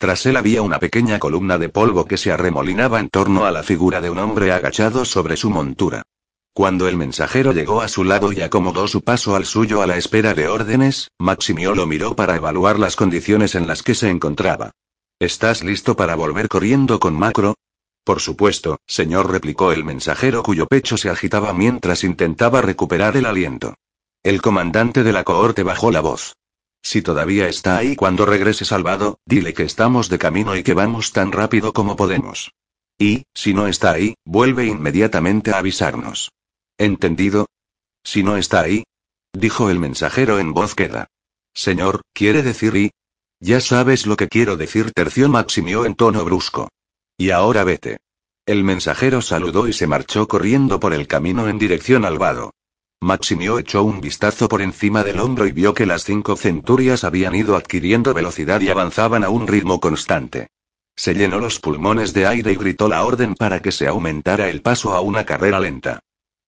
Tras 0.00 0.24
él 0.24 0.38
había 0.38 0.62
una 0.62 0.78
pequeña 0.78 1.18
columna 1.18 1.58
de 1.58 1.68
polvo 1.68 2.06
que 2.06 2.16
se 2.16 2.32
arremolinaba 2.32 3.00
en 3.00 3.10
torno 3.10 3.44
a 3.44 3.50
la 3.50 3.62
figura 3.62 4.00
de 4.00 4.08
un 4.08 4.18
hombre 4.18 4.50
agachado 4.50 5.04
sobre 5.04 5.36
su 5.36 5.50
montura. 5.50 6.04
Cuando 6.54 6.88
el 6.88 6.96
mensajero 6.96 7.52
llegó 7.52 7.82
a 7.82 7.88
su 7.88 8.02
lado 8.02 8.32
y 8.32 8.40
acomodó 8.40 8.88
su 8.88 9.02
paso 9.02 9.36
al 9.36 9.44
suyo 9.44 9.82
a 9.82 9.86
la 9.86 9.98
espera 9.98 10.32
de 10.32 10.48
órdenes, 10.48 11.10
Maximio 11.18 11.74
lo 11.74 11.86
miró 11.86 12.16
para 12.16 12.34
evaluar 12.34 12.78
las 12.78 12.96
condiciones 12.96 13.54
en 13.54 13.66
las 13.66 13.82
que 13.82 13.94
se 13.94 14.08
encontraba. 14.08 14.70
¿Estás 15.18 15.62
listo 15.62 15.96
para 15.96 16.14
volver 16.14 16.48
corriendo 16.48 16.98
con 16.98 17.12
Macro? 17.12 17.56
Por 18.02 18.20
supuesto, 18.20 18.78
señor, 18.86 19.30
replicó 19.30 19.70
el 19.70 19.84
mensajero 19.84 20.42
cuyo 20.42 20.66
pecho 20.66 20.96
se 20.96 21.10
agitaba 21.10 21.52
mientras 21.52 22.04
intentaba 22.04 22.62
recuperar 22.62 23.18
el 23.18 23.26
aliento. 23.26 23.74
El 24.22 24.40
comandante 24.40 25.02
de 25.02 25.12
la 25.12 25.24
cohorte 25.24 25.62
bajó 25.62 25.90
la 25.90 26.00
voz. 26.00 26.36
Si 26.82 27.02
todavía 27.02 27.48
está 27.48 27.76
ahí 27.76 27.96
cuando 27.96 28.26
regrese 28.26 28.64
salvado, 28.64 29.18
dile 29.26 29.54
que 29.54 29.64
estamos 29.64 30.08
de 30.08 30.18
camino 30.18 30.56
y 30.56 30.62
que 30.62 30.74
vamos 30.74 31.12
tan 31.12 31.32
rápido 31.32 31.72
como 31.72 31.96
podemos. 31.96 32.52
Y, 32.98 33.24
si 33.34 33.54
no 33.54 33.66
está 33.66 33.92
ahí, 33.92 34.14
vuelve 34.24 34.66
inmediatamente 34.66 35.52
a 35.52 35.58
avisarnos. 35.58 36.32
¿Entendido? 36.78 37.46
Si 38.04 38.22
no 38.22 38.36
está 38.36 38.60
ahí, 38.60 38.84
dijo 39.32 39.70
el 39.70 39.78
mensajero 39.78 40.38
en 40.38 40.52
voz 40.52 40.74
queda. 40.74 41.06
Señor, 41.54 42.02
quiere 42.12 42.42
decir 42.42 42.76
y. 42.76 42.90
Ya 43.40 43.60
sabes 43.60 44.06
lo 44.06 44.16
que 44.16 44.28
quiero 44.28 44.56
decir, 44.56 44.92
terció 44.92 45.28
Maximio 45.28 45.86
en 45.86 45.94
tono 45.94 46.24
brusco. 46.24 46.68
Y 47.16 47.30
ahora 47.30 47.64
vete. 47.64 47.98
El 48.46 48.64
mensajero 48.64 49.22
saludó 49.22 49.68
y 49.68 49.72
se 49.72 49.86
marchó 49.86 50.28
corriendo 50.28 50.80
por 50.80 50.92
el 50.92 51.06
camino 51.06 51.48
en 51.48 51.58
dirección 51.58 52.04
al 52.04 52.18
vado. 52.18 52.52
Maximio 53.02 53.58
echó 53.58 53.82
un 53.82 54.02
vistazo 54.02 54.46
por 54.46 54.60
encima 54.60 55.02
del 55.02 55.20
hombro 55.20 55.46
y 55.46 55.52
vio 55.52 55.72
que 55.72 55.86
las 55.86 56.04
cinco 56.04 56.36
centurias 56.36 57.02
habían 57.02 57.34
ido 57.34 57.56
adquiriendo 57.56 58.12
velocidad 58.12 58.60
y 58.60 58.68
avanzaban 58.68 59.24
a 59.24 59.30
un 59.30 59.46
ritmo 59.46 59.80
constante. 59.80 60.48
Se 60.96 61.14
llenó 61.14 61.38
los 61.38 61.60
pulmones 61.60 62.12
de 62.12 62.26
aire 62.26 62.52
y 62.52 62.56
gritó 62.56 62.88
la 62.88 63.02
orden 63.04 63.34
para 63.34 63.60
que 63.62 63.72
se 63.72 63.86
aumentara 63.86 64.50
el 64.50 64.60
paso 64.60 64.92
a 64.92 65.00
una 65.00 65.24
carrera 65.24 65.58
lenta. 65.58 66.00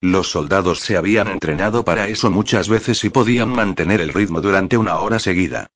Los 0.02 0.30
soldados 0.30 0.80
se 0.80 0.98
habían 0.98 1.28
entrenado 1.28 1.86
para 1.86 2.08
eso 2.08 2.30
muchas 2.30 2.68
veces 2.68 3.02
y 3.04 3.08
podían 3.08 3.48
mantener 3.48 4.02
el 4.02 4.12
ritmo 4.12 4.42
durante 4.42 4.76
una 4.76 4.98
hora 4.98 5.18
seguida. 5.18 5.68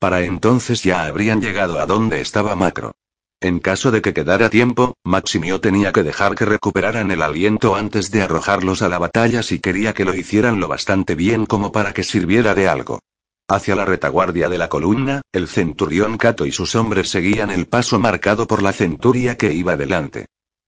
Para 0.00 0.22
entonces 0.22 0.82
ya 0.82 1.04
habrían 1.04 1.40
llegado 1.40 1.78
a 1.78 1.86
donde 1.86 2.20
estaba 2.20 2.56
Macro. 2.56 2.96
En 3.44 3.58
caso 3.58 3.90
de 3.90 4.00
que 4.00 4.14
quedara 4.14 4.48
tiempo, 4.48 4.96
Maximio 5.04 5.60
tenía 5.60 5.92
que 5.92 6.02
dejar 6.02 6.34
que 6.34 6.46
recuperaran 6.46 7.10
el 7.10 7.20
aliento 7.20 7.76
antes 7.76 8.10
de 8.10 8.22
arrojarlos 8.22 8.80
a 8.80 8.88
la 8.88 8.98
batalla 8.98 9.42
si 9.42 9.58
quería 9.58 9.92
que 9.92 10.06
lo 10.06 10.14
hicieran 10.14 10.60
lo 10.60 10.66
bastante 10.66 11.14
bien 11.14 11.44
como 11.44 11.70
para 11.70 11.92
que 11.92 12.04
sirviera 12.04 12.54
de 12.54 12.68
algo. 12.68 13.00
Hacia 13.46 13.76
la 13.76 13.84
retaguardia 13.84 14.48
de 14.48 14.56
la 14.56 14.70
columna, 14.70 15.20
el 15.30 15.46
centurión 15.46 16.16
Cato 16.16 16.46
y 16.46 16.52
sus 16.52 16.74
hombres 16.74 17.10
seguían 17.10 17.50
el 17.50 17.66
paso 17.66 17.98
marcado 17.98 18.46
por 18.46 18.62
la 18.62 18.72
centuria 18.72 19.36
que 19.36 19.52
iba 19.52 19.76
delante. 19.76 20.24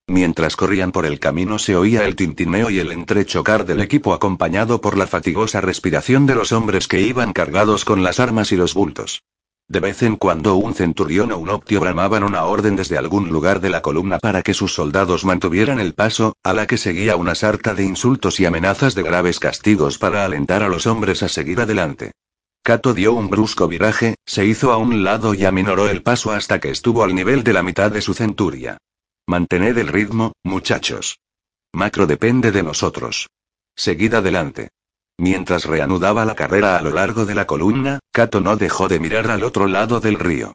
Mientras 0.07 0.55
corrían 0.55 0.93
por 0.93 1.07
el 1.07 1.19
camino 1.19 1.59
se 1.59 1.77
oía 1.77 2.05
el 2.05 2.15
tintineo 2.15 2.69
y 2.69 2.79
el 2.79 2.93
entrechocar 2.93 3.65
del 3.65 3.81
equipo 3.81 4.13
acompañado 4.13 4.83
por 4.83 4.99
la 4.99 5.07
fatigosa 5.07 5.63
respiración 5.63 6.27
de 6.27 6.35
los 6.35 6.53
hombres 6.53 6.89
que 6.89 7.01
iban 7.01 7.33
cargados 7.33 7.87
con 7.87 8.03
las 8.03 8.21
armas 8.21 8.53
y 8.53 8.57
los 8.57 8.75
bultos. 8.75 9.23
De 9.69 9.81
vez 9.81 10.03
en 10.05 10.15
cuando 10.15 10.55
un 10.55 10.75
centurión 10.75 11.33
o 11.33 11.39
un 11.39 11.51
optio 11.51 11.81
bramaban 11.81 12.23
una 12.23 12.45
orden 12.45 12.77
desde 12.77 12.99
algún 12.99 13.31
lugar 13.31 13.61
de 13.61 13.69
la 13.69 13.83
columna 13.83 14.19
para 14.19 14.43
que 14.43 14.55
sus 14.55 14.73
soldados 14.73 15.25
mantuvieran 15.25 15.81
el 15.81 15.93
paso, 15.93 16.37
a 16.45 16.53
la 16.53 16.69
que 16.69 16.79
seguía 16.79 17.17
una 17.17 17.35
sarta 17.35 17.75
de 17.75 17.83
insultos 17.83 18.39
y 18.39 18.47
amenazas 18.47 18.95
de 18.95 19.03
graves 19.03 19.41
castigos 19.41 19.99
para 19.99 20.25
alentar 20.25 20.63
a 20.63 20.69
los 20.69 20.87
hombres 20.87 21.25
a 21.25 21.29
seguir 21.29 21.61
adelante. 21.61 22.13
Cato 22.63 22.95
dio 22.95 23.13
un 23.13 23.29
brusco 23.29 23.67
viraje, 23.67 24.15
se 24.25 24.47
hizo 24.47 24.73
a 24.73 24.77
un 24.77 25.03
lado 25.03 25.35
y 25.35 25.45
aminoró 25.45 25.89
el 25.89 26.03
paso 26.03 26.31
hasta 26.31 26.61
que 26.61 26.71
estuvo 26.71 27.03
al 27.03 27.15
nivel 27.15 27.43
de 27.43 27.53
la 27.53 27.65
mitad 27.65 27.91
de 27.91 28.03
su 28.03 28.15
centuria. 28.15 28.79
Mantened 29.27 29.79
el 29.79 29.89
ritmo, 29.89 30.33
muchachos. 30.45 31.19
Macro 31.73 32.07
depende 32.07 32.53
de 32.53 32.63
nosotros. 32.63 33.29
Seguid 33.75 34.15
adelante. 34.15 34.71
Mientras 35.19 35.65
reanudaba 35.65 36.25
la 36.27 36.35
carrera 36.35 36.77
a 36.77 36.83
lo 36.83 36.91
largo 36.91 37.25
de 37.25 37.35
la 37.35 37.47
columna, 37.47 38.01
Kato 38.13 38.41
no 38.41 38.57
dejó 38.57 38.89
de 38.89 39.01
mirar 39.01 39.31
al 39.31 39.45
otro 39.45 39.67
lado 39.67 40.01
del 40.01 40.19
río. 40.19 40.53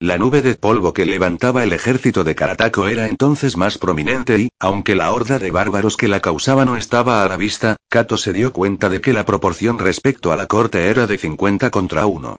La 0.00 0.18
nube 0.18 0.42
de 0.42 0.54
polvo 0.54 0.92
que 0.92 1.06
levantaba 1.06 1.64
el 1.64 1.72
ejército 1.72 2.24
de 2.24 2.34
Karatako 2.34 2.88
era 2.88 3.08
entonces 3.08 3.56
más 3.56 3.78
prominente 3.78 4.38
y, 4.38 4.48
aunque 4.60 4.94
la 4.94 5.12
horda 5.12 5.38
de 5.38 5.50
bárbaros 5.50 5.96
que 5.96 6.08
la 6.08 6.20
causaba 6.20 6.64
no 6.64 6.76
estaba 6.76 7.24
a 7.24 7.28
la 7.28 7.36
vista, 7.36 7.76
Kato 7.88 8.16
se 8.16 8.32
dio 8.32 8.52
cuenta 8.52 8.88
de 8.88 9.00
que 9.00 9.12
la 9.12 9.24
proporción 9.24 9.78
respecto 9.78 10.32
a 10.32 10.36
la 10.36 10.46
corte 10.46 10.88
era 10.88 11.06
de 11.06 11.18
50 11.18 11.70
contra 11.70 12.06
1. 12.06 12.36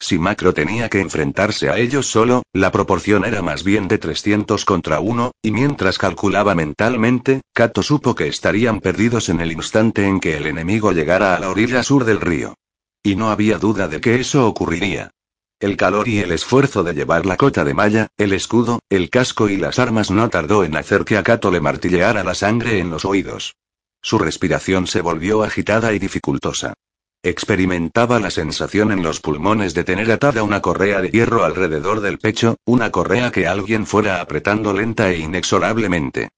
Si 0.00 0.18
Macro 0.18 0.54
tenía 0.54 0.88
que 0.88 1.00
enfrentarse 1.00 1.70
a 1.70 1.78
ellos 1.78 2.06
solo, 2.06 2.42
la 2.52 2.70
proporción 2.70 3.24
era 3.24 3.42
más 3.42 3.64
bien 3.64 3.88
de 3.88 3.98
300 3.98 4.64
contra 4.64 5.00
1, 5.00 5.32
y 5.42 5.50
mientras 5.50 5.98
calculaba 5.98 6.54
mentalmente, 6.54 7.40
Kato 7.52 7.82
supo 7.82 8.14
que 8.14 8.28
estarían 8.28 8.80
perdidos 8.80 9.28
en 9.28 9.40
el 9.40 9.50
instante 9.50 10.06
en 10.06 10.20
que 10.20 10.36
el 10.36 10.46
enemigo 10.46 10.92
llegara 10.92 11.34
a 11.34 11.40
la 11.40 11.50
orilla 11.50 11.82
sur 11.82 12.04
del 12.04 12.20
río. 12.20 12.54
Y 13.02 13.16
no 13.16 13.30
había 13.30 13.58
duda 13.58 13.88
de 13.88 14.00
que 14.00 14.20
eso 14.20 14.46
ocurriría. 14.46 15.10
El 15.60 15.76
calor 15.76 16.06
y 16.06 16.20
el 16.20 16.30
esfuerzo 16.30 16.84
de 16.84 16.94
llevar 16.94 17.26
la 17.26 17.36
cota 17.36 17.64
de 17.64 17.74
malla, 17.74 18.06
el 18.16 18.32
escudo, 18.32 18.78
el 18.88 19.10
casco 19.10 19.48
y 19.48 19.56
las 19.56 19.80
armas 19.80 20.12
no 20.12 20.28
tardó 20.28 20.62
en 20.62 20.76
hacer 20.76 21.04
que 21.04 21.16
a 21.16 21.24
Kato 21.24 21.50
le 21.50 21.60
martilleara 21.60 22.22
la 22.22 22.34
sangre 22.34 22.78
en 22.78 22.90
los 22.90 23.04
oídos. 23.04 23.56
Su 24.00 24.20
respiración 24.20 24.86
se 24.86 25.00
volvió 25.00 25.42
agitada 25.42 25.92
y 25.92 25.98
dificultosa. 25.98 26.74
Experimentaba 27.24 28.20
la 28.20 28.30
sensación 28.30 28.92
en 28.92 29.02
los 29.02 29.20
pulmones 29.20 29.74
de 29.74 29.82
tener 29.82 30.12
atada 30.12 30.44
una 30.44 30.62
correa 30.62 31.00
de 31.00 31.10
hierro 31.10 31.44
alrededor 31.44 32.00
del 32.00 32.18
pecho, 32.18 32.56
una 32.64 32.92
correa 32.92 33.32
que 33.32 33.48
alguien 33.48 33.86
fuera 33.86 34.20
apretando 34.20 34.72
lenta 34.72 35.10
e 35.10 35.18
inexorablemente. 35.18 36.28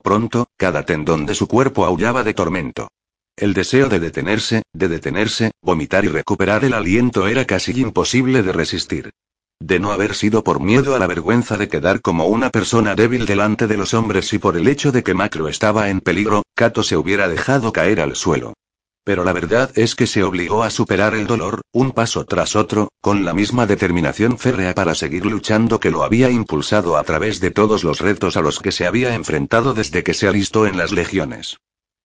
Pronto, 0.00 0.46
cada 0.56 0.84
tendón 0.84 1.26
de 1.26 1.34
su 1.34 1.48
cuerpo 1.48 1.84
aullaba 1.84 2.22
de 2.22 2.34
tormento. 2.34 2.88
El 3.36 3.52
deseo 3.52 3.88
de 3.88 3.98
detenerse, 3.98 4.62
de 4.72 4.86
detenerse, 4.86 5.50
vomitar 5.60 6.04
y 6.04 6.08
recuperar 6.08 6.64
el 6.64 6.74
aliento 6.74 7.26
era 7.26 7.44
casi 7.44 7.72
imposible 7.80 8.44
de 8.44 8.52
resistir. 8.52 9.10
De 9.58 9.80
no 9.80 9.90
haber 9.90 10.14
sido 10.14 10.44
por 10.44 10.60
miedo 10.60 10.94
a 10.94 11.00
la 11.00 11.08
vergüenza 11.08 11.56
de 11.56 11.68
quedar 11.68 12.00
como 12.00 12.26
una 12.26 12.50
persona 12.50 12.94
débil 12.94 13.26
delante 13.26 13.66
de 13.66 13.76
los 13.76 13.92
hombres 13.92 14.32
y 14.32 14.38
por 14.38 14.56
el 14.56 14.68
hecho 14.68 14.92
de 14.92 15.02
que 15.02 15.14
Macro 15.14 15.48
estaba 15.48 15.90
en 15.90 16.00
peligro, 16.00 16.44
Kato 16.54 16.84
se 16.84 16.96
hubiera 16.96 17.28
dejado 17.28 17.72
caer 17.72 18.00
al 18.00 18.14
suelo. 18.14 18.54
Pero 19.08 19.24
la 19.24 19.32
verdad 19.32 19.70
es 19.74 19.94
que 19.94 20.06
se 20.06 20.22
obligó 20.22 20.62
a 20.62 20.68
superar 20.68 21.14
el 21.14 21.26
dolor, 21.26 21.62
un 21.72 21.92
paso 21.92 22.26
tras 22.26 22.54
otro, 22.54 22.90
con 23.00 23.24
la 23.24 23.32
misma 23.32 23.64
determinación 23.64 24.36
férrea 24.36 24.74
para 24.74 24.94
seguir 24.94 25.24
luchando 25.24 25.80
que 25.80 25.90
lo 25.90 26.04
había 26.04 26.28
impulsado 26.28 26.98
a 26.98 27.04
través 27.04 27.40
de 27.40 27.50
todos 27.50 27.84
los 27.84 28.00
retos 28.00 28.36
a 28.36 28.42
los 28.42 28.58
que 28.58 28.70
se 28.70 28.86
había 28.86 29.14
enfrentado 29.14 29.72
desde 29.72 30.02
que 30.02 30.12
se 30.12 30.28
alistó 30.28 30.66
en 30.66 30.76
las 30.76 30.92
legiones. 30.92 31.56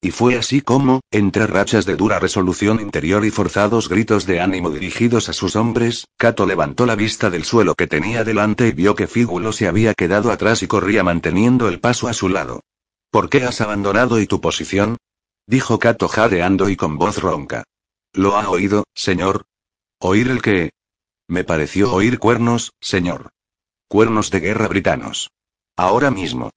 Y 0.01 0.11
fue 0.11 0.37
así 0.37 0.61
como, 0.61 1.01
entre 1.11 1.45
rachas 1.45 1.85
de 1.85 1.97
dura 1.97 2.19
resolución 2.19 2.79
interior 2.79 3.25
y 3.25 3.31
forzados 3.31 3.89
gritos 3.89 4.25
de 4.25 4.39
ánimo 4.39 4.69
dirigidos 4.69 5.27
a 5.27 5.33
sus 5.33 5.57
hombres, 5.57 6.07
Cato 6.17 6.45
levantó 6.45 6.85
la 6.85 6.95
vista 6.95 7.29
del 7.29 7.43
suelo 7.43 7.75
que 7.75 7.87
tenía 7.87 8.23
delante 8.23 8.69
y 8.69 8.71
vio 8.71 8.95
que 8.95 9.07
Fígulo 9.07 9.51
se 9.51 9.67
había 9.67 9.93
quedado 9.93 10.31
atrás 10.31 10.63
y 10.63 10.67
corría 10.67 11.03
manteniendo 11.03 11.67
el 11.67 11.81
paso 11.81 12.07
a 12.07 12.13
su 12.13 12.29
lado. 12.29 12.61
¿Por 13.11 13.29
qué 13.29 13.43
has 13.43 13.59
abandonado 13.59 14.21
y 14.21 14.25
tu 14.25 14.39
posición? 14.39 14.95
Dijo 15.45 15.77
Cato 15.79 16.07
jadeando 16.07 16.69
y 16.69 16.75
con 16.75 16.97
voz 16.97 17.17
ronca. 17.17 17.63
¿Lo 18.13 18.37
ha 18.37 18.49
oído, 18.49 18.85
señor? 18.93 19.45
¿Oír 19.99 20.29
el 20.29 20.41
qué? 20.41 20.71
Me 21.27 21.43
pareció 21.43 21.93
oír 21.93 22.19
cuernos, 22.19 22.73
señor. 22.79 23.31
Cuernos 23.87 24.31
de 24.31 24.39
guerra 24.39 24.67
britanos. 24.67 25.31
Ahora 25.75 26.11
mismo. 26.11 26.51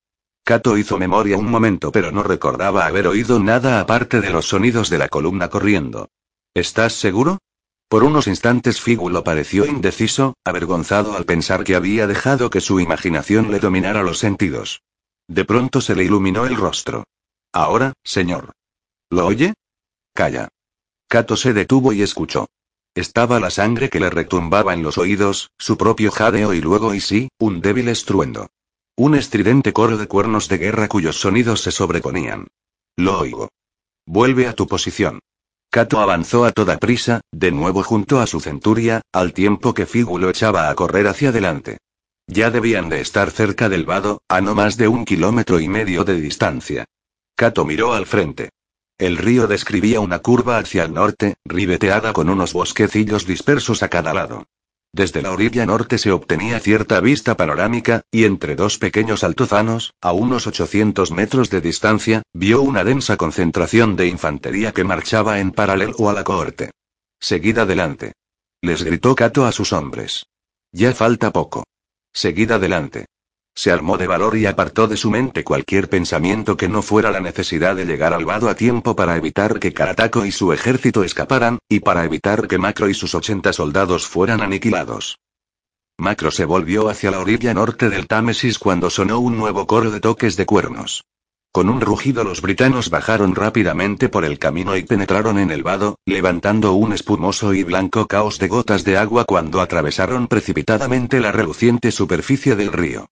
Cato 0.44 0.78
hizo 0.78 0.98
memoria 0.98 1.36
un 1.36 1.50
momento 1.50 1.90
pero 1.90 2.12
no 2.12 2.22
recordaba 2.22 2.86
haber 2.86 3.08
oído 3.08 3.40
nada 3.40 3.80
aparte 3.80 4.20
de 4.20 4.30
los 4.30 4.46
sonidos 4.46 4.90
de 4.90 4.98
la 4.98 5.08
columna 5.08 5.48
corriendo. 5.48 6.08
¿Estás 6.54 6.92
seguro? 6.92 7.38
Por 7.88 8.04
unos 8.04 8.26
instantes 8.26 8.80
Fígulo 8.80 9.24
pareció 9.24 9.66
indeciso, 9.66 10.34
avergonzado 10.44 11.16
al 11.16 11.24
pensar 11.24 11.64
que 11.64 11.74
había 11.74 12.06
dejado 12.06 12.50
que 12.50 12.60
su 12.60 12.80
imaginación 12.80 13.50
le 13.50 13.58
dominara 13.58 14.02
los 14.02 14.18
sentidos. 14.18 14.82
De 15.28 15.44
pronto 15.44 15.80
se 15.80 15.96
le 15.96 16.04
iluminó 16.04 16.46
el 16.46 16.56
rostro. 16.56 17.04
Ahora, 17.52 17.92
señor. 18.04 18.52
¿Lo 19.10 19.26
oye? 19.26 19.54
Calla. 20.14 20.48
Cato 21.08 21.36
se 21.36 21.52
detuvo 21.52 21.92
y 21.92 22.02
escuchó. 22.02 22.46
Estaba 22.94 23.38
la 23.40 23.50
sangre 23.50 23.90
que 23.90 24.00
le 24.00 24.10
retumbaba 24.10 24.72
en 24.72 24.82
los 24.82 24.98
oídos, 24.98 25.50
su 25.58 25.76
propio 25.76 26.10
jadeo 26.10 26.54
y 26.54 26.60
luego 26.60 26.94
y 26.94 27.00
sí, 27.00 27.28
un 27.38 27.60
débil 27.60 27.88
estruendo. 27.88 28.48
Un 28.96 29.14
estridente 29.14 29.72
coro 29.72 29.98
de 29.98 30.08
cuernos 30.08 30.48
de 30.48 30.58
guerra 30.58 30.88
cuyos 30.88 31.20
sonidos 31.20 31.60
se 31.60 31.70
sobreponían. 31.70 32.46
Lo 32.96 33.18
oigo. 33.18 33.50
Vuelve 34.06 34.48
a 34.48 34.54
tu 34.54 34.66
posición. 34.66 35.20
Cato 35.70 36.00
avanzó 36.00 36.46
a 36.46 36.52
toda 36.52 36.78
prisa, 36.78 37.20
de 37.30 37.52
nuevo 37.52 37.82
junto 37.82 38.20
a 38.20 38.26
su 38.26 38.40
centuria, 38.40 39.02
al 39.12 39.34
tiempo 39.34 39.74
que 39.74 39.84
Fígulo 39.84 40.30
echaba 40.30 40.70
a 40.70 40.74
correr 40.74 41.06
hacia 41.06 41.28
adelante. 41.28 41.78
Ya 42.26 42.50
debían 42.50 42.88
de 42.88 43.02
estar 43.02 43.30
cerca 43.30 43.68
del 43.68 43.84
vado, 43.84 44.22
a 44.28 44.40
no 44.40 44.54
más 44.54 44.78
de 44.78 44.88
un 44.88 45.04
kilómetro 45.04 45.60
y 45.60 45.68
medio 45.68 46.02
de 46.04 46.18
distancia. 46.20 46.86
Cato 47.34 47.66
miró 47.66 47.92
al 47.92 48.06
frente. 48.06 48.48
El 48.98 49.18
río 49.18 49.46
describía 49.46 50.00
una 50.00 50.20
curva 50.20 50.56
hacia 50.56 50.84
el 50.84 50.94
norte, 50.94 51.36
ribeteada 51.44 52.14
con 52.14 52.30
unos 52.30 52.54
bosquecillos 52.54 53.26
dispersos 53.26 53.82
a 53.82 53.88
cada 53.88 54.14
lado. 54.14 54.46
Desde 54.90 55.20
la 55.20 55.32
orilla 55.32 55.66
norte 55.66 55.98
se 55.98 56.10
obtenía 56.10 56.58
cierta 56.60 57.00
vista 57.00 57.36
panorámica, 57.36 58.02
y 58.10 58.24
entre 58.24 58.56
dos 58.56 58.78
pequeños 58.78 59.24
altozanos, 59.24 59.92
a 60.00 60.12
unos 60.12 60.46
800 60.46 61.10
metros 61.10 61.50
de 61.50 61.60
distancia, 61.60 62.22
vio 62.32 62.62
una 62.62 62.84
densa 62.84 63.18
concentración 63.18 63.96
de 63.96 64.06
infantería 64.06 64.72
que 64.72 64.84
marchaba 64.84 65.40
en 65.40 65.52
paralelo 65.52 66.08
a 66.08 66.14
la 66.14 66.24
cohorte. 66.24 66.70
Seguid 67.20 67.58
adelante. 67.58 68.14
Les 68.62 68.82
gritó 68.82 69.14
Cato 69.14 69.44
a 69.44 69.52
sus 69.52 69.74
hombres. 69.74 70.24
Ya 70.72 70.94
falta 70.94 71.30
poco. 71.30 71.64
Seguid 72.14 72.50
adelante. 72.52 73.04
Se 73.58 73.72
armó 73.72 73.96
de 73.96 74.06
valor 74.06 74.36
y 74.36 74.44
apartó 74.44 74.86
de 74.86 74.98
su 74.98 75.10
mente 75.10 75.42
cualquier 75.42 75.88
pensamiento 75.88 76.58
que 76.58 76.68
no 76.68 76.82
fuera 76.82 77.10
la 77.10 77.20
necesidad 77.20 77.74
de 77.74 77.86
llegar 77.86 78.12
al 78.12 78.26
vado 78.26 78.50
a 78.50 78.54
tiempo 78.54 78.94
para 78.94 79.16
evitar 79.16 79.58
que 79.58 79.72
Karatako 79.72 80.26
y 80.26 80.30
su 80.30 80.52
ejército 80.52 81.02
escaparan, 81.02 81.58
y 81.66 81.80
para 81.80 82.04
evitar 82.04 82.48
que 82.48 82.58
Macro 82.58 82.90
y 82.90 82.92
sus 82.92 83.14
80 83.14 83.54
soldados 83.54 84.06
fueran 84.06 84.42
aniquilados. 84.42 85.18
Macro 85.96 86.30
se 86.30 86.44
volvió 86.44 86.90
hacia 86.90 87.10
la 87.10 87.18
orilla 87.18 87.54
norte 87.54 87.88
del 87.88 88.06
Támesis 88.06 88.58
cuando 88.58 88.90
sonó 88.90 89.20
un 89.20 89.38
nuevo 89.38 89.66
coro 89.66 89.90
de 89.90 90.00
toques 90.00 90.36
de 90.36 90.44
cuernos. 90.44 91.04
Con 91.50 91.70
un 91.70 91.80
rugido 91.80 92.24
los 92.24 92.42
britanos 92.42 92.90
bajaron 92.90 93.34
rápidamente 93.34 94.10
por 94.10 94.26
el 94.26 94.38
camino 94.38 94.76
y 94.76 94.82
penetraron 94.82 95.38
en 95.38 95.50
el 95.50 95.62
vado, 95.62 95.96
levantando 96.04 96.74
un 96.74 96.92
espumoso 96.92 97.54
y 97.54 97.62
blanco 97.62 98.06
caos 98.06 98.38
de 98.38 98.48
gotas 98.48 98.84
de 98.84 98.98
agua 98.98 99.24
cuando 99.24 99.62
atravesaron 99.62 100.28
precipitadamente 100.28 101.20
la 101.20 101.32
reluciente 101.32 101.90
superficie 101.90 102.54
del 102.54 102.74
río. 102.74 103.08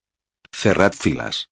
Cerrad 0.55 0.93
filas. 0.95 1.49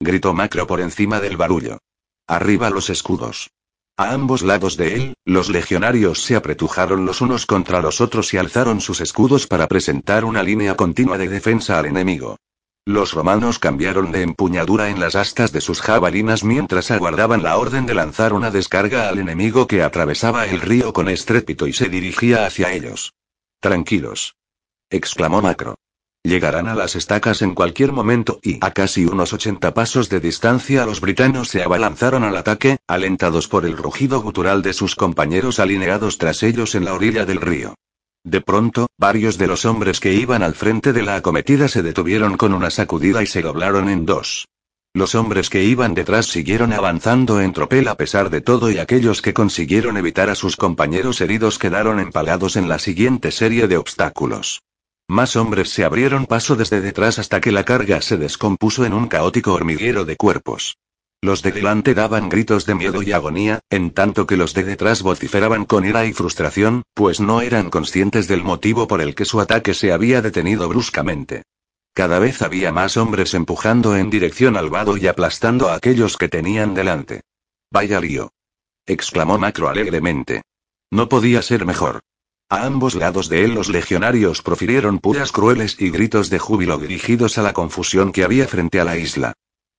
Gritó 0.00 0.34
Macro 0.34 0.66
por 0.66 0.80
encima 0.80 1.20
del 1.20 1.36
barullo. 1.36 1.78
Arriba 2.26 2.68
los 2.68 2.90
escudos. 2.90 3.50
A 3.96 4.12
ambos 4.12 4.42
lados 4.42 4.76
de 4.76 4.94
él, 4.94 5.14
los 5.24 5.48
legionarios 5.48 6.22
se 6.24 6.36
apretujaron 6.36 7.06
los 7.06 7.20
unos 7.20 7.46
contra 7.46 7.80
los 7.80 8.00
otros 8.00 8.34
y 8.34 8.38
alzaron 8.38 8.80
sus 8.80 9.00
escudos 9.00 9.46
para 9.46 9.68
presentar 9.68 10.24
una 10.24 10.42
línea 10.42 10.74
continua 10.74 11.16
de 11.16 11.28
defensa 11.28 11.78
al 11.78 11.86
enemigo. 11.86 12.36
Los 12.86 13.12
romanos 13.12 13.58
cambiaron 13.58 14.10
de 14.10 14.22
empuñadura 14.22 14.90
en 14.90 15.00
las 15.00 15.14
astas 15.14 15.52
de 15.52 15.60
sus 15.60 15.80
jabalinas 15.80 16.42
mientras 16.42 16.90
aguardaban 16.90 17.42
la 17.42 17.56
orden 17.56 17.86
de 17.86 17.94
lanzar 17.94 18.32
una 18.32 18.50
descarga 18.50 19.08
al 19.08 19.18
enemigo 19.18 19.66
que 19.66 19.82
atravesaba 19.82 20.46
el 20.46 20.60
río 20.60 20.92
con 20.92 21.08
estrépito 21.08 21.66
y 21.66 21.72
se 21.72 21.88
dirigía 21.88 22.46
hacia 22.46 22.72
ellos. 22.72 23.14
Tranquilos. 23.60 24.34
exclamó 24.90 25.40
Macro. 25.40 25.76
Llegarán 26.22 26.68
a 26.68 26.74
las 26.74 26.96
estacas 26.96 27.40
en 27.40 27.54
cualquier 27.54 27.92
momento 27.92 28.40
y 28.42 28.58
a 28.60 28.72
casi 28.72 29.06
unos 29.06 29.32
80 29.32 29.72
pasos 29.72 30.10
de 30.10 30.20
distancia 30.20 30.84
los 30.84 31.00
britanos 31.00 31.48
se 31.48 31.62
abalanzaron 31.62 32.24
al 32.24 32.36
ataque, 32.36 32.76
alentados 32.86 33.48
por 33.48 33.64
el 33.64 33.76
rugido 33.76 34.20
gutural 34.20 34.60
de 34.60 34.74
sus 34.74 34.96
compañeros 34.96 35.58
alineados 35.58 36.18
tras 36.18 36.42
ellos 36.42 36.74
en 36.74 36.84
la 36.84 36.92
orilla 36.92 37.24
del 37.24 37.40
río. 37.40 37.74
De 38.22 38.42
pronto, 38.42 38.88
varios 38.98 39.38
de 39.38 39.46
los 39.46 39.64
hombres 39.64 39.98
que 39.98 40.12
iban 40.12 40.42
al 40.42 40.54
frente 40.54 40.92
de 40.92 41.02
la 41.02 41.16
acometida 41.16 41.68
se 41.68 41.82
detuvieron 41.82 42.36
con 42.36 42.52
una 42.52 42.68
sacudida 42.68 43.22
y 43.22 43.26
se 43.26 43.40
doblaron 43.40 43.88
en 43.88 44.04
dos. 44.04 44.46
Los 44.92 45.14
hombres 45.14 45.48
que 45.48 45.64
iban 45.64 45.94
detrás 45.94 46.26
siguieron 46.26 46.74
avanzando 46.74 47.40
en 47.40 47.54
tropel 47.54 47.88
a 47.88 47.94
pesar 47.94 48.28
de 48.28 48.42
todo 48.42 48.70
y 48.70 48.78
aquellos 48.78 49.22
que 49.22 49.32
consiguieron 49.32 49.96
evitar 49.96 50.28
a 50.28 50.34
sus 50.34 50.56
compañeros 50.56 51.22
heridos 51.22 51.58
quedaron 51.58 51.98
empalados 51.98 52.56
en 52.56 52.68
la 52.68 52.78
siguiente 52.78 53.30
serie 53.30 53.68
de 53.68 53.78
obstáculos. 53.78 54.60
Más 55.10 55.34
hombres 55.34 55.70
se 55.70 55.82
abrieron 55.82 56.24
paso 56.24 56.54
desde 56.54 56.80
detrás 56.80 57.18
hasta 57.18 57.40
que 57.40 57.50
la 57.50 57.64
carga 57.64 58.00
se 58.00 58.16
descompuso 58.16 58.84
en 58.84 58.92
un 58.92 59.08
caótico 59.08 59.52
hormiguero 59.52 60.04
de 60.04 60.14
cuerpos. 60.14 60.76
Los 61.20 61.42
de 61.42 61.50
delante 61.50 61.94
daban 61.94 62.28
gritos 62.28 62.64
de 62.64 62.76
miedo 62.76 63.02
y 63.02 63.10
agonía, 63.10 63.58
en 63.70 63.90
tanto 63.90 64.24
que 64.24 64.36
los 64.36 64.54
de 64.54 64.62
detrás 64.62 65.02
vociferaban 65.02 65.64
con 65.64 65.84
ira 65.84 66.06
y 66.06 66.12
frustración, 66.12 66.84
pues 66.94 67.18
no 67.18 67.40
eran 67.40 67.70
conscientes 67.70 68.28
del 68.28 68.44
motivo 68.44 68.86
por 68.86 69.00
el 69.00 69.16
que 69.16 69.24
su 69.24 69.40
ataque 69.40 69.74
se 69.74 69.90
había 69.90 70.22
detenido 70.22 70.68
bruscamente. 70.68 71.42
Cada 71.92 72.20
vez 72.20 72.40
había 72.40 72.70
más 72.70 72.96
hombres 72.96 73.34
empujando 73.34 73.96
en 73.96 74.10
dirección 74.10 74.56
al 74.56 74.70
vado 74.70 74.96
y 74.96 75.08
aplastando 75.08 75.70
a 75.70 75.74
aquellos 75.74 76.16
que 76.16 76.28
tenían 76.28 76.72
delante. 76.72 77.22
Vaya 77.72 78.00
lío. 78.00 78.30
exclamó 78.86 79.38
Macro 79.38 79.70
alegremente. 79.70 80.42
No 80.92 81.08
podía 81.08 81.42
ser 81.42 81.66
mejor. 81.66 82.00
A 82.50 82.66
ambos 82.66 82.96
lados 82.96 83.28
de 83.28 83.44
él 83.44 83.54
los 83.54 83.68
legionarios 83.68 84.42
profirieron 84.42 84.98
puras 84.98 85.30
crueles 85.30 85.76
y 85.78 85.90
gritos 85.90 86.30
de 86.30 86.40
júbilo 86.40 86.78
dirigidos 86.78 87.38
a 87.38 87.42
la 87.42 87.52
confusión 87.52 88.10
que 88.10 88.24
había 88.24 88.48
frente 88.48 88.80
a 88.80 88.84
la 88.84 88.96
isla. 88.96 89.34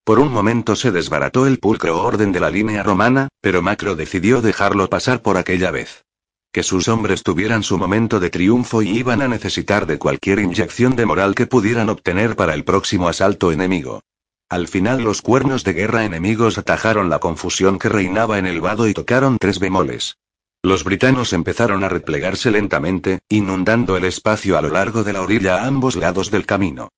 Por 0.05 0.19
un 0.19 0.31
momento 0.31 0.77
se 0.77 0.89
desbarató 0.89 1.45
el 1.45 1.59
pulcro 1.59 2.01
orden 2.01 2.31
de 2.31 2.39
la 2.39 2.49
línea 2.49 2.81
romana, 2.81 3.27
pero 3.41 3.61
Macro 3.61 3.97
decidió 3.97 4.41
dejarlo 4.41 4.89
pasar 4.89 5.21
por 5.21 5.35
aquella 5.37 5.69
vez. 5.69 6.05
Que 6.53 6.63
sus 6.63 6.87
hombres 6.87 7.23
tuvieran 7.23 7.63
su 7.63 7.77
momento 7.77 8.21
de 8.21 8.29
triunfo 8.29 8.81
y 8.81 8.91
iban 8.91 9.21
a 9.21 9.27
necesitar 9.27 9.85
de 9.85 9.99
cualquier 9.99 10.39
inyección 10.39 10.95
de 10.95 11.05
moral 11.05 11.35
que 11.35 11.47
pudieran 11.47 11.89
obtener 11.89 12.37
para 12.37 12.53
el 12.53 12.63
próximo 12.63 13.09
asalto 13.09 13.51
enemigo. 13.51 14.01
Al 14.47 14.69
final 14.69 15.03
los 15.03 15.21
cuernos 15.21 15.65
de 15.65 15.73
guerra 15.73 16.05
enemigos 16.05 16.57
atajaron 16.57 17.09
la 17.09 17.19
confusión 17.19 17.79
que 17.79 17.89
reinaba 17.89 18.39
en 18.39 18.45
el 18.45 18.61
vado 18.61 18.87
y 18.87 18.93
tocaron 18.93 19.37
tres 19.37 19.59
bemoles. 19.59 20.15
Los 20.63 20.83
britanos 20.83 21.33
empezaron 21.33 21.83
a 21.83 21.89
replegarse 21.89 22.51
lentamente, 22.51 23.21
inundando 23.29 23.97
el 23.97 24.05
espacio 24.05 24.59
a 24.59 24.61
lo 24.61 24.69
largo 24.69 25.03
de 25.03 25.13
la 25.13 25.23
orilla 25.23 25.63
a 25.63 25.65
ambos 25.65 25.95
lados 25.95 26.29
del 26.29 26.45
camino. 26.45 26.89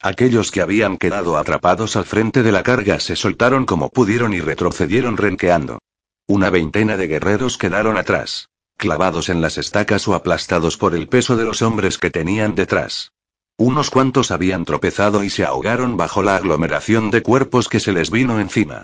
Aquellos 0.00 0.50
que 0.50 0.60
habían 0.60 0.96
quedado 0.96 1.36
atrapados 1.36 1.94
al 1.94 2.04
frente 2.04 2.42
de 2.42 2.50
la 2.50 2.64
carga 2.64 2.98
se 2.98 3.14
soltaron 3.14 3.64
como 3.64 3.90
pudieron 3.90 4.34
y 4.34 4.40
retrocedieron 4.40 5.16
renqueando. 5.16 5.78
Una 6.26 6.50
veintena 6.50 6.96
de 6.96 7.06
guerreros 7.06 7.58
quedaron 7.58 7.96
atrás, 7.96 8.48
clavados 8.76 9.28
en 9.28 9.40
las 9.40 9.56
estacas 9.56 10.08
o 10.08 10.14
aplastados 10.14 10.76
por 10.76 10.96
el 10.96 11.08
peso 11.08 11.36
de 11.36 11.44
los 11.44 11.62
hombres 11.62 11.98
que 11.98 12.10
tenían 12.10 12.56
detrás. 12.56 13.12
Unos 13.56 13.90
cuantos 13.90 14.32
habían 14.32 14.64
tropezado 14.64 15.22
y 15.22 15.30
se 15.30 15.44
ahogaron 15.44 15.96
bajo 15.96 16.24
la 16.24 16.34
aglomeración 16.34 17.12
de 17.12 17.22
cuerpos 17.22 17.68
que 17.68 17.78
se 17.78 17.92
les 17.92 18.10
vino 18.10 18.40
encima. 18.40 18.82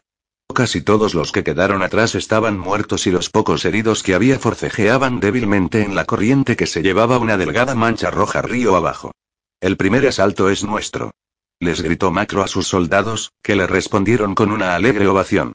Casi 0.59 0.81
todos 0.81 1.15
los 1.15 1.31
que 1.31 1.45
quedaron 1.45 1.85
atrás 1.85 2.17
estaban 2.17 2.59
muertos 2.59 3.07
y 3.07 3.13
los 3.13 3.31
pocos 3.31 3.65
heridos 3.65 4.03
que 4.03 4.17
había 4.17 4.41
forcejeaban 4.41 5.21
débilmente 5.21 5.83
en 5.83 5.95
la 5.95 6.05
corriente 6.05 6.57
que 6.57 6.67
se 6.67 6.83
llevaba 6.83 7.19
una 7.19 7.37
delgada 7.37 7.77
mancha 7.77 8.11
roja 8.11 8.43
río 8.43 8.75
abajo. 8.75 9.13
El 9.61 9.77
primer 9.77 10.05
asalto 10.09 10.51
es 10.51 10.65
nuestro. 10.65 11.13
Les 11.61 11.81
gritó 11.81 12.11
Macro 12.11 12.43
a 12.43 12.49
sus 12.49 12.67
soldados, 12.67 13.31
que 13.41 13.55
le 13.55 13.69
respondieron 13.69 14.35
con 14.35 14.51
una 14.51 14.75
alegre 14.75 15.07
ovación. 15.07 15.53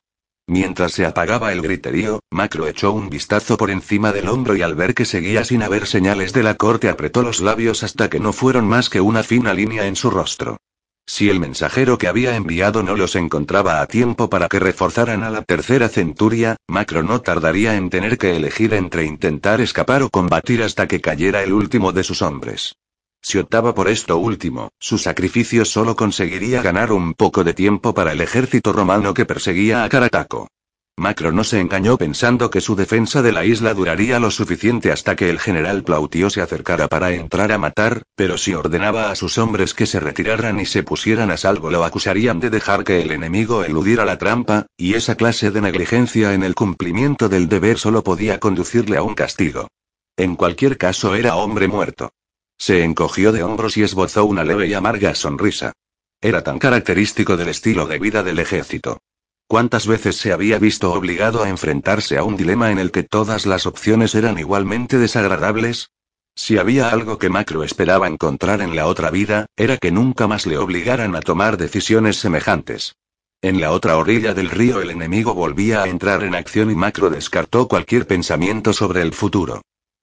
Mientras 0.48 0.94
se 0.94 1.06
apagaba 1.06 1.52
el 1.52 1.62
griterío, 1.62 2.22
Macro 2.32 2.66
echó 2.68 2.94
un 2.94 3.10
vistazo 3.10 3.58
por 3.58 3.72
encima 3.72 4.14
del 4.14 4.30
hombro 4.30 4.56
y 4.56 4.62
al 4.62 4.74
ver 4.74 4.96
que 4.96 5.04
seguía 5.04 5.44
sin 5.44 5.64
haber 5.64 5.86
señales 5.86 6.32
de 6.32 6.44
la 6.44 6.56
corte 6.56 6.88
apretó 6.88 7.24
los 7.24 7.42
labios 7.42 7.84
hasta 7.84 8.10
que 8.10 8.22
no 8.22 8.32
fueron 8.32 8.70
más 8.70 8.90
que 8.90 9.02
una 9.02 9.22
fina 9.22 9.54
línea 9.54 9.86
en 9.86 9.98
su 9.98 10.10
rostro. 10.10 10.60
Si 11.06 11.30
el 11.30 11.40
mensajero 11.40 11.98
que 11.98 12.08
había 12.08 12.36
enviado 12.36 12.82
no 12.82 12.96
los 12.96 13.16
encontraba 13.16 13.82
a 13.82 13.88
tiempo 13.88 14.30
para 14.30 14.48
que 14.48 14.60
reforzaran 14.60 15.24
a 15.24 15.30
la 15.30 15.42
tercera 15.42 15.90
centuria, 15.90 16.56
Macro 16.68 17.04
no 17.04 17.22
tardaría 17.22 17.76
en 17.76 17.90
tener 17.90 18.18
que 18.18 18.36
elegir 18.36 18.74
entre 18.74 19.06
intentar 19.06 19.60
escapar 19.60 20.02
o 20.04 20.10
combatir 20.10 20.64
hasta 20.64 20.88
que 20.88 21.02
cayera 21.02 21.44
el 21.44 21.54
último 21.54 21.92
de 21.92 22.04
sus 22.04 22.22
hombres. 22.22 22.76
Si 23.22 23.38
optaba 23.38 23.74
por 23.74 23.88
esto 23.88 24.18
último, 24.18 24.70
su 24.80 24.98
sacrificio 24.98 25.66
solo 25.66 25.96
conseguiría 25.96 26.62
ganar 26.62 26.92
un 26.92 27.14
poco 27.14 27.44
de 27.44 27.54
tiempo 27.54 27.94
para 27.94 28.12
el 28.12 28.22
ejército 28.22 28.74
romano 28.74 29.14
que 29.14 29.26
perseguía 29.26 29.84
a 29.84 29.90
Carataco. 29.90 30.48
Macro 30.96 31.32
no 31.32 31.44
se 31.44 31.60
engañó 31.60 31.98
pensando 31.98 32.52
que 32.52 32.62
su 32.62 32.76
defensa 32.76 33.24
de 33.24 33.32
la 33.32 33.46
isla 33.46 33.74
duraría 33.74 34.20
lo 34.20 34.30
suficiente 34.30 34.92
hasta 34.92 35.16
que 35.16 35.32
el 35.32 35.40
general 35.40 35.84
Plautio 35.84 36.30
se 36.30 36.40
acercara 36.40 36.88
para 36.88 37.12
entrar 37.12 37.52
a 37.52 37.58
matar, 37.58 38.04
pero 38.16 38.38
si 38.38 38.54
ordenaba 38.54 39.10
a 39.10 39.16
sus 39.16 39.40
hombres 39.40 39.74
que 39.74 39.88
se 39.88 40.00
retiraran 40.00 40.60
y 40.60 40.68
se 40.68 40.84
pusieran 40.84 41.32
a 41.32 41.38
salvo 41.38 41.72
lo 41.72 41.84
acusarían 41.84 42.40
de 42.40 42.52
dejar 42.52 42.84
que 42.84 43.02
el 43.02 43.12
enemigo 43.12 43.64
eludiera 43.64 44.06
la 44.06 44.20
trampa, 44.20 44.68
y 44.78 44.94
esa 44.94 45.16
clase 45.16 45.50
de 45.50 45.62
negligencia 45.62 46.36
en 46.36 46.44
el 46.44 46.54
cumplimiento 46.54 47.28
del 47.28 47.50
deber 47.50 47.80
solo 47.80 48.04
podía 48.04 48.40
conducirle 48.40 48.96
a 48.98 49.04
un 49.04 49.16
castigo. 49.16 49.70
En 50.16 50.36
cualquier 50.36 50.78
caso 50.78 51.16
era 51.16 51.36
hombre 51.36 51.68
muerto. 51.68 52.12
Se 52.60 52.84
encogió 52.84 53.32
de 53.32 53.42
hombros 53.42 53.78
y 53.78 53.84
esbozó 53.84 54.26
una 54.26 54.44
leve 54.44 54.68
y 54.68 54.76
amarga 54.76 55.16
sonrisa. 55.16 55.74
Era 56.22 56.44
tan 56.44 56.60
característico 56.60 57.36
del 57.36 57.50
estilo 57.50 57.88
de 57.88 57.98
vida 57.98 58.22
del 58.22 58.38
ejército. 58.38 59.00
¿Cuántas 59.48 59.88
veces 59.88 60.18
se 60.18 60.34
había 60.34 60.58
visto 60.58 60.94
obligado 60.94 61.44
a 61.44 61.50
enfrentarse 61.50 62.18
a 62.18 62.24
un 62.24 62.38
dilema 62.38 62.72
en 62.72 62.80
el 62.80 62.92
que 62.92 63.04
todas 63.04 63.46
las 63.46 63.66
opciones 63.66 64.16
eran 64.16 64.40
igualmente 64.40 64.98
desagradables? 64.98 65.92
Si 66.36 66.58
había 66.58 66.90
algo 66.90 67.20
que 67.20 67.30
Macro 67.30 67.64
esperaba 67.64 68.08
encontrar 68.08 68.62
en 68.62 68.76
la 68.76 68.88
otra 68.88 69.12
vida, 69.12 69.46
era 69.56 69.78
que 69.78 69.92
nunca 69.92 70.28
más 70.28 70.48
le 70.48 70.58
obligaran 70.58 71.16
a 71.16 71.22
tomar 71.22 71.58
decisiones 71.58 72.18
semejantes. 72.18 72.96
En 73.44 73.60
la 73.60 73.72
otra 73.72 73.98
orilla 73.98 74.34
del 74.34 74.50
río 74.50 74.82
el 74.82 74.90
enemigo 74.90 75.34
volvía 75.34 75.84
a 75.84 75.88
entrar 75.88 76.24
en 76.24 76.34
acción 76.34 76.72
y 76.72 76.76
Macro 76.76 77.10
descartó 77.10 77.68
cualquier 77.68 78.08
pensamiento 78.08 78.74
sobre 78.74 79.02
el 79.02 79.14
futuro. 79.14 79.62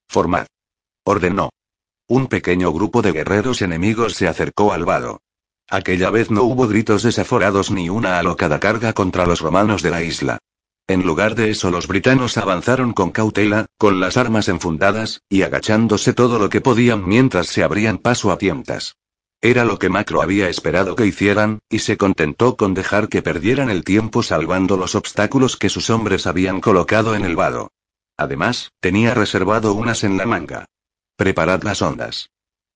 Formad. 0.09 0.47
Ordenó. 1.05 1.51
Un 2.07 2.27
pequeño 2.27 2.71
grupo 2.73 3.03
de 3.03 3.13
guerreros 3.13 3.63
enemigos 3.63 4.15
se 4.15 4.29
acercó 4.29 4.73
al 4.73 4.85
vado. 4.85 5.23
Aquella 5.71 6.11
vez 6.11 6.33
no 6.33 6.43
hubo 6.43 6.67
gritos 6.67 7.05
desaforados 7.05 7.71
ni 7.71 7.89
una 7.89 8.19
alocada 8.19 8.59
carga 8.59 8.93
contra 8.93 9.25
los 9.25 9.41
romanos 9.41 9.83
de 9.83 9.91
la 9.91 10.03
isla. 10.03 10.39
En 10.89 11.05
lugar 11.05 11.37
de 11.37 11.51
eso 11.51 11.71
los 11.71 11.87
britanos 11.87 12.37
avanzaron 12.37 12.93
con 12.93 13.13
cautela, 13.13 13.67
con 13.79 14.01
las 14.01 14.17
armas 14.17 14.49
enfundadas, 14.49 15.23
y 15.29 15.43
agachándose 15.43 16.13
todo 16.13 16.41
lo 16.41 16.49
que 16.49 16.61
podían 16.61 17.07
mientras 17.09 17.47
se 17.47 17.63
abrían 17.63 17.99
paso 17.99 18.33
a 18.33 18.39
tientas. 18.39 18.97
Era 19.41 19.65
lo 19.65 19.79
que 19.79 19.89
Macro 19.89 20.21
había 20.21 20.49
esperado 20.49 20.97
que 20.97 21.07
hicieran, 21.07 21.61
y 21.71 21.79
se 21.79 21.97
contentó 21.97 22.57
con 22.57 22.75
dejar 22.75 23.09
que 23.09 23.23
perdieran 23.23 23.71
el 23.71 23.85
tiempo 23.85 24.25
salvando 24.25 24.77
los 24.77 24.97
obstáculos 24.97 25.57
que 25.57 25.69
sus 25.69 25.89
hombres 25.89 26.27
habían 26.27 26.61
colocado 26.61 27.15
en 27.15 27.25
el 27.25 27.37
vado. 27.37 27.71
Además, 28.17 28.73
tenía 28.81 29.15
reservado 29.15 29.73
unas 29.75 30.03
en 30.03 30.17
la 30.17 30.27
manga. 30.27 30.67
Preparad 31.17 31.63
las 31.63 31.81
ondas. 31.81 32.31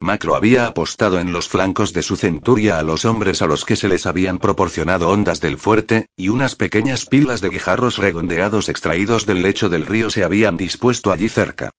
Macro 0.05 0.37
había 0.37 0.67
apostado 0.67 1.19
en 1.19 1.33
los 1.33 1.49
flancos 1.49 1.95
de 1.95 2.03
su 2.03 2.17
centuria 2.17 2.79
a 2.79 2.83
los 2.83 3.07
hombres 3.07 3.41
a 3.41 3.47
los 3.47 3.65
que 3.65 3.75
se 3.75 3.89
les 3.89 4.05
habían 4.05 4.39
proporcionado 4.39 5.09
ondas 5.09 5.41
del 5.41 5.57
fuerte, 5.57 6.09
y 6.15 6.29
unas 6.29 6.57
pequeñas 6.57 7.07
pilas 7.07 7.41
de 7.41 7.49
guijarros 7.49 7.97
redondeados 7.97 8.69
extraídos 8.69 9.25
del 9.25 9.41
lecho 9.41 9.71
del 9.71 9.87
río 9.87 10.11
se 10.11 10.23
habían 10.23 10.59
dispuesto 10.59 11.11
allí 11.11 11.31
cerca. 11.31 11.71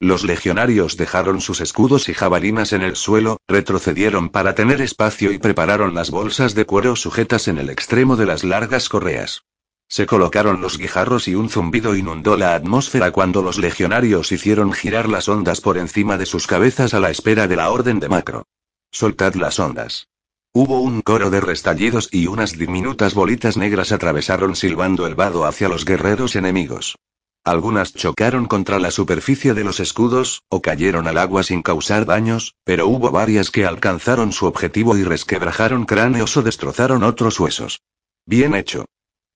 Los 0.00 0.24
legionarios 0.24 0.96
dejaron 0.96 1.42
sus 1.42 1.60
escudos 1.60 2.08
y 2.08 2.14
jabalinas 2.14 2.72
en 2.72 2.80
el 2.80 2.96
suelo, 2.96 3.36
retrocedieron 3.48 4.30
para 4.30 4.54
tener 4.54 4.80
espacio 4.80 5.30
y 5.30 5.36
prepararon 5.36 5.94
las 5.94 6.10
bolsas 6.10 6.54
de 6.54 6.64
cuero 6.64 6.96
sujetas 6.96 7.48
en 7.48 7.58
el 7.58 7.68
extremo 7.68 8.16
de 8.16 8.24
las 8.24 8.44
largas 8.44 8.88
correas. 8.88 9.42
Se 9.88 10.06
colocaron 10.06 10.60
los 10.60 10.78
guijarros 10.78 11.28
y 11.28 11.34
un 11.34 11.48
zumbido 11.48 11.94
inundó 11.94 12.36
la 12.36 12.54
atmósfera 12.54 13.10
cuando 13.10 13.42
los 13.42 13.58
legionarios 13.58 14.32
hicieron 14.32 14.72
girar 14.72 15.08
las 15.08 15.28
ondas 15.28 15.60
por 15.60 15.78
encima 15.78 16.18
de 16.18 16.26
sus 16.26 16.46
cabezas 16.46 16.94
a 16.94 17.00
la 17.00 17.10
espera 17.10 17.46
de 17.46 17.56
la 17.56 17.70
orden 17.70 18.00
de 18.00 18.08
Macro. 18.08 18.46
Soltad 18.90 19.34
las 19.34 19.58
ondas. 19.58 20.08
Hubo 20.52 20.80
un 20.80 21.00
coro 21.02 21.30
de 21.30 21.40
restallidos 21.40 22.08
y 22.12 22.28
unas 22.28 22.56
diminutas 22.56 23.14
bolitas 23.14 23.56
negras 23.56 23.90
atravesaron 23.90 24.54
silbando 24.54 25.06
el 25.06 25.16
vado 25.16 25.46
hacia 25.46 25.68
los 25.68 25.84
guerreros 25.84 26.36
enemigos. 26.36 26.96
Algunas 27.42 27.92
chocaron 27.92 28.46
contra 28.46 28.78
la 28.78 28.90
superficie 28.90 29.52
de 29.52 29.64
los 29.64 29.78
escudos, 29.78 30.44
o 30.48 30.62
cayeron 30.62 31.08
al 31.08 31.18
agua 31.18 31.42
sin 31.42 31.60
causar 31.62 32.06
daños, 32.06 32.54
pero 32.64 32.86
hubo 32.86 33.10
varias 33.10 33.50
que 33.50 33.66
alcanzaron 33.66 34.32
su 34.32 34.46
objetivo 34.46 34.96
y 34.96 35.04
resquebrajaron 35.04 35.84
cráneos 35.84 36.36
o 36.36 36.42
destrozaron 36.42 37.02
otros 37.02 37.38
huesos. 37.38 37.82
Bien 38.24 38.54
hecho. 38.54 38.86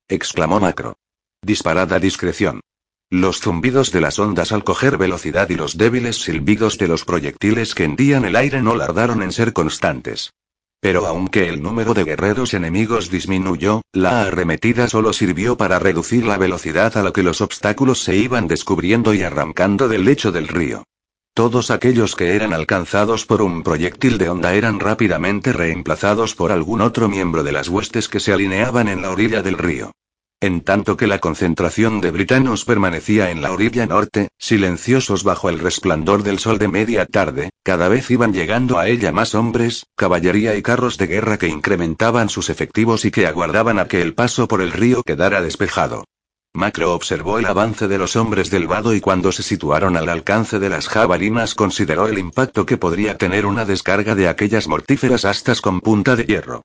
Exclamó 0.09 0.59
Macro. 0.59 0.97
Disparad 1.41 1.93
a 1.93 1.99
discreción. 1.99 2.59
Los 3.11 3.39
zumbidos 3.39 3.91
de 3.91 4.01
las 4.01 4.19
ondas 4.19 4.51
al 4.51 4.63
coger 4.63 4.97
velocidad 4.97 5.49
y 5.49 5.55
los 5.55 5.77
débiles 5.77 6.17
silbidos 6.17 6.77
de 6.77 6.87
los 6.87 7.05
proyectiles 7.05 7.73
que 7.73 7.85
hendían 7.85 8.25
el 8.25 8.35
aire 8.35 8.61
no 8.61 8.75
lardaron 8.75 9.23
en 9.23 9.31
ser 9.31 9.53
constantes. 9.53 10.31
Pero 10.81 11.07
aunque 11.07 11.49
el 11.49 11.61
número 11.61 11.93
de 11.93 12.03
guerreros 12.03 12.53
enemigos 12.53 13.09
disminuyó, 13.09 13.81
la 13.93 14.23
arremetida 14.23 14.87
solo 14.87 15.13
sirvió 15.13 15.57
para 15.57 15.77
reducir 15.77 16.25
la 16.25 16.37
velocidad 16.37 16.97
a 16.97 17.03
la 17.03 17.11
que 17.11 17.23
los 17.23 17.41
obstáculos 17.41 18.01
se 18.03 18.15
iban 18.15 18.47
descubriendo 18.47 19.13
y 19.13 19.23
arrancando 19.23 19.87
del 19.87 20.05
lecho 20.05 20.31
del 20.31 20.47
río. 20.47 20.83
Todos 21.39 21.71
aquellos 21.71 22.17
que 22.17 22.35
eran 22.35 22.51
alcanzados 22.51 23.25
por 23.25 23.41
un 23.41 23.63
proyectil 23.63 24.17
de 24.17 24.27
onda 24.27 24.55
eran 24.55 24.81
rápidamente 24.81 25.53
reemplazados 25.53 26.35
por 26.35 26.51
algún 26.51 26.81
otro 26.81 27.07
miembro 27.07 27.43
de 27.43 27.53
las 27.53 27.69
huestes 27.69 28.09
que 28.09 28.19
se 28.19 28.33
alineaban 28.33 28.89
en 28.89 29.01
la 29.01 29.09
orilla 29.09 29.41
del 29.41 29.57
río. 29.57 29.93
En 30.41 30.59
tanto 30.59 30.97
que 30.97 31.07
la 31.07 31.19
concentración 31.19 32.01
de 32.01 32.11
britanos 32.11 32.65
permanecía 32.65 33.31
en 33.31 33.41
la 33.41 33.53
orilla 33.53 33.85
norte, 33.85 34.27
silenciosos 34.37 35.23
bajo 35.23 35.47
el 35.47 35.59
resplandor 35.59 36.23
del 36.23 36.39
sol 36.39 36.57
de 36.57 36.67
media 36.67 37.05
tarde, 37.05 37.51
cada 37.63 37.87
vez 37.87 38.11
iban 38.11 38.33
llegando 38.33 38.77
a 38.77 38.89
ella 38.89 39.13
más 39.13 39.33
hombres, 39.33 39.85
caballería 39.95 40.57
y 40.57 40.61
carros 40.61 40.97
de 40.97 41.07
guerra 41.07 41.37
que 41.37 41.47
incrementaban 41.47 42.27
sus 42.27 42.49
efectivos 42.49 43.05
y 43.05 43.11
que 43.11 43.27
aguardaban 43.27 43.79
a 43.79 43.87
que 43.87 44.01
el 44.01 44.13
paso 44.13 44.49
por 44.49 44.59
el 44.61 44.73
río 44.73 45.03
quedara 45.03 45.41
despejado. 45.41 46.03
Macro 46.53 46.93
observó 46.93 47.37
el 47.37 47.45
avance 47.45 47.87
de 47.87 47.99
los 47.99 48.15
hombres 48.15 48.49
del 48.49 48.65
vado 48.65 48.95
y 48.95 49.01
cuando 49.01 49.31
se 49.31 49.43
situaron 49.43 49.95
al 49.95 50.09
alcance 50.09 50.57
de 50.57 50.69
las 50.69 50.87
jabalinas 50.87 51.53
consideró 51.53 52.07
el 52.07 52.17
impacto 52.17 52.65
que 52.65 52.77
podría 52.77 53.17
tener 53.17 53.45
una 53.45 53.65
descarga 53.65 54.15
de 54.15 54.27
aquellas 54.27 54.67
mortíferas 54.67 55.25
astas 55.25 55.61
con 55.61 55.79
punta 55.79 56.15
de 56.15 56.25
hierro. 56.25 56.63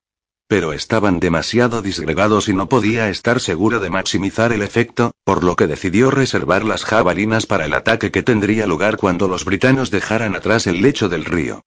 Pero 0.49 0.73
estaban 0.73 1.21
demasiado 1.21 1.83
disgregados 1.83 2.49
y 2.49 2.55
no 2.55 2.69
podía 2.69 3.11
estar 3.11 3.41
seguro 3.41 3.79
de 3.79 3.91
maximizar 3.91 4.53
el 4.53 4.63
efecto, 4.63 5.13
por 5.23 5.45
lo 5.45 5.55
que 5.55 5.67
decidió 5.67 6.11
reservar 6.11 6.65
las 6.65 6.85
jabalinas 6.85 7.45
para 7.45 7.67
el 7.67 7.75
ataque 7.75 8.11
que 8.11 8.23
tendría 8.23 8.67
lugar 8.67 8.97
cuando 8.97 9.29
los 9.29 9.45
britanos 9.45 9.91
dejaran 9.91 10.35
atrás 10.35 10.67
el 10.67 10.81
lecho 10.81 11.11
del 11.11 11.27
río. 11.27 11.63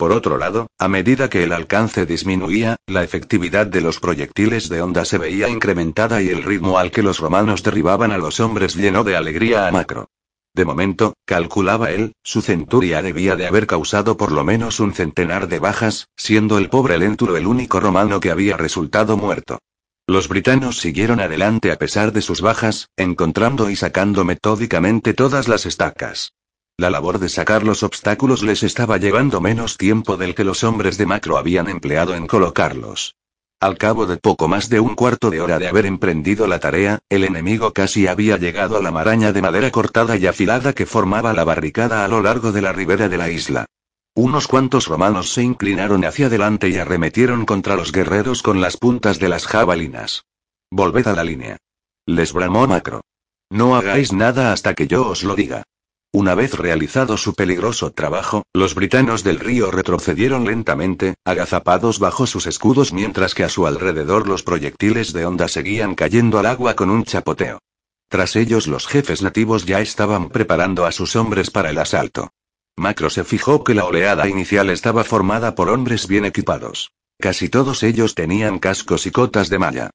Por 0.00 0.12
otro 0.12 0.38
lado, 0.38 0.66
a 0.78 0.88
medida 0.88 1.28
que 1.28 1.44
el 1.44 1.52
alcance 1.52 2.06
disminuía, 2.06 2.76
la 2.86 3.04
efectividad 3.04 3.66
de 3.66 3.82
los 3.82 4.00
proyectiles 4.00 4.70
de 4.70 4.80
onda 4.80 5.04
se 5.04 5.18
veía 5.18 5.50
incrementada 5.50 6.22
y 6.22 6.30
el 6.30 6.42
ritmo 6.42 6.78
al 6.78 6.90
que 6.90 7.02
los 7.02 7.18
romanos 7.18 7.62
derribaban 7.62 8.10
a 8.10 8.16
los 8.16 8.40
hombres 8.40 8.76
llenó 8.76 9.04
de 9.04 9.14
alegría 9.14 9.68
a 9.68 9.72
Macro. 9.72 10.08
De 10.54 10.64
momento, 10.64 11.12
calculaba 11.26 11.90
él, 11.90 12.14
su 12.22 12.40
centuria 12.40 13.02
debía 13.02 13.36
de 13.36 13.46
haber 13.46 13.66
causado 13.66 14.16
por 14.16 14.32
lo 14.32 14.42
menos 14.42 14.80
un 14.80 14.94
centenar 14.94 15.48
de 15.48 15.58
bajas, 15.58 16.08
siendo 16.16 16.56
el 16.56 16.70
pobre 16.70 16.96
Lenturo 16.96 17.36
el 17.36 17.46
único 17.46 17.78
romano 17.78 18.20
que 18.20 18.30
había 18.30 18.56
resultado 18.56 19.18
muerto. 19.18 19.58
Los 20.06 20.28
britanos 20.28 20.78
siguieron 20.80 21.20
adelante 21.20 21.72
a 21.72 21.76
pesar 21.76 22.14
de 22.14 22.22
sus 22.22 22.40
bajas, 22.40 22.88
encontrando 22.96 23.68
y 23.68 23.76
sacando 23.76 24.24
metódicamente 24.24 25.12
todas 25.12 25.46
las 25.46 25.66
estacas. 25.66 26.32
La 26.80 26.88
labor 26.88 27.18
de 27.18 27.28
sacar 27.28 27.62
los 27.62 27.82
obstáculos 27.82 28.42
les 28.42 28.62
estaba 28.62 28.96
llevando 28.96 29.42
menos 29.42 29.76
tiempo 29.76 30.16
del 30.16 30.34
que 30.34 30.44
los 30.44 30.64
hombres 30.64 30.96
de 30.96 31.04
Macro 31.04 31.36
habían 31.36 31.68
empleado 31.68 32.14
en 32.14 32.26
colocarlos. 32.26 33.16
Al 33.60 33.76
cabo 33.76 34.06
de 34.06 34.16
poco 34.16 34.48
más 34.48 34.70
de 34.70 34.80
un 34.80 34.94
cuarto 34.94 35.28
de 35.28 35.42
hora 35.42 35.58
de 35.58 35.68
haber 35.68 35.84
emprendido 35.84 36.46
la 36.46 36.58
tarea, 36.58 37.00
el 37.10 37.24
enemigo 37.24 37.74
casi 37.74 38.06
había 38.06 38.38
llegado 38.38 38.78
a 38.78 38.82
la 38.82 38.90
maraña 38.90 39.30
de 39.30 39.42
madera 39.42 39.70
cortada 39.70 40.16
y 40.16 40.26
afilada 40.26 40.72
que 40.72 40.86
formaba 40.86 41.34
la 41.34 41.44
barricada 41.44 42.02
a 42.02 42.08
lo 42.08 42.22
largo 42.22 42.50
de 42.50 42.62
la 42.62 42.72
ribera 42.72 43.10
de 43.10 43.18
la 43.18 43.28
isla. 43.28 43.66
Unos 44.14 44.48
cuantos 44.48 44.86
romanos 44.86 45.34
se 45.34 45.42
inclinaron 45.42 46.06
hacia 46.06 46.28
adelante 46.28 46.70
y 46.70 46.78
arremetieron 46.78 47.44
contra 47.44 47.76
los 47.76 47.92
guerreros 47.92 48.42
con 48.42 48.62
las 48.62 48.78
puntas 48.78 49.18
de 49.18 49.28
las 49.28 49.46
jabalinas. 49.46 50.24
Volved 50.70 51.06
a 51.08 51.12
la 51.12 51.24
línea. 51.24 51.58
Les 52.06 52.32
bramó 52.32 52.66
Macro. 52.66 53.02
No 53.50 53.76
hagáis 53.76 54.14
nada 54.14 54.54
hasta 54.54 54.72
que 54.72 54.86
yo 54.86 55.06
os 55.06 55.24
lo 55.24 55.34
diga. 55.34 55.64
Una 56.12 56.34
vez 56.34 56.54
realizado 56.54 57.16
su 57.16 57.34
peligroso 57.34 57.92
trabajo, 57.92 58.42
los 58.52 58.74
britanos 58.74 59.22
del 59.22 59.38
río 59.38 59.70
retrocedieron 59.70 60.44
lentamente, 60.44 61.14
agazapados 61.24 62.00
bajo 62.00 62.26
sus 62.26 62.48
escudos 62.48 62.92
mientras 62.92 63.32
que 63.32 63.44
a 63.44 63.48
su 63.48 63.64
alrededor 63.64 64.26
los 64.26 64.42
proyectiles 64.42 65.12
de 65.12 65.24
onda 65.24 65.46
seguían 65.46 65.94
cayendo 65.94 66.40
al 66.40 66.46
agua 66.46 66.74
con 66.74 66.90
un 66.90 67.04
chapoteo. 67.04 67.60
Tras 68.08 68.34
ellos 68.34 68.66
los 68.66 68.88
jefes 68.88 69.22
nativos 69.22 69.66
ya 69.66 69.80
estaban 69.80 70.30
preparando 70.30 70.84
a 70.84 70.90
sus 70.90 71.14
hombres 71.14 71.52
para 71.52 71.70
el 71.70 71.78
asalto. 71.78 72.30
Macro 72.76 73.08
se 73.08 73.22
fijó 73.22 73.62
que 73.62 73.74
la 73.74 73.84
oleada 73.84 74.28
inicial 74.28 74.68
estaba 74.70 75.04
formada 75.04 75.54
por 75.54 75.68
hombres 75.68 76.08
bien 76.08 76.24
equipados. 76.24 76.90
Casi 77.20 77.48
todos 77.48 77.84
ellos 77.84 78.16
tenían 78.16 78.58
cascos 78.58 79.06
y 79.06 79.12
cotas 79.12 79.48
de 79.48 79.60
malla. 79.60 79.90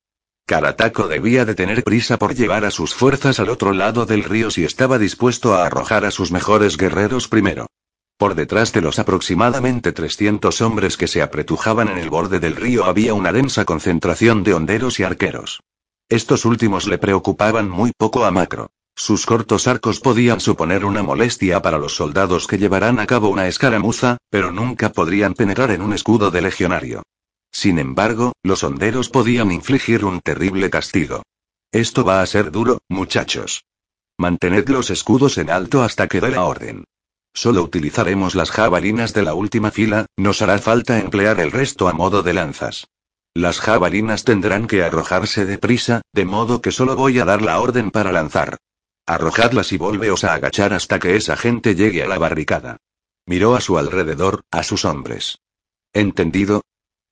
Karatako 0.47 1.07
debía 1.07 1.43
de 1.43 1.55
tener 1.55 1.83
prisa 1.83 2.17
por 2.17 2.35
llevar 2.35 2.65
a 2.65 2.71
sus 2.71 2.93
fuerzas 2.93 3.39
al 3.39 3.49
otro 3.49 3.73
lado 3.73 4.05
del 4.05 4.23
río 4.23 4.51
si 4.51 4.63
estaba 4.63 4.99
dispuesto 4.99 5.55
a 5.55 5.65
arrojar 5.65 6.05
a 6.05 6.11
sus 6.11 6.31
mejores 6.31 6.77
guerreros 6.77 7.27
primero. 7.27 7.65
Por 8.17 8.35
detrás 8.35 8.71
de 8.71 8.81
los 8.81 8.99
aproximadamente 8.99 9.91
300 9.91 10.61
hombres 10.61 10.97
que 10.97 11.07
se 11.07 11.23
apretujaban 11.23 11.87
en 11.87 11.97
el 11.97 12.11
borde 12.11 12.39
del 12.39 12.55
río 12.55 12.85
había 12.85 13.15
una 13.15 13.33
densa 13.33 13.65
concentración 13.65 14.43
de 14.43 14.53
honderos 14.53 14.99
y 14.99 15.03
arqueros. 15.03 15.61
Estos 16.09 16.45
últimos 16.45 16.87
le 16.87 16.99
preocupaban 16.99 17.67
muy 17.67 17.91
poco 17.97 18.23
a 18.23 18.29
Macro. 18.29 18.69
Sus 18.95 19.25
cortos 19.25 19.67
arcos 19.67 19.99
podían 19.99 20.39
suponer 20.39 20.85
una 20.85 21.01
molestia 21.01 21.63
para 21.63 21.79
los 21.79 21.95
soldados 21.95 22.45
que 22.45 22.59
llevarán 22.59 22.99
a 22.99 23.07
cabo 23.07 23.29
una 23.29 23.47
escaramuza, 23.47 24.17
pero 24.29 24.51
nunca 24.51 24.91
podrían 24.91 25.33
penetrar 25.33 25.71
en 25.71 25.81
un 25.81 25.93
escudo 25.93 26.29
de 26.29 26.41
legionario. 26.41 27.01
Sin 27.55 27.79
embargo, 27.79 28.33
los 28.43 28.65
honderos 28.65 29.07
podían 29.07 29.49
infligir 29.49 30.03
un 30.03 30.19
terrible 30.19 30.69
castigo. 30.69 31.23
Esto 31.71 32.03
va 32.03 32.21
a 32.21 32.25
ser 32.25 32.51
duro, 32.51 32.79
muchachos. 32.89 33.63
Mantened 34.17 34.67
los 34.67 34.89
escudos 34.89 35.37
en 35.37 35.49
alto 35.49 35.81
hasta 35.81 36.09
que 36.09 36.19
dé 36.19 36.31
la 36.31 36.43
orden. 36.43 36.83
Solo 37.33 37.63
utilizaremos 37.63 38.35
las 38.35 38.51
jabalinas 38.51 39.13
de 39.13 39.23
la 39.23 39.35
última 39.35 39.71
fila, 39.71 40.05
nos 40.17 40.41
hará 40.41 40.59
falta 40.59 40.99
emplear 40.99 41.39
el 41.39 41.53
resto 41.53 41.87
a 41.87 41.93
modo 41.93 42.23
de 42.23 42.33
lanzas. 42.33 42.87
Las 43.33 43.61
jabalinas 43.61 44.25
tendrán 44.25 44.67
que 44.67 44.83
arrojarse 44.83 45.45
deprisa, 45.45 46.01
de 46.11 46.25
modo 46.25 46.61
que 46.61 46.73
solo 46.73 46.97
voy 46.97 47.19
a 47.19 47.25
dar 47.25 47.41
la 47.41 47.61
orden 47.61 47.89
para 47.89 48.11
lanzar. 48.11 48.57
Arrojadlas 49.05 49.71
y 49.71 49.77
volveos 49.77 50.25
a 50.25 50.33
agachar 50.33 50.73
hasta 50.73 50.99
que 50.99 51.15
esa 51.15 51.37
gente 51.37 51.73
llegue 51.73 52.03
a 52.03 52.07
la 52.09 52.17
barricada. 52.17 52.75
Miró 53.25 53.55
a 53.55 53.61
su 53.61 53.77
alrededor, 53.77 54.41
a 54.51 54.61
sus 54.63 54.83
hombres. 54.83 55.39
Entendido, 55.93 56.61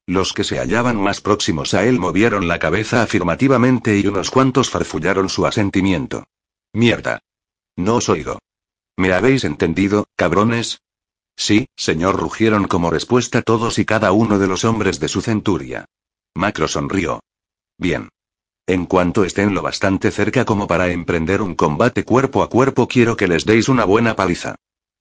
los 0.06 0.34
que 0.34 0.44
se 0.44 0.60
hallaban 0.60 0.98
más 0.98 1.22
próximos 1.22 1.74
a 1.74 1.86
él 1.86 2.00
movieron 2.00 2.48
la 2.48 2.60
cabeza 2.60 3.04
afirmativamente 3.04 3.98
y 3.98 4.06
unos 4.06 4.32
cuantos 4.32 4.70
farfullaron 4.70 5.30
su 5.30 5.46
asentimiento. 5.46 6.26
Mierda. 6.74 7.20
No 7.78 7.96
os 7.96 8.10
oigo. 8.10 8.40
¿Me 8.98 9.14
habéis 9.14 9.44
entendido, 9.46 10.06
cabrones? 10.16 10.82
Sí, 11.36 11.68
señor, 11.76 12.20
rugieron 12.20 12.68
como 12.68 12.92
respuesta 12.92 13.42
todos 13.42 13.80
y 13.80 13.86
cada 13.86 14.12
uno 14.12 14.40
de 14.40 14.48
los 14.48 14.66
hombres 14.66 15.00
de 15.00 15.08
su 15.08 15.22
centuria. 15.22 15.86
Macro 16.36 16.68
sonrió. 16.68 17.22
Bien. 17.78 18.10
En 18.68 18.86
cuanto 18.86 19.24
estén 19.24 19.54
lo 19.54 19.62
bastante 19.62 20.12
cerca 20.12 20.46
como 20.46 20.68
para 20.68 20.92
emprender 20.92 21.42
un 21.42 21.56
combate 21.56 22.04
cuerpo 22.04 22.44
a 22.44 22.50
cuerpo, 22.50 22.88
quiero 22.88 23.18
que 23.18 23.28
les 23.28 23.46
deis 23.46 23.68
una 23.68 23.86
buena 23.86 24.16
paliza. 24.16 24.56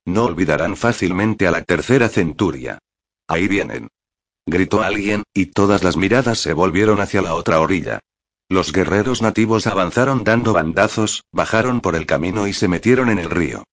No 0.05 0.25
olvidarán 0.25 0.75
fácilmente 0.75 1.47
a 1.47 1.51
la 1.51 1.63
tercera 1.63 2.09
centuria. 2.09 2.79
Ahí 3.27 3.47
vienen 3.47 3.89
gritó 4.45 4.81
alguien, 4.81 5.23
y 5.33 5.47
todas 5.47 5.83
las 5.83 5.97
miradas 5.97 6.39
se 6.39 6.53
volvieron 6.53 7.01
hacia 7.01 7.21
la 7.21 7.35
otra 7.35 7.59
orilla. 7.59 7.99
Los 8.49 8.71
guerreros 8.71 9.21
nativos 9.21 9.67
avanzaron 9.67 10.23
dando 10.23 10.53
bandazos, 10.53 11.23
bajaron 11.31 11.81
por 11.81 11.95
el 11.95 12.05
camino 12.05 12.47
y 12.47 12.53
se 12.53 12.67
metieron 12.67 13.09
en 13.09 13.19
el 13.19 13.29
río. 13.29 13.63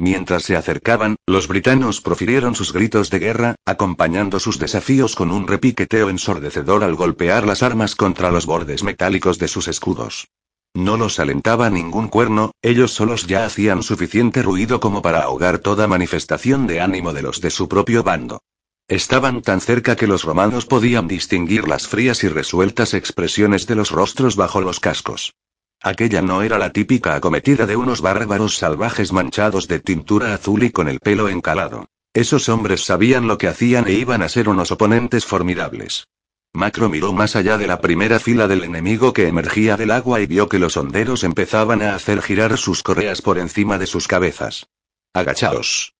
Mientras 0.00 0.44
se 0.44 0.54
acercaban, 0.54 1.16
los 1.26 1.48
britanos 1.48 2.00
profirieron 2.00 2.54
sus 2.54 2.72
gritos 2.72 3.10
de 3.10 3.18
guerra, 3.18 3.54
acompañando 3.66 4.38
sus 4.38 4.60
desafíos 4.60 5.16
con 5.16 5.32
un 5.32 5.48
repiqueteo 5.48 6.08
ensordecedor 6.08 6.84
al 6.84 6.94
golpear 6.94 7.44
las 7.44 7.64
armas 7.64 7.96
contra 7.96 8.30
los 8.30 8.46
bordes 8.46 8.84
metálicos 8.84 9.40
de 9.40 9.48
sus 9.48 9.66
escudos. 9.66 10.28
No 10.72 10.96
los 10.96 11.18
alentaba 11.18 11.68
ningún 11.68 12.06
cuerno, 12.06 12.52
ellos 12.62 12.92
solos 12.92 13.26
ya 13.26 13.44
hacían 13.44 13.82
suficiente 13.82 14.42
ruido 14.42 14.78
como 14.78 15.02
para 15.02 15.22
ahogar 15.22 15.58
toda 15.58 15.88
manifestación 15.88 16.68
de 16.68 16.80
ánimo 16.80 17.12
de 17.12 17.22
los 17.22 17.40
de 17.40 17.50
su 17.50 17.68
propio 17.68 18.04
bando. 18.04 18.40
Estaban 18.88 19.42
tan 19.42 19.60
cerca 19.60 19.96
que 19.96 20.06
los 20.06 20.24
romanos 20.24 20.64
podían 20.64 21.08
distinguir 21.08 21.68
las 21.68 21.86
frías 21.86 22.24
y 22.24 22.28
resueltas 22.28 22.94
expresiones 22.94 23.66
de 23.66 23.74
los 23.74 23.90
rostros 23.90 24.34
bajo 24.34 24.62
los 24.62 24.80
cascos. 24.80 25.34
Aquella 25.82 26.22
no 26.22 26.42
era 26.42 26.56
la 26.56 26.72
típica 26.72 27.14
acometida 27.14 27.66
de 27.66 27.76
unos 27.76 28.00
bárbaros 28.00 28.56
salvajes 28.56 29.12
manchados 29.12 29.68
de 29.68 29.78
tintura 29.80 30.32
azul 30.32 30.62
y 30.62 30.70
con 30.70 30.88
el 30.88 31.00
pelo 31.00 31.28
encalado. 31.28 31.90
Esos 32.14 32.48
hombres 32.48 32.82
sabían 32.82 33.28
lo 33.28 33.36
que 33.36 33.48
hacían 33.48 33.86
e 33.86 33.92
iban 33.92 34.22
a 34.22 34.28
ser 34.30 34.48
unos 34.48 34.72
oponentes 34.72 35.26
formidables. 35.26 36.08
Macro 36.54 36.88
miró 36.88 37.12
más 37.12 37.36
allá 37.36 37.58
de 37.58 37.66
la 37.66 37.82
primera 37.82 38.18
fila 38.18 38.48
del 38.48 38.64
enemigo 38.64 39.12
que 39.12 39.28
emergía 39.28 39.76
del 39.76 39.90
agua 39.90 40.22
y 40.22 40.26
vio 40.26 40.48
que 40.48 40.58
los 40.58 40.78
honderos 40.78 41.24
empezaban 41.24 41.82
a 41.82 41.94
hacer 41.94 42.22
girar 42.22 42.56
sus 42.56 42.82
correas 42.82 43.20
por 43.20 43.38
encima 43.38 43.76
de 43.76 43.86
sus 43.86 44.08
cabezas. 44.08 44.66
Agachaos. 45.12 45.92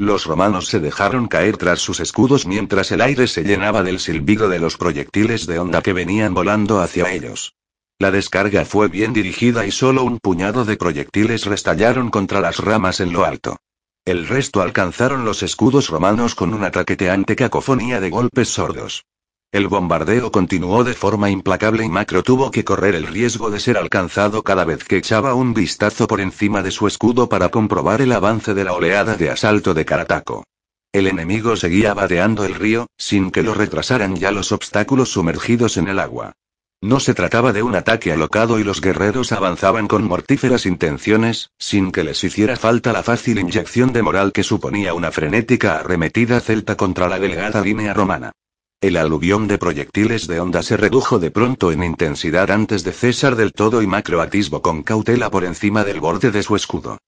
Los 0.00 0.26
romanos 0.26 0.68
se 0.68 0.78
dejaron 0.78 1.26
caer 1.26 1.56
tras 1.56 1.80
sus 1.80 1.98
escudos 1.98 2.46
mientras 2.46 2.92
el 2.92 3.00
aire 3.00 3.26
se 3.26 3.42
llenaba 3.42 3.82
del 3.82 3.98
silbido 3.98 4.48
de 4.48 4.60
los 4.60 4.76
proyectiles 4.76 5.48
de 5.48 5.58
onda 5.58 5.82
que 5.82 5.92
venían 5.92 6.34
volando 6.34 6.80
hacia 6.80 7.12
ellos. 7.12 7.56
La 7.98 8.12
descarga 8.12 8.64
fue 8.64 8.86
bien 8.86 9.12
dirigida 9.12 9.66
y 9.66 9.72
solo 9.72 10.04
un 10.04 10.20
puñado 10.20 10.64
de 10.64 10.76
proyectiles 10.76 11.46
restallaron 11.46 12.10
contra 12.10 12.40
las 12.40 12.58
ramas 12.58 13.00
en 13.00 13.12
lo 13.12 13.24
alto. 13.24 13.56
El 14.04 14.28
resto 14.28 14.62
alcanzaron 14.62 15.24
los 15.24 15.42
escudos 15.42 15.88
romanos 15.88 16.36
con 16.36 16.54
una 16.54 16.70
traqueteante 16.70 17.34
cacofonía 17.34 18.00
de 18.00 18.10
golpes 18.10 18.50
sordos. 18.50 19.04
El 19.50 19.66
bombardeo 19.66 20.30
continuó 20.30 20.84
de 20.84 20.92
forma 20.92 21.30
implacable 21.30 21.82
y 21.82 21.88
Macro 21.88 22.22
tuvo 22.22 22.50
que 22.50 22.64
correr 22.64 22.94
el 22.94 23.06
riesgo 23.06 23.50
de 23.50 23.60
ser 23.60 23.78
alcanzado 23.78 24.42
cada 24.42 24.66
vez 24.66 24.84
que 24.84 24.98
echaba 24.98 25.32
un 25.32 25.54
vistazo 25.54 26.06
por 26.06 26.20
encima 26.20 26.62
de 26.62 26.70
su 26.70 26.86
escudo 26.86 27.30
para 27.30 27.48
comprobar 27.48 28.02
el 28.02 28.12
avance 28.12 28.52
de 28.52 28.64
la 28.64 28.74
oleada 28.74 29.16
de 29.16 29.30
asalto 29.30 29.72
de 29.72 29.86
Karataco. 29.86 30.44
El 30.92 31.06
enemigo 31.06 31.56
seguía 31.56 31.94
vadeando 31.94 32.44
el 32.44 32.56
río, 32.56 32.88
sin 32.98 33.30
que 33.30 33.42
lo 33.42 33.54
retrasaran 33.54 34.16
ya 34.16 34.32
los 34.32 34.52
obstáculos 34.52 35.08
sumergidos 35.08 35.78
en 35.78 35.88
el 35.88 35.98
agua. 35.98 36.34
No 36.82 37.00
se 37.00 37.14
trataba 37.14 37.54
de 37.54 37.62
un 37.62 37.74
ataque 37.74 38.12
alocado 38.12 38.58
y 38.58 38.64
los 38.64 38.82
guerreros 38.82 39.32
avanzaban 39.32 39.88
con 39.88 40.04
mortíferas 40.04 40.66
intenciones, 40.66 41.52
sin 41.58 41.90
que 41.90 42.04
les 42.04 42.22
hiciera 42.22 42.56
falta 42.56 42.92
la 42.92 43.02
fácil 43.02 43.38
inyección 43.38 43.94
de 43.94 44.02
moral 44.02 44.30
que 44.32 44.42
suponía 44.42 44.92
una 44.92 45.10
frenética 45.10 45.78
arremetida 45.78 46.38
celta 46.40 46.76
contra 46.76 47.08
la 47.08 47.18
delgada 47.18 47.62
línea 47.62 47.94
romana. 47.94 48.32
El 48.80 48.96
aluvión 48.96 49.48
de 49.48 49.58
proyectiles 49.58 50.28
de 50.28 50.38
onda 50.38 50.62
se 50.62 50.76
redujo 50.76 51.18
de 51.18 51.32
pronto 51.32 51.72
en 51.72 51.82
intensidad 51.82 52.52
antes 52.52 52.84
de 52.84 52.92
cesar 52.92 53.34
del 53.34 53.52
todo 53.52 53.82
y 53.82 53.88
Macro 53.88 54.20
atisbo 54.20 54.62
con 54.62 54.84
cautela 54.84 55.32
por 55.32 55.44
encima 55.44 55.82
del 55.82 55.98
borde 55.98 56.30
de 56.30 56.44
su 56.44 56.54
escudo. 56.54 56.98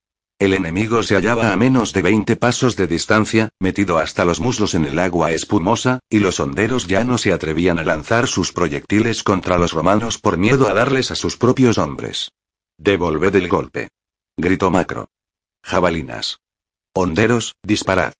El 0.40 0.52
enemigo 0.54 1.04
se 1.04 1.14
hallaba 1.14 1.52
a 1.52 1.56
menos 1.56 1.92
de 1.92 2.02
20 2.02 2.34
pasos 2.34 2.74
de 2.74 2.88
distancia, 2.88 3.50
metido 3.60 3.98
hasta 3.98 4.24
los 4.24 4.40
muslos 4.40 4.74
en 4.74 4.84
el 4.84 4.98
agua 4.98 5.30
espumosa, 5.30 6.00
y 6.10 6.18
los 6.18 6.40
honderos 6.40 6.88
ya 6.88 7.04
no 7.04 7.18
se 7.18 7.32
atrevían 7.32 7.78
a 7.78 7.84
lanzar 7.84 8.26
sus 8.26 8.52
proyectiles 8.52 9.22
contra 9.22 9.56
los 9.56 9.72
romanos 9.72 10.18
por 10.18 10.38
miedo 10.38 10.68
a 10.68 10.74
darles 10.74 11.12
a 11.12 11.14
sus 11.14 11.36
propios 11.36 11.78
hombres. 11.78 12.32
Devolved 12.78 13.36
el 13.36 13.48
golpe. 13.48 13.90
Gritó 14.36 14.72
Macro. 14.72 15.08
Jabalinas. 15.62 16.40
Honderos, 16.94 17.54
disparad. 17.62 18.14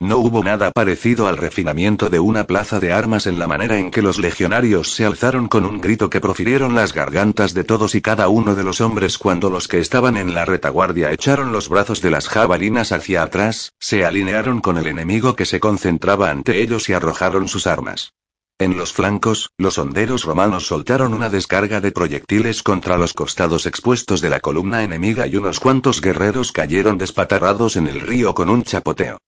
No 0.00 0.18
hubo 0.18 0.44
nada 0.44 0.70
parecido 0.70 1.26
al 1.26 1.36
refinamiento 1.36 2.08
de 2.08 2.20
una 2.20 2.44
plaza 2.44 2.78
de 2.78 2.92
armas 2.92 3.26
en 3.26 3.40
la 3.40 3.48
manera 3.48 3.78
en 3.78 3.90
que 3.90 4.00
los 4.00 4.20
legionarios 4.20 4.92
se 4.92 5.04
alzaron 5.04 5.48
con 5.48 5.64
un 5.64 5.80
grito 5.80 6.08
que 6.08 6.20
profirieron 6.20 6.76
las 6.76 6.94
gargantas 6.94 7.52
de 7.52 7.64
todos 7.64 7.96
y 7.96 8.00
cada 8.00 8.28
uno 8.28 8.54
de 8.54 8.62
los 8.62 8.80
hombres 8.80 9.18
cuando 9.18 9.50
los 9.50 9.66
que 9.66 9.80
estaban 9.80 10.16
en 10.16 10.34
la 10.34 10.44
retaguardia 10.44 11.10
echaron 11.10 11.50
los 11.50 11.68
brazos 11.68 12.00
de 12.00 12.12
las 12.12 12.28
jabalinas 12.28 12.92
hacia 12.92 13.24
atrás, 13.24 13.72
se 13.80 14.04
alinearon 14.04 14.60
con 14.60 14.78
el 14.78 14.86
enemigo 14.86 15.34
que 15.34 15.46
se 15.46 15.58
concentraba 15.58 16.30
ante 16.30 16.62
ellos 16.62 16.88
y 16.88 16.92
arrojaron 16.92 17.48
sus 17.48 17.66
armas. 17.66 18.12
En 18.60 18.78
los 18.78 18.92
flancos, 18.92 19.50
los 19.58 19.78
honderos 19.78 20.22
romanos 20.22 20.68
soltaron 20.68 21.12
una 21.12 21.28
descarga 21.28 21.80
de 21.80 21.90
proyectiles 21.90 22.62
contra 22.62 22.98
los 22.98 23.14
costados 23.14 23.66
expuestos 23.66 24.20
de 24.20 24.30
la 24.30 24.38
columna 24.38 24.84
enemiga 24.84 25.26
y 25.26 25.34
unos 25.34 25.58
cuantos 25.58 26.00
guerreros 26.00 26.52
cayeron 26.52 26.98
despatarrados 26.98 27.76
en 27.76 27.88
el 27.88 28.00
río 28.00 28.32
con 28.34 28.48
un 28.48 28.62
chapoteo. 28.62 29.18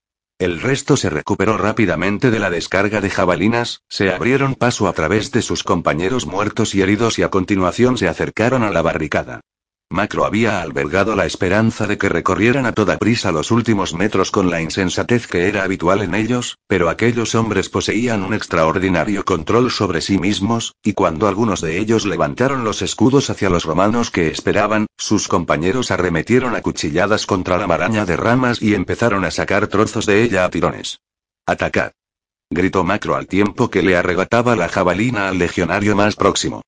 El 0.41 0.62
resto 0.62 0.97
se 0.97 1.11
recuperó 1.11 1.59
rápidamente 1.59 2.31
de 2.31 2.39
la 2.39 2.49
descarga 2.49 3.03
de 3.03 3.11
jabalinas, 3.11 3.83
se 3.91 4.11
abrieron 4.11 4.55
paso 4.55 4.89
a 4.89 4.95
través 4.95 5.33
de 5.33 5.43
sus 5.43 5.62
compañeros 5.62 6.25
muertos 6.25 6.75
y 6.75 6.81
heridos 6.81 7.19
y 7.19 7.23
a 7.23 7.29
continuación 7.29 7.99
se 7.99 8.09
acercaron 8.09 8.62
a 8.62 8.71
la 8.71 8.81
barricada. 8.81 9.43
Macro 9.93 10.25
había 10.25 10.62
albergado 10.62 11.17
la 11.17 11.27
esperanza 11.27 11.89
de 11.89 11.99
que 11.99 12.09
recorrieran 12.09 12.65
a 12.65 12.71
toda 12.71 12.97
prisa 12.97 13.33
los 13.33 13.51
últimos 13.51 13.93
metros 13.93 14.31
con 14.31 14.49
la 14.49 14.62
insensatez 14.62 15.27
que 15.27 15.49
era 15.49 15.65
habitual 15.65 16.03
en 16.03 16.15
ellos, 16.15 16.59
pero 16.69 16.89
aquellos 16.89 17.35
hombres 17.35 17.69
poseían 17.69 18.23
un 18.23 18.33
extraordinario 18.33 19.25
control 19.25 19.69
sobre 19.73 20.01
sí 20.01 20.17
mismos, 20.17 20.77
y 20.85 20.93
cuando 20.93 21.27
algunos 21.27 21.61
de 21.61 21.79
ellos 21.79 22.07
levantaron 22.07 22.62
los 22.62 22.83
escudos 22.83 23.31
hacia 23.31 23.51
los 23.51 23.65
romanos 23.65 24.12
que 24.12 24.29
esperaban, 24.29 24.87
sus 24.97 25.27
compañeros 25.27 25.91
arremetieron 25.91 26.55
a 26.55 26.62
cuchilladas 26.62 27.27
contra 27.27 27.59
la 27.59 27.67
maraña 27.67 28.07
de 28.07 28.17
ramas 28.17 28.62
y 28.62 28.77
empezaron 28.77 29.25
a 29.25 29.33
sacar 29.33 29.67
trozos 29.67 30.07
de 30.07 30.23
ella 30.23 30.45
a 30.45 30.51
tirones. 30.51 31.01
¡Atacad! 31.47 31.91
gritó 32.49 32.85
Macro 32.85 33.17
al 33.17 33.27
tiempo 33.27 33.71
que 33.71 33.83
le 33.83 33.97
arrebataba 33.97 34.55
la 34.55 34.69
jabalina 34.69 35.29
al 35.29 35.39
legionario 35.39 35.97
más 35.97 36.15
próximo. 36.15 36.62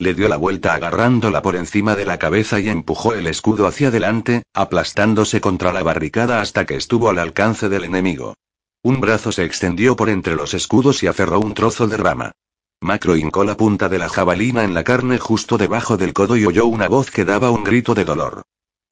Le 0.00 0.14
dio 0.14 0.28
la 0.28 0.36
vuelta 0.36 0.74
agarrándola 0.74 1.42
por 1.42 1.56
encima 1.56 1.96
de 1.96 2.04
la 2.04 2.20
cabeza 2.20 2.60
y 2.60 2.68
empujó 2.68 3.14
el 3.14 3.26
escudo 3.26 3.66
hacia 3.66 3.88
adelante, 3.88 4.44
aplastándose 4.54 5.40
contra 5.40 5.72
la 5.72 5.82
barricada 5.82 6.40
hasta 6.40 6.66
que 6.66 6.76
estuvo 6.76 7.10
al 7.10 7.18
alcance 7.18 7.68
del 7.68 7.82
enemigo. 7.82 8.34
Un 8.84 9.00
brazo 9.00 9.32
se 9.32 9.44
extendió 9.44 9.96
por 9.96 10.08
entre 10.08 10.36
los 10.36 10.54
escudos 10.54 11.02
y 11.02 11.08
aferró 11.08 11.40
un 11.40 11.52
trozo 11.52 11.88
de 11.88 11.96
rama. 11.96 12.30
Macro 12.80 13.16
hincó 13.16 13.42
la 13.42 13.56
punta 13.56 13.88
de 13.88 13.98
la 13.98 14.08
jabalina 14.08 14.62
en 14.62 14.72
la 14.72 14.84
carne 14.84 15.18
justo 15.18 15.58
debajo 15.58 15.96
del 15.96 16.12
codo 16.12 16.36
y 16.36 16.46
oyó 16.46 16.66
una 16.66 16.86
voz 16.86 17.10
que 17.10 17.24
daba 17.24 17.50
un 17.50 17.64
grito 17.64 17.92
de 17.96 18.04
dolor. 18.04 18.42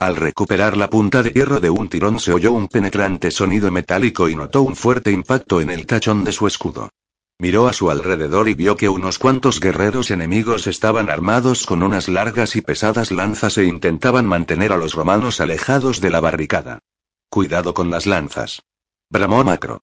Al 0.00 0.16
recuperar 0.16 0.76
la 0.76 0.90
punta 0.90 1.22
de 1.22 1.30
hierro 1.30 1.60
de 1.60 1.70
un 1.70 1.88
tirón 1.88 2.18
se 2.18 2.32
oyó 2.32 2.52
un 2.52 2.66
penetrante 2.66 3.30
sonido 3.30 3.70
metálico 3.70 4.28
y 4.28 4.34
notó 4.34 4.62
un 4.62 4.74
fuerte 4.74 5.12
impacto 5.12 5.60
en 5.60 5.70
el 5.70 5.86
tachón 5.86 6.24
de 6.24 6.32
su 6.32 6.48
escudo. 6.48 6.90
Miró 7.38 7.68
a 7.68 7.74
su 7.74 7.90
alrededor 7.90 8.48
y 8.48 8.54
vio 8.54 8.76
que 8.76 8.88
unos 8.88 9.18
cuantos 9.18 9.60
guerreros 9.60 10.10
enemigos 10.10 10.66
estaban 10.66 11.10
armados 11.10 11.66
con 11.66 11.82
unas 11.82 12.08
largas 12.08 12.56
y 12.56 12.62
pesadas 12.62 13.10
lanzas 13.10 13.58
e 13.58 13.64
intentaban 13.64 14.24
mantener 14.24 14.72
a 14.72 14.78
los 14.78 14.94
romanos 14.94 15.40
alejados 15.42 16.00
de 16.00 16.10
la 16.10 16.20
barricada. 16.20 16.78
Cuidado 17.28 17.74
con 17.74 17.90
las 17.90 18.06
lanzas. 18.06 18.62
Bramó 19.10 19.44
Macro. 19.44 19.82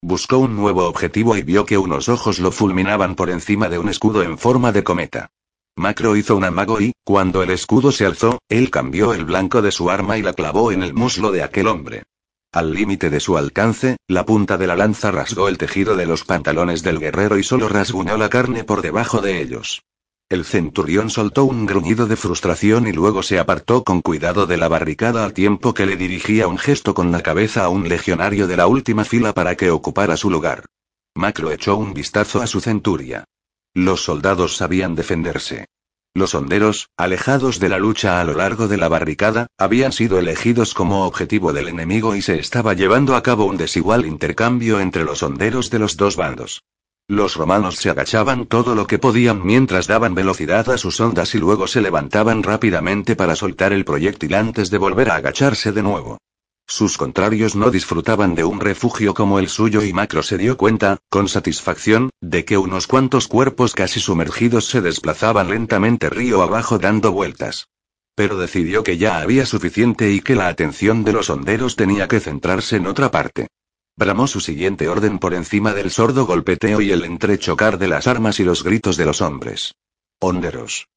Buscó 0.00 0.38
un 0.38 0.54
nuevo 0.54 0.86
objetivo 0.86 1.36
y 1.36 1.42
vio 1.42 1.66
que 1.66 1.76
unos 1.76 2.08
ojos 2.08 2.38
lo 2.38 2.52
fulminaban 2.52 3.16
por 3.16 3.30
encima 3.30 3.68
de 3.68 3.78
un 3.78 3.88
escudo 3.88 4.22
en 4.22 4.38
forma 4.38 4.70
de 4.70 4.84
cometa. 4.84 5.30
Macro 5.74 6.16
hizo 6.16 6.36
un 6.36 6.44
amago 6.44 6.80
y, 6.80 6.92
cuando 7.02 7.42
el 7.42 7.50
escudo 7.50 7.90
se 7.90 8.06
alzó, 8.06 8.38
él 8.48 8.70
cambió 8.70 9.12
el 9.12 9.24
blanco 9.24 9.60
de 9.60 9.72
su 9.72 9.90
arma 9.90 10.18
y 10.18 10.22
la 10.22 10.34
clavó 10.34 10.70
en 10.70 10.82
el 10.84 10.94
muslo 10.94 11.32
de 11.32 11.42
aquel 11.42 11.66
hombre. 11.66 12.04
Al 12.52 12.74
límite 12.74 13.08
de 13.08 13.18
su 13.18 13.38
alcance, 13.38 13.96
la 14.08 14.26
punta 14.26 14.58
de 14.58 14.66
la 14.66 14.76
lanza 14.76 15.10
rasgó 15.10 15.48
el 15.48 15.56
tejido 15.56 15.96
de 15.96 16.04
los 16.04 16.24
pantalones 16.24 16.82
del 16.82 17.00
guerrero 17.00 17.38
y 17.38 17.42
solo 17.42 17.66
rasguñó 17.66 18.18
la 18.18 18.28
carne 18.28 18.62
por 18.62 18.82
debajo 18.82 19.22
de 19.22 19.40
ellos. 19.40 19.82
El 20.28 20.44
centurión 20.44 21.08
soltó 21.08 21.44
un 21.44 21.64
gruñido 21.64 22.06
de 22.06 22.16
frustración 22.16 22.86
y 22.86 22.92
luego 22.92 23.22
se 23.22 23.38
apartó 23.38 23.84
con 23.84 24.02
cuidado 24.02 24.46
de 24.46 24.58
la 24.58 24.68
barricada 24.68 25.24
al 25.24 25.32
tiempo 25.32 25.72
que 25.72 25.86
le 25.86 25.96
dirigía 25.96 26.46
un 26.46 26.58
gesto 26.58 26.92
con 26.92 27.10
la 27.10 27.22
cabeza 27.22 27.64
a 27.64 27.70
un 27.70 27.88
legionario 27.88 28.46
de 28.46 28.58
la 28.58 28.66
última 28.66 29.04
fila 29.04 29.32
para 29.32 29.56
que 29.56 29.70
ocupara 29.70 30.18
su 30.18 30.28
lugar. 30.30 30.66
Macro 31.14 31.52
echó 31.52 31.76
un 31.76 31.94
vistazo 31.94 32.42
a 32.42 32.46
su 32.46 32.60
centuria. 32.60 33.24
Los 33.72 34.04
soldados 34.04 34.56
sabían 34.56 34.94
defenderse. 34.94 35.68
Los 36.14 36.34
honderos, 36.34 36.90
alejados 36.98 37.58
de 37.58 37.70
la 37.70 37.78
lucha 37.78 38.20
a 38.20 38.24
lo 38.24 38.34
largo 38.34 38.68
de 38.68 38.76
la 38.76 38.88
barricada, 38.88 39.46
habían 39.56 39.92
sido 39.92 40.18
elegidos 40.18 40.74
como 40.74 41.06
objetivo 41.06 41.54
del 41.54 41.68
enemigo 41.68 42.14
y 42.14 42.20
se 42.20 42.38
estaba 42.38 42.74
llevando 42.74 43.16
a 43.16 43.22
cabo 43.22 43.46
un 43.46 43.56
desigual 43.56 44.04
intercambio 44.04 44.78
entre 44.78 45.04
los 45.04 45.22
honderos 45.22 45.70
de 45.70 45.78
los 45.78 45.96
dos 45.96 46.16
bandos. 46.16 46.64
Los 47.08 47.36
romanos 47.36 47.76
se 47.76 47.88
agachaban 47.88 48.44
todo 48.44 48.74
lo 48.74 48.86
que 48.86 48.98
podían 48.98 49.44
mientras 49.44 49.86
daban 49.86 50.14
velocidad 50.14 50.68
a 50.68 50.76
sus 50.76 51.00
ondas 51.00 51.34
y 51.34 51.38
luego 51.38 51.66
se 51.66 51.80
levantaban 51.80 52.42
rápidamente 52.42 53.16
para 53.16 53.34
soltar 53.34 53.72
el 53.72 53.86
proyectil 53.86 54.34
antes 54.34 54.70
de 54.70 54.78
volver 54.78 55.10
a 55.10 55.16
agacharse 55.16 55.72
de 55.72 55.82
nuevo. 55.82 56.18
Sus 56.66 56.96
contrarios 56.96 57.54
no 57.54 57.70
disfrutaban 57.70 58.34
de 58.34 58.44
un 58.44 58.60
refugio 58.60 59.14
como 59.14 59.38
el 59.38 59.48
suyo 59.48 59.82
y 59.84 59.92
Macro 59.92 60.22
se 60.22 60.38
dio 60.38 60.56
cuenta, 60.56 60.98
con 61.10 61.28
satisfacción, 61.28 62.10
de 62.20 62.44
que 62.44 62.56
unos 62.56 62.86
cuantos 62.86 63.28
cuerpos 63.28 63.74
casi 63.74 64.00
sumergidos 64.00 64.66
se 64.66 64.80
desplazaban 64.80 65.50
lentamente 65.50 66.08
río 66.08 66.42
abajo 66.42 66.78
dando 66.78 67.12
vueltas. 67.12 67.68
Pero 68.14 68.38
decidió 68.38 68.84
que 68.84 68.98
ya 68.98 69.20
había 69.20 69.46
suficiente 69.46 70.12
y 70.12 70.20
que 70.20 70.34
la 70.34 70.48
atención 70.48 71.04
de 71.04 71.12
los 71.12 71.30
honderos 71.30 71.76
tenía 71.76 72.08
que 72.08 72.20
centrarse 72.20 72.76
en 72.76 72.86
otra 72.86 73.10
parte. 73.10 73.48
Bramó 73.96 74.26
su 74.26 74.40
siguiente 74.40 74.88
orden 74.88 75.18
por 75.18 75.34
encima 75.34 75.74
del 75.74 75.90
sordo 75.90 76.24
golpeteo 76.24 76.80
y 76.80 76.92
el 76.92 77.04
entrechocar 77.04 77.78
de 77.78 77.88
las 77.88 78.06
armas 78.06 78.40
y 78.40 78.44
los 78.44 78.64
gritos 78.64 78.96
de 78.96 79.04
los 79.04 79.20
hombres. 79.20 79.74
Honderos. 80.18 80.88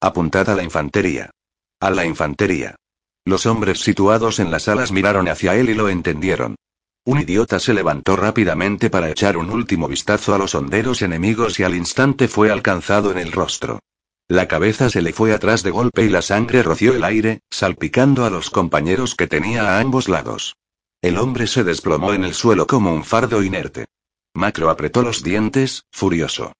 Apuntad 0.00 0.48
a 0.50 0.56
la 0.56 0.64
infantería. 0.64 1.30
A 1.80 1.90
la 1.90 2.04
infantería. 2.04 2.76
Los 3.24 3.46
hombres 3.46 3.80
situados 3.80 4.38
en 4.38 4.50
las 4.50 4.68
alas 4.68 4.92
miraron 4.92 5.28
hacia 5.28 5.54
él 5.54 5.70
y 5.70 5.74
lo 5.74 5.88
entendieron. 5.88 6.56
Un 7.04 7.20
idiota 7.20 7.58
se 7.58 7.74
levantó 7.74 8.16
rápidamente 8.16 8.90
para 8.90 9.10
echar 9.10 9.36
un 9.36 9.50
último 9.50 9.88
vistazo 9.88 10.34
a 10.34 10.38
los 10.38 10.54
honderos 10.54 11.02
enemigos 11.02 11.58
y 11.58 11.64
al 11.64 11.74
instante 11.74 12.28
fue 12.28 12.50
alcanzado 12.50 13.10
en 13.10 13.18
el 13.18 13.32
rostro. 13.32 13.80
La 14.28 14.46
cabeza 14.46 14.90
se 14.90 15.02
le 15.02 15.12
fue 15.12 15.32
atrás 15.32 15.62
de 15.62 15.70
golpe 15.70 16.04
y 16.04 16.08
la 16.08 16.22
sangre 16.22 16.62
roció 16.62 16.94
el 16.94 17.02
aire, 17.02 17.40
salpicando 17.50 18.24
a 18.24 18.30
los 18.30 18.50
compañeros 18.50 19.14
que 19.14 19.26
tenía 19.26 19.76
a 19.76 19.80
ambos 19.80 20.08
lados. 20.08 20.56
El 21.02 21.16
hombre 21.16 21.46
se 21.46 21.64
desplomó 21.64 22.12
en 22.12 22.24
el 22.24 22.34
suelo 22.34 22.66
como 22.66 22.92
un 22.94 23.04
fardo 23.04 23.42
inerte. 23.42 23.86
Macro 24.34 24.70
apretó 24.70 25.02
los 25.02 25.22
dientes, 25.22 25.84
furioso. 25.90 26.52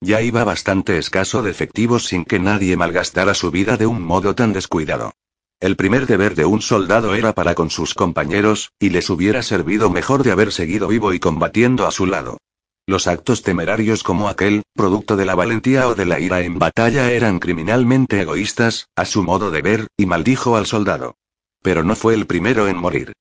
Ya 0.00 0.22
iba 0.22 0.44
bastante 0.44 0.96
escaso 0.96 1.42
de 1.42 1.50
efectivos 1.50 2.06
sin 2.06 2.24
que 2.24 2.38
nadie 2.38 2.76
malgastara 2.76 3.34
su 3.34 3.50
vida 3.50 3.76
de 3.76 3.86
un 3.86 4.00
modo 4.00 4.34
tan 4.34 4.54
descuidado. 4.54 5.12
El 5.60 5.76
primer 5.76 6.06
deber 6.06 6.34
de 6.36 6.46
un 6.46 6.62
soldado 6.62 7.14
era 7.14 7.34
para 7.34 7.54
con 7.54 7.68
sus 7.68 7.92
compañeros, 7.92 8.72
y 8.80 8.88
les 8.88 9.10
hubiera 9.10 9.42
servido 9.42 9.90
mejor 9.90 10.22
de 10.22 10.32
haber 10.32 10.52
seguido 10.52 10.88
vivo 10.88 11.12
y 11.12 11.20
combatiendo 11.20 11.86
a 11.86 11.90
su 11.90 12.06
lado. 12.06 12.38
Los 12.86 13.06
actos 13.06 13.42
temerarios 13.42 14.02
como 14.02 14.30
aquel, 14.30 14.62
producto 14.74 15.16
de 15.16 15.26
la 15.26 15.34
valentía 15.34 15.86
o 15.86 15.94
de 15.94 16.06
la 16.06 16.18
ira 16.18 16.40
en 16.40 16.58
batalla, 16.58 17.12
eran 17.12 17.38
criminalmente 17.40 18.22
egoístas, 18.22 18.86
a 18.96 19.04
su 19.04 19.22
modo 19.22 19.50
de 19.50 19.60
ver, 19.60 19.86
y 19.98 20.06
maldijo 20.06 20.56
al 20.56 20.64
soldado. 20.64 21.16
Pero 21.62 21.84
no 21.84 21.94
fue 21.94 22.14
el 22.14 22.26
primero 22.26 22.66
en 22.66 22.78
morir. 22.78 23.12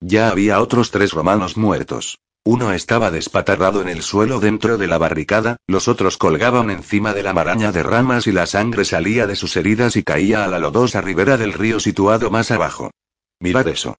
Ya 0.00 0.28
había 0.28 0.60
otros 0.60 0.92
tres 0.92 1.10
romanos 1.10 1.56
muertos. 1.56 2.18
Uno 2.50 2.72
estaba 2.72 3.10
despatarrado 3.10 3.82
en 3.82 3.90
el 3.90 4.00
suelo 4.00 4.40
dentro 4.40 4.78
de 4.78 4.86
la 4.86 4.96
barricada, 4.96 5.58
los 5.66 5.86
otros 5.86 6.16
colgaban 6.16 6.70
encima 6.70 7.12
de 7.12 7.22
la 7.22 7.34
maraña 7.34 7.72
de 7.72 7.82
ramas 7.82 8.26
y 8.26 8.32
la 8.32 8.46
sangre 8.46 8.86
salía 8.86 9.26
de 9.26 9.36
sus 9.36 9.54
heridas 9.58 9.96
y 9.96 10.02
caía 10.02 10.44
a 10.44 10.48
la 10.48 10.58
lodosa 10.58 11.02
ribera 11.02 11.36
del 11.36 11.52
río 11.52 11.78
situado 11.78 12.30
más 12.30 12.50
abajo. 12.50 12.90
Mirad 13.38 13.68
eso. 13.68 13.98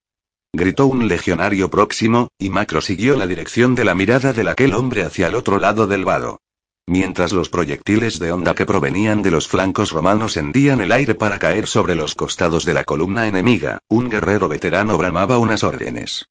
Gritó 0.51 0.87
un 0.87 1.07
legionario 1.07 1.69
próximo, 1.69 2.29
y 2.39 2.49
Macro 2.49 2.81
siguió 2.81 3.15
la 3.17 3.27
dirección 3.27 3.75
de 3.75 3.85
la 3.85 3.93
mirada 3.93 4.33
de 4.33 4.49
aquel 4.49 4.73
hombre 4.73 5.03
hacia 5.03 5.27
el 5.27 5.35
otro 5.35 5.59
lado 5.59 5.85
del 5.85 6.03
vado. 6.03 6.41
Mientras 6.87 7.33
los 7.33 7.49
proyectiles 7.49 8.17
de 8.17 8.31
onda 8.31 8.55
que 8.55 8.65
provenían 8.65 9.21
de 9.21 9.29
los 9.29 9.47
flancos 9.47 9.91
romanos 9.91 10.37
hendían 10.37 10.81
el 10.81 10.91
aire 10.91 11.13
para 11.13 11.37
caer 11.37 11.67
sobre 11.67 11.93
los 11.93 12.15
costados 12.15 12.65
de 12.65 12.73
la 12.73 12.83
columna 12.83 13.27
enemiga, 13.27 13.77
un 13.89 14.09
guerrero 14.09 14.47
veterano 14.47 14.97
bramaba 14.97 15.37
unas 15.37 15.63
órdenes. 15.63 16.25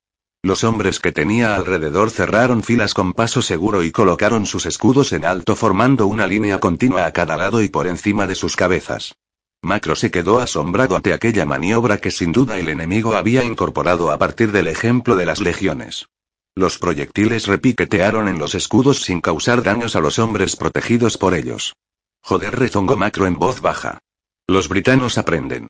Los 0.48 0.64
hombres 0.64 0.98
que 0.98 1.12
tenía 1.12 1.56
alrededor 1.56 2.10
cerraron 2.10 2.62
filas 2.62 2.94
con 2.94 3.12
paso 3.12 3.42
seguro 3.42 3.82
y 3.82 3.92
colocaron 3.92 4.46
sus 4.46 4.64
escudos 4.64 5.12
en 5.12 5.26
alto 5.26 5.54
formando 5.54 6.06
una 6.06 6.26
línea 6.26 6.58
continua 6.58 7.04
a 7.04 7.12
cada 7.12 7.36
lado 7.36 7.60
y 7.60 7.68
por 7.68 7.86
encima 7.86 8.26
de 8.26 8.34
sus 8.34 8.56
cabezas. 8.56 9.14
Macro 9.60 9.94
se 9.94 10.10
quedó 10.10 10.40
asombrado 10.40 10.96
ante 10.96 11.12
aquella 11.12 11.44
maniobra 11.44 11.98
que 11.98 12.10
sin 12.10 12.32
duda 12.32 12.58
el 12.58 12.70
enemigo 12.70 13.14
había 13.14 13.44
incorporado 13.44 14.10
a 14.10 14.16
partir 14.16 14.50
del 14.50 14.68
ejemplo 14.68 15.16
de 15.16 15.26
las 15.26 15.42
legiones. 15.42 16.06
Los 16.54 16.78
proyectiles 16.78 17.46
repiquetearon 17.46 18.26
en 18.26 18.38
los 18.38 18.54
escudos 18.54 19.02
sin 19.02 19.20
causar 19.20 19.62
daños 19.62 19.96
a 19.96 20.00
los 20.00 20.18
hombres 20.18 20.56
protegidos 20.56 21.18
por 21.18 21.34
ellos. 21.34 21.74
Joder, 22.22 22.58
rezongó 22.58 22.96
Macro 22.96 23.26
en 23.26 23.34
voz 23.34 23.60
baja. 23.60 23.98
Los 24.46 24.70
britanos 24.70 25.18
aprenden. 25.18 25.68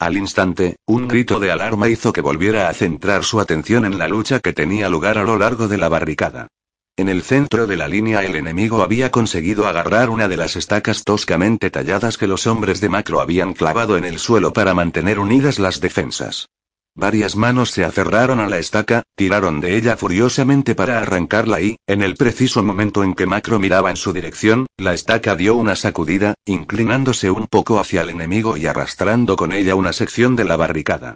Al 0.00 0.16
instante, 0.16 0.76
un 0.86 1.08
grito 1.08 1.38
de 1.40 1.50
alarma 1.50 1.90
hizo 1.90 2.10
que 2.14 2.22
volviera 2.22 2.70
a 2.70 2.72
centrar 2.72 3.22
su 3.22 3.38
atención 3.38 3.84
en 3.84 3.98
la 3.98 4.08
lucha 4.08 4.40
que 4.40 4.54
tenía 4.54 4.88
lugar 4.88 5.18
a 5.18 5.24
lo 5.24 5.36
largo 5.36 5.68
de 5.68 5.76
la 5.76 5.90
barricada. 5.90 6.48
En 6.96 7.10
el 7.10 7.22
centro 7.22 7.66
de 7.66 7.76
la 7.76 7.86
línea 7.86 8.24
el 8.24 8.34
enemigo 8.34 8.82
había 8.82 9.10
conseguido 9.10 9.66
agarrar 9.66 10.08
una 10.08 10.26
de 10.26 10.38
las 10.38 10.56
estacas 10.56 11.04
toscamente 11.04 11.70
talladas 11.70 12.16
que 12.16 12.26
los 12.26 12.46
hombres 12.46 12.80
de 12.80 12.88
Macro 12.88 13.20
habían 13.20 13.52
clavado 13.52 13.98
en 13.98 14.06
el 14.06 14.18
suelo 14.18 14.54
para 14.54 14.72
mantener 14.72 15.18
unidas 15.18 15.58
las 15.58 15.82
defensas. 15.82 16.48
Varias 16.94 17.36
manos 17.36 17.70
se 17.70 17.84
aferraron 17.84 18.40
a 18.40 18.48
la 18.48 18.58
estaca, 18.58 19.04
tiraron 19.14 19.60
de 19.60 19.76
ella 19.76 19.96
furiosamente 19.96 20.74
para 20.74 20.98
arrancarla 20.98 21.60
y, 21.60 21.76
en 21.86 22.02
el 22.02 22.16
preciso 22.16 22.62
momento 22.62 23.04
en 23.04 23.14
que 23.14 23.26
Macro 23.26 23.58
miraba 23.58 23.90
en 23.90 23.96
su 23.96 24.12
dirección, 24.12 24.66
la 24.76 24.92
estaca 24.92 25.36
dio 25.36 25.54
una 25.54 25.76
sacudida, 25.76 26.34
inclinándose 26.44 27.30
un 27.30 27.46
poco 27.46 27.78
hacia 27.78 28.02
el 28.02 28.10
enemigo 28.10 28.56
y 28.56 28.66
arrastrando 28.66 29.36
con 29.36 29.52
ella 29.52 29.76
una 29.76 29.92
sección 29.92 30.36
de 30.36 30.44
la 30.44 30.56
barricada. 30.56 31.14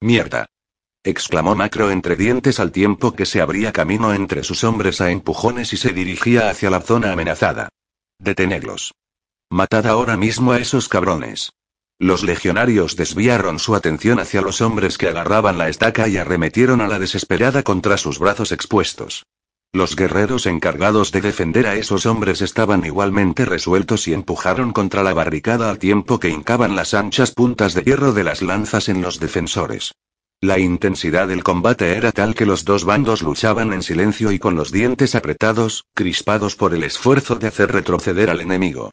¡Mierda! 0.00 0.46
exclamó 1.02 1.54
Macro 1.54 1.90
entre 1.90 2.16
dientes 2.16 2.58
al 2.58 2.72
tiempo 2.72 3.14
que 3.14 3.26
se 3.26 3.40
abría 3.40 3.72
camino 3.72 4.12
entre 4.12 4.42
sus 4.42 4.64
hombres 4.64 5.00
a 5.00 5.10
empujones 5.10 5.72
y 5.72 5.76
se 5.76 5.92
dirigía 5.92 6.50
hacia 6.50 6.70
la 6.70 6.80
zona 6.80 7.12
amenazada. 7.12 7.68
Detenedlos. 8.18 8.92
Matad 9.50 9.86
ahora 9.86 10.16
mismo 10.16 10.52
a 10.52 10.58
esos 10.58 10.88
cabrones. 10.88 11.50
Los 11.98 12.22
legionarios 12.22 12.94
desviaron 12.94 13.58
su 13.58 13.74
atención 13.74 14.20
hacia 14.20 14.42
los 14.42 14.60
hombres 14.60 14.98
que 14.98 15.08
agarraban 15.08 15.56
la 15.56 15.70
estaca 15.70 16.08
y 16.08 16.18
arremetieron 16.18 16.82
a 16.82 16.88
la 16.88 16.98
desesperada 16.98 17.62
contra 17.62 17.96
sus 17.96 18.18
brazos 18.18 18.52
expuestos. 18.52 19.24
Los 19.72 19.96
guerreros 19.96 20.44
encargados 20.44 21.10
de 21.10 21.22
defender 21.22 21.66
a 21.66 21.74
esos 21.74 22.04
hombres 22.04 22.42
estaban 22.42 22.84
igualmente 22.84 23.46
resueltos 23.46 24.08
y 24.08 24.12
empujaron 24.12 24.72
contra 24.72 25.02
la 25.02 25.14
barricada 25.14 25.70
al 25.70 25.78
tiempo 25.78 26.20
que 26.20 26.28
hincaban 26.28 26.76
las 26.76 26.92
anchas 26.92 27.30
puntas 27.30 27.72
de 27.72 27.82
hierro 27.82 28.12
de 28.12 28.24
las 28.24 28.42
lanzas 28.42 28.90
en 28.90 29.00
los 29.00 29.18
defensores. 29.18 29.92
La 30.42 30.58
intensidad 30.58 31.28
del 31.28 31.42
combate 31.42 31.96
era 31.96 32.12
tal 32.12 32.34
que 32.34 32.44
los 32.44 32.66
dos 32.66 32.84
bandos 32.84 33.22
luchaban 33.22 33.72
en 33.72 33.82
silencio 33.82 34.32
y 34.32 34.38
con 34.38 34.54
los 34.54 34.70
dientes 34.70 35.14
apretados, 35.14 35.86
crispados 35.94 36.56
por 36.56 36.74
el 36.74 36.84
esfuerzo 36.84 37.36
de 37.36 37.46
hacer 37.46 37.72
retroceder 37.72 38.28
al 38.28 38.42
enemigo. 38.42 38.90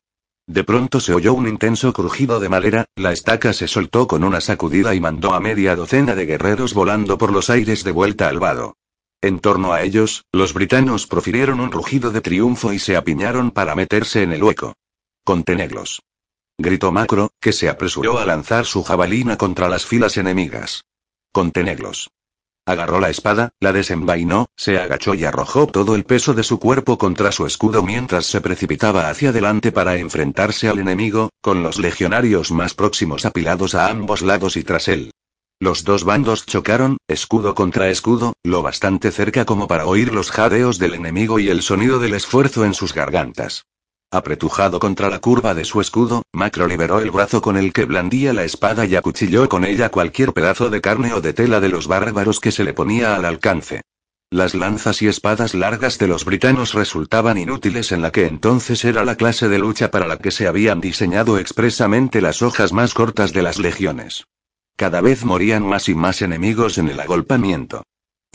De 0.48 0.64
pronto 0.64 1.00
se 1.00 1.14
oyó 1.14 1.34
un 1.34 1.48
intenso 1.48 1.94
crujido 1.94 2.40
de 2.40 2.50
madera, 2.50 2.86
la 2.96 3.14
estaca 3.14 3.54
se 3.54 3.68
soltó 3.68 4.08
con 4.08 4.24
una 4.24 4.42
sacudida 4.42 4.94
y 4.94 5.00
mandó 5.00 5.34
a 5.34 5.40
media 5.40 5.76
docena 5.76 6.16
de 6.16 6.26
guerreros 6.26 6.74
volando 6.74 7.18
por 7.18 7.32
los 7.32 7.50
aires 7.50 7.84
de 7.84 7.92
vuelta 7.92 8.28
al 8.28 8.40
vado. 8.40 8.76
En 9.22 9.40
torno 9.40 9.72
a 9.72 9.84
ellos, 9.84 10.26
los 10.34 10.54
britanos 10.54 11.08
profirieron 11.08 11.62
un 11.62 11.72
rugido 11.72 12.12
de 12.12 12.20
triunfo 12.20 12.74
y 12.74 12.80
se 12.80 12.98
apiñaron 12.98 13.52
para 13.52 13.74
meterse 13.74 14.22
en 14.22 14.34
el 14.34 14.44
hueco. 14.44 14.76
Contenedlos. 15.24 16.02
Gritó 16.58 16.92
Macro, 16.92 17.32
que 17.40 17.54
se 17.54 17.70
apresuró 17.70 18.20
a 18.20 18.26
lanzar 18.26 18.66
su 18.66 18.84
jabalina 18.84 19.38
contra 19.38 19.70
las 19.70 19.86
filas 19.86 20.18
enemigas. 20.18 20.84
Contenedlos. 21.32 22.10
Agarró 22.66 23.02
la 23.02 23.10
espada, 23.10 23.50
la 23.60 23.74
desenvainó, 23.74 24.46
se 24.56 24.78
agachó 24.78 25.16
y 25.16 25.26
arrojó 25.26 25.68
todo 25.68 25.96
el 25.96 26.06
peso 26.06 26.34
de 26.34 26.44
su 26.44 26.60
cuerpo 26.60 26.98
contra 26.98 27.34
su 27.34 27.46
escudo 27.46 27.84
mientras 27.84 28.26
se 28.26 28.40
precipitaba 28.40 29.10
hacia 29.10 29.30
adelante 29.30 29.74
para 29.74 29.98
enfrentarse 29.98 30.70
al 30.70 30.80
enemigo, 30.80 31.30
con 31.42 31.62
los 31.62 31.78
legionarios 31.78 32.52
más 32.52 32.74
próximos 32.74 33.26
apilados 33.26 33.76
a 33.76 33.88
ambos 33.88 34.22
lados 34.22 34.56
y 34.56 34.64
tras 34.64 34.88
él. 34.88 35.12
Los 35.60 35.84
dos 35.84 36.06
bandos 36.06 36.46
chocaron, 36.46 36.98
escudo 37.08 37.54
contra 37.54 37.90
escudo, 37.90 38.34
lo 38.44 38.62
bastante 38.62 39.12
cerca 39.12 39.44
como 39.44 39.68
para 39.68 39.86
oír 39.86 40.14
los 40.14 40.32
jadeos 40.32 40.80
del 40.80 40.94
enemigo 40.94 41.40
y 41.40 41.50
el 41.50 41.62
sonido 41.62 42.00
del 42.00 42.14
esfuerzo 42.14 42.64
en 42.64 42.74
sus 42.74 42.94
gargantas. 42.94 43.66
Apretujado 44.14 44.80
contra 44.80 45.10
la 45.10 45.18
curva 45.18 45.56
de 45.56 45.66
su 45.66 45.82
escudo, 45.82 46.22
Macro 46.34 46.68
liberó 46.68 47.00
el 47.00 47.10
brazo 47.10 47.42
con 47.42 47.58
el 47.58 47.74
que 47.74 47.86
blandía 47.86 48.32
la 48.32 48.44
espada 48.44 48.86
y 48.86 48.96
acuchilló 48.96 49.50
con 49.50 49.66
ella 49.66 49.90
cualquier 49.90 50.34
pedazo 50.34 50.70
de 50.70 50.82
carne 50.82 51.14
o 51.14 51.20
de 51.20 51.34
tela 51.34 51.60
de 51.60 51.70
los 51.70 51.88
bárbaros 51.88 52.40
que 52.40 52.52
se 52.52 52.64
le 52.64 52.76
ponía 52.76 53.16
al 53.16 53.26
alcance. 53.26 53.82
Las 54.30 54.54
lanzas 54.54 55.02
y 55.02 55.08
espadas 55.08 55.56
largas 55.56 55.98
de 55.98 56.08
los 56.08 56.26
britanos 56.26 56.76
resultaban 56.76 57.40
inútiles 57.40 57.92
en 57.92 58.04
la 58.04 58.12
que 58.12 58.28
entonces 58.28 58.86
era 58.86 59.04
la 59.04 59.16
clase 59.16 59.50
de 59.50 59.58
lucha 59.58 59.90
para 59.90 60.06
la 60.06 60.20
que 60.20 60.30
se 60.30 60.46
habían 60.46 60.80
diseñado 60.80 61.40
expresamente 61.40 62.22
las 62.22 62.44
hojas 62.44 62.72
más 62.72 62.94
cortas 62.94 63.34
de 63.34 63.42
las 63.42 63.58
legiones. 63.58 64.28
Cada 64.76 65.02
vez 65.02 65.26
morían 65.26 65.66
más 65.66 65.90
y 65.90 65.96
más 65.96 66.22
enemigos 66.22 66.78
en 66.78 66.90
el 66.90 67.00
agolpamiento. 67.00 67.84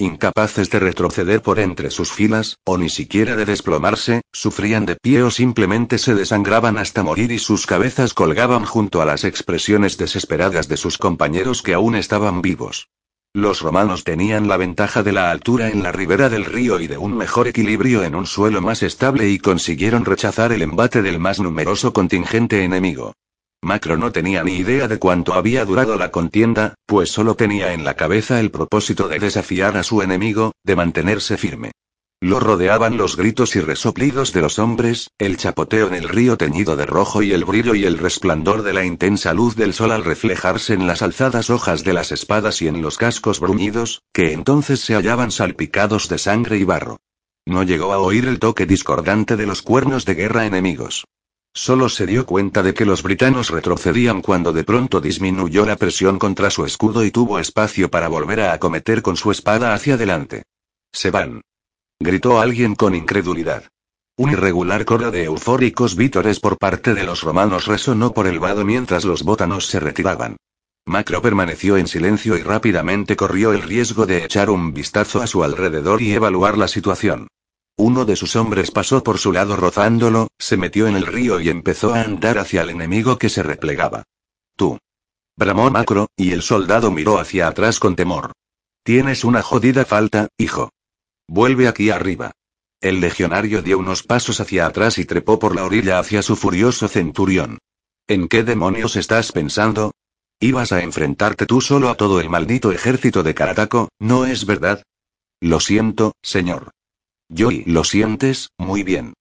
Incapaces 0.00 0.70
de 0.70 0.78
retroceder 0.78 1.42
por 1.42 1.58
entre 1.58 1.90
sus 1.90 2.12
filas, 2.12 2.56
o 2.64 2.78
ni 2.78 2.88
siquiera 2.88 3.34
de 3.34 3.44
desplomarse, 3.44 4.20
sufrían 4.32 4.86
de 4.86 4.94
pie 4.94 5.24
o 5.24 5.32
simplemente 5.32 5.98
se 5.98 6.14
desangraban 6.14 6.78
hasta 6.78 7.02
morir 7.02 7.32
y 7.32 7.40
sus 7.40 7.66
cabezas 7.66 8.14
colgaban 8.14 8.64
junto 8.64 9.02
a 9.02 9.04
las 9.04 9.24
expresiones 9.24 9.98
desesperadas 9.98 10.68
de 10.68 10.76
sus 10.76 10.98
compañeros 10.98 11.62
que 11.62 11.74
aún 11.74 11.96
estaban 11.96 12.42
vivos. 12.42 12.90
Los 13.34 13.60
romanos 13.60 14.04
tenían 14.04 14.46
la 14.46 14.56
ventaja 14.56 15.02
de 15.02 15.10
la 15.10 15.32
altura 15.32 15.68
en 15.68 15.82
la 15.82 15.90
ribera 15.90 16.28
del 16.28 16.44
río 16.44 16.78
y 16.78 16.86
de 16.86 16.96
un 16.96 17.16
mejor 17.16 17.48
equilibrio 17.48 18.04
en 18.04 18.14
un 18.14 18.26
suelo 18.26 18.62
más 18.62 18.84
estable 18.84 19.28
y 19.28 19.40
consiguieron 19.40 20.04
rechazar 20.04 20.52
el 20.52 20.62
embate 20.62 21.02
del 21.02 21.18
más 21.18 21.40
numeroso 21.40 21.92
contingente 21.92 22.62
enemigo. 22.62 23.14
Macro 23.62 23.96
no 23.96 24.12
tenía 24.12 24.44
ni 24.44 24.56
idea 24.56 24.86
de 24.86 24.98
cuánto 24.98 25.34
había 25.34 25.64
durado 25.64 25.96
la 25.96 26.12
contienda, 26.12 26.74
pues 26.86 27.10
solo 27.10 27.34
tenía 27.34 27.72
en 27.72 27.84
la 27.84 27.94
cabeza 27.94 28.38
el 28.38 28.50
propósito 28.52 29.08
de 29.08 29.18
desafiar 29.18 29.76
a 29.76 29.82
su 29.82 30.00
enemigo, 30.00 30.52
de 30.64 30.76
mantenerse 30.76 31.36
firme. 31.36 31.72
Lo 32.20 32.40
rodeaban 32.40 32.96
los 32.96 33.16
gritos 33.16 33.56
y 33.56 33.60
resoplidos 33.60 34.32
de 34.32 34.42
los 34.42 34.58
hombres, 34.58 35.10
el 35.18 35.36
chapoteo 35.36 35.88
en 35.88 35.94
el 35.94 36.08
río 36.08 36.36
teñido 36.36 36.76
de 36.76 36.86
rojo 36.86 37.22
y 37.22 37.32
el 37.32 37.44
brillo 37.44 37.74
y 37.74 37.84
el 37.84 37.98
resplandor 37.98 38.62
de 38.62 38.72
la 38.72 38.84
intensa 38.84 39.34
luz 39.34 39.54
del 39.54 39.74
sol 39.74 39.92
al 39.92 40.04
reflejarse 40.04 40.74
en 40.74 40.86
las 40.86 41.02
alzadas 41.02 41.50
hojas 41.50 41.84
de 41.84 41.92
las 41.92 42.10
espadas 42.10 42.62
y 42.62 42.68
en 42.68 42.80
los 42.80 42.96
cascos 42.96 43.38
bruñidos, 43.38 44.02
que 44.12 44.32
entonces 44.32 44.80
se 44.80 44.94
hallaban 44.94 45.30
salpicados 45.30 46.08
de 46.08 46.18
sangre 46.18 46.58
y 46.58 46.64
barro. 46.64 46.98
No 47.46 47.62
llegó 47.62 47.92
a 47.92 47.98
oír 47.98 48.26
el 48.26 48.38
toque 48.38 48.66
discordante 48.66 49.36
de 49.36 49.46
los 49.46 49.62
cuernos 49.62 50.04
de 50.04 50.14
guerra 50.14 50.46
enemigos. 50.46 51.04
Solo 51.54 51.88
se 51.88 52.06
dio 52.06 52.24
cuenta 52.24 52.62
de 52.62 52.74
que 52.74 52.84
los 52.84 53.02
britanos 53.02 53.50
retrocedían 53.50 54.22
cuando 54.22 54.52
de 54.52 54.64
pronto 54.64 55.00
disminuyó 55.00 55.66
la 55.66 55.76
presión 55.76 56.18
contra 56.18 56.50
su 56.50 56.64
escudo 56.64 57.04
y 57.04 57.10
tuvo 57.10 57.38
espacio 57.38 57.90
para 57.90 58.08
volver 58.08 58.40
a 58.40 58.52
acometer 58.52 59.02
con 59.02 59.16
su 59.16 59.30
espada 59.30 59.74
hacia 59.74 59.94
adelante. 59.94 60.44
Se 60.92 61.10
van. 61.10 61.42
Gritó 62.00 62.40
alguien 62.40 62.74
con 62.74 62.94
incredulidad. 62.94 63.64
Un 64.16 64.32
irregular 64.32 64.84
coro 64.84 65.10
de 65.10 65.24
eufóricos 65.24 65.94
vítores 65.94 66.40
por 66.40 66.58
parte 66.58 66.94
de 66.94 67.04
los 67.04 67.22
romanos 67.22 67.66
resonó 67.66 68.12
por 68.12 68.26
el 68.26 68.40
vado 68.40 68.64
mientras 68.64 69.04
los 69.04 69.22
bótanos 69.22 69.66
se 69.66 69.80
retiraban. 69.80 70.36
Macro 70.86 71.20
permaneció 71.20 71.76
en 71.76 71.86
silencio 71.86 72.36
y 72.36 72.42
rápidamente 72.42 73.14
corrió 73.14 73.52
el 73.52 73.62
riesgo 73.62 74.06
de 74.06 74.24
echar 74.24 74.48
un 74.48 74.72
vistazo 74.72 75.20
a 75.20 75.26
su 75.26 75.44
alrededor 75.44 76.02
y 76.02 76.12
evaluar 76.12 76.56
la 76.56 76.66
situación. 76.66 77.28
Uno 77.80 78.04
de 78.04 78.16
sus 78.16 78.34
hombres 78.34 78.72
pasó 78.72 79.04
por 79.04 79.18
su 79.18 79.32
lado 79.32 79.54
rozándolo, 79.54 80.26
se 80.36 80.56
metió 80.56 80.88
en 80.88 80.96
el 80.96 81.06
río 81.06 81.38
y 81.38 81.48
empezó 81.48 81.94
a 81.94 82.02
andar 82.02 82.38
hacia 82.38 82.62
el 82.62 82.70
enemigo 82.70 83.18
que 83.18 83.28
se 83.28 83.44
replegaba. 83.44 84.02
Tú. 84.56 84.78
Bramó 85.36 85.70
Macro, 85.70 86.08
y 86.16 86.32
el 86.32 86.42
soldado 86.42 86.90
miró 86.90 87.20
hacia 87.20 87.46
atrás 87.46 87.78
con 87.78 87.94
temor. 87.94 88.32
Tienes 88.82 89.22
una 89.22 89.42
jodida 89.42 89.84
falta, 89.84 90.26
hijo. 90.36 90.70
Vuelve 91.28 91.68
aquí 91.68 91.90
arriba. 91.90 92.32
El 92.80 92.98
legionario 92.98 93.62
dio 93.62 93.78
unos 93.78 94.02
pasos 94.02 94.40
hacia 94.40 94.66
atrás 94.66 94.98
y 94.98 95.04
trepó 95.04 95.38
por 95.38 95.54
la 95.54 95.64
orilla 95.64 96.00
hacia 96.00 96.22
su 96.22 96.34
furioso 96.34 96.88
centurión. 96.88 97.58
¿En 98.08 98.26
qué 98.26 98.42
demonios 98.42 98.96
estás 98.96 99.30
pensando? 99.30 99.92
Ibas 100.40 100.72
a 100.72 100.82
enfrentarte 100.82 101.46
tú 101.46 101.60
solo 101.60 101.90
a 101.90 101.94
todo 101.94 102.20
el 102.20 102.28
maldito 102.28 102.72
ejército 102.72 103.22
de 103.22 103.34
Karataco, 103.34 103.88
¿no 104.00 104.26
es 104.26 104.46
verdad? 104.46 104.82
Lo 105.40 105.60
siento, 105.60 106.16
señor. 106.22 106.72
Joy, 107.30 107.64
¿lo 107.66 107.84
sientes? 107.84 108.50
Muy 108.58 108.82
bien. 108.82 109.14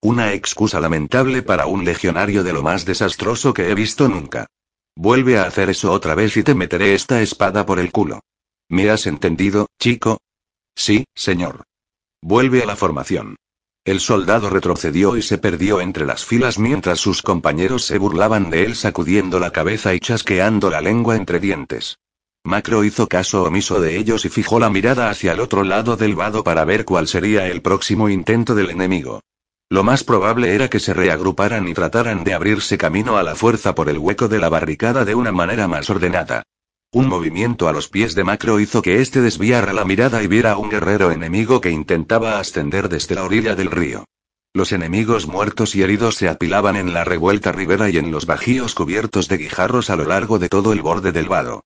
Una 0.00 0.32
excusa 0.32 0.80
lamentable 0.80 1.42
para 1.42 1.66
un 1.66 1.84
legionario 1.84 2.44
de 2.44 2.52
lo 2.52 2.62
más 2.62 2.84
desastroso 2.84 3.52
que 3.52 3.68
he 3.70 3.74
visto 3.74 4.08
nunca. 4.08 4.46
Vuelve 4.94 5.38
a 5.38 5.44
hacer 5.44 5.70
eso 5.70 5.92
otra 5.92 6.14
vez 6.14 6.36
y 6.36 6.44
te 6.44 6.54
meteré 6.54 6.94
esta 6.94 7.20
espada 7.20 7.66
por 7.66 7.80
el 7.80 7.90
culo. 7.90 8.20
¿Me 8.68 8.90
has 8.90 9.06
entendido, 9.06 9.66
chico? 9.80 10.18
Sí, 10.76 11.04
señor. 11.14 11.64
Vuelve 12.22 12.62
a 12.62 12.66
la 12.66 12.76
formación. 12.76 13.36
El 13.84 14.00
soldado 14.00 14.50
retrocedió 14.50 15.16
y 15.16 15.22
se 15.22 15.38
perdió 15.38 15.80
entre 15.80 16.04
las 16.06 16.24
filas 16.24 16.58
mientras 16.58 17.00
sus 17.00 17.22
compañeros 17.22 17.84
se 17.84 17.98
burlaban 17.98 18.50
de 18.50 18.64
él 18.64 18.76
sacudiendo 18.76 19.40
la 19.40 19.50
cabeza 19.50 19.94
y 19.94 20.00
chasqueando 20.00 20.70
la 20.70 20.80
lengua 20.80 21.16
entre 21.16 21.40
dientes. 21.40 21.98
Macro 22.48 22.82
hizo 22.82 23.08
caso 23.08 23.42
omiso 23.42 23.78
de 23.78 23.98
ellos 23.98 24.24
y 24.24 24.30
fijó 24.30 24.58
la 24.58 24.70
mirada 24.70 25.10
hacia 25.10 25.32
el 25.32 25.40
otro 25.40 25.64
lado 25.64 25.98
del 25.98 26.14
vado 26.14 26.42
para 26.42 26.64
ver 26.64 26.86
cuál 26.86 27.06
sería 27.06 27.46
el 27.46 27.60
próximo 27.60 28.08
intento 28.08 28.54
del 28.54 28.70
enemigo. 28.70 29.20
Lo 29.68 29.84
más 29.84 30.02
probable 30.02 30.54
era 30.54 30.70
que 30.70 30.80
se 30.80 30.94
reagruparan 30.94 31.68
y 31.68 31.74
trataran 31.74 32.24
de 32.24 32.32
abrirse 32.32 32.78
camino 32.78 33.18
a 33.18 33.22
la 33.22 33.34
fuerza 33.34 33.74
por 33.74 33.90
el 33.90 33.98
hueco 33.98 34.28
de 34.28 34.38
la 34.38 34.48
barricada 34.48 35.04
de 35.04 35.14
una 35.14 35.30
manera 35.30 35.68
más 35.68 35.90
ordenada. 35.90 36.42
Un 36.90 37.06
movimiento 37.06 37.68
a 37.68 37.72
los 37.74 37.88
pies 37.88 38.14
de 38.14 38.24
Macro 38.24 38.60
hizo 38.60 38.80
que 38.80 39.02
éste 39.02 39.20
desviara 39.20 39.74
la 39.74 39.84
mirada 39.84 40.22
y 40.22 40.26
viera 40.26 40.52
a 40.52 40.56
un 40.56 40.70
guerrero 40.70 41.10
enemigo 41.10 41.60
que 41.60 41.70
intentaba 41.70 42.38
ascender 42.38 42.88
desde 42.88 43.14
la 43.14 43.24
orilla 43.24 43.56
del 43.56 43.70
río. 43.70 44.06
Los 44.54 44.72
enemigos 44.72 45.26
muertos 45.26 45.74
y 45.74 45.82
heridos 45.82 46.14
se 46.14 46.30
apilaban 46.30 46.76
en 46.76 46.94
la 46.94 47.04
revuelta 47.04 47.52
ribera 47.52 47.90
y 47.90 47.98
en 47.98 48.10
los 48.10 48.24
bajíos 48.24 48.74
cubiertos 48.74 49.28
de 49.28 49.36
guijarros 49.36 49.90
a 49.90 49.96
lo 49.96 50.06
largo 50.06 50.38
de 50.38 50.48
todo 50.48 50.72
el 50.72 50.80
borde 50.80 51.12
del 51.12 51.28
vado. 51.28 51.60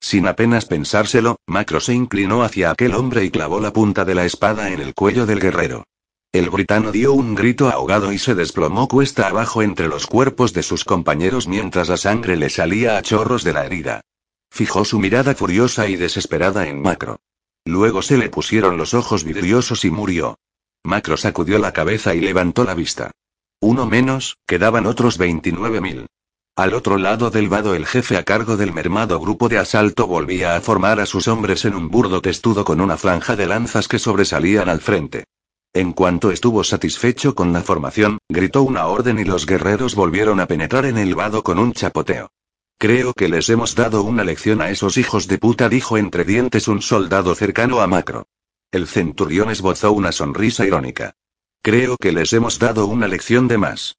Sin 0.00 0.26
apenas 0.26 0.64
pensárselo, 0.64 1.36
Macro 1.46 1.80
se 1.80 1.92
inclinó 1.92 2.42
hacia 2.42 2.70
aquel 2.70 2.94
hombre 2.94 3.24
y 3.24 3.30
clavó 3.30 3.60
la 3.60 3.72
punta 3.72 4.04
de 4.04 4.14
la 4.14 4.24
espada 4.24 4.70
en 4.70 4.80
el 4.80 4.94
cuello 4.94 5.26
del 5.26 5.40
guerrero. 5.40 5.84
El 6.32 6.50
britano 6.50 6.92
dio 6.92 7.14
un 7.14 7.34
grito 7.34 7.68
ahogado 7.68 8.12
y 8.12 8.18
se 8.18 8.34
desplomó 8.34 8.86
cuesta 8.86 9.28
abajo 9.28 9.62
entre 9.62 9.88
los 9.88 10.06
cuerpos 10.06 10.52
de 10.52 10.62
sus 10.62 10.84
compañeros 10.84 11.48
mientras 11.48 11.88
la 11.88 11.96
sangre 11.96 12.36
le 12.36 12.50
salía 12.50 12.98
a 12.98 13.02
chorros 13.02 13.44
de 13.44 13.54
la 13.54 13.64
herida. 13.64 14.02
Fijó 14.50 14.84
su 14.84 14.98
mirada 14.98 15.34
furiosa 15.34 15.88
y 15.88 15.96
desesperada 15.96 16.68
en 16.68 16.82
Macro. 16.82 17.20
Luego 17.64 18.02
se 18.02 18.18
le 18.18 18.28
pusieron 18.28 18.76
los 18.76 18.94
ojos 18.94 19.24
vidriosos 19.24 19.84
y 19.84 19.90
murió. 19.90 20.38
Macro 20.84 21.16
sacudió 21.16 21.58
la 21.58 21.72
cabeza 21.72 22.14
y 22.14 22.20
levantó 22.20 22.64
la 22.64 22.74
vista. 22.74 23.10
Uno 23.60 23.86
menos, 23.86 24.36
quedaban 24.46 24.86
otros 24.86 25.18
29.000. 25.18 26.06
Al 26.58 26.74
otro 26.74 26.98
lado 26.98 27.30
del 27.30 27.48
vado 27.48 27.76
el 27.76 27.86
jefe 27.86 28.16
a 28.16 28.24
cargo 28.24 28.56
del 28.56 28.72
mermado 28.72 29.20
grupo 29.20 29.48
de 29.48 29.58
asalto 29.58 30.08
volvía 30.08 30.56
a 30.56 30.60
formar 30.60 30.98
a 30.98 31.06
sus 31.06 31.28
hombres 31.28 31.64
en 31.64 31.76
un 31.76 31.88
burdo 31.88 32.20
testudo 32.20 32.64
con 32.64 32.80
una 32.80 32.96
franja 32.96 33.36
de 33.36 33.46
lanzas 33.46 33.86
que 33.86 34.00
sobresalían 34.00 34.68
al 34.68 34.80
frente. 34.80 35.22
En 35.72 35.92
cuanto 35.92 36.32
estuvo 36.32 36.64
satisfecho 36.64 37.36
con 37.36 37.52
la 37.52 37.62
formación, 37.62 38.18
gritó 38.28 38.64
una 38.64 38.88
orden 38.88 39.20
y 39.20 39.24
los 39.24 39.46
guerreros 39.46 39.94
volvieron 39.94 40.40
a 40.40 40.48
penetrar 40.48 40.84
en 40.86 40.98
el 40.98 41.14
vado 41.14 41.44
con 41.44 41.60
un 41.60 41.74
chapoteo. 41.74 42.32
Creo 42.76 43.14
que 43.14 43.28
les 43.28 43.48
hemos 43.50 43.76
dado 43.76 44.02
una 44.02 44.24
lección 44.24 44.60
a 44.60 44.70
esos 44.70 44.96
hijos 44.96 45.28
de 45.28 45.38
puta, 45.38 45.68
dijo 45.68 45.96
entre 45.96 46.24
dientes 46.24 46.66
un 46.66 46.82
soldado 46.82 47.36
cercano 47.36 47.80
a 47.82 47.86
Macro. 47.86 48.26
El 48.72 48.88
centurión 48.88 49.48
esbozó 49.52 49.92
una 49.92 50.10
sonrisa 50.10 50.66
irónica. 50.66 51.14
Creo 51.62 51.96
que 51.96 52.10
les 52.10 52.32
hemos 52.32 52.58
dado 52.58 52.86
una 52.86 53.06
lección 53.06 53.46
de 53.46 53.58
más. 53.58 53.94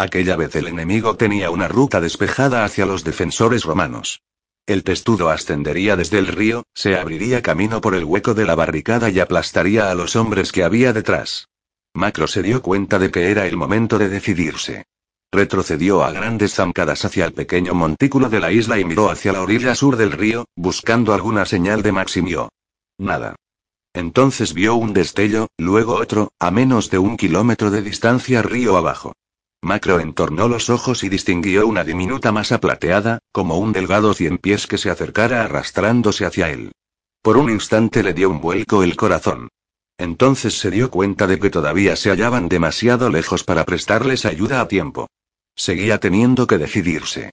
Aquella 0.00 0.34
vez 0.34 0.56
el 0.56 0.66
enemigo 0.66 1.14
tenía 1.16 1.50
una 1.50 1.68
ruta 1.68 2.00
despejada 2.00 2.64
hacia 2.64 2.86
los 2.86 3.04
defensores 3.04 3.64
romanos. 3.64 4.22
El 4.64 4.82
testudo 4.82 5.28
ascendería 5.28 5.94
desde 5.94 6.18
el 6.18 6.26
río, 6.26 6.62
se 6.72 6.96
abriría 6.96 7.42
camino 7.42 7.82
por 7.82 7.94
el 7.94 8.04
hueco 8.04 8.32
de 8.32 8.46
la 8.46 8.54
barricada 8.54 9.10
y 9.10 9.20
aplastaría 9.20 9.90
a 9.90 9.94
los 9.94 10.16
hombres 10.16 10.52
que 10.52 10.64
había 10.64 10.94
detrás. 10.94 11.48
Macro 11.92 12.26
se 12.28 12.42
dio 12.42 12.62
cuenta 12.62 12.98
de 12.98 13.10
que 13.10 13.30
era 13.30 13.46
el 13.46 13.58
momento 13.58 13.98
de 13.98 14.08
decidirse. 14.08 14.86
Retrocedió 15.30 16.02
a 16.02 16.12
grandes 16.12 16.54
zancadas 16.54 17.04
hacia 17.04 17.26
el 17.26 17.34
pequeño 17.34 17.74
montículo 17.74 18.30
de 18.30 18.40
la 18.40 18.52
isla 18.52 18.78
y 18.78 18.86
miró 18.86 19.10
hacia 19.10 19.34
la 19.34 19.42
orilla 19.42 19.74
sur 19.74 19.98
del 19.98 20.12
río, 20.12 20.46
buscando 20.56 21.12
alguna 21.12 21.44
señal 21.44 21.82
de 21.82 21.92
Maximio. 21.92 22.48
Nada. 22.96 23.36
Entonces 23.92 24.54
vio 24.54 24.76
un 24.76 24.94
destello, 24.94 25.48
luego 25.58 25.96
otro, 25.96 26.32
a 26.38 26.50
menos 26.50 26.88
de 26.88 26.96
un 26.96 27.18
kilómetro 27.18 27.70
de 27.70 27.82
distancia 27.82 28.40
río 28.40 28.78
abajo. 28.78 29.12
Macro 29.62 30.00
entornó 30.00 30.48
los 30.48 30.70
ojos 30.70 31.04
y 31.04 31.08
distinguió 31.08 31.66
una 31.66 31.84
diminuta 31.84 32.32
masa 32.32 32.60
plateada, 32.60 33.18
como 33.30 33.58
un 33.58 33.72
delgado 33.72 34.14
cien 34.14 34.38
pies 34.38 34.66
que 34.66 34.78
se 34.78 34.90
acercara 34.90 35.44
arrastrándose 35.44 36.24
hacia 36.24 36.50
él. 36.50 36.72
Por 37.22 37.36
un 37.36 37.50
instante 37.50 38.02
le 38.02 38.14
dio 38.14 38.30
un 38.30 38.40
vuelco 38.40 38.82
el 38.82 38.96
corazón. 38.96 39.48
Entonces 39.98 40.58
se 40.58 40.70
dio 40.70 40.90
cuenta 40.90 41.26
de 41.26 41.38
que 41.38 41.50
todavía 41.50 41.94
se 41.96 42.08
hallaban 42.08 42.48
demasiado 42.48 43.10
lejos 43.10 43.44
para 43.44 43.66
prestarles 43.66 44.24
ayuda 44.24 44.62
a 44.62 44.68
tiempo. 44.68 45.08
Seguía 45.54 46.00
teniendo 46.00 46.46
que 46.46 46.56
decidirse. 46.56 47.30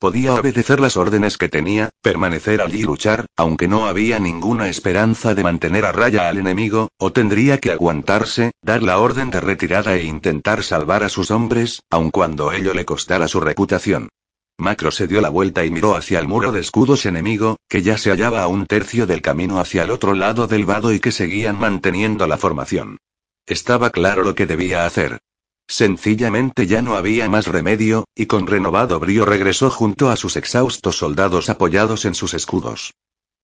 Podía 0.00 0.34
obedecer 0.34 0.78
las 0.78 0.96
órdenes 0.96 1.36
que 1.36 1.48
tenía, 1.48 1.90
permanecer 2.02 2.62
allí 2.62 2.80
y 2.80 2.82
luchar, 2.84 3.26
aunque 3.36 3.66
no 3.66 3.86
había 3.86 4.20
ninguna 4.20 4.68
esperanza 4.68 5.34
de 5.34 5.42
mantener 5.42 5.84
a 5.84 5.90
raya 5.90 6.28
al 6.28 6.38
enemigo, 6.38 6.90
o 6.98 7.10
tendría 7.12 7.58
que 7.58 7.72
aguantarse, 7.72 8.52
dar 8.62 8.84
la 8.84 9.00
orden 9.00 9.30
de 9.30 9.40
retirada 9.40 9.96
e 9.96 10.04
intentar 10.04 10.62
salvar 10.62 11.02
a 11.02 11.08
sus 11.08 11.32
hombres, 11.32 11.82
aun 11.90 12.12
cuando 12.12 12.52
ello 12.52 12.74
le 12.74 12.84
costara 12.84 13.26
su 13.26 13.40
reputación. 13.40 14.08
Macro 14.56 14.92
se 14.92 15.08
dio 15.08 15.20
la 15.20 15.30
vuelta 15.30 15.64
y 15.64 15.70
miró 15.72 15.96
hacia 15.96 16.20
el 16.20 16.28
muro 16.28 16.52
de 16.52 16.60
escudos 16.60 17.04
enemigo, 17.04 17.56
que 17.68 17.82
ya 17.82 17.98
se 17.98 18.10
hallaba 18.10 18.42
a 18.42 18.46
un 18.46 18.66
tercio 18.66 19.04
del 19.04 19.20
camino 19.20 19.58
hacia 19.58 19.82
el 19.82 19.90
otro 19.90 20.14
lado 20.14 20.46
del 20.46 20.64
vado 20.64 20.92
y 20.92 21.00
que 21.00 21.10
seguían 21.10 21.58
manteniendo 21.58 22.28
la 22.28 22.38
formación. 22.38 22.98
Estaba 23.46 23.90
claro 23.90 24.22
lo 24.22 24.36
que 24.36 24.46
debía 24.46 24.86
hacer. 24.86 25.18
Sencillamente 25.68 26.66
ya 26.66 26.80
no 26.80 26.96
había 26.96 27.28
más 27.28 27.46
remedio, 27.46 28.04
y 28.16 28.24
con 28.26 28.46
renovado 28.46 28.98
brío 28.98 29.26
regresó 29.26 29.70
junto 29.70 30.08
a 30.08 30.16
sus 30.16 30.36
exhaustos 30.36 30.96
soldados 30.96 31.50
apoyados 31.50 32.06
en 32.06 32.14
sus 32.14 32.32
escudos. 32.32 32.92